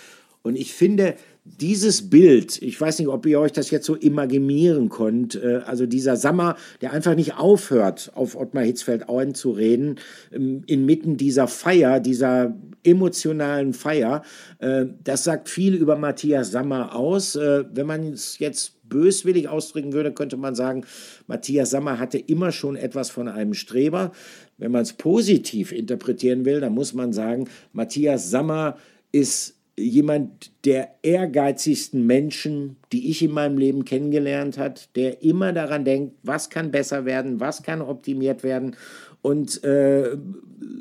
Und 0.42 0.56
ich 0.56 0.72
finde, 0.72 1.14
dieses 1.44 2.10
Bild, 2.10 2.60
ich 2.62 2.80
weiß 2.80 2.98
nicht, 2.98 3.08
ob 3.08 3.24
ihr 3.26 3.40
euch 3.40 3.52
das 3.52 3.70
jetzt 3.70 3.86
so 3.86 3.94
imaginieren 3.94 4.88
könnt, 4.88 5.34
äh, 5.34 5.60
also 5.64 5.86
dieser 5.86 6.16
Sammer, 6.16 6.56
der 6.80 6.92
einfach 6.92 7.14
nicht 7.14 7.36
aufhört, 7.36 8.12
auf 8.14 8.36
Ottmar 8.36 8.64
Hitzfeld 8.64 9.08
einzureden, 9.08 9.98
ähm, 10.32 10.62
inmitten 10.66 11.16
dieser 11.16 11.48
Feier, 11.48 12.00
dieser 12.00 12.54
emotionalen 12.84 13.72
Feier, 13.72 14.22
äh, 14.58 14.86
das 15.02 15.24
sagt 15.24 15.48
viel 15.48 15.74
über 15.74 15.96
Matthias 15.96 16.50
Sammer 16.50 16.94
aus. 16.94 17.36
Äh, 17.36 17.64
wenn 17.72 17.86
man 17.86 18.12
es 18.12 18.38
jetzt 18.38 18.88
böswillig 18.88 19.48
ausdrücken 19.48 19.92
würde, 19.92 20.12
könnte 20.12 20.36
man 20.36 20.54
sagen, 20.54 20.84
Matthias 21.26 21.70
Sammer 21.70 21.98
hatte 21.98 22.18
immer 22.18 22.52
schon 22.52 22.76
etwas 22.76 23.10
von 23.10 23.28
einem 23.28 23.54
Streber. 23.54 24.12
Wenn 24.56 24.72
man 24.72 24.82
es 24.82 24.92
positiv 24.92 25.72
interpretieren 25.72 26.44
will, 26.44 26.60
dann 26.60 26.72
muss 26.72 26.94
man 26.94 27.12
sagen, 27.12 27.48
Matthias 27.72 28.30
Sammer 28.30 28.76
ist 29.12 29.57
jemand 29.78 30.50
der 30.64 30.94
ehrgeizigsten 31.02 32.06
Menschen, 32.06 32.76
die 32.92 33.10
ich 33.10 33.22
in 33.22 33.30
meinem 33.30 33.58
Leben 33.58 33.84
kennengelernt 33.84 34.58
hat, 34.58 34.94
der 34.96 35.22
immer 35.22 35.52
daran 35.52 35.84
denkt, 35.84 36.16
was 36.22 36.50
kann 36.50 36.70
besser 36.70 37.04
werden, 37.04 37.40
was 37.40 37.62
kann 37.62 37.80
optimiert 37.80 38.42
werden. 38.42 38.76
Und 39.22 39.62
äh, 39.64 40.16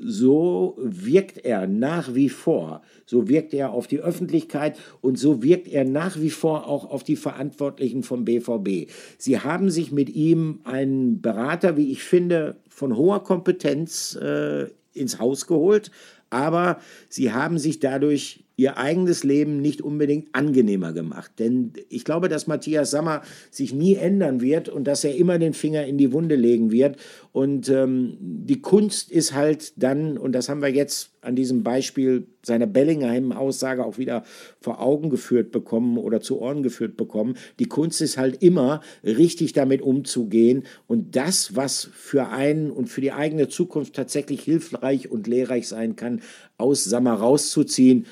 so 0.04 0.78
wirkt 0.80 1.44
er 1.44 1.68
nach 1.68 2.14
wie 2.14 2.30
vor. 2.30 2.82
So 3.06 3.28
wirkt 3.28 3.54
er 3.54 3.72
auf 3.72 3.88
die 3.88 4.00
Öffentlichkeit 4.00 4.80
und 5.02 5.18
so 5.18 5.42
wirkt 5.44 5.68
er 5.68 5.86
nach 5.86 6.20
wie 6.20 6.30
vor 6.30 6.68
auch 6.68 6.90
auf 6.90 7.04
die 7.04 7.16
Verantwortlichen 7.16 8.04
vom 8.04 8.26
BVB. 8.26 8.92
Sie 9.18 9.40
haben 9.40 9.70
sich 9.70 9.92
mit 9.92 10.10
ihm 10.10 10.60
einen 10.64 11.22
Berater, 11.22 11.78
wie 11.78 11.92
ich 11.92 12.04
finde, 12.04 12.58
von 12.70 12.96
hoher 12.96 13.24
Kompetenz 13.24 14.16
äh, 14.16 14.68
ins 14.94 15.20
Haus 15.20 15.48
geholt, 15.48 15.92
aber 16.30 16.80
sie 17.10 17.32
haben 17.32 17.58
sich 17.58 17.80
dadurch 17.80 18.44
ihr 18.58 18.78
eigenes 18.78 19.24
Leben 19.24 19.62
nicht 19.62 19.82
unbedingt 19.82 20.30
angenehmer 20.34 20.92
gemacht. 20.92 21.32
Denn 21.38 21.74
ich 21.90 22.04
glaube, 22.04 22.28
dass 22.28 22.48
Matthias 22.48 22.90
Sammer 22.90 23.22
sich 23.52 23.72
nie 23.72 23.94
ändern 23.94 24.42
wird 24.42 24.68
und 24.68 24.86
dass 24.86 25.04
er 25.04 25.16
immer 25.16 25.38
den 25.38 25.54
Finger 25.54 25.86
in 25.86 26.00
die 26.00 26.12
Wunde 26.12 26.36
legen 26.36 26.72
wird. 26.72 26.98
Und 27.32 27.70
ähm, 27.70 28.18
die 28.20 28.60
Kunst 28.60 29.12
ist 29.12 29.36
halt 29.36 29.74
dann, 29.76 30.18
und 30.18 30.32
das 30.32 30.50
haben 30.50 30.64
wir 30.64 30.70
jetzt 30.70 31.12
an 31.22 31.36
diesem 31.36 31.62
Beispiel 31.62 32.26
seiner 32.42 32.66
Bellingham-Aussage 32.66 33.86
auch 33.86 34.00
wieder 34.00 34.24
vor 34.60 34.82
Augen 34.82 35.12
geführt 35.12 35.52
bekommen 35.52 36.00
oder 36.00 36.20
zu 36.22 36.40
Ohren 36.40 36.64
geführt 36.64 36.98
bekommen. 36.98 37.36
Die 37.60 37.66
Kunst 37.68 38.02
ist 38.02 38.18
halt 38.18 38.42
immer, 38.42 38.82
richtig 39.04 39.54
damit 39.54 39.84
umzugehen 39.84 40.64
und 40.88 41.16
das, 41.16 41.56
was 41.56 41.90
für 41.94 42.30
einen 42.30 42.72
und 42.72 42.88
für 42.88 43.02
die 43.02 43.12
eigene 43.12 43.50
Zukunft 43.50 43.96
tatsächlich 43.96 44.42
hilfreich 44.42 45.12
und 45.12 45.28
lehrreich 45.28 45.68
sein 45.68 45.96
kann, 45.96 46.22
aus 46.58 46.86
Sammer 46.86 47.14
rauszuziehen 47.14 48.08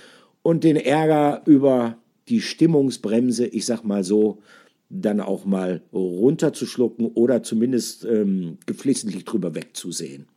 und 0.46 0.64
den 0.64 0.76
Ärger 0.76 1.42
über 1.46 1.98
die 2.28 2.40
Stimmungsbremse, 2.40 3.48
ich 3.48 3.66
sag 3.66 3.84
mal 3.84 4.04
so, 4.04 4.44
dann 4.90 5.20
auch 5.20 5.44
mal 5.46 5.82
runterzuschlucken 5.92 7.08
oder 7.08 7.42
zumindest 7.42 8.06
ähm, 8.06 8.60
geflissentlich 8.68 9.26
drüber 9.26 9.56
wegzusehen. 9.56 10.28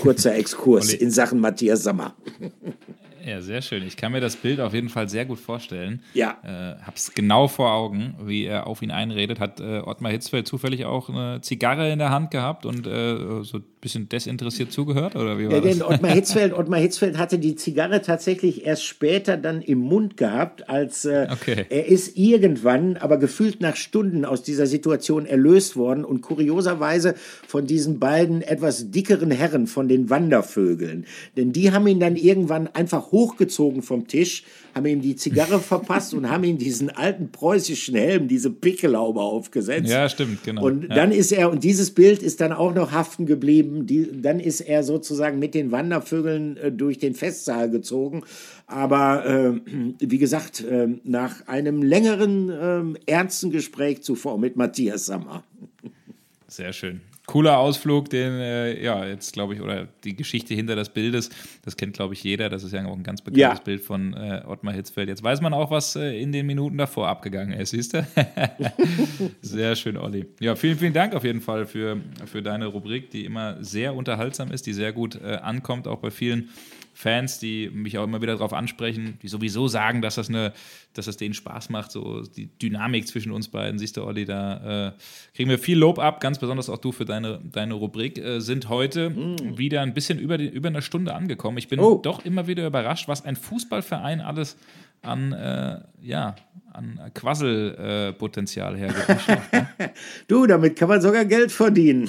Kurzer 0.00 0.36
Exkurs 0.36 0.94
in 0.94 1.10
Sachen 1.10 1.40
Matthias 1.40 1.82
Sammer. 1.82 2.14
Ja, 3.26 3.42
sehr 3.42 3.60
schön. 3.60 3.82
Ich 3.86 3.96
kann 3.96 4.12
mir 4.12 4.20
das 4.20 4.36
Bild 4.36 4.60
auf 4.60 4.72
jeden 4.72 4.88
Fall 4.88 5.08
sehr 5.08 5.26
gut 5.26 5.38
vorstellen. 5.38 6.00
Ja. 6.14 6.38
Äh, 6.44 6.82
hab's 6.82 7.12
genau 7.12 7.48
vor 7.48 7.72
Augen, 7.72 8.14
wie 8.22 8.44
er 8.44 8.66
auf 8.66 8.80
ihn 8.80 8.90
einredet. 8.90 9.40
Hat 9.40 9.60
äh, 9.60 9.80
Ottmar 9.80 10.12
Hitzfeld 10.12 10.46
zufällig 10.46 10.84
auch 10.84 11.10
eine 11.10 11.40
Zigarre 11.42 11.90
in 11.90 11.98
der 11.98 12.10
Hand 12.10 12.30
gehabt 12.30 12.64
und 12.64 12.86
äh, 12.86 13.42
so 13.42 13.60
bisschen 13.80 14.08
desinteressiert 14.08 14.72
zugehört? 14.72 15.14
Oder 15.16 15.38
wie 15.38 15.46
war 15.46 15.54
ja, 15.54 15.60
das? 15.60 15.72
denn 15.78 15.82
Ottmar 15.82 16.10
Hitzfeld, 16.12 16.52
Ottmar 16.52 16.80
Hitzfeld 16.80 17.16
hatte 17.18 17.38
die 17.38 17.54
Zigarre 17.54 18.02
tatsächlich 18.02 18.64
erst 18.66 18.84
später 18.84 19.36
dann 19.36 19.62
im 19.62 19.78
Mund 19.78 20.16
gehabt, 20.16 20.68
als 20.68 21.04
äh, 21.04 21.26
Okay. 21.30 21.66
er 21.68 21.86
ist 21.86 22.16
irgendwann, 22.16 22.96
aber 22.96 23.18
gefühlt 23.18 23.60
nach 23.60 23.76
Stunden 23.76 24.24
aus 24.24 24.42
dieser 24.42 24.66
Situation 24.66 25.26
erlöst 25.26 25.76
worden 25.76 26.04
und 26.04 26.20
kurioserweise 26.22 27.14
von 27.46 27.66
diesen 27.66 27.98
beiden 27.98 28.42
etwas 28.42 28.90
dickeren 28.90 29.30
Herren, 29.30 29.66
von 29.66 29.88
den 29.88 30.10
Wandervögeln. 30.10 31.06
Denn 31.36 31.52
die 31.52 31.72
haben 31.72 31.86
ihn 31.86 32.00
dann 32.00 32.16
irgendwann 32.16 32.66
einfach 32.68 33.12
hochgezogen 33.12 33.82
vom 33.82 34.06
Tisch, 34.08 34.44
haben 34.74 34.86
ihm 34.86 35.00
die 35.00 35.16
Zigarre 35.16 35.60
verpasst 35.60 36.14
und 36.14 36.28
haben 36.30 36.44
ihm 36.44 36.58
diesen 36.58 36.90
alten 36.90 37.30
preußischen 37.30 37.94
Helm, 37.94 38.28
diese 38.28 38.50
Pickelhaube 38.50 39.20
aufgesetzt. 39.20 39.88
Ja, 39.90 40.08
stimmt, 40.08 40.42
genau. 40.44 40.62
Und 40.64 40.88
Ja. 40.88 40.94
dann 40.94 41.12
ist 41.12 41.32
er, 41.32 41.50
und 41.50 41.64
dieses 41.64 41.90
Bild 41.90 42.22
ist 42.22 42.40
dann 42.40 42.52
auch 42.52 42.74
noch 42.74 42.92
haften 42.92 43.26
geblieben, 43.26 43.67
die, 43.86 44.22
dann 44.22 44.40
ist 44.40 44.60
er 44.60 44.82
sozusagen 44.82 45.38
mit 45.38 45.54
den 45.54 45.72
Wandervögeln 45.72 46.56
äh, 46.56 46.72
durch 46.72 46.98
den 46.98 47.14
Festsaal 47.14 47.70
gezogen. 47.70 48.24
Aber 48.66 49.26
äh, 49.26 49.60
wie 50.00 50.18
gesagt, 50.18 50.62
äh, 50.64 50.88
nach 51.04 51.46
einem 51.46 51.82
längeren, 51.82 52.50
äh, 52.50 53.10
ernsten 53.10 53.50
Gespräch 53.50 54.02
zuvor 54.02 54.38
mit 54.38 54.56
Matthias 54.56 55.06
Sammer. 55.06 55.44
Sehr 56.46 56.72
schön. 56.72 57.00
Cooler 57.28 57.58
Ausflug, 57.58 58.08
den, 58.08 58.40
äh, 58.40 58.82
ja, 58.82 59.04
jetzt 59.04 59.34
glaube 59.34 59.52
ich, 59.54 59.60
oder 59.60 59.86
die 60.02 60.16
Geschichte 60.16 60.54
hinter 60.54 60.76
des 60.76 60.88
Bildes, 60.88 61.28
das 61.62 61.76
kennt, 61.76 61.92
glaube 61.92 62.14
ich, 62.14 62.24
jeder. 62.24 62.48
Das 62.48 62.64
ist 62.64 62.72
ja 62.72 62.82
auch 62.86 62.96
ein 62.96 63.02
ganz 63.02 63.20
bekanntes 63.20 63.58
Ja. 63.58 63.62
Bild 63.62 63.82
von 63.82 64.14
äh, 64.14 64.42
Ottmar 64.46 64.72
Hitzfeld. 64.72 65.10
Jetzt 65.10 65.22
weiß 65.22 65.42
man 65.42 65.52
auch, 65.52 65.70
was 65.70 65.94
äh, 65.94 66.18
in 66.18 66.32
den 66.32 66.46
Minuten 66.46 66.78
davor 66.78 67.06
abgegangen 67.08 67.52
ist, 67.52 67.70
siehst 67.70 67.92
du? 67.92 68.06
sehr 69.42 69.76
schön, 69.76 69.98
Olli. 69.98 70.24
Ja, 70.40 70.56
vielen, 70.56 70.78
vielen 70.78 70.94
Dank 70.94 71.14
auf 71.14 71.22
jeden 71.22 71.42
Fall 71.42 71.66
für, 71.66 72.00
für 72.24 72.40
deine 72.42 72.64
Rubrik, 72.64 73.10
die 73.10 73.26
immer 73.26 73.62
sehr 73.62 73.94
unterhaltsam 73.94 74.50
ist, 74.50 74.66
die 74.66 74.72
sehr 74.72 74.94
gut 74.94 75.20
äh, 75.22 75.34
ankommt, 75.34 75.86
auch 75.86 75.98
bei 75.98 76.10
vielen 76.10 76.48
Fans, 77.00 77.38
die 77.38 77.70
mich 77.70 77.96
auch 77.96 78.02
immer 78.02 78.20
wieder 78.20 78.32
darauf 78.34 78.52
ansprechen, 78.52 79.18
die 79.22 79.28
sowieso 79.28 79.68
sagen, 79.68 80.02
dass 80.02 80.16
das 80.16 80.28
eine, 80.28 80.52
dass 80.94 81.06
das 81.06 81.16
denen 81.16 81.32
Spaß 81.32 81.70
macht, 81.70 81.92
so 81.92 82.22
die 82.22 82.48
Dynamik 82.58 83.06
zwischen 83.06 83.30
uns 83.30 83.46
beiden, 83.46 83.78
siehst 83.78 83.96
du, 83.96 84.02
Olli, 84.02 84.24
da 84.24 84.88
äh, 84.88 84.92
kriegen 85.32 85.48
wir 85.48 85.60
viel 85.60 85.78
Lob 85.78 86.00
ab, 86.00 86.20
ganz 86.20 86.40
besonders 86.40 86.68
auch 86.68 86.78
du 86.78 86.90
für 86.90 87.04
deine, 87.04 87.38
deine 87.52 87.74
Rubrik, 87.74 88.18
äh, 88.18 88.40
sind 88.40 88.68
heute 88.68 89.14
wieder 89.56 89.82
ein 89.82 89.94
bisschen 89.94 90.18
über, 90.18 90.38
die, 90.38 90.48
über 90.48 90.70
eine 90.70 90.82
Stunde 90.82 91.14
angekommen. 91.14 91.56
Ich 91.58 91.68
bin 91.68 91.78
Oh. 91.78 92.00
doch 92.02 92.24
immer 92.24 92.48
wieder 92.48 92.66
überrascht, 92.66 93.06
was 93.06 93.24
ein 93.24 93.36
Fußballverein 93.36 94.20
alles 94.20 94.56
an, 95.02 95.32
äh, 95.32 95.80
ja, 96.00 96.34
an 96.72 97.00
Quasselpotenzial 97.14 98.76
äh, 98.76 98.90
schlecht, 98.90 99.28
ne? 99.52 99.68
Du, 100.26 100.46
damit 100.46 100.76
kann 100.76 100.88
man 100.88 101.00
sogar 101.00 101.24
Geld 101.24 101.50
verdienen. 101.50 102.08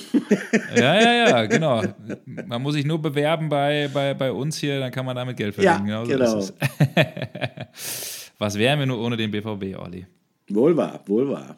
Ja, 0.75 0.95
ja, 1.01 1.29
ja, 1.29 1.45
genau. 1.45 1.81
Man 2.25 2.61
muss 2.61 2.73
sich 2.75 2.85
nur 2.85 3.01
bewerben 3.01 3.49
bei, 3.49 3.89
bei, 3.93 4.13
bei 4.13 4.31
uns 4.31 4.57
hier, 4.57 4.79
dann 4.79 4.91
kann 4.91 5.05
man 5.05 5.15
damit 5.15 5.37
Geld 5.37 5.55
verdienen. 5.55 5.87
Ja, 5.87 6.05
so 6.05 6.11
genau. 6.11 6.37
ist 6.37 6.53
es. 6.59 8.31
Was 8.39 8.57
wären 8.57 8.79
wir 8.79 8.85
nur 8.85 8.99
ohne 8.99 9.17
den 9.17 9.31
BVB, 9.31 9.77
Olli? 9.77 10.05
Wohl 10.49 10.75
wahr, 10.75 11.01
wohl 11.05 11.29
wahr. 11.29 11.57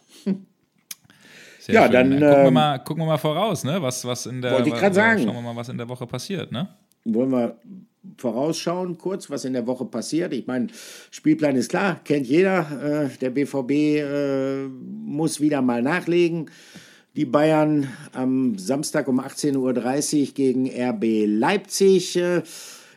Sehr 1.59 1.75
Ja, 1.75 1.83
schön. 1.83 1.91
dann, 1.91 2.09
gucken, 2.09 2.21
wir 2.21 2.47
ähm, 2.47 2.53
mal, 2.53 2.79
gucken 2.79 3.03
wir 3.03 3.07
mal 3.07 3.17
voraus, 3.17 3.63
ne? 3.63 3.81
Was, 3.81 4.03
was 4.03 4.25
in 4.25 4.41
der 4.41 4.51
Wollte 4.53 4.69
ich 4.69 4.75
grad 4.75 4.95
sagen. 4.95 5.23
Schauen 5.23 5.35
wir 5.35 5.41
mal, 5.41 5.55
was 5.55 5.69
in 5.69 5.77
der 5.77 5.87
Woche 5.87 6.07
passiert, 6.07 6.51
ne? 6.51 6.67
Wollen 7.05 7.31
wir 7.31 7.55
vorausschauen, 8.17 8.97
kurz, 8.97 9.29
was 9.29 9.45
in 9.45 9.53
der 9.53 9.67
Woche 9.67 9.85
passiert? 9.85 10.33
Ich 10.33 10.47
meine, 10.47 10.67
Spielplan 11.11 11.55
ist 11.55 11.69
klar, 11.69 11.99
kennt 12.03 12.27
jeder. 12.27 13.09
Äh, 13.11 13.17
der 13.17 13.29
BVB 13.29 13.71
äh, 13.71 14.67
muss 14.67 15.39
wieder 15.39 15.61
mal 15.61 15.81
nachlegen. 15.81 16.49
Die 17.15 17.25
Bayern 17.25 17.89
am 18.13 18.57
Samstag 18.57 19.07
um 19.07 19.19
18.30 19.19 19.57
Uhr 19.57 20.33
gegen 20.33 20.69
RB 20.69 21.25
Leipzig. 21.27 22.15
Äh, 22.15 22.41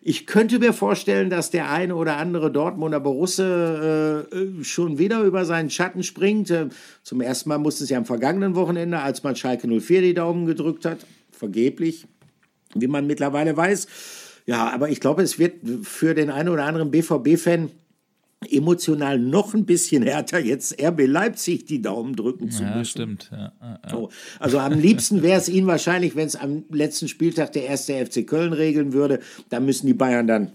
ich 0.07 0.27
könnte 0.27 0.59
mir 0.59 0.75
vorstellen, 0.75 1.31
dass 1.31 1.51
der 1.51 1.71
eine 1.71 1.97
oder 1.97 2.19
andere 2.19 2.53
Dortmunder 2.53 3.01
Borusse 3.01 4.29
äh, 4.31 4.65
schon 4.65 4.99
wieder 4.99 5.23
über 5.23 5.47
seinen 5.47 5.71
Schatten 5.71 6.03
springt. 6.03 6.51
Äh, 6.51 6.69
zum 7.03 7.21
ersten 7.21 7.49
Mal 7.49 7.59
musste 7.59 7.85
es 7.85 7.91
ja 7.91 7.99
am 7.99 8.05
vergangenen 8.05 8.55
Wochenende, 8.55 9.01
als 9.01 9.23
man 9.23 9.35
Schalke 9.35 9.67
04 9.67 10.03
die 10.03 10.15
Daumen 10.15 10.47
gedrückt 10.47 10.85
hat. 10.85 11.07
Vergeblich 11.31 12.07
wie 12.75 12.89
man 12.89 13.07
mittlerweile 13.07 13.57
weiß. 13.57 13.87
Ja, 14.47 14.71
aber 14.71 14.91
ich 14.91 15.01
glaube, 15.01 15.23
es 15.23 15.39
wird 15.39 15.55
für 15.83 16.15
den 16.15 16.31
einen 16.31 16.51
oder 16.51 16.65
anderen 16.65 16.91
BVB-Fan 16.91 17.71
emotional 18.51 19.19
noch 19.19 19.55
ein 19.55 19.65
bisschen 19.65 20.03
härter, 20.03 20.39
jetzt 20.39 20.81
RB 20.83 21.07
Leipzig 21.07 21.65
die 21.65 21.81
Daumen 21.81 22.15
drücken 22.15 22.51
zu 22.51 22.63
ja, 22.63 22.77
müssen. 22.77 22.91
Stimmt, 22.91 23.31
ja, 23.33 23.53
ja. 23.61 23.81
So. 23.89 24.11
Also 24.39 24.59
am 24.59 24.79
liebsten 24.79 25.23
wäre 25.23 25.39
es 25.39 25.49
ihnen 25.49 25.67
wahrscheinlich, 25.67 26.15
wenn 26.17 26.27
es 26.27 26.37
am 26.37 26.65
letzten 26.71 27.09
Spieltag 27.09 27.53
der 27.53 27.65
erste 27.65 28.05
FC 28.05 28.27
Köln 28.27 28.53
regeln 28.53 28.93
würde. 28.93 29.21
Da 29.49 29.61
müssen 29.61 29.87
die 29.87 29.95
Bayern 29.95 30.27
dann 30.27 30.53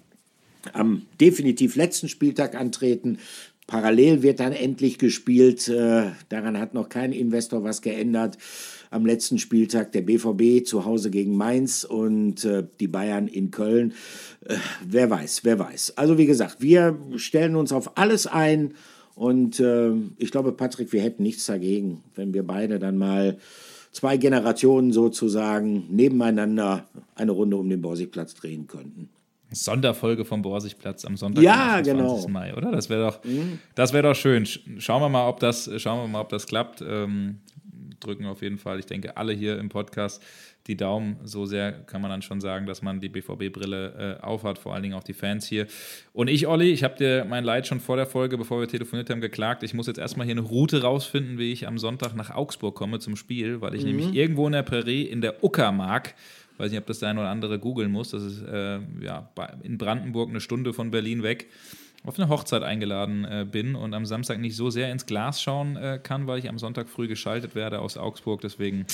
am 0.74 1.04
definitiv 1.20 1.76
letzten 1.76 2.10
Spieltag 2.10 2.56
antreten. 2.56 3.18
Parallel 3.68 4.24
wird 4.24 4.40
dann 4.40 4.52
endlich 4.52 4.98
gespielt. 4.98 5.68
Äh, 5.68 6.12
daran 6.30 6.60
hat 6.60 6.74
noch 6.74 6.90
kein 6.90 7.12
Investor 7.12 7.64
was 7.64 7.82
geändert. 7.82 8.38
Am 8.92 9.06
letzten 9.06 9.38
Spieltag 9.38 9.92
der 9.92 10.02
BVB 10.02 10.66
zu 10.66 10.86
Hause 10.86 11.12
gegen 11.12 11.38
Mainz 11.38 11.84
und 11.84 12.44
äh, 12.46 12.66
die 12.80 12.88
Bayern 12.88 13.28
in 13.28 13.52
Köln. 13.52 13.94
Äh, 14.46 14.56
wer 14.86 15.10
weiß, 15.10 15.42
wer 15.44 15.60
weiß. 15.60 15.98
Also 15.98 16.18
wie 16.18 16.26
gesagt, 16.26 16.58
wir 16.60 16.98
stellen 17.18 17.56
uns 17.56 17.72
auf 17.72 17.98
alles 17.98 18.26
ein 18.26 18.74
und 19.16 19.60
äh, 19.60 19.92
ich 20.18 20.32
glaube, 20.32 20.54
Patrick, 20.54 20.94
wir 20.94 21.02
hätten 21.02 21.24
nichts 21.24 21.46
dagegen, 21.46 22.04
wenn 22.16 22.34
wir 22.34 22.44
beide 22.44 22.80
dann 22.80 22.98
mal 22.98 23.38
zwei 23.92 24.18
Generationen 24.18 24.94
sozusagen 24.94 25.86
nebeneinander 25.90 26.88
eine 27.16 27.32
Runde 27.32 27.58
um 27.58 27.70
den 27.70 27.82
Borsigplatz 27.82 28.34
drehen 28.34 28.68
könnten. 28.68 29.10
Sonderfolge 29.52 30.26
vom 30.26 30.42
Borsigplatz 30.42 31.06
am 31.06 31.18
Sonntag, 31.18 31.44
ja, 31.44 31.82
genau. 31.82 32.26
Mai, 32.28 32.56
oder? 32.56 32.72
Das 32.72 32.90
wäre 32.90 33.08
doch, 33.08 33.24
mhm. 33.24 33.60
das 33.76 33.92
doch 33.92 34.14
schön. 34.14 34.46
Schauen 34.46 35.02
wir 35.02 35.10
mal, 35.10 35.28
ob 35.28 35.40
das, 35.40 35.70
schauen 35.78 36.04
wir 36.04 36.08
mal, 36.08 36.22
ob 36.22 36.30
das 36.30 36.46
klappt. 36.46 36.82
Ähm, 36.88 37.40
drücken 38.00 38.26
auf 38.26 38.42
jeden 38.42 38.58
Fall, 38.58 38.80
ich 38.80 38.86
denke, 38.86 39.18
alle 39.18 39.34
hier 39.34 39.58
im 39.58 39.70
Podcast 39.70 40.24
die 40.68 40.78
Daumen. 40.78 41.18
So 41.24 41.46
sehr 41.46 41.72
kann 41.72 42.02
man 42.02 42.12
dann 42.12 42.22
schon 42.22 42.42
sagen, 42.42 42.66
dass 42.66 42.82
man 42.82 43.00
die 43.00 43.10
BVB-Brille 43.10 44.18
äh, 44.20 44.24
aufhat, 44.24 44.60
vor 44.60 44.74
allen 44.74 44.84
Dingen 44.84 44.96
auch 44.96 45.04
die 45.04 45.14
Fans 45.14 45.48
hier. 45.48 45.68
Und 46.14 46.30
ich, 46.30 46.48
Olli, 46.48 46.72
ich 46.72 46.84
habe 46.84 46.96
dir 46.96 47.26
mein 47.28 47.44
Leid 47.44 47.66
schon 47.68 47.80
vor 47.80 47.96
der 47.96 48.06
Folge, 48.06 48.38
bevor 48.38 48.60
wir 48.60 48.68
telefoniert 48.68 49.10
haben, 49.10 49.22
geklagt. 49.22 49.64
Ich 49.64 49.74
muss 49.74 49.88
jetzt 49.88 50.00
erstmal 50.00 50.26
hier 50.26 50.36
eine 50.36 50.42
Route 50.42 50.82
rausfinden, 50.82 51.38
wie 51.38 51.52
ich 51.52 51.68
am 51.68 51.78
Sonntag 51.78 52.16
nach 52.16 52.30
Augsburg 52.30 52.76
komme 52.76 53.00
zum 53.00 53.16
Spiel, 53.16 53.62
weil 53.62 53.74
ich 53.74 53.82
mhm. 53.82 53.90
nämlich 53.90 54.14
irgendwo 54.14 54.46
in 54.46 54.54
der 54.54 54.64
Prärie 54.64 55.04
in 55.04 55.22
der 55.22 55.44
Uckermark 55.44 56.14
weiß 56.60 56.72
nicht, 56.72 56.80
ob 56.80 56.88
das 56.88 57.00
der 57.00 57.10
eine 57.10 57.22
oder 57.22 57.30
andere 57.30 57.58
googeln 57.58 57.90
muss. 57.90 58.12
Das 58.12 58.22
ist 58.22 58.42
äh, 58.42 58.80
ja, 59.02 59.32
in 59.64 59.78
Brandenburg 59.78 60.30
eine 60.30 60.42
Stunde 60.42 60.74
von 60.74 60.92
Berlin 60.92 61.24
weg 61.24 61.48
auf 62.06 62.18
eine 62.18 62.30
Hochzeit 62.30 62.64
eingeladen 62.64 63.26
äh, 63.26 63.46
bin 63.50 63.76
und 63.76 63.94
am 63.94 64.06
Samstag 64.06 64.40
nicht 64.40 64.56
so 64.56 64.70
sehr 64.70 64.92
ins 64.92 65.06
Glas 65.06 65.42
schauen 65.42 65.76
äh, 65.76 66.00
kann, 66.02 66.28
weil 66.28 66.40
ich 66.40 66.50
am 66.50 66.58
Sonntag 66.58 66.90
früh 66.90 67.08
geschaltet 67.08 67.56
werde 67.56 67.80
aus 67.80 67.98
Augsburg. 67.98 68.42
Deswegen 68.42 68.86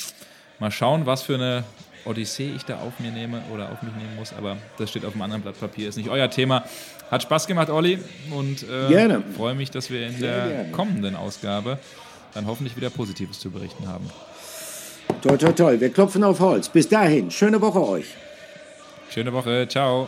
mal 0.60 0.72
schauen, 0.72 1.06
was 1.06 1.23
für 1.23 1.36
eine 1.36 1.64
Odyssee 2.06 2.52
ich 2.56 2.64
da 2.64 2.80
auf 2.80 2.99
mir 2.99 3.11
nehme 3.11 3.41
oder 3.53 3.72
auf 3.72 3.82
mich 3.82 3.94
nehmen 3.94 4.15
muss. 4.15 4.34
Aber 4.34 4.57
das 4.77 4.90
steht 4.90 5.06
auf 5.06 5.14
einem 5.14 5.23
anderen 5.23 5.44
Blatt 5.44 5.60
Papier, 5.60 5.90
ist 5.90 5.98
nicht 5.98 6.10
euer 6.10 6.30
Thema. 6.30 6.64
Hat 7.11 7.22
Spaß 7.23 7.48
gemacht, 7.48 7.69
Olli. 7.69 7.99
Und 8.32 8.64
äh, 8.64 9.22
freue 9.36 9.56
mich, 9.56 9.72
dass 9.72 9.90
wir 9.91 10.07
in 10.07 10.19
der 10.19 10.72
kommenden 10.72 11.15
Ausgabe 11.15 11.77
dann 12.34 12.48
hoffentlich 12.48 12.76
wieder 12.76 12.90
Positives 12.90 13.40
zu 13.40 13.49
berichten 13.49 13.88
haben. 13.88 14.10
Toll, 15.22 15.38
toll, 15.38 15.53
toll. 15.53 15.82
Wir 15.82 15.90
klopfen 15.91 16.23
auf 16.23 16.40
Holz. 16.40 16.69
Bis 16.69 16.90
dahin, 16.90 17.32
schöne 17.32 17.61
Woche 17.61 17.88
euch. 17.88 18.06
Schöne 19.10 19.32
Woche. 19.32 19.68
Ciao. 19.69 20.07